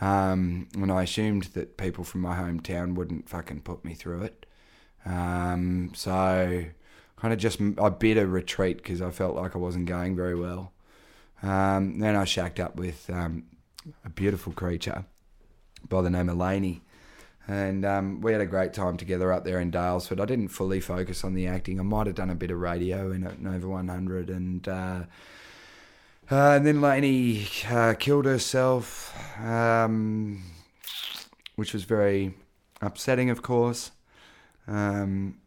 Um, 0.00 0.68
and 0.74 0.90
I 0.90 1.04
assumed 1.04 1.44
that 1.54 1.76
people 1.76 2.02
from 2.02 2.20
my 2.20 2.36
hometown 2.36 2.94
wouldn't 2.94 3.28
fucking 3.28 3.60
put 3.60 3.84
me 3.84 3.94
through 3.94 4.22
it. 4.22 4.46
Um, 5.06 5.92
so 5.94 6.64
kind 7.16 7.32
of 7.32 7.38
just 7.38 7.60
I 7.80 7.88
bid 7.88 8.18
a 8.18 8.26
retreat 8.26 8.78
because 8.78 9.00
I 9.00 9.10
felt 9.10 9.36
like 9.36 9.54
I 9.54 9.58
wasn't 9.58 9.86
going 9.86 10.16
very 10.16 10.34
well. 10.34 10.72
Um, 11.42 11.98
then 11.98 12.16
I 12.16 12.24
shacked 12.24 12.58
up 12.58 12.76
with 12.76 13.08
um, 13.10 13.44
a 14.04 14.08
beautiful 14.08 14.52
creature 14.52 15.04
by 15.88 16.02
the 16.02 16.10
name 16.10 16.28
of 16.28 16.36
Laney 16.36 16.82
and 17.48 17.86
um, 17.86 18.20
we 18.20 18.32
had 18.32 18.42
a 18.42 18.46
great 18.46 18.74
time 18.74 18.98
together 18.98 19.32
up 19.32 19.44
there 19.44 19.58
in 19.58 19.72
Daylesford. 19.72 20.20
I 20.20 20.26
didn't 20.26 20.48
fully 20.48 20.80
focus 20.80 21.24
on 21.24 21.32
the 21.32 21.46
acting. 21.46 21.80
I 21.80 21.82
might 21.82 22.06
have 22.06 22.14
done 22.14 22.28
a 22.28 22.34
bit 22.34 22.50
of 22.50 22.60
radio 22.60 23.10
in 23.10 23.22
Nova 23.40 23.66
100, 23.66 24.28
and 24.28 24.68
uh, 24.68 25.02
uh, 26.30 26.50
and 26.56 26.66
then 26.66 26.82
Lainey 26.82 27.48
uh, 27.70 27.94
killed 27.98 28.26
herself, 28.26 29.16
um, 29.42 30.42
which 31.56 31.72
was 31.72 31.84
very 31.84 32.34
upsetting, 32.82 33.30
of 33.30 33.40
course, 33.40 33.92
um, 34.66 35.38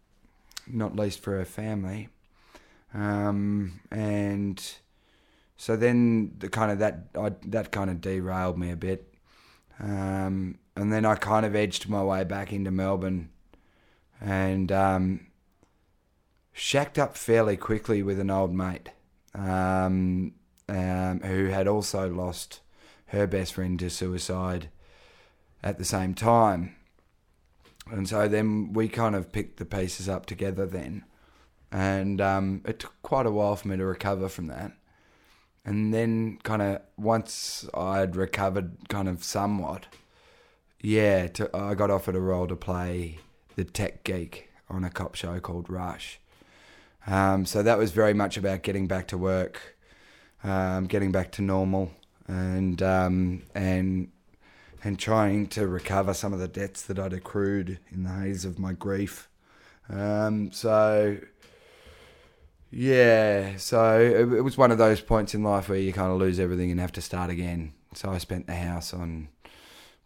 not 0.65 0.95
least 0.95 1.19
for 1.19 1.37
her 1.37 1.45
family. 1.45 2.09
Um, 2.95 3.79
and 3.91 4.61
so 5.61 5.75
then 5.75 6.33
the 6.39 6.49
kind 6.49 6.71
of 6.71 6.79
that 6.79 7.09
I, 7.13 7.33
that 7.49 7.71
kind 7.71 7.91
of 7.91 8.01
derailed 8.01 8.57
me 8.57 8.71
a 8.71 8.75
bit. 8.75 9.13
Um, 9.79 10.57
and 10.75 10.91
then 10.91 11.05
I 11.05 11.13
kind 11.13 11.45
of 11.45 11.55
edged 11.55 11.87
my 11.87 12.03
way 12.03 12.23
back 12.23 12.51
into 12.51 12.71
Melbourne 12.71 13.29
and 14.19 14.71
um, 14.71 15.27
shacked 16.51 16.97
up 16.97 17.15
fairly 17.15 17.57
quickly 17.57 18.01
with 18.01 18.19
an 18.19 18.31
old 18.31 18.51
mate 18.51 18.89
um, 19.35 20.33
um, 20.67 21.19
who 21.19 21.49
had 21.49 21.67
also 21.67 22.09
lost 22.09 22.61
her 23.09 23.27
best 23.27 23.53
friend 23.53 23.77
to 23.81 23.91
suicide 23.91 24.69
at 25.61 25.77
the 25.77 25.85
same 25.85 26.15
time. 26.15 26.75
And 27.91 28.09
so 28.09 28.27
then 28.27 28.73
we 28.73 28.89
kind 28.89 29.15
of 29.15 29.31
picked 29.31 29.57
the 29.57 29.65
pieces 29.65 30.09
up 30.09 30.25
together 30.25 30.65
then. 30.65 31.03
And 31.71 32.19
um, 32.19 32.63
it 32.65 32.79
took 32.79 32.99
quite 33.03 33.27
a 33.27 33.31
while 33.31 33.55
for 33.55 33.67
me 33.67 33.77
to 33.77 33.85
recover 33.85 34.27
from 34.27 34.47
that. 34.47 34.71
And 35.63 35.93
then, 35.93 36.39
kind 36.43 36.61
of, 36.61 36.81
once 36.97 37.67
I'd 37.73 38.15
recovered 38.15 38.89
kind 38.89 39.07
of 39.07 39.23
somewhat, 39.23 39.85
yeah, 40.81 41.27
to, 41.27 41.55
I 41.55 41.75
got 41.75 41.91
offered 41.91 42.15
a 42.15 42.19
role 42.19 42.47
to 42.47 42.55
play 42.55 43.19
the 43.55 43.63
tech 43.63 44.03
geek 44.03 44.49
on 44.69 44.83
a 44.83 44.89
cop 44.89 45.15
show 45.15 45.39
called 45.39 45.69
Rush. 45.69 46.19
Um, 47.05 47.45
so 47.45 47.61
that 47.63 47.77
was 47.77 47.91
very 47.91 48.13
much 48.13 48.37
about 48.37 48.63
getting 48.63 48.87
back 48.87 49.07
to 49.09 49.17
work, 49.17 49.77
um, 50.43 50.87
getting 50.87 51.11
back 51.11 51.31
to 51.33 51.41
normal, 51.41 51.91
and 52.27 52.81
um, 52.81 53.43
and 53.53 54.11
and 54.83 54.97
trying 54.97 55.47
to 55.47 55.67
recover 55.67 56.13
some 56.13 56.33
of 56.33 56.39
the 56.39 56.47
debts 56.47 56.81
that 56.83 56.97
I'd 56.97 57.13
accrued 57.13 57.79
in 57.91 58.03
the 58.03 58.09
haze 58.09 58.45
of 58.45 58.57
my 58.57 58.73
grief. 58.73 59.29
Um, 59.89 60.51
so 60.51 61.17
yeah, 62.71 63.57
so 63.57 63.99
it, 63.99 64.33
it 64.33 64.41
was 64.41 64.57
one 64.57 64.71
of 64.71 64.77
those 64.77 65.01
points 65.01 65.33
in 65.33 65.43
life 65.43 65.69
where 65.69 65.77
you 65.77 65.93
kind 65.93 66.11
of 66.11 66.17
lose 66.17 66.39
everything 66.39 66.71
and 66.71 66.79
have 66.79 66.93
to 66.93 67.01
start 67.01 67.29
again. 67.29 67.73
So 67.93 68.09
I 68.09 68.17
spent 68.17 68.47
the 68.47 68.55
house 68.55 68.93
on 68.93 69.27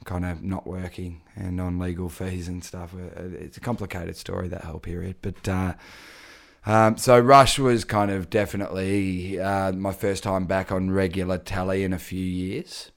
kind 0.03 0.25
of 0.25 0.43
not 0.43 0.67
working 0.67 1.21
and 1.35 1.61
on 1.61 1.79
legal 1.79 2.09
fees 2.09 2.47
and 2.47 2.63
stuff. 2.63 2.93
Uh, 2.93 3.23
It's 3.39 3.57
a 3.57 3.61
complicated 3.61 4.15
story 4.17 4.47
that 4.49 4.63
whole 4.63 4.79
period, 4.79 5.15
but 5.21 5.47
uh, 5.47 5.73
um, 6.65 6.97
so 6.97 7.19
Rush 7.19 7.59
was 7.59 7.85
kind 7.85 8.09
of 8.09 8.29
definitely 8.29 9.39
uh, 9.39 9.71
my 9.71 9.93
first 9.93 10.23
time 10.23 10.45
back 10.45 10.71
on 10.71 10.91
regular 10.91 11.37
tally 11.37 11.83
in 11.83 11.93
a 11.93 11.99
few 11.99 12.25
years. 12.25 12.91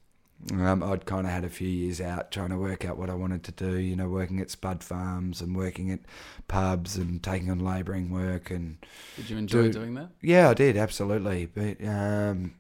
Um, 0.52 0.82
I'd 0.84 1.04
kind 1.04 1.26
of 1.26 1.32
had 1.32 1.44
a 1.44 1.48
few 1.48 1.68
years 1.68 2.00
out 2.00 2.30
trying 2.30 2.50
to 2.50 2.56
work 2.56 2.84
out 2.84 2.96
what 2.96 3.10
I 3.10 3.14
wanted 3.14 3.42
to 3.44 3.52
do, 3.52 3.76
you 3.78 3.96
know, 3.96 4.08
working 4.08 4.40
at 4.40 4.50
Spud 4.50 4.84
Farms 4.84 5.40
and 5.40 5.56
working 5.56 5.90
at 5.90 5.98
pubs 6.46 6.96
and 6.96 7.20
taking 7.22 7.50
on 7.50 7.58
labouring 7.58 8.10
work 8.12 8.50
and 8.50 8.78
Did 9.16 9.30
you 9.30 9.36
enjoy 9.36 9.62
Dude. 9.64 9.72
doing 9.72 9.94
that? 9.94 10.10
yeah, 10.22 10.48
I 10.48 10.54
did 10.54 10.76
absolutely, 10.76 11.46
but 11.46 11.84
um, 11.84 12.54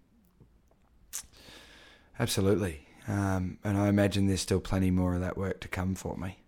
absolutely, 2.18 2.86
um, 3.06 3.58
and 3.64 3.78
I 3.78 3.88
imagine 3.88 4.26
there's 4.26 4.40
still 4.40 4.60
plenty 4.60 4.90
more 4.90 5.14
of 5.14 5.20
that 5.20 5.36
work 5.36 5.60
to 5.60 5.68
come 5.68 5.94
for 5.94 6.16
me. 6.16 6.38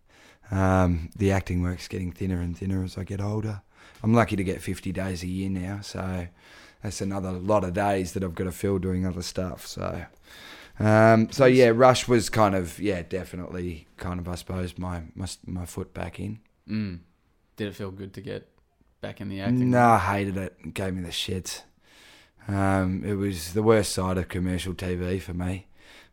Um, 0.51 1.11
the 1.17 1.31
acting 1.31 1.63
work's 1.63 1.87
getting 1.89 2.11
thinner 2.13 2.41
and 2.41 2.57
thinner 2.59 2.83
as 2.83 2.99
I 2.99 3.05
get 3.05 3.21
older. 3.21 3.63
I'm 4.03 4.15
lucky 4.15 4.37
to 4.37 4.45
get 4.45 4.61
50 4.61 4.93
days 4.93 5.23
a 5.23 5.27
year 5.29 5.49
now, 5.49 5.81
so 5.83 6.27
that's 6.83 7.01
another 7.01 7.31
lot 7.31 7.65
of 7.65 7.73
days 7.75 8.13
that 8.13 8.25
I've 8.25 8.35
got 8.35 8.45
to 8.45 8.53
fill 8.53 8.79
doing 8.79 9.07
other 9.07 9.23
stuff. 9.23 9.67
So, 9.67 10.07
um, 10.81 11.31
so 11.31 11.45
yeah, 11.45 11.69
Rush 11.69 12.09
was 12.09 12.29
kind 12.31 12.55
of 12.55 12.79
yeah, 12.81 13.03
definitely 13.03 13.87
kind 13.97 14.19
of 14.19 14.29
I 14.29 14.35
suppose 14.35 14.79
my 14.79 15.03
my, 15.15 15.29
my 15.47 15.67
foot 15.67 15.95
back 15.95 16.19
in. 16.19 16.41
Mm. 16.69 17.01
Did 17.57 17.69
it 17.69 17.75
feel 17.75 17.91
good 17.91 18.15
to 18.15 18.21
get 18.21 18.49
back 19.01 19.21
in 19.21 19.29
the 19.29 19.41
acting? 19.41 19.71
No, 19.71 19.91
I 19.91 19.99
hated 19.99 20.37
it. 20.37 20.57
It 20.65 20.75
gave 20.75 20.95
me 20.95 21.03
the 21.03 21.11
shits. 21.11 21.63
Um, 22.49 23.05
it 23.05 23.15
was 23.15 23.53
the 23.53 23.63
worst 23.63 23.93
side 23.93 24.17
of 24.17 24.29
commercial 24.29 24.73
TV 24.73 25.21
for 25.21 25.35
me. 25.35 25.67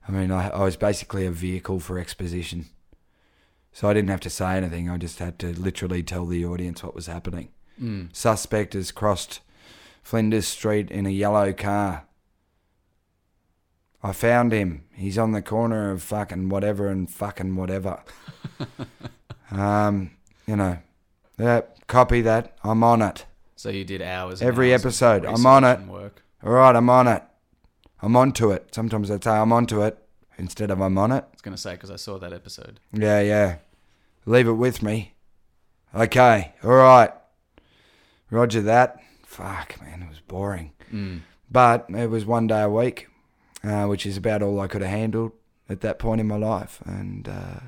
I 0.08 0.12
mean, 0.12 0.32
I, 0.32 0.50
I 0.50 0.64
was 0.64 0.76
basically 0.76 1.26
a 1.26 1.32
vehicle 1.32 1.80
for 1.80 1.98
exposition. 1.98 2.66
So 3.72 3.88
I 3.88 3.94
didn't 3.94 4.10
have 4.10 4.22
to 4.22 4.30
say 4.30 4.58
anything. 4.58 4.90
I 4.90 4.98
just 4.98 5.20
had 5.20 5.40
to 5.40 5.54
literally 5.54 6.04
tell 6.04 6.26
the 6.26 6.46
audience 6.46 6.84
what 6.84 6.96
was 6.96 7.08
happening. 7.08 7.50
Mm. 7.82 8.16
Suspect 8.16 8.74
has 8.74 8.92
crossed 8.92 9.40
Flinders 10.02 10.48
Street 10.48 10.90
in 10.90 11.06
a 11.06 11.12
yellow 11.12 11.54
car. 11.54 12.07
I 14.04 14.12
found 14.14 14.52
him. 14.52 14.84
He's 14.94 15.18
on 15.18 15.32
the 15.32 15.42
corner 15.42 15.92
of 15.92 16.04
fucking 16.04 16.50
whatever 16.50 16.88
and 16.88 17.10
fucking 17.10 17.56
whatever. 17.56 18.04
um, 19.52 20.12
you 20.46 20.56
know, 20.56 20.78
yeah, 21.38 21.62
copy 21.88 22.22
that. 22.22 22.58
I'm 22.64 22.84
on 22.84 23.02
it. 23.02 23.26
So 23.56 23.70
you 23.70 23.84
did 23.84 24.02
hours. 24.02 24.42
Every 24.42 24.72
hours 24.72 24.82
episode, 24.86 25.26
I'm 25.26 25.46
on 25.46 25.64
it. 25.64 25.80
Work. 25.82 26.24
All 26.44 26.52
right, 26.52 26.76
I'm 26.76 26.90
on 26.90 27.08
it. 27.08 27.24
I'm 28.02 28.16
onto 28.16 28.52
it. 28.52 28.74
Sometimes 28.74 29.10
I 29.10 29.20
say 29.20 29.32
I'm 29.32 29.52
onto 29.52 29.82
it 29.82 29.98
instead 30.38 30.70
of 30.70 30.80
I'm 30.82 30.98
on 30.98 31.12
it. 31.12 31.24
I 31.24 31.32
was 31.34 31.42
gonna 31.42 31.58
say 31.58 31.74
because 31.74 31.92
I 31.92 31.96
saw 31.96 32.20
that 32.20 32.34
episode. 32.34 32.80
Yeah, 32.94 33.22
yeah. 33.22 33.56
Leave 34.26 34.48
it 34.48 34.54
with 34.54 34.84
me. 34.84 35.14
Okay, 35.96 36.54
all 36.64 36.72
right. 36.72 37.12
Roger 38.30 38.62
that. 38.62 39.00
Fuck, 39.26 39.82
man, 39.82 40.04
it 40.04 40.10
was 40.10 40.20
boring. 40.20 40.74
Mm. 40.92 41.22
But 41.50 41.86
it 41.90 42.10
was 42.10 42.26
one 42.26 42.48
day 42.48 42.62
a 42.62 42.70
week, 42.70 43.08
uh, 43.64 43.86
which 43.86 44.06
is 44.06 44.18
about 44.18 44.42
all 44.42 44.60
I 44.60 44.68
could 44.68 44.82
have 44.82 44.92
handled 44.92 45.32
at 45.70 45.82
that 45.82 46.00
point 46.00 46.22
in 46.22 46.28
my 46.28 46.38
life. 46.38 46.82
And 46.86 47.28
uh, 47.28 47.60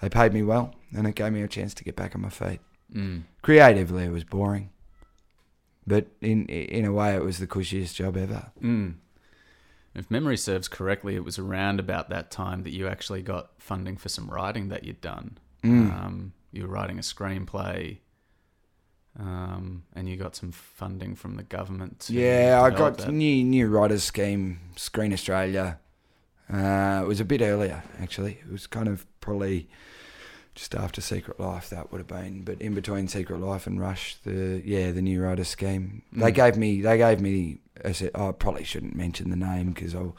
they 0.00 0.08
paid 0.08 0.32
me 0.32 0.42
well, 0.42 0.74
and 0.96 1.06
it 1.06 1.14
gave 1.14 1.32
me 1.32 1.42
a 1.42 1.48
chance 1.48 1.74
to 1.74 1.84
get 1.84 1.96
back 1.96 2.14
on 2.14 2.22
my 2.22 2.30
feet. 2.30 2.60
Mm. 2.94 3.24
Creatively, 3.42 4.04
it 4.04 4.12
was 4.12 4.24
boring. 4.24 4.70
But 5.86 6.08
in 6.20 6.46
in 6.46 6.84
a 6.84 6.92
way, 6.92 7.14
it 7.14 7.24
was 7.24 7.38
the 7.38 7.46
cushiest 7.46 7.96
job 7.96 8.16
ever. 8.16 8.50
Mm. 8.62 8.96
If 9.94 10.10
memory 10.10 10.36
serves 10.36 10.68
correctly, 10.68 11.16
it 11.16 11.24
was 11.24 11.38
around 11.38 11.80
about 11.80 12.10
that 12.10 12.30
time 12.30 12.62
that 12.62 12.72
you 12.72 12.86
actually 12.86 13.22
got 13.22 13.50
funding 13.58 13.96
for 13.96 14.08
some 14.08 14.28
writing 14.28 14.68
that 14.68 14.84
you'd 14.84 15.00
done. 15.00 15.38
Mm. 15.64 15.92
Um, 15.92 16.32
you 16.52 16.62
were 16.62 16.68
writing 16.68 16.98
a 16.98 17.02
screenplay, 17.02 17.98
um, 19.18 19.84
and 19.94 20.08
you 20.08 20.16
got 20.16 20.34
some 20.36 20.52
funding 20.52 21.14
from 21.14 21.36
the 21.36 21.42
government. 21.42 22.06
Yeah, 22.10 22.60
I 22.62 22.70
got 22.70 22.98
that. 22.98 23.12
new 23.12 23.44
new 23.44 23.68
writers 23.68 24.04
scheme, 24.04 24.60
Screen 24.76 25.12
Australia. 25.12 25.78
Uh, 26.52 27.00
it 27.02 27.06
was 27.06 27.20
a 27.20 27.24
bit 27.24 27.40
earlier 27.42 27.82
actually. 28.00 28.38
It 28.46 28.50
was 28.50 28.66
kind 28.66 28.88
of 28.88 29.06
probably 29.20 29.68
just 30.54 30.74
after 30.74 31.00
Secret 31.00 31.38
Life 31.38 31.70
that 31.70 31.92
would 31.92 31.98
have 31.98 32.06
been, 32.08 32.42
but 32.42 32.60
in 32.60 32.74
between 32.74 33.06
Secret 33.06 33.38
Life 33.40 33.66
and 33.66 33.80
Rush, 33.80 34.16
the 34.24 34.62
yeah 34.64 34.90
the 34.92 35.02
new 35.02 35.22
writers 35.22 35.48
scheme. 35.48 36.02
They 36.12 36.32
Mm. 36.32 36.34
gave 36.34 36.56
me 36.56 36.80
they 36.80 36.98
gave 36.98 37.20
me. 37.20 37.58
I 37.84 37.92
said 37.92 38.10
oh, 38.14 38.30
I 38.30 38.32
probably 38.32 38.64
shouldn't 38.64 38.96
mention 38.96 39.30
the 39.30 39.36
name 39.36 39.72
because 39.72 39.94
I'll 39.94 40.16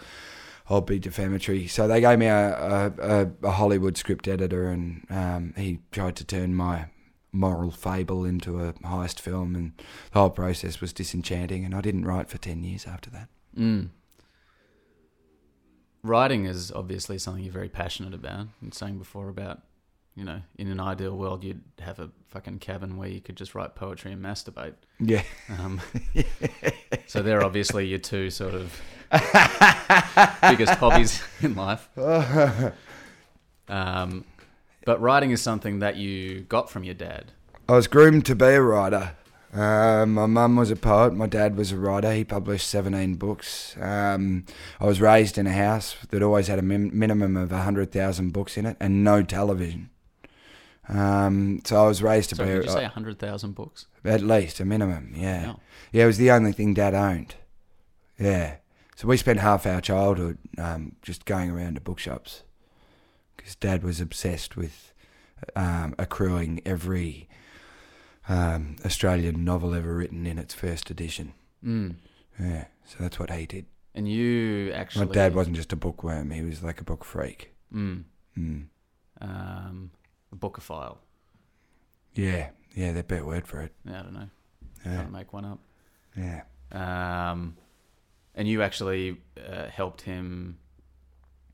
I'll 0.70 0.82
be 0.82 1.00
defamatory. 1.00 1.68
So 1.68 1.88
they 1.88 2.00
gave 2.00 2.20
me 2.20 2.28
a 2.28 2.48
a, 2.56 2.94
a, 3.24 3.32
a 3.44 3.52
Hollywood 3.52 3.98
script 3.98 4.28
editor, 4.28 4.68
and 4.70 5.06
um, 5.10 5.54
he 5.58 5.80
tried 5.92 6.16
to 6.18 6.24
turn 6.24 6.54
my 6.54 6.86
moral 7.32 7.72
fable 7.72 8.26
into 8.26 8.60
a 8.60 8.74
heist 8.74 9.20
film, 9.20 9.56
and 9.56 9.72
the 10.12 10.20
whole 10.20 10.30
process 10.30 10.82
was 10.82 10.94
disenchanting. 10.94 11.66
And 11.66 11.76
I 11.76 11.82
didn't 11.82 12.06
write 12.06 12.30
for 12.30 12.38
ten 12.38 12.64
years 12.64 12.86
after 12.88 13.10
that. 13.12 13.30
Mm. 13.58 13.90
Writing 16.02 16.46
is 16.46 16.72
obviously 16.72 17.18
something 17.18 17.44
you're 17.44 17.52
very 17.52 17.70
passionate 17.70 18.14
about. 18.14 18.48
And 18.62 18.74
saying 18.74 18.98
before 18.98 19.28
about, 19.28 19.60
you 20.16 20.24
know, 20.24 20.42
in 20.58 20.68
an 20.70 20.80
ideal 20.80 21.18
world, 21.18 21.44
you'd 21.44 21.62
have 21.80 22.00
a 22.00 22.10
fucking 22.30 22.60
cabin 22.60 22.96
where 22.96 23.10
you 23.10 23.20
could 23.20 23.36
just 23.36 23.54
write 23.54 23.76
poetry 23.76 24.14
and 24.14 24.24
masturbate. 24.24 24.76
Yeah, 25.00 25.24
Um, 25.58 25.82
so 27.08 27.22
they're 27.22 27.44
obviously 27.44 27.86
your 27.88 28.00
two 28.00 28.30
sort 28.30 28.54
of 28.54 28.82
biggest 30.42 30.74
hobbies 30.76 31.22
in 31.42 31.56
life. 31.56 31.90
Um, 33.72 34.26
but 34.90 35.00
writing 35.00 35.30
is 35.30 35.40
something 35.40 35.78
that 35.78 35.98
you 35.98 36.42
got 36.42 36.68
from 36.68 36.84
your 36.84 36.96
dad. 36.96 37.32
I 37.68 37.74
was 37.74 37.86
groomed 37.86 38.26
to 38.26 38.34
be 38.36 38.46
a 38.46 38.60
writer. 38.64 39.12
Um, 39.54 40.16
my 40.16 40.26
mum 40.26 40.56
was 40.56 40.72
a 40.72 40.76
poet. 40.76 41.14
My 41.14 41.28
dad 41.28 41.56
was 41.56 41.72
a 41.72 41.78
writer. 41.78 42.12
He 42.12 42.24
published 42.24 42.68
17 42.68 43.14
books. 43.14 43.78
Um, 43.80 44.46
I 44.80 44.88
was 44.88 45.00
raised 45.00 45.38
in 45.38 45.46
a 45.46 45.52
house 45.54 45.96
that 46.10 46.24
always 46.24 46.48
had 46.48 46.58
a 46.58 46.64
min- 46.64 46.90
minimum 46.92 47.38
of 47.38 47.52
100,000 47.52 48.32
books 48.34 48.58
in 48.58 48.66
it 48.66 48.78
and 48.80 49.04
no 49.04 49.22
television. 49.22 49.92
Um, 50.88 51.62
so 51.66 51.84
I 51.84 51.88
was 51.88 52.02
raised 52.02 52.32
to 52.32 52.36
So 52.38 52.44
be 52.44 52.50
did 52.50 52.64
you 52.64 52.70
a, 52.72 52.74
say 52.74 52.86
hundred 52.86 53.20
thousand 53.20 53.54
books? 53.54 53.86
at 54.04 54.22
least 54.22 54.60
a 54.60 54.66
minimum. 54.66 55.14
Yeah. 55.16 55.50
Wow. 55.50 55.60
Yeah, 55.92 56.04
it 56.06 56.08
was 56.08 56.18
the 56.18 56.32
only 56.32 56.52
thing 56.52 56.74
Dad 56.74 56.96
owned. 56.96 57.36
Yeah. 58.18 58.56
So 58.96 59.08
we 59.08 59.18
spent 59.18 59.40
half 59.40 59.68
our 59.68 59.82
childhood 59.82 60.40
um, 60.58 60.96
just 61.04 61.26
going 61.26 61.52
around 61.52 61.76
to 61.76 61.82
bookshops 61.82 62.42
because 63.40 63.56
Dad 63.56 63.84
was 63.84 64.02
obsessed 64.02 64.58
with 64.58 64.94
um, 65.56 65.96
accruing 65.98 66.62
every 66.66 67.30
um, 68.28 68.76
Australian 68.86 69.44
novel 69.46 69.74
ever 69.74 69.96
written 69.96 70.26
in 70.28 70.38
its 70.38 70.54
first 70.54 70.92
edition. 70.92 71.34
Mm. 71.66 71.96
Yeah. 72.40 72.66
So 72.86 72.98
that's 73.00 73.18
what 73.20 73.32
he 73.32 73.46
did. 73.46 73.66
And 73.96 74.08
you 74.08 74.72
actually, 74.72 75.06
My 75.08 75.12
dad 75.14 75.34
wasn't 75.34 75.56
just 75.56 75.74
a 75.74 75.76
bookworm; 75.76 76.32
he 76.32 76.42
was 76.42 76.62
like 76.64 76.80
a 76.82 76.84
book 76.84 77.04
freak. 77.04 77.54
Mm. 77.74 78.04
Mm. 78.38 78.66
Um, 79.22 79.92
a 80.32 80.36
bookophile. 80.36 80.98
Yeah. 82.14 82.50
Yeah, 82.76 82.90
a 82.90 83.04
better 83.04 83.26
word 83.26 83.48
for 83.48 83.62
it. 83.62 83.74
Yeah, 83.86 84.00
I 84.00 84.04
don't 84.04 84.14
know. 84.14 84.30
Yeah. 84.86 85.04
To 85.04 85.10
make 85.10 85.34
one 85.34 85.46
up. 85.46 85.60
Yeah. 86.16 86.44
Um, 86.72 87.58
and 88.36 88.48
you 88.48 88.62
actually 88.62 89.18
uh, 89.38 89.68
helped 89.68 90.02
him 90.02 90.58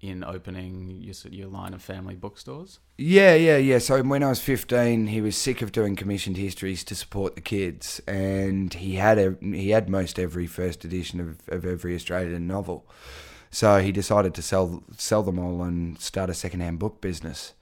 in 0.09 0.23
opening 0.23 1.01
your, 1.01 1.15
your 1.31 1.47
line 1.47 1.73
of 1.73 1.81
family 1.81 2.15
bookstores. 2.15 2.79
Yeah, 2.97 3.35
yeah, 3.35 3.57
yeah. 3.57 3.79
So 3.79 4.01
when 4.03 4.23
I 4.23 4.29
was 4.29 4.41
15, 4.41 5.07
he 5.07 5.21
was 5.21 5.35
sick 5.35 5.61
of 5.61 5.71
doing 5.71 5.95
commissioned 5.95 6.37
histories 6.37 6.83
to 6.85 6.95
support 6.95 7.35
the 7.35 7.41
kids, 7.41 8.01
and 8.07 8.73
he 8.73 8.95
had 8.95 9.17
a, 9.17 9.35
he 9.41 9.69
had 9.69 9.89
most 9.89 10.17
every 10.17 10.47
first 10.47 10.85
edition 10.85 11.19
of, 11.19 11.37
of 11.47 11.65
every 11.65 11.95
Australian 11.95 12.47
novel. 12.47 12.87
So 13.51 13.79
he 13.79 13.91
decided 13.91 14.33
to 14.35 14.41
sell 14.41 14.83
sell 14.97 15.23
them 15.23 15.39
all 15.39 15.63
and 15.63 15.97
start 15.99 16.29
a 16.29 16.33
secondhand 16.33 16.79
book 16.79 16.99
business. 16.99 17.53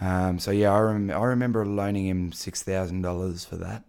Um, 0.00 0.38
so 0.38 0.50
yeah, 0.50 0.72
I, 0.72 0.80
rem- 0.80 1.10
I 1.10 1.24
remember 1.24 1.64
loaning 1.66 2.06
him 2.06 2.32
six 2.32 2.62
thousand 2.62 3.02
dollars 3.02 3.44
for 3.44 3.56
that 3.56 3.84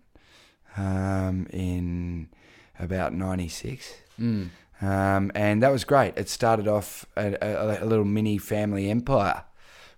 um, 0.78 1.48
in 1.52 2.30
about 2.80 3.14
'96. 3.14 3.94
Mm. 4.20 4.50
Um, 4.82 5.32
and 5.36 5.64
that 5.64 5.72
was 5.72 5.84
great. 5.86 6.14
It 6.18 6.30
started 6.30 6.68
off 6.68 7.06
a, 7.16 7.36
a, 7.42 7.84
a 7.84 7.86
little 7.86 8.06
mini 8.06 8.38
family 8.38 8.90
empire. 8.90 9.44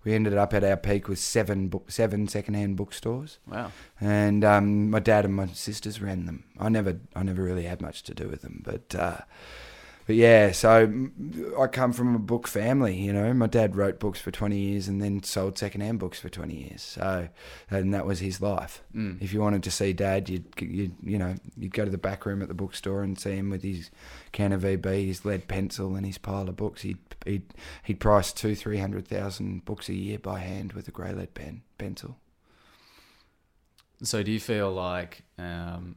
We 0.04 0.14
ended 0.14 0.36
up 0.38 0.54
at 0.54 0.64
our 0.64 0.78
peak 0.78 1.10
with 1.10 1.20
seven 1.20 1.68
book, 1.68 1.92
seven 1.92 2.28
secondhand 2.28 2.78
bookstores, 2.78 3.40
Wow. 3.48 3.72
and 4.00 4.46
um, 4.46 4.90
my 4.90 5.00
dad 5.00 5.26
and 5.26 5.36
my 5.36 5.48
sisters 5.48 6.02
ran 6.02 6.26
them. 6.26 6.46
I 6.58 6.70
never, 6.70 7.00
I 7.16 7.24
never 7.24 7.44
really 7.44 7.64
had 7.64 7.82
much 7.82 8.04
to 8.04 8.14
do 8.14 8.30
with 8.30 8.42
them, 8.42 8.62
but 8.64 8.96
uh, 8.96 9.18
but 10.08 10.16
yeah. 10.16 10.54
So 10.54 11.10
I 11.60 11.68
come 11.68 11.92
from 11.92 12.16
a 12.16 12.20
book 12.20 12.48
family. 12.48 12.96
You 12.96 13.12
know, 13.12 13.34
my 13.34 13.48
dad 13.48 13.76
wrote 13.76 14.00
books 14.00 14.20
for 14.20 14.32
twenty 14.32 14.58
years 14.58 14.88
and 14.88 15.02
then 15.02 15.22
sold 15.22 15.58
secondhand 15.58 16.00
books 16.00 16.20
for 16.20 16.30
twenty 16.30 16.56
years. 16.56 16.82
So 16.82 17.28
and 17.70 17.94
that 17.94 18.06
was 18.06 18.20
his 18.20 18.42
life. 18.42 18.82
Mm. 18.96 19.22
If 19.22 19.34
you 19.34 19.42
wanted 19.42 19.64
to 19.64 19.72
see 19.72 19.92
Dad, 19.92 20.30
you'd, 20.30 20.46
you'd 20.60 20.96
you 21.04 21.18
know 21.18 21.36
you'd 21.58 21.74
go 21.74 21.84
to 21.84 21.92
the 21.92 21.98
back 21.98 22.26
room 22.26 22.42
at 22.42 22.48
the 22.48 22.54
bookstore 22.54 23.04
and 23.04 23.20
see 23.20 23.36
him 23.36 23.50
with 23.50 23.64
his 23.64 23.92
can 24.32 24.54
of 24.54 24.62
VB, 24.62 25.08
his 25.08 25.26
lead 25.26 25.50
pencil, 25.50 25.96
and 25.96 26.06
his 26.06 26.18
pile 26.18 26.48
of 26.48 26.56
books. 26.56 26.82
He'd 26.84 27.00
he'd 27.26 27.54
he'd 27.84 28.00
price 28.00 28.32
two 28.32 28.56
three 28.56 28.78
hundred 28.78 29.08
thousand 29.08 29.66
books 29.66 29.90
a 29.90 29.94
year 29.94 30.20
by 30.20 30.40
hand 30.40 30.72
with 30.72 30.88
a 30.88 30.92
grey 30.92 31.14
lead 31.14 31.34
pen 31.34 31.64
pencil. 31.78 32.18
So 34.04 34.24
do 34.24 34.32
you 34.32 34.40
feel 34.40 34.72
like 34.72 35.24
um, 35.40 35.96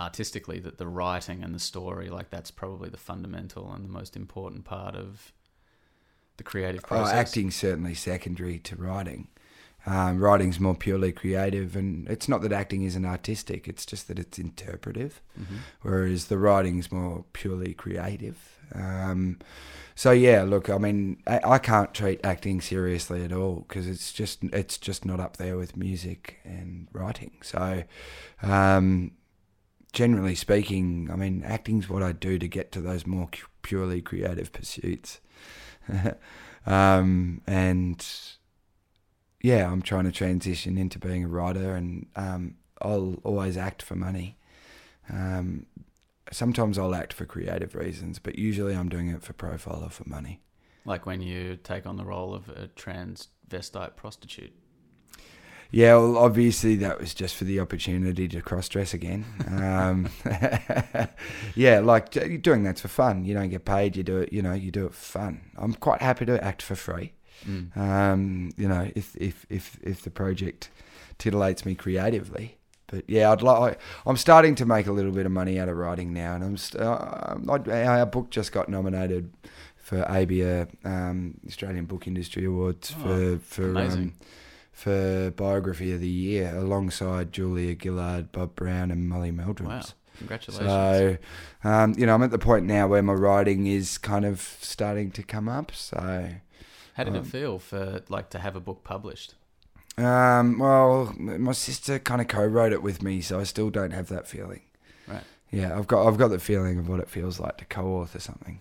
artistically 0.00 0.58
that 0.60 0.78
the 0.78 0.88
writing 0.88 1.44
and 1.44 1.54
the 1.54 1.60
story, 1.60 2.08
like 2.10 2.30
that's 2.30 2.50
probably 2.50 2.88
the 2.88 2.96
fundamental 2.96 3.72
and 3.72 3.84
the 3.84 3.88
most 3.92 4.16
important 4.16 4.64
part 4.64 4.96
of 4.96 5.32
the 6.38 6.44
creative 6.44 6.82
Oh, 6.84 6.88
process? 6.88 7.14
acting's 7.14 7.54
certainly 7.56 7.94
secondary 7.94 8.58
to 8.60 8.76
writing. 8.76 9.28
Um, 9.86 10.18
writing's 10.20 10.60
more 10.60 10.74
purely 10.74 11.10
creative, 11.10 11.74
and 11.74 12.06
it's 12.08 12.28
not 12.28 12.42
that 12.42 12.52
acting 12.52 12.82
isn't 12.82 13.06
artistic. 13.06 13.66
It's 13.66 13.86
just 13.86 14.08
that 14.08 14.18
it's 14.18 14.38
interpretive. 14.38 15.22
hmm 15.36 15.58
whereas 15.82 16.26
the 16.26 16.36
writing's 16.38 16.92
more 16.92 17.24
purely 17.32 17.72
creative. 17.74 18.58
Um, 18.74 19.38
so 19.94 20.10
yeah, 20.12 20.42
look, 20.42 20.68
I 20.70 20.78
mean, 20.78 21.22
I, 21.26 21.40
I 21.44 21.58
can't 21.58 21.94
treat 21.94 22.20
acting 22.24 22.60
seriously 22.60 23.24
at 23.24 23.32
all 23.32 23.64
because 23.68 23.86
it's 23.88 24.12
just 24.12 24.44
it's 24.44 24.76
just 24.78 25.04
not 25.06 25.18
up 25.20 25.38
there 25.38 25.56
with 25.56 25.76
music 25.76 26.38
and 26.44 26.86
writing. 26.92 27.32
So, 27.42 27.84
um, 28.42 29.12
generally 29.90 30.34
speaking, 30.34 31.08
I 31.12 31.16
mean, 31.16 31.42
acting's 31.44 31.88
what 31.88 32.02
I 32.02 32.12
do 32.12 32.38
to 32.38 32.48
get 32.48 32.72
to 32.72 32.80
those 32.80 33.06
more 33.06 33.28
purely 33.62 34.00
creative 34.00 34.52
pursuits. 34.52 35.20
um, 36.66 37.40
and 37.46 38.06
yeah, 39.42 39.70
I'm 39.70 39.82
trying 39.82 40.04
to 40.04 40.12
transition 40.12 40.78
into 40.78 40.98
being 40.98 41.24
a 41.24 41.28
writer, 41.28 41.74
and 41.74 42.06
um, 42.16 42.56
I'll 42.80 43.16
always 43.24 43.56
act 43.56 43.82
for 43.82 43.96
money. 43.96 44.36
Um, 45.12 45.66
sometimes 46.30 46.78
I'll 46.78 46.94
act 46.94 47.12
for 47.12 47.24
creative 47.24 47.74
reasons, 47.74 48.18
but 48.18 48.38
usually 48.38 48.74
I'm 48.74 48.88
doing 48.88 49.08
it 49.08 49.22
for 49.22 49.32
profile 49.32 49.82
or 49.84 49.90
for 49.90 50.08
money. 50.08 50.40
Like 50.84 51.06
when 51.06 51.20
you 51.20 51.56
take 51.56 51.86
on 51.86 51.96
the 51.96 52.04
role 52.04 52.34
of 52.34 52.48
a 52.48 52.68
transvestite 52.68 53.96
prostitute. 53.96 54.52
Yeah, 55.72 55.94
well, 55.96 56.18
obviously 56.18 56.74
that 56.76 56.98
was 57.00 57.14
just 57.14 57.36
for 57.36 57.44
the 57.44 57.60
opportunity 57.60 58.26
to 58.28 58.40
cross 58.42 58.68
dress 58.68 58.92
again. 58.92 59.24
Um, 59.48 60.08
yeah, 61.54 61.80
like 61.80 62.10
doing 62.42 62.62
that's 62.64 62.80
for 62.80 62.88
fun. 62.88 63.24
You 63.24 63.34
don't 63.34 63.50
get 63.50 63.64
paid. 63.64 63.96
You 63.96 64.02
do 64.02 64.18
it. 64.18 64.32
You 64.32 64.42
know, 64.42 64.52
you 64.52 64.70
do 64.70 64.86
it 64.86 64.94
for 64.94 65.18
fun. 65.18 65.40
I'm 65.56 65.74
quite 65.74 66.02
happy 66.02 66.26
to 66.26 66.42
act 66.42 66.62
for 66.62 66.74
free. 66.74 67.12
Mm. 67.48 67.76
Um, 67.76 68.50
you 68.56 68.68
know, 68.68 68.90
if 68.94 69.16
if 69.16 69.46
if 69.48 69.78
if 69.82 70.02
the 70.02 70.10
project 70.10 70.70
titillates 71.18 71.64
me 71.64 71.74
creatively. 71.74 72.56
But 72.88 73.04
yeah, 73.08 73.30
I'd 73.30 73.42
like. 73.42 73.78
I'm 74.04 74.16
starting 74.16 74.56
to 74.56 74.66
make 74.66 74.88
a 74.88 74.92
little 74.92 75.12
bit 75.12 75.24
of 75.24 75.30
money 75.32 75.60
out 75.60 75.68
of 75.68 75.76
writing 75.76 76.12
now, 76.12 76.34
and 76.34 76.42
I'm. 76.42 76.56
St- 76.56 76.82
uh, 76.82 77.36
I- 77.48 77.84
our 77.84 78.06
book 78.06 78.30
just 78.30 78.50
got 78.50 78.68
nominated 78.68 79.32
for 79.76 80.02
ABA 80.10 80.66
um, 80.84 81.34
Australian 81.46 81.84
Book 81.86 82.06
Industry 82.08 82.44
Awards 82.44 82.92
Oh, 82.98 83.38
for 83.38 83.38
for 83.38 83.70
amazing. 83.70 84.00
um, 84.02 84.12
for 84.80 85.30
biography 85.32 85.92
of 85.92 86.00
the 86.00 86.08
year, 86.08 86.56
alongside 86.56 87.32
Julia 87.32 87.76
Gillard, 87.80 88.32
Bob 88.32 88.54
Brown, 88.56 88.90
and 88.90 89.08
Molly 89.08 89.30
Meldrums. 89.30 89.68
Wow. 89.68 89.82
Congratulations. 90.18 90.68
So, 90.68 91.18
um, 91.64 91.94
you 91.98 92.06
know, 92.06 92.14
I'm 92.14 92.22
at 92.22 92.30
the 92.30 92.38
point 92.38 92.64
now 92.64 92.88
where 92.88 93.02
my 93.02 93.12
writing 93.12 93.66
is 93.66 93.98
kind 93.98 94.24
of 94.24 94.40
starting 94.60 95.10
to 95.12 95.22
come 95.22 95.48
up. 95.48 95.72
So, 95.74 96.30
How 96.94 97.04
did 97.04 97.14
um, 97.14 97.20
it 97.20 97.26
feel 97.26 97.58
for 97.58 98.02
like 98.08 98.30
to 98.30 98.38
have 98.38 98.56
a 98.56 98.60
book 98.60 98.82
published? 98.82 99.34
Um, 99.98 100.58
well, 100.58 101.14
my 101.18 101.52
sister 101.52 101.98
kind 101.98 102.22
of 102.22 102.28
co-wrote 102.28 102.72
it 102.72 102.82
with 102.82 103.02
me, 103.02 103.20
so 103.20 103.38
I 103.38 103.44
still 103.44 103.68
don't 103.68 103.90
have 103.90 104.08
that 104.08 104.26
feeling. 104.26 104.62
Right. 105.06 105.24
Yeah, 105.50 105.76
I've 105.76 105.88
got 105.88 106.06
I've 106.06 106.16
got 106.16 106.28
the 106.28 106.38
feeling 106.38 106.78
of 106.78 106.88
what 106.88 107.00
it 107.00 107.10
feels 107.10 107.38
like 107.38 107.58
to 107.58 107.66
co-author 107.66 108.18
something. 108.18 108.60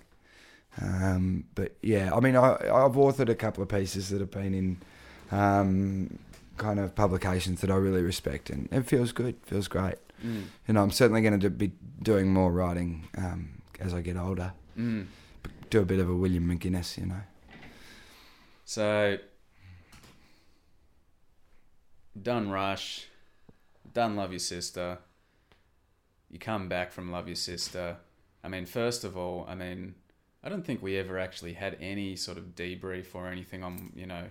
Um, 0.82 1.46
but 1.56 1.76
yeah, 1.82 2.14
I 2.14 2.20
mean, 2.20 2.36
I 2.36 2.56
I've 2.56 2.96
authored 2.96 3.30
a 3.30 3.36
couple 3.36 3.64
of 3.64 3.70
pieces 3.70 4.10
that 4.10 4.20
have 4.20 4.32
been 4.32 4.54
in 4.54 4.82
um, 5.32 6.20
kind 6.58 6.80
of 6.80 6.96
publications 6.96 7.62
that 7.62 7.72
I 7.72 7.76
really 7.76 8.02
respect, 8.02 8.50
and 8.50 8.70
it 8.72 8.86
feels 8.86 9.12
good, 9.12 9.36
feels 9.44 9.68
great. 9.68 9.96
Mm. 10.26 10.44
You 10.68 10.74
know, 10.74 10.84
I'm 10.84 10.92
certainly 10.92 11.22
going 11.22 11.40
to 11.40 11.50
be 11.50 11.72
doing 12.02 12.34
more 12.34 12.52
writing 12.52 13.08
um, 13.18 13.62
as 13.80 13.94
I 13.94 14.02
get 14.02 14.18
older. 14.18 14.54
Mm. 14.78 15.08
Do 15.70 15.82
a 15.82 15.86
bit 15.86 16.00
of 16.00 16.10
a 16.10 16.16
William 16.16 16.48
McGuinness, 16.48 16.98
you 16.98 17.06
know. 17.06 17.22
So, 18.66 19.18
done 22.22 22.50
Rush, 22.50 23.08
done 23.94 24.16
Love 24.16 24.32
Your 24.32 24.40
Sister. 24.40 25.00
You 26.30 26.38
come 26.38 26.70
back 26.70 26.92
from 26.92 27.12
Love 27.12 27.28
Your 27.28 27.36
Sister. 27.36 27.98
I 28.44 28.48
mean, 28.48 28.66
first 28.66 29.04
of 29.04 29.18
all, 29.18 29.46
I 29.50 29.56
mean, 29.56 29.96
I 30.44 30.50
don't 30.50 30.66
think 30.66 30.82
we 30.82 30.98
ever 30.98 31.18
actually 31.18 31.54
had 31.54 31.78
any 31.82 32.16
sort 32.16 32.38
of 32.38 32.56
debrief 32.56 33.14
or 33.14 33.28
anything 33.28 33.64
on, 33.64 33.92
you 33.96 34.06
know, 34.06 34.26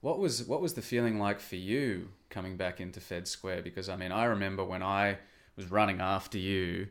what 0.00 0.18
was 0.18 0.44
what 0.44 0.60
was 0.60 0.74
the 0.74 0.82
feeling 0.82 1.18
like 1.18 1.40
for 1.40 1.56
you 1.56 2.08
coming 2.30 2.56
back 2.56 2.80
into 2.80 3.00
Fed 3.00 3.28
Square? 3.28 3.62
Because 3.62 3.88
I 3.88 3.96
mean, 3.96 4.12
I 4.12 4.24
remember 4.24 4.64
when 4.64 4.82
I 4.82 5.18
was 5.56 5.70
running 5.70 6.00
after 6.00 6.38
you 6.38 6.88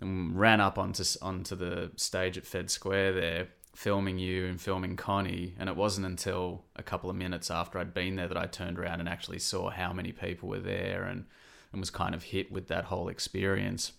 and 0.00 0.38
ran 0.38 0.60
up 0.60 0.78
onto 0.78 1.04
onto 1.20 1.54
the 1.54 1.92
stage 1.96 2.36
at 2.36 2.46
Fed 2.46 2.70
Square 2.70 3.12
there, 3.12 3.48
filming 3.74 4.18
you 4.18 4.46
and 4.46 4.60
filming 4.60 4.96
Connie, 4.96 5.54
and 5.58 5.68
it 5.68 5.76
wasn't 5.76 6.06
until 6.06 6.64
a 6.74 6.82
couple 6.82 7.08
of 7.08 7.16
minutes 7.16 7.50
after 7.50 7.78
I'd 7.78 7.94
been 7.94 8.16
there 8.16 8.28
that 8.28 8.36
I 8.36 8.46
turned 8.46 8.78
around 8.78 9.00
and 9.00 9.08
actually 9.08 9.38
saw 9.38 9.70
how 9.70 9.92
many 9.92 10.12
people 10.12 10.48
were 10.48 10.60
there 10.60 11.04
and 11.04 11.26
and 11.72 11.80
was 11.80 11.90
kind 11.90 12.14
of 12.14 12.24
hit 12.24 12.52
with 12.52 12.68
that 12.68 12.84
whole 12.84 13.08
experience. 13.08 13.92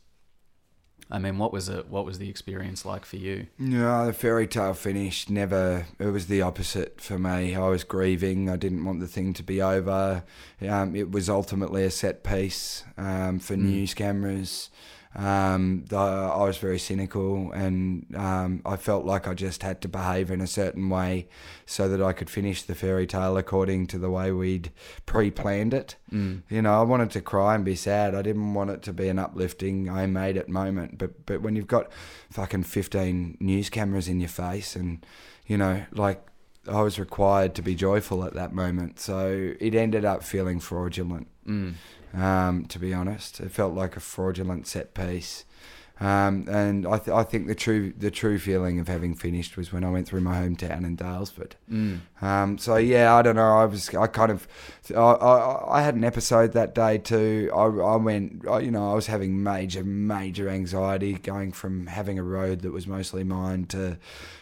I 1.11 1.19
mean, 1.19 1.37
what 1.37 1.51
was 1.53 1.69
it? 1.69 1.89
What 1.89 2.05
was 2.05 2.17
the 2.17 2.29
experience 2.29 2.85
like 2.85 3.05
for 3.05 3.17
you? 3.17 3.47
No, 3.59 4.05
the 4.07 4.13
fairy 4.13 4.47
tale 4.47 4.73
finished. 4.73 5.29
Never. 5.29 5.85
It 5.99 6.07
was 6.07 6.27
the 6.27 6.41
opposite 6.41 6.99
for 7.01 7.19
me. 7.19 7.55
I 7.55 7.67
was 7.67 7.83
grieving. 7.83 8.49
I 8.49 8.55
didn't 8.55 8.83
want 8.85 8.99
the 8.99 9.07
thing 9.07 9.33
to 9.33 9.43
be 9.43 9.61
over. 9.61 10.23
Um, 10.67 10.95
it 10.95 11.11
was 11.11 11.29
ultimately 11.29 11.83
a 11.83 11.91
set 11.91 12.23
piece 12.23 12.83
um, 12.97 13.39
for 13.39 13.55
Mm. 13.55 13.63
news 13.65 13.93
cameras. 13.93 14.69
Um, 15.15 15.85
the, 15.89 15.97
I 15.97 16.43
was 16.43 16.57
very 16.57 16.79
cynical, 16.79 17.51
and 17.51 18.05
um, 18.15 18.61
I 18.65 18.77
felt 18.77 19.05
like 19.05 19.27
I 19.27 19.35
just 19.35 19.61
had 19.61 19.79
to 19.81 19.87
behave 19.87 20.31
in 20.31 20.41
a 20.41 20.47
certain 20.47 20.89
way 20.89 21.27
so 21.65 21.87
that 21.87 22.01
I 22.01 22.13
could 22.13 22.29
finish 22.29 22.63
the 22.63 22.73
fairy 22.73 23.05
tale 23.05 23.37
according 23.37 23.87
to 23.87 23.99
the 23.99 24.09
way 24.09 24.31
we'd 24.31 24.71
pre-planned 25.05 25.73
it. 25.73 25.97
Mm. 26.11 26.41
You 26.49 26.63
know, 26.63 26.79
I 26.79 26.83
wanted 26.83 27.11
to 27.11 27.21
cry 27.21 27.53
and 27.53 27.63
be 27.63 27.75
sad. 27.75 28.15
I 28.15 28.23
didn't 28.23 28.55
want 28.55 28.71
it 28.71 28.81
to 28.83 28.93
be 28.93 29.07
an 29.07 29.19
uplifting, 29.19 29.89
I 29.89 30.07
made 30.07 30.35
it 30.35 30.49
moment. 30.49 30.97
But 30.97 31.25
but 31.25 31.41
when 31.41 31.55
you've 31.55 31.67
got 31.67 31.91
fucking 32.31 32.63
fifteen 32.63 33.37
news 33.39 33.69
cameras 33.69 34.07
in 34.07 34.19
your 34.19 34.29
face, 34.29 34.75
and 34.75 35.05
you 35.45 35.57
know, 35.57 35.85
like 35.91 36.25
I 36.67 36.81
was 36.81 36.97
required 36.97 37.53
to 37.55 37.61
be 37.61 37.75
joyful 37.75 38.23
at 38.23 38.33
that 38.33 38.53
moment, 38.53 38.99
so 38.99 39.53
it 39.59 39.75
ended 39.75 40.05
up 40.05 40.23
feeling 40.23 40.59
fraudulent. 40.59 41.27
Mm. 41.47 41.73
Um, 42.13 42.65
to 42.65 42.77
be 42.79 42.93
honest, 42.93 43.39
it 43.39 43.51
felt 43.51 43.73
like 43.73 43.95
a 43.97 43.99
fraudulent 43.99 44.67
set 44.67 44.93
piece. 44.93 45.45
Um, 45.99 46.47
and 46.49 46.87
I, 46.87 46.97
th- 46.97 47.15
I 47.15 47.23
think 47.23 47.47
the 47.47 47.53
true 47.55 47.93
the 47.95 48.09
true 48.11 48.37
feeling 48.39 48.79
of 48.79 48.87
having 48.87 49.13
finished 49.15 49.55
was 49.57 49.71
when 49.71 49.83
I 49.83 49.91
went 49.91 50.07
through 50.07 50.21
my 50.21 50.35
hometown 50.41 50.83
in 50.85 50.97
Daylesford. 50.97 51.51
Mm. 51.71 51.99
Um, 52.21 52.57
so 52.57 52.75
yeah, 52.77 53.13
I 53.15 53.21
don't 53.21 53.35
know. 53.35 53.57
I 53.57 53.65
was, 53.65 53.93
I 53.95 54.07
kind 54.07 54.31
of, 54.31 54.47
I, 54.93 54.99
I, 54.99 55.77
I 55.79 55.81
had 55.83 55.93
an 55.95 56.03
episode 56.03 56.53
that 56.53 56.73
day 56.75 56.97
too. 56.97 57.49
I, 57.55 57.65
I 57.65 57.95
went, 57.97 58.45
I, 58.47 58.59
you 58.59 58.71
know, 58.71 58.91
I 58.91 58.95
was 58.95 59.05
having 59.07 59.43
major, 59.43 59.83
major 59.83 60.49
anxiety 60.49 61.13
going 61.13 61.51
from 61.51 61.85
having 61.87 62.17
a 62.17 62.23
road 62.23 62.61
that 62.63 62.71
was 62.71 62.87
mostly 62.87 63.23
mine 63.23 63.65
to 63.67 63.97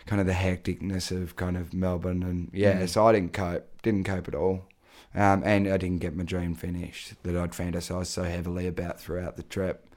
kind 0.07 0.21
of 0.21 0.27
the 0.27 0.33
hecticness 0.33 1.11
of 1.11 1.35
kind 1.35 1.57
of 1.57 1.73
Melbourne, 1.73 2.23
and 2.23 2.49
yeah, 2.53 2.81
Mm. 2.81 2.89
so 2.89 3.05
I 3.07 3.11
didn't 3.11 3.33
cope, 3.33 3.67
didn't 3.83 4.05
cope 4.05 4.27
at 4.29 4.35
all. 4.35 4.65
Um, 5.13 5.43
and 5.45 5.67
I 5.67 5.77
didn't 5.77 5.99
get 5.99 6.15
my 6.15 6.23
dream 6.23 6.55
finished 6.55 7.21
that 7.23 7.35
I'd 7.35 7.51
fantasized 7.51 8.07
so 8.07 8.23
heavily 8.23 8.65
about 8.67 8.99
throughout 8.99 9.35
the 9.35 9.43
trip. 9.43 9.87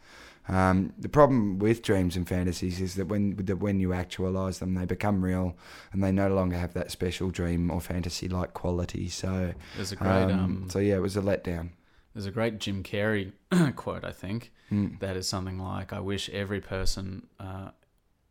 Um, 0.49 0.93
the 0.99 1.09
problem 1.09 1.59
with 1.59 1.83
dreams 1.83 2.17
and 2.17 2.29
fantasies 2.29 2.81
is 2.81 2.97
that 2.97 3.07
when 3.07 3.37
that 3.37 3.57
when 3.57 3.81
you 3.81 3.93
actualize 3.95 4.59
them, 4.59 4.75
they 4.75 4.85
become 4.85 5.25
real, 5.25 5.57
and 5.93 6.03
they 6.05 6.13
no 6.13 6.29
longer 6.29 6.59
have 6.59 6.75
that 6.75 6.91
special 6.91 7.31
dream 7.31 7.71
or 7.71 7.81
fantasy 7.81 8.29
like 8.29 8.53
quality. 8.53 9.09
So, 9.09 9.55
There's 9.77 9.93
a 9.93 9.97
great 9.97 10.11
um, 10.11 10.31
um, 10.33 10.67
so 10.69 10.81
yeah, 10.81 10.97
it 10.97 11.03
was 11.03 11.17
a 11.17 11.23
letdown. 11.23 11.71
there's 12.13 12.27
a 12.27 12.31
great 12.31 12.59
Jim 12.59 12.83
Carrey 12.83 13.33
quote 13.77 14.05
I 14.05 14.13
think 14.13 14.53
Mm. 14.73 14.99
that 15.01 15.17
is 15.17 15.27
something 15.29 15.59
like, 15.59 15.93
"I 15.93 16.01
wish 16.01 16.29
every 16.31 16.61
person 16.61 17.27
uh, 17.39 17.71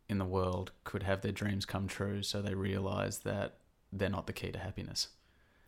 in 0.08 0.18
the 0.18 0.24
world 0.24 0.72
could 0.84 1.04
have 1.04 1.20
their 1.22 1.32
dreams 1.32 1.64
come 1.64 1.86
true, 1.88 2.22
so 2.22 2.42
they 2.42 2.54
realize 2.54 3.20
that 3.20 3.56
they're 3.92 4.10
not 4.10 4.26
the 4.26 4.32
key 4.32 4.52
to 4.52 4.58
happiness." 4.58 5.08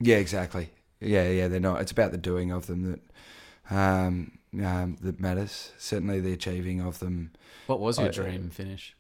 Yeah, 0.01 0.17
exactly. 0.17 0.71
Yeah, 1.01 1.29
yeah, 1.29 1.49
they're 1.49 1.61
not. 1.61 1.81
It's 1.81 1.93
about 1.93 2.13
the 2.13 2.19
doing 2.19 2.51
of 2.51 2.67
them 2.67 2.91
that 2.91 3.01
um, 3.75 4.39
um, 4.65 4.97
that 5.03 5.21
matters. 5.21 5.73
Certainly, 5.79 6.21
the 6.21 6.33
achieving 6.33 6.81
of 6.81 6.99
them. 6.99 7.33
What 7.67 7.81
was 7.81 7.99
your 7.99 8.09
I- 8.09 8.13
dream 8.13 8.51
finish? 8.51 8.95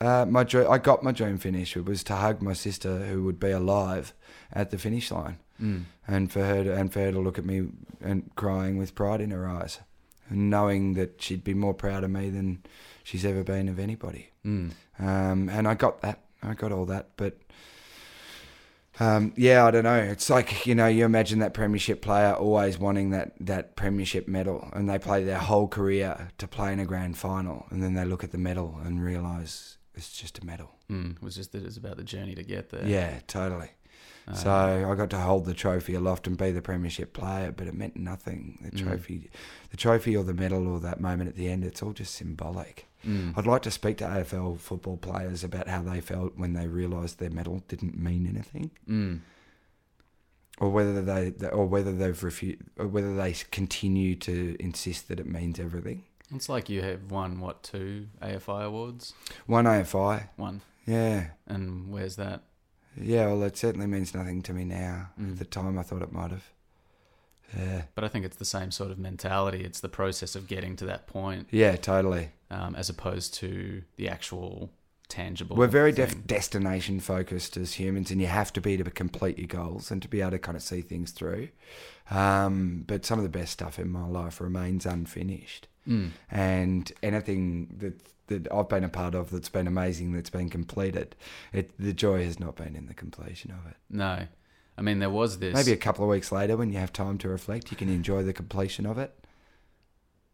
Uh, 0.00 0.24
my 0.26 0.42
dream, 0.42 0.66
I 0.70 0.78
got 0.78 1.02
my 1.04 1.12
dream 1.12 1.38
finish. 1.38 1.76
It 1.76 1.84
was 1.84 2.02
to 2.04 2.16
hug 2.16 2.40
my 2.42 2.54
sister, 2.54 3.00
who 3.06 3.22
would 3.24 3.38
be 3.38 3.50
alive 3.50 4.14
at 4.52 4.70
the 4.70 4.78
finish 4.78 5.10
line, 5.12 5.38
Mm. 5.62 5.84
and 6.08 6.32
for 6.32 6.42
her 6.42 6.64
to, 6.64 6.74
and 6.74 6.92
for 6.92 7.00
her 7.00 7.12
to 7.12 7.20
look 7.20 7.38
at 7.38 7.44
me 7.44 7.68
and 8.00 8.30
crying 8.34 8.78
with 8.78 8.94
pride 8.94 9.20
in 9.20 9.30
her 9.30 9.46
eyes, 9.46 9.78
and 10.28 10.48
knowing 10.50 10.94
that 10.94 11.20
she'd 11.22 11.44
be 11.44 11.54
more 11.54 11.74
proud 11.74 12.02
of 12.02 12.10
me 12.10 12.30
than 12.30 12.62
she's 13.04 13.24
ever 13.24 13.44
been 13.44 13.68
of 13.68 13.78
anybody. 13.78 14.30
Mm. 14.44 14.72
Um, 14.98 15.48
and 15.50 15.68
I 15.68 15.74
got 15.74 16.00
that. 16.00 16.20
I 16.42 16.54
got 16.54 16.72
all 16.72 16.86
that. 16.86 17.10
But 17.16 17.38
um, 19.02 19.32
yeah, 19.36 19.64
I 19.64 19.70
don't 19.72 19.82
know. 19.82 19.98
It's 19.98 20.30
like 20.30 20.64
you 20.64 20.74
know, 20.74 20.86
you 20.86 21.04
imagine 21.04 21.40
that 21.40 21.54
premiership 21.54 22.02
player 22.02 22.34
always 22.34 22.78
wanting 22.78 23.10
that 23.10 23.32
that 23.40 23.74
premiership 23.74 24.28
medal, 24.28 24.68
and 24.72 24.88
they 24.88 24.98
play 24.98 25.24
their 25.24 25.38
whole 25.38 25.66
career 25.66 26.30
to 26.38 26.46
play 26.46 26.72
in 26.72 26.78
a 26.78 26.86
grand 26.86 27.18
final, 27.18 27.66
and 27.70 27.82
then 27.82 27.94
they 27.94 28.04
look 28.04 28.22
at 28.22 28.30
the 28.30 28.38
medal 28.38 28.78
and 28.84 29.02
realise 29.02 29.76
it's 29.94 30.12
just 30.12 30.38
a 30.38 30.46
medal. 30.46 30.70
Mm. 30.88 31.16
It 31.16 31.22
was 31.22 31.34
just 31.34 31.52
that 31.52 31.64
it's 31.64 31.76
about 31.76 31.96
the 31.96 32.04
journey 32.04 32.34
to 32.36 32.44
get 32.44 32.70
there. 32.70 32.86
Yeah, 32.86 33.18
totally. 33.26 33.70
Uh, 34.28 34.34
So 34.34 34.50
I 34.90 34.94
got 34.94 35.10
to 35.10 35.18
hold 35.18 35.44
the 35.46 35.54
trophy 35.54 35.94
aloft 35.94 36.26
and 36.26 36.36
be 36.38 36.50
the 36.52 36.62
premiership 36.62 37.12
player, 37.12 37.50
but 37.52 37.66
it 37.66 37.74
meant 37.74 37.96
nothing. 37.96 38.58
The 38.62 38.70
Mm. 38.70 38.82
trophy, 38.86 39.30
the 39.70 39.76
trophy 39.76 40.16
or 40.16 40.22
the 40.24 40.34
medal 40.34 40.68
or 40.68 40.78
that 40.80 41.00
moment 41.00 41.28
at 41.28 41.36
the 41.36 41.48
end, 41.48 41.64
it's 41.64 41.82
all 41.82 41.92
just 41.92 42.14
symbolic. 42.14 42.86
mm. 43.04 43.36
I'd 43.36 43.46
like 43.48 43.62
to 43.62 43.70
speak 43.72 43.96
to 43.98 44.04
AFL 44.06 44.54
football 44.56 44.96
players 44.96 45.42
about 45.42 45.66
how 45.66 45.82
they 45.82 46.00
felt 46.00 46.36
when 46.36 46.52
they 46.52 46.68
realised 46.68 47.18
their 47.18 47.30
medal 47.30 47.64
didn't 47.66 47.98
mean 47.98 48.26
anything, 48.28 48.70
Mm. 48.88 49.20
or 50.58 50.70
whether 50.70 51.02
they, 51.02 51.32
or 51.48 51.66
whether 51.66 51.92
they've 51.92 52.22
refused, 52.22 52.62
or 52.78 52.86
whether 52.86 53.16
they 53.16 53.32
continue 53.50 54.14
to 54.16 54.56
insist 54.60 55.08
that 55.08 55.18
it 55.18 55.26
means 55.26 55.58
everything. 55.58 56.04
It's 56.34 56.48
like 56.48 56.68
you 56.70 56.82
have 56.82 57.10
won 57.10 57.40
what 57.40 57.62
two 57.64 58.06
AFI 58.22 58.64
awards? 58.66 59.14
One 59.46 59.64
AFI, 59.66 60.28
One, 60.36 60.62
yeah, 60.86 61.30
and 61.46 61.90
where's 61.90 62.16
that? 62.16 62.42
Yeah. 63.00 63.26
Well, 63.26 63.42
it 63.44 63.56
certainly 63.56 63.86
means 63.86 64.14
nothing 64.14 64.42
to 64.42 64.52
me 64.52 64.64
now. 64.64 65.10
Mm. 65.20 65.32
At 65.32 65.38
the 65.38 65.44
time, 65.44 65.78
I 65.78 65.82
thought 65.82 66.02
it 66.02 66.12
might 66.12 66.30
have. 66.30 66.44
Yeah, 67.58 67.82
But 67.94 68.04
I 68.04 68.08
think 68.08 68.24
it's 68.24 68.36
the 68.38 68.46
same 68.46 68.70
sort 68.70 68.90
of 68.90 68.98
mentality. 68.98 69.62
It's 69.62 69.80
the 69.80 69.88
process 69.90 70.34
of 70.34 70.46
getting 70.48 70.74
to 70.76 70.86
that 70.86 71.06
point, 71.06 71.48
yeah, 71.50 71.76
totally. 71.76 72.30
um, 72.50 72.74
as 72.74 72.88
opposed 72.88 73.34
to 73.34 73.82
the 73.96 74.08
actual 74.08 74.70
tangible. 75.08 75.56
We're 75.56 75.66
very 75.66 75.92
def- 75.92 76.26
destination 76.26 76.98
focused 76.98 77.58
as 77.58 77.74
humans, 77.74 78.10
and 78.10 78.22
you 78.22 78.26
have 78.28 78.54
to 78.54 78.62
be 78.62 78.78
to 78.78 78.84
complete 78.84 79.36
your 79.38 79.48
goals 79.48 79.90
and 79.90 80.00
to 80.00 80.08
be 80.08 80.22
able 80.22 80.30
to 80.30 80.38
kind 80.38 80.56
of 80.56 80.62
see 80.62 80.80
things 80.80 81.10
through. 81.10 81.48
Um, 82.10 82.84
but 82.86 83.04
some 83.04 83.18
of 83.18 83.22
the 83.22 83.28
best 83.28 83.52
stuff 83.52 83.78
in 83.78 83.90
my 83.90 84.06
life 84.06 84.40
remains 84.40 84.86
unfinished, 84.86 85.68
Mm. 85.86 86.10
and 86.30 86.90
anything 87.02 87.68
that 87.80 88.00
that 88.32 88.52
I've 88.52 88.68
been 88.68 88.84
a 88.84 88.88
part 88.88 89.14
of 89.14 89.30
that's 89.30 89.48
been 89.48 89.66
amazing 89.66 90.12
that's 90.12 90.30
been 90.30 90.48
completed, 90.48 91.14
it 91.52 91.70
the 91.78 91.92
joy 91.92 92.24
has 92.24 92.40
not 92.40 92.56
been 92.56 92.76
in 92.76 92.86
the 92.86 92.94
completion 92.94 93.50
of 93.50 93.70
it. 93.70 93.76
No, 93.90 94.26
I 94.76 94.82
mean 94.82 94.98
there 94.98 95.10
was 95.10 95.38
this. 95.38 95.54
Maybe 95.54 95.72
a 95.72 95.76
couple 95.76 96.04
of 96.04 96.10
weeks 96.10 96.32
later, 96.32 96.56
when 96.56 96.72
you 96.72 96.78
have 96.78 96.92
time 96.92 97.18
to 97.18 97.28
reflect, 97.28 97.70
you 97.70 97.76
can 97.76 97.88
enjoy 97.88 98.22
the 98.22 98.32
completion 98.32 98.86
of 98.86 98.98
it. 98.98 99.14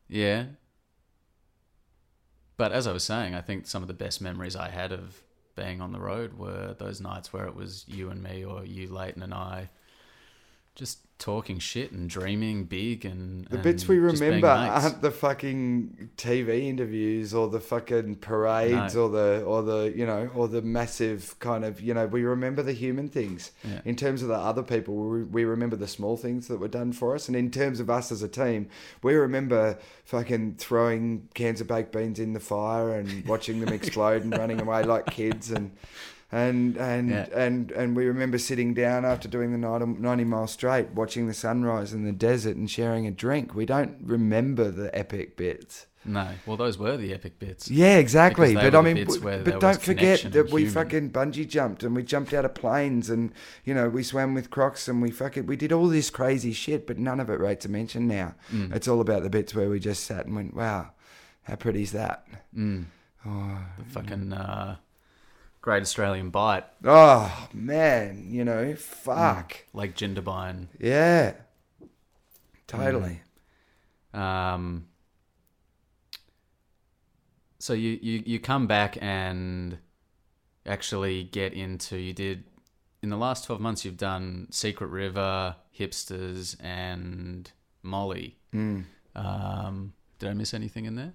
Yeah. 0.08 0.46
But 2.56 2.72
as 2.72 2.86
I 2.86 2.92
was 2.92 3.04
saying, 3.04 3.34
I 3.34 3.40
think 3.40 3.66
some 3.66 3.82
of 3.82 3.88
the 3.88 3.94
best 3.94 4.20
memories 4.20 4.56
I 4.56 4.70
had 4.70 4.90
of 4.90 5.22
being 5.54 5.80
on 5.80 5.92
the 5.92 6.00
road 6.00 6.34
were 6.38 6.74
those 6.78 7.00
nights 7.00 7.32
where 7.32 7.46
it 7.46 7.54
was 7.54 7.84
you 7.86 8.10
and 8.10 8.22
me 8.22 8.44
or 8.44 8.64
you, 8.64 8.88
Leighton, 8.88 9.22
and 9.22 9.34
I 9.34 9.68
just 10.74 10.98
talking 11.18 11.58
shit 11.58 11.90
and 11.90 12.08
dreaming 12.08 12.62
big 12.64 13.04
and 13.04 13.44
The 13.46 13.56
and 13.56 13.62
bits 13.64 13.88
we 13.88 13.98
remember 13.98 14.46
aren't 14.46 15.02
the 15.02 15.10
fucking 15.10 16.10
TV 16.16 16.68
interviews 16.68 17.34
or 17.34 17.48
the 17.48 17.58
fucking 17.58 18.16
parades 18.16 18.94
No. 18.94 19.02
or 19.04 19.08
the 19.08 19.42
or 19.42 19.62
the 19.64 19.92
you 19.96 20.06
know 20.06 20.30
or 20.34 20.46
the 20.46 20.62
massive 20.62 21.36
kind 21.40 21.64
of 21.64 21.80
you 21.80 21.92
know 21.92 22.06
we 22.06 22.22
remember 22.22 22.62
the 22.62 22.72
human 22.72 23.08
things. 23.08 23.50
Yeah. 23.64 23.80
In 23.84 23.96
terms 23.96 24.22
of 24.22 24.28
the 24.28 24.36
other 24.36 24.62
people, 24.62 24.94
we, 24.94 25.24
we 25.24 25.44
remember 25.44 25.74
the 25.74 25.88
small 25.88 26.16
things 26.16 26.46
that 26.48 26.58
were 26.60 26.68
done 26.68 26.92
for 26.92 27.14
us, 27.16 27.26
and 27.26 27.36
in 27.36 27.50
terms 27.50 27.80
of 27.80 27.90
us 27.90 28.12
as 28.12 28.22
a 28.22 28.28
team, 28.28 28.68
we 29.02 29.14
remember 29.14 29.76
fucking 30.04 30.54
throwing 30.58 31.28
cans 31.34 31.60
of 31.60 31.66
baked 31.66 31.92
beans 31.92 32.20
in 32.20 32.32
the 32.32 32.40
fire 32.40 32.94
and 32.94 33.26
watching 33.26 33.58
them 33.60 33.68
explode 33.74 34.22
and 34.22 34.36
running 34.38 34.60
away 34.60 34.84
like 34.84 35.06
kids 35.06 35.50
and. 35.50 35.72
And 36.30 36.76
and, 36.76 37.08
Yeah. 37.10 37.26
and 37.34 37.70
and 37.70 37.96
we 37.96 38.04
remember 38.04 38.36
sitting 38.38 38.74
down 38.74 39.04
after 39.06 39.28
doing 39.28 39.50
the 39.52 39.58
90 39.58 40.00
90 40.00 40.24
mile 40.24 40.46
straight, 40.46 40.90
watching 40.90 41.26
the 41.26 41.34
sunrise 41.34 41.94
in 41.94 42.04
the 42.04 42.12
desert 42.12 42.56
and 42.56 42.70
sharing 42.70 43.06
a 43.06 43.10
drink. 43.10 43.54
We 43.54 43.64
don't 43.64 43.96
remember 44.02 44.70
the 44.70 44.96
epic 44.96 45.36
bits. 45.36 45.86
No, 46.04 46.28
well, 46.46 46.56
those 46.56 46.78
were 46.78 46.96
the 46.96 47.12
epic 47.12 47.38
bits. 47.38 47.70
Yeah, 47.70 47.96
exactly. 47.98 48.54
But 48.54 48.74
I 48.74 48.80
mean, 48.82 49.04
but, 49.04 49.20
where 49.20 49.38
but 49.38 49.44
there 49.44 49.58
don't 49.58 49.80
forget 49.82 50.20
that 50.32 50.50
we 50.50 50.62
human. 50.62 50.74
fucking 50.74 51.10
bungee 51.10 51.46
jumped 51.48 51.82
and 51.82 51.94
we 51.96 52.02
jumped 52.02 52.32
out 52.32 52.44
of 52.44 52.54
planes 52.54 53.10
and 53.10 53.32
you 53.64 53.74
know 53.74 53.88
we 53.88 54.02
swam 54.02 54.32
with 54.34 54.48
crocs 54.50 54.86
and 54.88 55.02
we 55.02 55.10
fucking 55.10 55.46
we 55.46 55.56
did 55.56 55.72
all 55.72 55.88
this 55.88 56.08
crazy 56.10 56.52
shit, 56.52 56.86
but 56.86 56.98
none 56.98 57.20
of 57.20 57.28
it 57.30 57.40
rates 57.40 57.64
a 57.64 57.68
mention 57.70 58.06
now. 58.06 58.34
Mm. 58.52 58.74
It's 58.74 58.86
all 58.88 59.00
about 59.00 59.22
the 59.22 59.30
bits 59.30 59.54
where 59.54 59.68
we 59.70 59.80
just 59.80 60.04
sat 60.04 60.26
and 60.26 60.36
went, 60.36 60.54
"Wow, 60.54 60.90
how 61.44 61.56
pretty 61.56 61.82
is 61.82 61.92
that?" 61.92 62.26
Mm. 62.56 62.84
Oh, 63.26 63.58
The 63.78 63.84
fucking 63.86 64.32
uh, 64.32 64.76
Great 65.68 65.82
Australian 65.82 66.30
Bight, 66.30 66.64
oh 66.82 67.48
man, 67.52 68.28
you 68.30 68.42
know, 68.42 68.74
fuck, 68.74 69.66
Lake 69.74 69.94
Jindabyne. 69.94 70.68
yeah, 70.80 71.34
totally. 72.66 73.20
Um, 74.14 74.86
so 77.58 77.74
you, 77.74 77.98
you, 78.00 78.22
you 78.24 78.40
come 78.40 78.66
back 78.66 78.96
and 79.02 79.76
actually 80.64 81.24
get 81.24 81.52
into 81.52 81.98
you 81.98 82.14
did 82.14 82.44
in 83.02 83.10
the 83.10 83.18
last 83.18 83.44
12 83.44 83.60
months 83.60 83.84
you've 83.84 83.98
done 83.98 84.46
Secret 84.50 84.86
River, 84.86 85.54
Hipsters 85.78 86.56
and 86.64 87.52
Molly. 87.82 88.38
Mm. 88.54 88.84
Um, 89.14 89.92
did 90.18 90.30
I 90.30 90.32
miss 90.32 90.54
anything 90.54 90.86
in 90.86 90.94
there? 90.94 91.12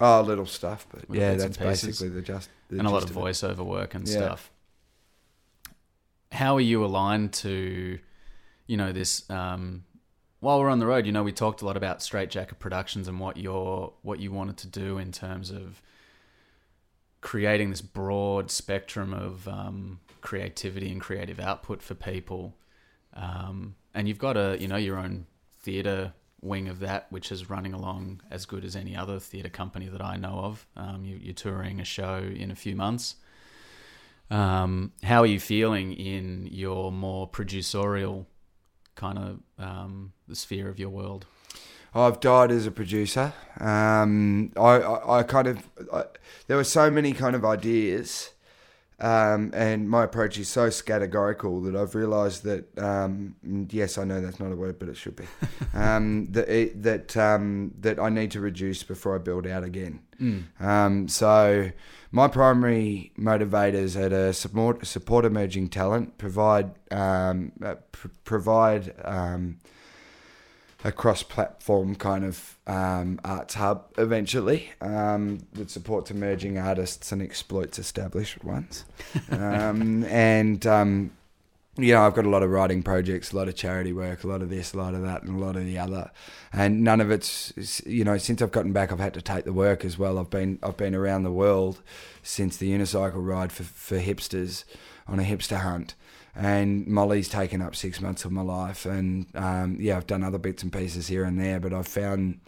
Oh, 0.00 0.20
little 0.22 0.46
stuff, 0.46 0.86
but 0.90 1.08
Little 1.08 1.16
yeah, 1.16 1.34
that's 1.36 1.56
basically 1.56 2.08
the 2.08 2.22
just 2.22 2.48
the 2.68 2.78
and 2.78 2.86
a 2.86 2.90
lot 2.90 3.02
of 3.04 3.10
it. 3.10 3.16
voiceover 3.16 3.64
work 3.64 3.94
and 3.94 4.06
Yeah. 4.08 4.16
stuff. 4.16 4.50
How 6.32 6.56
are 6.56 6.60
you 6.60 6.84
aligned 6.84 7.32
to, 7.34 7.98
you 8.66 8.76
know, 8.76 8.92
this? 8.92 9.28
Um, 9.30 9.84
while 10.40 10.58
we're 10.58 10.70
on 10.70 10.78
the 10.80 10.86
road, 10.86 11.06
you 11.06 11.12
know, 11.12 11.22
we 11.22 11.30
talked 11.32 11.62
a 11.62 11.66
lot 11.66 11.76
about 11.76 12.02
Straight 12.02 12.30
Jacket 12.30 12.58
Productions 12.58 13.06
and 13.06 13.20
what 13.20 13.36
your 13.36 13.92
what 14.02 14.18
you 14.18 14.32
wanted 14.32 14.56
to 14.58 14.66
do 14.66 14.98
in 14.98 15.12
terms 15.12 15.50
of 15.50 15.82
creating 17.20 17.70
this 17.70 17.80
broad 17.82 18.50
spectrum 18.50 19.12
of 19.14 19.46
um, 19.46 20.00
creativity 20.20 20.90
and 20.90 21.00
creative 21.00 21.38
output 21.38 21.80
for 21.82 21.94
people. 21.94 22.56
Um, 23.14 23.76
and 23.94 24.08
you've 24.08 24.18
got 24.18 24.36
a, 24.36 24.56
you 24.58 24.66
know, 24.66 24.76
your 24.76 24.96
own 24.96 25.26
theatre 25.60 26.14
wing 26.42 26.68
of 26.68 26.80
that, 26.80 27.06
which 27.10 27.32
is 27.32 27.48
running 27.48 27.72
along 27.72 28.20
as 28.30 28.44
good 28.44 28.64
as 28.64 28.76
any 28.76 28.96
other 28.96 29.18
theatre 29.18 29.48
company 29.48 29.88
that 29.88 30.02
I 30.02 30.16
know 30.16 30.40
of. 30.40 30.66
Um, 30.76 31.04
you, 31.04 31.16
you're 31.20 31.34
touring 31.34 31.80
a 31.80 31.84
show 31.84 32.18
in 32.18 32.50
a 32.50 32.56
few 32.56 32.76
months. 32.76 33.16
Um, 34.30 34.92
how 35.02 35.20
are 35.22 35.26
you 35.26 35.38
feeling 35.38 35.92
in 35.92 36.48
your 36.50 36.90
more 36.90 37.28
producerial 37.28 38.26
kind 38.94 39.18
of 39.18 39.40
um, 39.58 40.12
the 40.26 40.34
sphere 40.36 40.68
of 40.68 40.78
your 40.78 40.90
world? 40.90 41.26
I've 41.94 42.20
died 42.20 42.50
as 42.50 42.66
a 42.66 42.70
producer. 42.70 43.34
Um, 43.60 44.52
I, 44.56 44.78
I, 44.78 45.18
I 45.18 45.22
kind 45.22 45.46
of, 45.46 45.68
I, 45.92 46.04
there 46.46 46.56
were 46.56 46.64
so 46.64 46.90
many 46.90 47.12
kind 47.12 47.36
of 47.36 47.44
ideas, 47.44 48.30
um, 49.02 49.50
and 49.52 49.90
my 49.90 50.04
approach 50.04 50.38
is 50.38 50.48
so 50.48 50.70
categorical 50.70 51.60
that 51.62 51.74
I've 51.74 51.96
realised 51.96 52.44
that, 52.44 52.78
um, 52.78 53.34
yes, 53.70 53.98
I 53.98 54.04
know 54.04 54.20
that's 54.20 54.38
not 54.38 54.52
a 54.52 54.56
word, 54.56 54.78
but 54.78 54.88
it 54.88 54.96
should 54.96 55.16
be, 55.16 55.24
um, 55.74 56.26
that 56.30 56.48
it, 56.48 56.82
that 56.84 57.16
um, 57.16 57.74
that 57.80 57.98
I 57.98 58.08
need 58.08 58.30
to 58.30 58.40
reduce 58.40 58.84
before 58.84 59.16
I 59.16 59.18
build 59.18 59.46
out 59.46 59.64
again. 59.64 60.00
Um, 60.60 61.08
so 61.08 61.72
my 62.12 62.28
primary 62.28 63.12
motivators 63.18 63.96
are 63.96 64.08
to 64.08 64.32
support, 64.32 64.86
support 64.86 65.24
emerging 65.24 65.70
talent, 65.70 66.16
provide 66.16 66.70
um, 66.92 67.50
uh, 67.60 67.74
pr- 67.90 68.08
provide 68.22 68.94
um, 69.04 69.58
a 70.84 70.92
cross-platform 70.92 71.94
kind 71.94 72.24
of 72.24 72.58
um, 72.66 73.20
arts 73.24 73.54
hub 73.54 73.86
eventually 73.98 74.70
um, 74.80 75.46
that 75.52 75.70
supports 75.70 76.10
emerging 76.10 76.58
artists 76.58 77.12
and 77.12 77.22
exploits 77.22 77.78
established 77.78 78.42
ones. 78.44 78.84
um, 79.30 80.04
and 80.08 80.66
um, 80.66 81.12
you 81.76 81.94
know, 81.94 82.02
I've 82.02 82.14
got 82.14 82.26
a 82.26 82.28
lot 82.28 82.42
of 82.42 82.50
writing 82.50 82.82
projects, 82.82 83.32
a 83.32 83.36
lot 83.36 83.48
of 83.48 83.54
charity 83.54 83.94
work, 83.94 84.24
a 84.24 84.26
lot 84.26 84.42
of 84.42 84.50
this, 84.50 84.74
a 84.74 84.76
lot 84.76 84.92
of 84.94 85.02
that, 85.02 85.22
and 85.22 85.40
a 85.40 85.44
lot 85.44 85.56
of 85.56 85.64
the 85.64 85.78
other. 85.78 86.10
And 86.52 86.84
none 86.84 87.00
of 87.00 87.10
it's, 87.10 87.52
you 87.86 88.04
know, 88.04 88.18
since 88.18 88.42
I've 88.42 88.52
gotten 88.52 88.72
back, 88.72 88.92
I've 88.92 89.00
had 89.00 89.14
to 89.14 89.22
take 89.22 89.46
the 89.46 89.54
work 89.54 89.82
as 89.84 89.98
well. 89.98 90.18
I've 90.18 90.28
been, 90.28 90.58
I've 90.62 90.76
been 90.76 90.94
around 90.94 91.22
the 91.22 91.32
world 91.32 91.80
since 92.22 92.58
the 92.58 92.70
unicycle 92.70 93.26
ride 93.26 93.52
for, 93.52 93.62
for 93.62 93.98
hipsters 93.98 94.64
on 95.08 95.18
a 95.18 95.22
hipster 95.22 95.60
hunt. 95.60 95.94
And 96.34 96.86
Molly's 96.86 97.28
taken 97.28 97.60
up 97.60 97.76
six 97.76 98.00
months 98.00 98.24
of 98.24 98.32
my 98.32 98.40
life, 98.42 98.86
and 98.86 99.26
um, 99.34 99.76
yeah, 99.78 99.98
I've 99.98 100.06
done 100.06 100.24
other 100.24 100.38
bits 100.38 100.62
and 100.62 100.72
pieces 100.72 101.08
here 101.08 101.24
and 101.24 101.38
there, 101.38 101.60
but 101.60 101.74
I've 101.74 101.86
found 101.86 102.40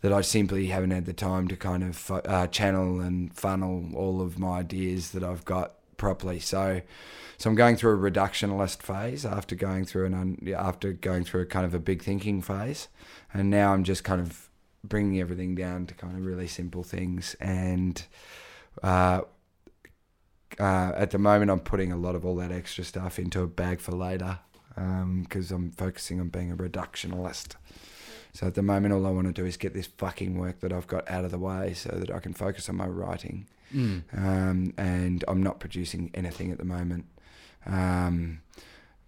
that 0.00 0.12
I 0.12 0.20
simply 0.22 0.66
haven't 0.66 0.90
had 0.90 1.04
the 1.04 1.12
time 1.12 1.46
to 1.48 1.56
kind 1.56 1.84
of 1.84 2.10
uh, 2.10 2.46
channel 2.48 3.00
and 3.00 3.32
funnel 3.32 3.84
all 3.94 4.20
of 4.20 4.38
my 4.38 4.58
ideas 4.58 5.12
that 5.12 5.22
I've 5.22 5.44
got 5.44 5.74
properly. 5.96 6.40
So, 6.40 6.80
so 7.36 7.50
I'm 7.50 7.56
going 7.56 7.76
through 7.76 8.04
a 8.04 8.10
reductionist 8.10 8.82
phase 8.82 9.24
after 9.24 9.54
going 9.54 9.84
through 9.84 10.06
an 10.06 10.14
un, 10.14 10.54
after 10.56 10.92
going 10.92 11.24
through 11.24 11.42
a 11.42 11.46
kind 11.46 11.66
of 11.66 11.74
a 11.74 11.78
big 11.78 12.02
thinking 12.02 12.42
phase, 12.42 12.88
and 13.32 13.50
now 13.50 13.72
I'm 13.72 13.84
just 13.84 14.02
kind 14.02 14.20
of 14.20 14.48
bringing 14.82 15.20
everything 15.20 15.54
down 15.54 15.86
to 15.86 15.94
kind 15.94 16.16
of 16.16 16.24
really 16.24 16.48
simple 16.48 16.82
things. 16.82 17.36
And 17.38 18.02
uh, 18.82 19.20
uh, 20.58 20.92
at 20.96 21.10
the 21.10 21.18
moment, 21.18 21.50
I'm 21.50 21.60
putting 21.60 21.92
a 21.92 21.96
lot 21.96 22.14
of 22.14 22.24
all 22.24 22.36
that 22.36 22.52
extra 22.52 22.84
stuff 22.84 23.18
into 23.18 23.42
a 23.42 23.46
bag 23.46 23.80
for 23.80 23.92
later 23.92 24.38
because 24.74 25.50
I'm 25.50 25.70
focusing 25.72 26.20
on 26.20 26.28
being 26.28 26.50
a 26.50 26.56
reductionist. 26.56 27.56
So 28.32 28.46
at 28.46 28.54
the 28.54 28.62
moment, 28.62 28.94
all 28.94 29.06
I 29.06 29.10
want 29.10 29.26
to 29.26 29.32
do 29.32 29.44
is 29.44 29.56
get 29.56 29.74
this 29.74 29.86
fucking 29.86 30.38
work 30.38 30.60
that 30.60 30.72
I've 30.72 30.86
got 30.86 31.10
out 31.10 31.24
of 31.24 31.30
the 31.30 31.38
way 31.38 31.74
so 31.74 31.90
that 31.90 32.10
I 32.10 32.20
can 32.20 32.32
focus 32.32 32.68
on 32.68 32.76
my 32.76 32.86
writing. 32.86 33.46
Mm. 33.74 34.02
Um, 34.16 34.74
and 34.76 35.24
I'm 35.28 35.42
not 35.42 35.60
producing 35.60 36.10
anything 36.14 36.50
at 36.52 36.58
the 36.58 36.64
moment. 36.64 37.06
Um, 37.66 38.40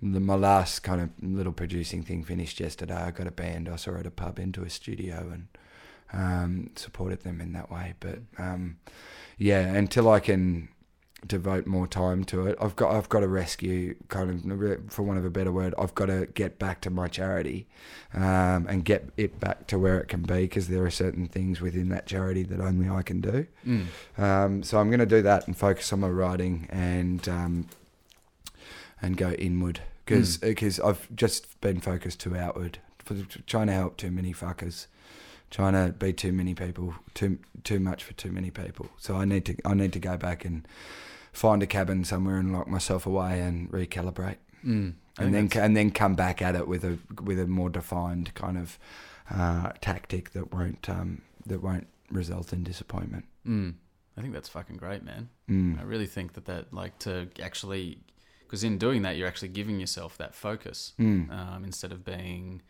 the, 0.00 0.20
my 0.20 0.34
last 0.34 0.80
kind 0.80 1.00
of 1.00 1.10
little 1.22 1.52
producing 1.52 2.02
thing 2.02 2.24
finished 2.24 2.58
yesterday. 2.58 2.94
I 2.94 3.10
got 3.12 3.28
a 3.28 3.32
band. 3.32 3.68
I 3.68 3.76
saw 3.76 3.96
at 3.96 4.06
a 4.06 4.10
pub 4.10 4.38
into 4.38 4.62
a 4.62 4.70
studio 4.70 5.32
and 5.32 5.48
um, 6.12 6.70
supported 6.74 7.22
them 7.22 7.40
in 7.40 7.52
that 7.52 7.70
way. 7.70 7.94
But 8.00 8.18
um, 8.38 8.78
yeah, 9.38 9.60
until 9.60 10.10
I 10.10 10.18
can 10.20 10.68
devote 11.26 11.66
more 11.66 11.86
time 11.86 12.24
to 12.24 12.46
it, 12.46 12.56
I've 12.60 12.76
got 12.76 12.94
I've 12.94 13.08
got 13.08 13.20
to 13.20 13.28
rescue 13.28 13.94
kind 14.08 14.30
of 14.30 14.92
for 14.92 15.02
want 15.02 15.18
of 15.18 15.24
a 15.24 15.30
better 15.30 15.52
word. 15.52 15.74
I've 15.78 15.94
got 15.94 16.06
to 16.06 16.26
get 16.26 16.58
back 16.58 16.80
to 16.82 16.90
my 16.90 17.08
charity 17.08 17.66
um, 18.14 18.66
and 18.68 18.84
get 18.84 19.10
it 19.16 19.38
back 19.40 19.66
to 19.68 19.78
where 19.78 19.98
it 20.00 20.08
can 20.08 20.22
be 20.22 20.42
because 20.42 20.68
there 20.68 20.84
are 20.84 20.90
certain 20.90 21.28
things 21.28 21.60
within 21.60 21.88
that 21.90 22.06
charity 22.06 22.42
that 22.44 22.60
only 22.60 22.88
I 22.88 23.02
can 23.02 23.20
do. 23.20 23.46
Mm. 23.66 23.86
Um, 24.18 24.62
so 24.62 24.78
I'm 24.78 24.88
going 24.88 25.00
to 25.00 25.06
do 25.06 25.22
that 25.22 25.46
and 25.46 25.56
focus 25.56 25.92
on 25.92 26.00
my 26.00 26.08
writing 26.08 26.66
and 26.70 27.28
um, 27.28 27.68
and 29.00 29.16
go 29.16 29.32
inward 29.32 29.80
because 30.04 30.38
because 30.38 30.80
I've 30.80 31.14
just 31.14 31.60
been 31.60 31.80
focused 31.80 32.20
too 32.20 32.36
outward, 32.36 32.78
for 32.98 33.14
trying 33.46 33.68
to 33.68 33.72
help 33.72 33.96
too 33.96 34.10
many 34.10 34.32
fuckers 34.32 34.86
trying 35.52 35.74
to 35.74 35.92
be 35.92 36.12
too 36.14 36.32
many 36.32 36.54
people, 36.54 36.94
too 37.14 37.38
too 37.62 37.78
much 37.78 38.02
for 38.02 38.14
too 38.14 38.32
many 38.32 38.50
people. 38.50 38.88
So 38.96 39.16
I 39.16 39.24
need 39.24 39.44
to 39.44 39.56
I 39.64 39.74
need 39.74 39.92
to 39.92 40.00
go 40.00 40.16
back 40.16 40.44
and 40.44 40.66
find 41.32 41.62
a 41.62 41.66
cabin 41.66 42.04
somewhere 42.04 42.36
and 42.36 42.52
lock 42.52 42.68
myself 42.68 43.06
away 43.06 43.40
and 43.40 43.70
recalibrate, 43.70 44.36
Mm. 44.64 44.94
And 45.18 45.34
then 45.34 45.48
and 45.56 45.76
then 45.76 45.90
come 45.90 46.14
back 46.14 46.40
at 46.40 46.54
it 46.54 46.66
with 46.68 46.84
a 46.84 46.98
with 47.22 47.38
a 47.40 47.46
more 47.46 47.68
defined 47.68 48.32
kind 48.34 48.56
of 48.56 48.78
uh, 49.30 49.72
tactic 49.80 50.30
that 50.30 50.52
won't 50.54 50.88
um, 50.88 51.22
that 51.46 51.62
won't 51.62 51.88
result 52.10 52.52
in 52.52 52.62
disappointment. 52.62 53.24
Mm. 53.46 53.74
I 54.16 54.20
think 54.20 54.32
that's 54.34 54.48
fucking 54.48 54.76
great, 54.76 55.02
man. 55.02 55.28
Mm. 55.50 55.80
I 55.80 55.82
really 55.82 56.06
think 56.06 56.34
that 56.34 56.44
that 56.46 56.72
like 56.72 56.98
to 57.00 57.28
actually 57.42 57.98
because 58.44 58.62
in 58.64 58.78
doing 58.78 59.02
that 59.02 59.16
you're 59.16 59.28
actually 59.28 59.48
giving 59.48 59.80
yourself 59.80 60.16
that 60.18 60.34
focus 60.34 60.92
Mm. 60.98 61.30
um, 61.30 61.64
instead 61.64 61.92
of 61.92 62.04
being 62.04 62.62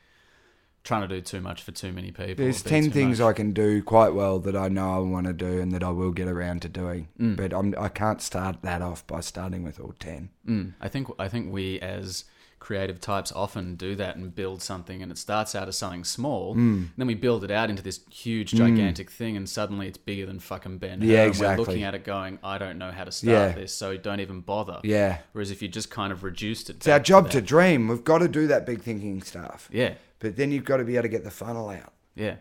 trying 0.84 1.02
to 1.02 1.08
do 1.08 1.20
too 1.20 1.40
much 1.40 1.62
for 1.62 1.70
too 1.72 1.92
many 1.92 2.10
people. 2.10 2.44
There's 2.44 2.62
ten 2.62 2.90
things 2.90 3.20
much. 3.20 3.28
I 3.28 3.32
can 3.32 3.52
do 3.52 3.82
quite 3.82 4.14
well 4.14 4.38
that 4.40 4.56
I 4.56 4.68
know 4.68 4.94
I 4.94 4.98
want 4.98 5.26
to 5.26 5.32
do 5.32 5.60
and 5.60 5.70
that 5.72 5.82
I 5.84 5.90
will 5.90 6.10
get 6.12 6.28
around 6.28 6.62
to 6.62 6.68
doing. 6.68 7.08
Mm. 7.20 7.36
But 7.36 7.52
I'm, 7.54 7.74
I 7.78 7.88
can't 7.88 8.20
start 8.20 8.62
that 8.62 8.82
off 8.82 9.06
by 9.06 9.20
starting 9.20 9.62
with 9.62 9.78
all 9.78 9.94
ten. 9.98 10.30
Mm. 10.46 10.74
I 10.80 10.88
think 10.88 11.08
I 11.18 11.28
think 11.28 11.52
we 11.52 11.78
as 11.80 12.24
creative 12.58 13.00
types 13.00 13.32
often 13.32 13.74
do 13.74 13.96
that 13.96 14.14
and 14.14 14.32
build 14.36 14.62
something 14.62 15.02
and 15.02 15.10
it 15.10 15.18
starts 15.18 15.52
out 15.56 15.66
as 15.66 15.76
something 15.76 16.04
small 16.04 16.54
Mm. 16.54 16.90
then 16.96 17.08
we 17.08 17.14
build 17.16 17.42
it 17.42 17.50
out 17.50 17.70
into 17.70 17.82
this 17.82 17.98
huge 18.08 18.52
gigantic 18.52 19.10
thing 19.10 19.36
and 19.36 19.48
suddenly 19.48 19.88
it's 19.88 19.98
bigger 19.98 20.26
than 20.26 20.38
fucking 20.38 20.78
Ben 20.78 21.00
Hur, 21.00 21.06
Yeah, 21.08 21.22
and 21.22 21.28
exactly. 21.30 21.56
we're 21.60 21.66
looking 21.66 21.82
at 21.82 21.96
it 21.96 22.04
going 22.04 22.38
I 22.44 22.58
don't 22.58 22.78
know 22.78 22.92
how 22.92 23.02
to 23.02 23.10
start 23.10 23.32
Yeah. 23.32 23.48
this 23.52 23.74
so 23.74 23.96
don't 23.96 24.20
even 24.20 24.42
bother 24.42 24.78
Yeah, 24.84 25.18
whereas 25.32 25.50
if 25.50 25.60
you 25.60 25.66
just 25.66 25.90
kind 25.90 26.12
of 26.12 26.22
reduced 26.22 26.70
it 26.70 26.76
it's 26.76 26.86
our 26.86 27.00
job 27.00 27.30
to 27.30 27.38
that- 27.40 27.46
dream. 27.48 27.88
We've 27.88 28.04
got 28.04 28.18
to 28.18 28.28
do 28.28 28.46
that 28.46 28.64
big 28.64 28.80
thinking 28.82 29.22
stuff. 29.22 29.68
yeah 29.72 29.94
But 30.22 30.36
then 30.36 30.52
you've 30.52 30.64
got 30.64 30.78
to 30.78 30.84
be 30.84 30.94
able 30.94 31.02
to 31.02 31.08
get 31.08 31.24
the 31.24 31.30
funnel 31.30 31.68
out. 31.68 31.92
yeah 32.14 32.36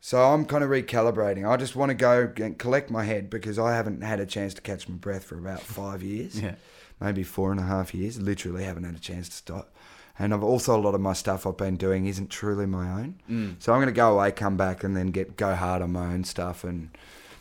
So 0.00 0.22
I'm 0.22 0.44
kind 0.46 0.64
of 0.64 0.70
recalibrating. 0.70 1.48
I 1.48 1.56
just 1.56 1.76
want 1.76 1.90
to 1.90 1.94
go 1.94 2.32
and 2.36 2.56
collect 2.56 2.90
my 2.90 3.04
head 3.04 3.28
because 3.28 3.58
I 3.58 3.74
haven't 3.74 4.02
had 4.02 4.20
a 4.20 4.26
chance 4.26 4.54
to 4.54 4.62
catch 4.62 4.88
my 4.88 4.94
breath 4.94 5.24
for 5.24 5.36
about 5.36 5.60
five 5.80 6.02
years, 6.02 6.40
yeah 6.40 6.54
maybe 7.00 7.24
four 7.24 7.50
and 7.50 7.60
a 7.60 7.64
half 7.64 7.94
years. 7.94 8.20
Literally 8.20 8.64
haven't 8.64 8.84
had 8.84 8.94
a 8.94 9.00
chance 9.00 9.28
to 9.28 9.34
stop. 9.34 9.74
And 10.18 10.32
I've 10.32 10.44
also 10.44 10.76
a 10.76 10.80
lot 10.80 10.94
of 10.94 11.00
my 11.00 11.14
stuff 11.14 11.46
I've 11.46 11.56
been 11.56 11.76
doing 11.76 12.06
isn't 12.06 12.30
truly 12.30 12.66
my 12.66 12.88
own. 13.00 13.20
mm. 13.28 13.56
So 13.58 13.72
I'm 13.72 13.78
going 13.78 13.88
to 13.88 13.92
go 13.92 14.14
away, 14.14 14.30
come 14.30 14.56
back, 14.56 14.84
and 14.84 14.96
then 14.96 15.08
get 15.08 15.36
go 15.36 15.54
hard 15.54 15.82
on 15.82 15.92
my 15.92 16.12
own 16.12 16.24
stuff 16.24 16.64
and 16.64 16.90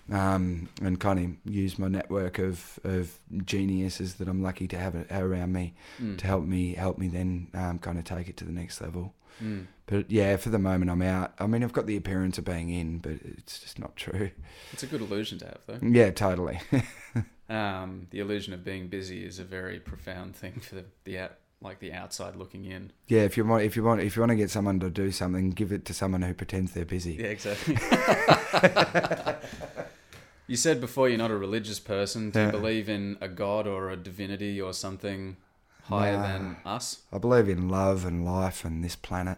um, 0.10 0.70
and 0.82 1.00
kind 1.00 1.20
of 1.46 1.54
use 1.54 1.78
my 1.78 1.88
network 1.88 2.40
of, 2.40 2.80
of 2.84 3.20
geniuses 3.46 4.16
that 4.16 4.28
I'm 4.28 4.42
lucky 4.42 4.68
to 4.70 4.78
have 4.78 4.96
around 5.12 5.54
me 5.54 5.74
Mm. 6.02 6.18
to 6.18 6.28
help 6.28 6.46
me 6.46 6.74
help 6.76 6.98
me 6.98 7.08
then 7.08 7.48
um, 7.54 7.80
kind 7.80 7.98
of 8.00 8.04
take 8.06 8.28
it 8.28 8.38
to 8.38 8.46
the 8.46 8.52
next 8.52 8.82
level. 8.82 9.14
Mm. 9.44 9.68
But 9.86 10.10
yeah, 10.12 10.38
for 10.38 10.50
the 10.50 10.60
moment 10.60 10.92
I'm 10.92 11.02
out. 11.02 11.34
I 11.40 11.48
mean, 11.48 11.64
I've 11.64 11.74
got 11.74 11.86
the 11.86 11.98
appearance 11.98 12.38
of 12.38 12.46
being 12.46 12.70
in, 12.70 13.00
but 13.00 13.14
it's 13.24 13.60
just 13.60 13.80
not 13.80 13.96
true. 13.96 14.32
it's 14.74 14.84
a 14.84 14.88
good 14.88 15.02
illusion 15.02 15.40
to 15.40 15.46
have 15.46 15.60
though 15.68 15.80
Yeah, 15.88 16.12
totally. 16.12 16.60
um, 17.50 18.08
the 18.12 18.20
illusion 18.20 18.54
of 18.54 18.64
being 18.64 18.88
busy 18.88 19.24
is 19.26 19.40
a 19.40 19.44
very 19.44 19.80
profound 19.80 20.36
thing 20.36 20.60
for 20.62 20.76
the, 20.76 20.86
the 21.04 21.18
like 21.64 21.80
the 21.80 21.94
outside 21.94 22.36
looking 22.36 22.66
in 22.66 22.92
yeah, 23.08 23.22
if 23.22 23.38
you 23.38 23.46
want, 23.46 23.64
if 23.64 23.76
you 23.76 23.84
want, 23.84 24.02
if 24.02 24.16
you 24.16 24.22
want 24.22 24.32
to 24.32 24.36
get 24.36 24.50
someone 24.50 24.80
to 24.80 24.90
do 24.90 25.12
something, 25.12 25.52
give 25.52 25.72
it 25.72 25.86
to 25.86 25.94
someone 25.94 26.22
who 26.24 26.34
pretends 26.34 26.72
they're 26.74 26.86
busy. 26.86 27.14
Yeah, 27.14 27.28
exactly. 27.28 27.78
you 30.48 30.56
said 30.56 30.82
before 30.82 31.08
you're 31.10 31.18
not 31.18 31.32
a 31.32 31.38
religious 31.38 31.80
person. 31.80 32.32
Do 32.32 32.40
you 32.40 32.46
Yeah. 32.46 32.52
believe 32.52 32.90
in 32.90 33.18
a 33.22 33.28
god 33.28 33.68
or 33.68 33.90
a 33.90 33.96
divinity 33.98 34.60
or 34.60 34.74
something 34.74 35.38
higher 35.84 36.18
Nah. 36.18 36.24
than 36.28 36.58
us? 36.66 37.02
I 37.12 37.18
believe 37.18 37.48
in 37.50 37.70
love 37.70 38.06
and 38.06 38.26
life 38.26 38.66
and 38.66 38.84
this 38.84 38.96
planet. 38.96 39.38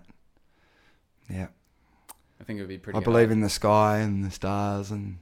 Yeah. 1.29 1.47
I 2.39 2.43
think 2.45 2.57
it 2.59 2.61
would 2.63 2.69
be 2.69 2.77
pretty. 2.77 2.97
I 2.97 3.01
believe 3.01 3.31
in 3.31 3.41
the 3.41 3.49
sky 3.49 3.99
and 3.99 4.23
the 4.23 4.31
stars, 4.31 4.91
and 4.91 5.19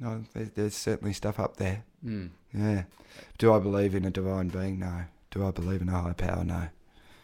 no, 0.00 0.24
there, 0.34 0.50
there's 0.54 0.74
certainly 0.74 1.12
stuff 1.12 1.38
up 1.38 1.56
there. 1.56 1.84
Mm. 2.04 2.30
Yeah. 2.52 2.84
Do 3.38 3.52
I 3.52 3.58
believe 3.60 3.94
in 3.94 4.04
a 4.04 4.10
divine 4.10 4.48
being? 4.48 4.78
No. 4.80 5.04
Do 5.34 5.44
I 5.46 5.50
believe 5.50 5.82
in 5.82 5.88
a 5.88 6.00
higher 6.00 6.14
power? 6.14 6.44
No. 6.44 6.68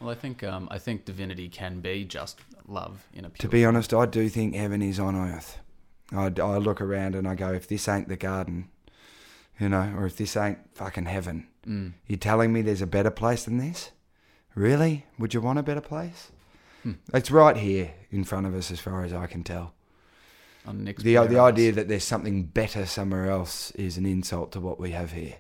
Well, 0.01 0.11
I 0.11 0.15
think 0.15 0.43
um, 0.43 0.69
I 0.71 0.79
think 0.79 1.05
divinity 1.05 1.49
can 1.49 1.81
be 1.81 2.05
just 2.05 2.41
love 2.67 3.07
in 3.15 3.25
a 3.25 3.31
pure. 3.31 3.43
To 3.43 3.49
be 3.49 3.65
honest, 3.65 3.95
I 3.95 4.07
do 4.07 4.29
think 4.29 4.55
heaven 4.55 4.83
is 4.83 4.99
on 4.99 5.15
earth. 5.15 5.59
I, 6.13 6.25
I 6.43 6.57
look 6.59 6.81
around 6.81 7.15
and 7.15 7.29
I 7.29 7.35
go, 7.37 7.53
if 7.53 7.69
this 7.69 7.87
ain't 7.89 8.09
the 8.09 8.17
garden, 8.17 8.69
you 9.61 9.69
know, 9.69 9.95
or 9.97 10.07
if 10.07 10.17
this 10.17 10.37
ain't 10.37 10.59
fucking 10.75 11.07
heaven, 11.07 11.47
Mm. 11.69 11.93
you 12.07 12.17
telling 12.17 12.55
me 12.55 12.63
there's 12.63 12.81
a 12.81 12.87
better 12.87 13.11
place 13.11 13.45
than 13.45 13.59
this? 13.59 13.91
Really? 14.55 15.05
Would 15.19 15.35
you 15.35 15.43
want 15.43 15.59
a 15.59 15.63
better 15.63 15.83
place? 15.83 16.31
Hmm. 16.83 16.93
It's 17.13 17.31
right 17.31 17.55
here 17.55 17.93
in 18.11 18.25
front 18.25 18.47
of 18.47 18.55
us, 18.55 18.71
as 18.71 18.81
far 18.81 19.05
as 19.05 19.13
I 19.13 19.27
can 19.27 19.45
tell. 19.45 19.75
On 20.67 20.83
Nick's 20.83 21.03
The, 21.03 21.17
the 21.27 21.39
idea 21.39 21.71
that 21.73 21.87
there's 21.87 22.03
something 22.05 22.45
better 22.45 22.87
somewhere 22.87 23.31
else 23.31 23.73
is 23.73 23.99
an 23.99 24.07
insult 24.07 24.53
to 24.53 24.61
what 24.61 24.81
we 24.81 24.93
have 24.93 25.13
here, 25.13 25.35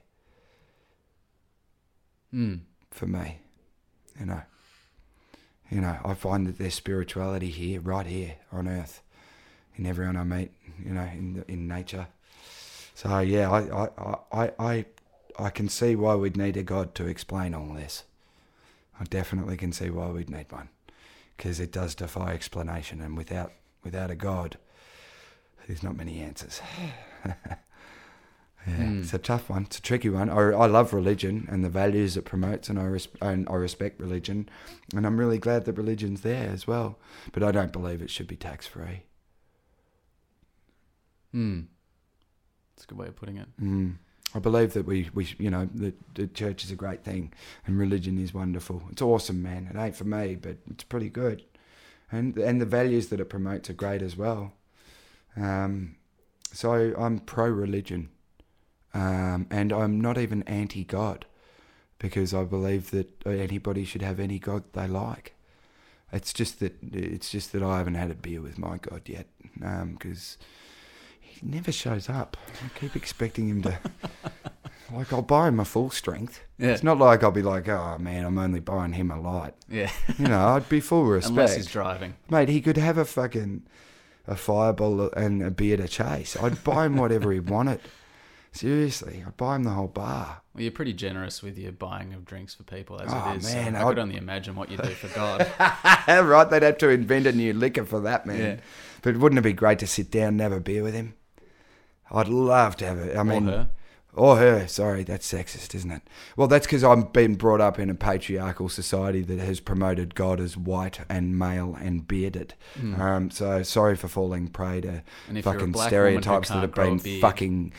Mm. 2.34 2.60
for 2.90 3.06
me. 3.06 3.38
You 4.18 4.26
know. 4.26 4.42
You 5.70 5.80
know, 5.80 5.96
I 6.04 6.14
find 6.14 6.46
that 6.48 6.58
there's 6.58 6.74
spirituality 6.74 7.48
here, 7.50 7.80
right 7.80 8.06
here 8.06 8.34
on 8.50 8.66
earth, 8.66 9.02
in 9.76 9.86
everyone 9.86 10.16
I 10.16 10.24
meet, 10.24 10.50
you 10.84 10.92
know, 10.92 11.02
in 11.02 11.44
in 11.46 11.68
nature. 11.68 12.08
So 12.94 13.20
yeah, 13.20 13.48
I, 13.50 13.84
I, 13.84 14.18
I, 14.32 14.52
I, 14.58 14.84
I 15.38 15.50
can 15.50 15.68
see 15.68 15.94
why 15.94 16.16
we'd 16.16 16.36
need 16.36 16.56
a 16.56 16.62
god 16.64 16.94
to 16.96 17.06
explain 17.06 17.54
all 17.54 17.72
this. 17.72 18.02
I 18.98 19.04
definitely 19.04 19.56
can 19.56 19.72
see 19.72 19.90
why 19.90 20.08
we'd 20.08 20.28
need 20.28 20.50
one, 20.50 20.68
because 21.36 21.60
it 21.60 21.70
does 21.72 21.94
defy 21.94 22.32
explanation, 22.32 23.00
and 23.00 23.16
without 23.16 23.52
without 23.84 24.10
a 24.10 24.16
god, 24.16 24.58
there's 25.66 25.84
not 25.84 25.96
many 25.96 26.20
answers. 26.20 26.60
Yeah, 28.66 28.74
Hmm. 28.74 29.00
it's 29.00 29.14
a 29.14 29.18
tough 29.18 29.48
one. 29.48 29.62
It's 29.64 29.78
a 29.78 29.82
tricky 29.82 30.10
one. 30.10 30.28
I, 30.28 30.34
I 30.50 30.66
love 30.66 30.92
religion 30.92 31.46
and 31.50 31.64
the 31.64 31.70
values 31.70 32.16
it 32.16 32.26
promotes, 32.26 32.68
and 32.68 32.78
I, 32.78 32.84
res- 32.84 33.08
and 33.22 33.48
I 33.48 33.54
respect 33.54 34.00
religion, 34.00 34.48
and 34.94 35.06
I'm 35.06 35.18
really 35.18 35.38
glad 35.38 35.64
that 35.64 35.78
religion's 35.78 36.20
there 36.20 36.50
as 36.50 36.66
well. 36.66 36.98
But 37.32 37.42
I 37.42 37.52
don't 37.52 37.72
believe 37.72 38.02
it 38.02 38.10
should 38.10 38.26
be 38.28 38.36
tax 38.36 38.66
free. 38.66 39.04
Mm. 41.34 41.66
That's 42.76 42.84
a 42.84 42.86
good 42.88 42.98
way 42.98 43.06
of 43.08 43.16
putting 43.16 43.36
it. 43.38 43.48
Mm. 43.60 43.96
I 44.34 44.38
believe 44.38 44.74
that 44.74 44.86
we, 44.86 45.08
we 45.14 45.28
you 45.38 45.50
know, 45.50 45.68
the, 45.74 45.92
the 46.14 46.26
church 46.26 46.62
is 46.64 46.70
a 46.70 46.76
great 46.76 47.02
thing, 47.02 47.32
and 47.66 47.78
religion 47.78 48.18
is 48.18 48.32
wonderful. 48.34 48.82
It's 48.92 49.02
awesome, 49.02 49.42
man. 49.42 49.68
It 49.72 49.78
ain't 49.78 49.96
for 49.96 50.04
me, 50.04 50.36
but 50.36 50.56
it's 50.70 50.84
pretty 50.84 51.08
good, 51.08 51.42
and 52.12 52.36
and 52.38 52.60
the 52.60 52.66
values 52.66 53.08
that 53.08 53.20
it 53.20 53.24
promotes 53.30 53.70
are 53.70 53.74
great 53.74 54.02
as 54.02 54.16
well. 54.16 54.52
Um, 55.36 55.96
so 56.52 56.94
I'm 56.96 57.18
pro 57.20 57.48
religion, 57.48 58.10
um, 58.94 59.46
and 59.50 59.72
I'm 59.72 60.00
not 60.00 60.18
even 60.18 60.42
anti 60.44 60.84
God, 60.84 61.26
because 61.98 62.34
I 62.34 62.44
believe 62.44 62.90
that 62.90 63.26
anybody 63.26 63.84
should 63.84 64.02
have 64.02 64.20
any 64.20 64.38
God 64.38 64.64
they 64.72 64.86
like. 64.86 65.34
It's 66.12 66.32
just 66.32 66.60
that 66.60 66.74
it's 66.92 67.30
just 67.30 67.52
that 67.52 67.62
I 67.62 67.78
haven't 67.78 67.94
had 67.94 68.10
a 68.10 68.14
beer 68.14 68.40
with 68.40 68.58
my 68.58 68.78
God 68.78 69.02
yet, 69.06 69.26
because 69.54 70.38
he 71.20 71.46
never 71.46 71.70
shows 71.72 72.08
up. 72.08 72.36
I 72.64 72.78
keep 72.78 72.96
expecting 72.96 73.48
him 73.48 73.62
to. 73.62 73.78
like 74.92 75.12
I'll 75.12 75.22
buy 75.22 75.48
him 75.48 75.60
a 75.60 75.64
full 75.64 75.90
strength. 75.90 76.42
Yeah. 76.58 76.70
It's 76.70 76.82
not 76.82 76.98
like 76.98 77.22
I'll 77.22 77.30
be 77.30 77.42
like, 77.42 77.68
oh 77.68 77.96
man, 77.98 78.24
I'm 78.24 78.38
only 78.38 78.60
buying 78.60 78.92
him 78.92 79.10
a 79.10 79.20
light. 79.20 79.54
Yeah. 79.68 79.90
You 80.18 80.28
know, 80.28 80.48
I'd 80.48 80.68
be 80.68 80.80
full 80.80 81.04
respect. 81.04 81.30
Unless 81.36 81.56
he's 81.56 81.66
driving. 81.66 82.14
Mate, 82.28 82.48
he 82.48 82.60
could 82.60 82.76
have 82.76 82.98
a 82.98 83.04
fucking 83.04 83.62
a 84.26 84.36
fireball 84.36 85.10
and 85.12 85.42
a 85.42 85.50
beer 85.50 85.76
to 85.76 85.88
chase. 85.88 86.36
I'd 86.36 86.62
buy 86.64 86.86
him 86.86 86.96
whatever 86.96 87.32
he 87.32 87.40
wanted. 87.40 87.80
Seriously, 88.52 89.22
I'd 89.26 89.36
buy 89.36 89.56
him 89.56 89.62
the 89.62 89.70
whole 89.70 89.86
bar. 89.86 90.42
Well, 90.54 90.62
you're 90.62 90.72
pretty 90.72 90.92
generous 90.92 91.42
with 91.42 91.56
your 91.56 91.70
buying 91.72 92.12
of 92.12 92.24
drinks 92.24 92.54
for 92.54 92.64
people 92.64 93.00
as 93.00 93.08
Oh, 93.12 93.32
it 93.32 93.36
is. 93.38 93.48
so 93.48 93.54
man, 93.54 93.76
I 93.76 93.84
could 93.84 93.98
only 93.98 94.16
imagine 94.16 94.56
what 94.56 94.70
you'd 94.70 94.82
do 94.82 94.90
for 94.90 95.08
God. 95.14 95.46
right, 96.08 96.50
they'd 96.50 96.62
have 96.64 96.78
to 96.78 96.88
invent 96.88 97.26
a 97.26 97.32
new 97.32 97.52
liquor 97.52 97.84
for 97.84 98.00
that, 98.00 98.26
man. 98.26 98.38
Yeah. 98.40 98.56
But 99.02 99.16
wouldn't 99.18 99.38
it 99.38 99.42
be 99.42 99.52
great 99.52 99.78
to 99.78 99.86
sit 99.86 100.10
down 100.10 100.28
and 100.28 100.40
have 100.40 100.52
a 100.52 100.60
beer 100.60 100.82
with 100.82 100.94
him? 100.94 101.14
I'd 102.10 102.28
love 102.28 102.76
to 102.78 102.86
have 102.86 102.98
it. 102.98 103.16
I 103.16 103.22
mean, 103.22 103.48
or 103.48 103.52
her. 103.52 103.68
Or 104.12 104.36
her. 104.38 104.66
Sorry, 104.66 105.04
that's 105.04 105.32
sexist, 105.32 105.72
isn't 105.76 105.92
it? 105.92 106.02
Well, 106.36 106.48
that's 106.48 106.66
because 106.66 106.82
I've 106.82 107.12
been 107.12 107.36
brought 107.36 107.60
up 107.60 107.78
in 107.78 107.88
a 107.88 107.94
patriarchal 107.94 108.68
society 108.68 109.22
that 109.22 109.38
has 109.38 109.60
promoted 109.60 110.16
God 110.16 110.40
as 110.40 110.56
white 110.56 110.98
and 111.08 111.38
male 111.38 111.78
and 111.80 112.06
bearded. 112.08 112.54
Um, 112.98 113.30
so 113.30 113.62
sorry 113.62 113.94
for 113.94 114.08
falling 114.08 114.48
prey 114.48 114.80
to. 114.80 115.04
And 115.28 115.38
if 115.38 115.44
you're 115.44 115.54
a 115.54 115.58
fucking 115.58 115.70
black 115.72 115.92
woman 115.92 116.14
who 116.14 116.20
stereotypes 116.22 116.48
that 116.48 116.62
have 116.62 116.74
been 116.74 117.20
fucking 117.20 117.72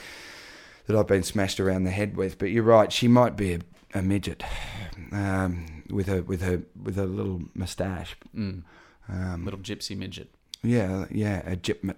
that 0.88 0.96
I've 0.96 1.08
been 1.08 1.24
smashed 1.24 1.60
around 1.60 1.84
the 1.84 1.92
head 1.92 2.18
with. 2.18 2.38
But 2.38 2.52
you're 2.52 2.64
right. 2.64 2.92
She 2.92 3.08
might 3.08 3.36
be 3.36 3.54
a, 3.54 3.60
a 3.94 4.02
midget 4.02 4.44
um, 5.12 5.84
with 5.90 6.10
a 6.10 6.22
with 6.24 6.44
a 6.44 6.64
with 6.82 6.98
a 6.98 7.06
little 7.06 7.42
moustache. 7.54 8.16
Mm. 8.36 8.64
Um, 9.10 9.44
Little 9.46 9.60
gypsy 9.60 9.98
midget. 9.98 10.30
yeah, 10.64 11.06
yeah, 11.12 11.42
a 11.50 11.56
gypmet. 11.58 11.96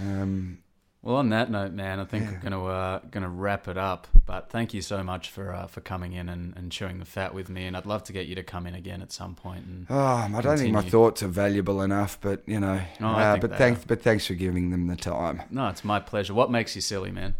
um, 0.00 0.58
Well, 1.02 1.16
on 1.16 1.28
that 1.30 1.50
note, 1.50 1.72
man, 1.72 2.00
I 2.00 2.04
think 2.04 2.24
Yeah. 2.24 2.32
we're 2.32 2.38
gonna 2.40 2.64
uh, 2.64 3.00
gonna 3.10 3.28
wrap 3.28 3.68
it 3.68 3.76
up. 3.76 4.06
But 4.24 4.50
thank 4.50 4.74
you 4.74 4.82
so 4.82 5.02
much 5.04 5.30
for 5.30 5.52
uh, 5.52 5.66
for 5.66 5.80
coming 5.80 6.12
in 6.12 6.28
and, 6.28 6.56
and 6.56 6.72
chewing 6.72 6.98
the 6.98 7.04
fat 7.04 7.34
with 7.34 7.48
me. 7.48 7.66
And 7.66 7.76
I'd 7.76 7.86
love 7.86 8.02
to 8.04 8.12
get 8.12 8.26
you 8.26 8.34
to 8.36 8.42
come 8.42 8.66
in 8.66 8.74
again 8.74 9.02
at 9.02 9.12
some 9.12 9.34
point. 9.34 9.64
And 9.66 9.86
Oh, 9.90 9.96
I 10.34 10.40
don't 10.40 10.58
think 10.58 10.72
my 10.72 10.82
thoughts 10.82 11.22
are 11.22 11.28
valuable 11.28 11.82
enough, 11.82 12.18
but 12.20 12.42
you 12.46 12.58
know. 12.60 12.80
Oh, 13.00 13.06
uh, 13.06 13.36
but 13.36 13.56
thanks, 13.56 13.82
are. 13.82 13.86
but 13.88 14.02
thanks 14.02 14.26
for 14.26 14.34
giving 14.34 14.70
them 14.70 14.86
the 14.86 14.96
time. 14.96 15.42
no, 15.50 15.68
it's 15.68 15.84
my 15.84 16.00
pleasure. 16.00 16.34
What 16.34 16.50
makes 16.50 16.74
you 16.74 16.80
silly, 16.80 17.10
man? 17.12 17.34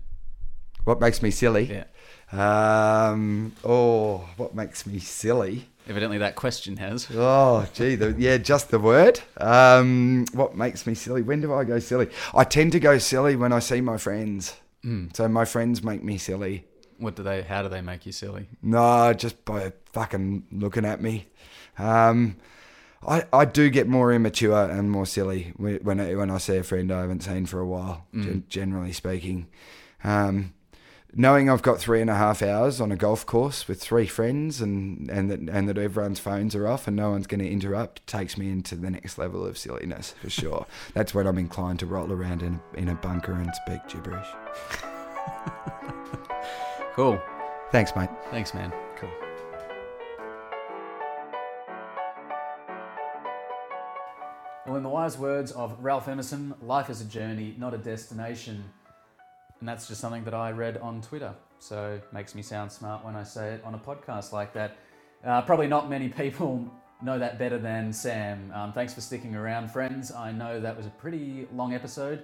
What 0.86 1.00
makes 1.00 1.20
me 1.20 1.32
silly? 1.32 1.84
Yeah. 2.32 3.10
Um. 3.10 3.52
Oh, 3.64 4.28
what 4.36 4.54
makes 4.54 4.86
me 4.86 5.00
silly? 5.00 5.68
Evidently, 5.88 6.18
that 6.18 6.36
question 6.36 6.76
has. 6.76 7.08
Oh, 7.12 7.66
gee, 7.74 7.96
the, 7.96 8.14
yeah, 8.16 8.36
just 8.36 8.70
the 8.70 8.78
word. 8.78 9.20
Um, 9.36 10.26
what 10.32 10.56
makes 10.56 10.86
me 10.86 10.94
silly? 10.94 11.22
When 11.22 11.40
do 11.40 11.52
I 11.52 11.64
go 11.64 11.80
silly? 11.80 12.08
I 12.32 12.44
tend 12.44 12.70
to 12.72 12.80
go 12.80 12.98
silly 12.98 13.34
when 13.34 13.52
I 13.52 13.58
see 13.58 13.80
my 13.80 13.96
friends. 13.96 14.54
Mm. 14.84 15.16
So 15.16 15.26
my 15.28 15.44
friends 15.44 15.82
make 15.82 16.04
me 16.04 16.18
silly. 16.18 16.64
What 16.98 17.16
do 17.16 17.24
they? 17.24 17.42
How 17.42 17.62
do 17.62 17.68
they 17.68 17.80
make 17.80 18.06
you 18.06 18.12
silly? 18.12 18.48
No, 18.62 19.12
just 19.12 19.44
by 19.44 19.72
fucking 19.92 20.46
looking 20.52 20.84
at 20.84 21.02
me. 21.02 21.26
Um, 21.78 22.36
I, 23.04 23.24
I 23.32 23.44
do 23.44 23.70
get 23.70 23.88
more 23.88 24.12
immature 24.12 24.70
and 24.70 24.88
more 24.88 25.06
silly 25.06 25.52
when 25.56 25.78
when 25.78 25.98
I, 26.00 26.14
when 26.14 26.30
I 26.30 26.38
see 26.38 26.56
a 26.58 26.62
friend 26.62 26.92
I 26.92 27.00
haven't 27.00 27.24
seen 27.24 27.46
for 27.46 27.58
a 27.58 27.66
while. 27.66 28.06
Gen- 28.14 28.44
generally 28.48 28.92
speaking, 28.92 29.48
um, 30.04 30.52
knowing 31.16 31.50
I've 31.50 31.62
got 31.62 31.78
three 31.78 32.00
and 32.00 32.10
a 32.10 32.14
half 32.14 32.42
hours 32.42 32.80
on 32.80 32.92
a 32.92 32.96
golf 32.96 33.26
course 33.26 33.66
with 33.66 33.80
three 33.80 34.06
friends 34.06 34.60
and 34.60 35.10
and 35.10 35.30
that 35.30 35.40
and 35.40 35.68
that 35.68 35.78
everyone's 35.78 36.20
phones 36.20 36.54
are 36.54 36.68
off 36.68 36.86
and 36.86 36.96
no 36.96 37.10
one's 37.10 37.26
going 37.26 37.40
to 37.40 37.50
interrupt 37.50 38.06
takes 38.06 38.36
me 38.38 38.50
into 38.50 38.76
the 38.76 38.90
next 38.90 39.18
level 39.18 39.44
of 39.44 39.58
silliness 39.58 40.14
for 40.20 40.30
sure. 40.30 40.66
That's 40.94 41.14
when 41.14 41.26
I'm 41.26 41.38
inclined 41.38 41.80
to 41.80 41.86
roll 41.86 42.12
around 42.12 42.42
in 42.42 42.60
a, 42.74 42.78
in 42.78 42.88
a 42.88 42.94
bunker 42.94 43.32
and 43.32 43.52
speak 43.64 43.80
gibberish. 43.88 44.28
Cool. 46.96 47.20
Thanks, 47.72 47.94
mate. 47.94 48.08
Thanks, 48.30 48.54
man. 48.54 48.72
Cool. 48.96 49.10
Well, 54.66 54.76
in 54.76 54.82
the 54.82 54.88
wise 54.88 55.18
words 55.18 55.52
of 55.52 55.76
Ralph 55.84 56.08
Emerson, 56.08 56.54
life 56.62 56.88
is 56.88 57.02
a 57.02 57.04
journey, 57.04 57.54
not 57.58 57.74
a 57.74 57.78
destination. 57.78 58.64
And 59.60 59.68
that's 59.68 59.88
just 59.88 60.00
something 60.00 60.24
that 60.24 60.34
I 60.34 60.50
read 60.50 60.76
on 60.78 61.00
Twitter. 61.00 61.34
So 61.58 61.94
it 61.94 62.12
makes 62.12 62.34
me 62.34 62.42
sound 62.42 62.70
smart 62.70 63.04
when 63.04 63.16
I 63.16 63.22
say 63.22 63.54
it 63.54 63.64
on 63.64 63.74
a 63.74 63.78
podcast 63.78 64.32
like 64.32 64.52
that. 64.54 64.76
Uh, 65.24 65.42
probably 65.42 65.66
not 65.66 65.88
many 65.88 66.08
people 66.08 66.70
know 67.02 67.18
that 67.18 67.38
better 67.38 67.58
than 67.58 67.92
Sam. 67.92 68.52
Um, 68.54 68.72
thanks 68.72 68.94
for 68.94 69.00
sticking 69.00 69.34
around, 69.34 69.70
friends. 69.70 70.12
I 70.12 70.32
know 70.32 70.60
that 70.60 70.76
was 70.76 70.86
a 70.86 70.90
pretty 70.90 71.48
long 71.52 71.74
episode. 71.74 72.22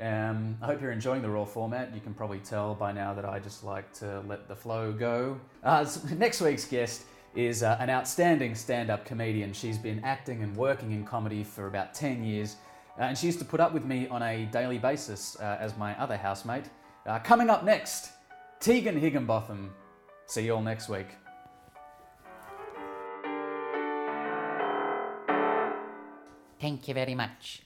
Um, 0.00 0.56
I 0.62 0.66
hope 0.66 0.80
you're 0.80 0.92
enjoying 0.92 1.22
the 1.22 1.30
raw 1.30 1.44
format. 1.44 1.92
You 1.94 2.00
can 2.00 2.14
probably 2.14 2.38
tell 2.38 2.74
by 2.74 2.92
now 2.92 3.12
that 3.14 3.24
I 3.24 3.40
just 3.40 3.64
like 3.64 3.92
to 3.94 4.20
let 4.28 4.46
the 4.46 4.54
flow 4.54 4.92
go. 4.92 5.40
Uh, 5.64 5.84
next 6.16 6.40
week's 6.40 6.64
guest 6.64 7.04
is 7.34 7.62
uh, 7.62 7.76
an 7.80 7.90
outstanding 7.90 8.54
stand 8.54 8.90
up 8.90 9.04
comedian. 9.04 9.52
She's 9.52 9.78
been 9.78 10.02
acting 10.04 10.42
and 10.42 10.56
working 10.56 10.92
in 10.92 11.04
comedy 11.04 11.42
for 11.42 11.66
about 11.66 11.94
10 11.94 12.24
years, 12.24 12.56
uh, 12.98 13.02
and 13.02 13.16
she 13.16 13.26
used 13.26 13.38
to 13.38 13.44
put 13.44 13.60
up 13.60 13.72
with 13.72 13.84
me 13.84 14.08
on 14.08 14.22
a 14.22 14.46
daily 14.46 14.78
basis 14.78 15.36
uh, 15.40 15.56
as 15.60 15.76
my 15.76 15.98
other 16.00 16.16
housemate. 16.16 16.64
Uh, 17.06 17.18
coming 17.20 17.48
up 17.48 17.64
next, 17.64 18.10
Tegan 18.60 18.98
Higginbotham. 18.98 19.72
See 20.26 20.46
you 20.46 20.54
all 20.54 20.62
next 20.62 20.88
week. 20.88 21.08
Thank 26.60 26.88
you 26.88 26.94
very 26.94 27.14
much. 27.14 27.62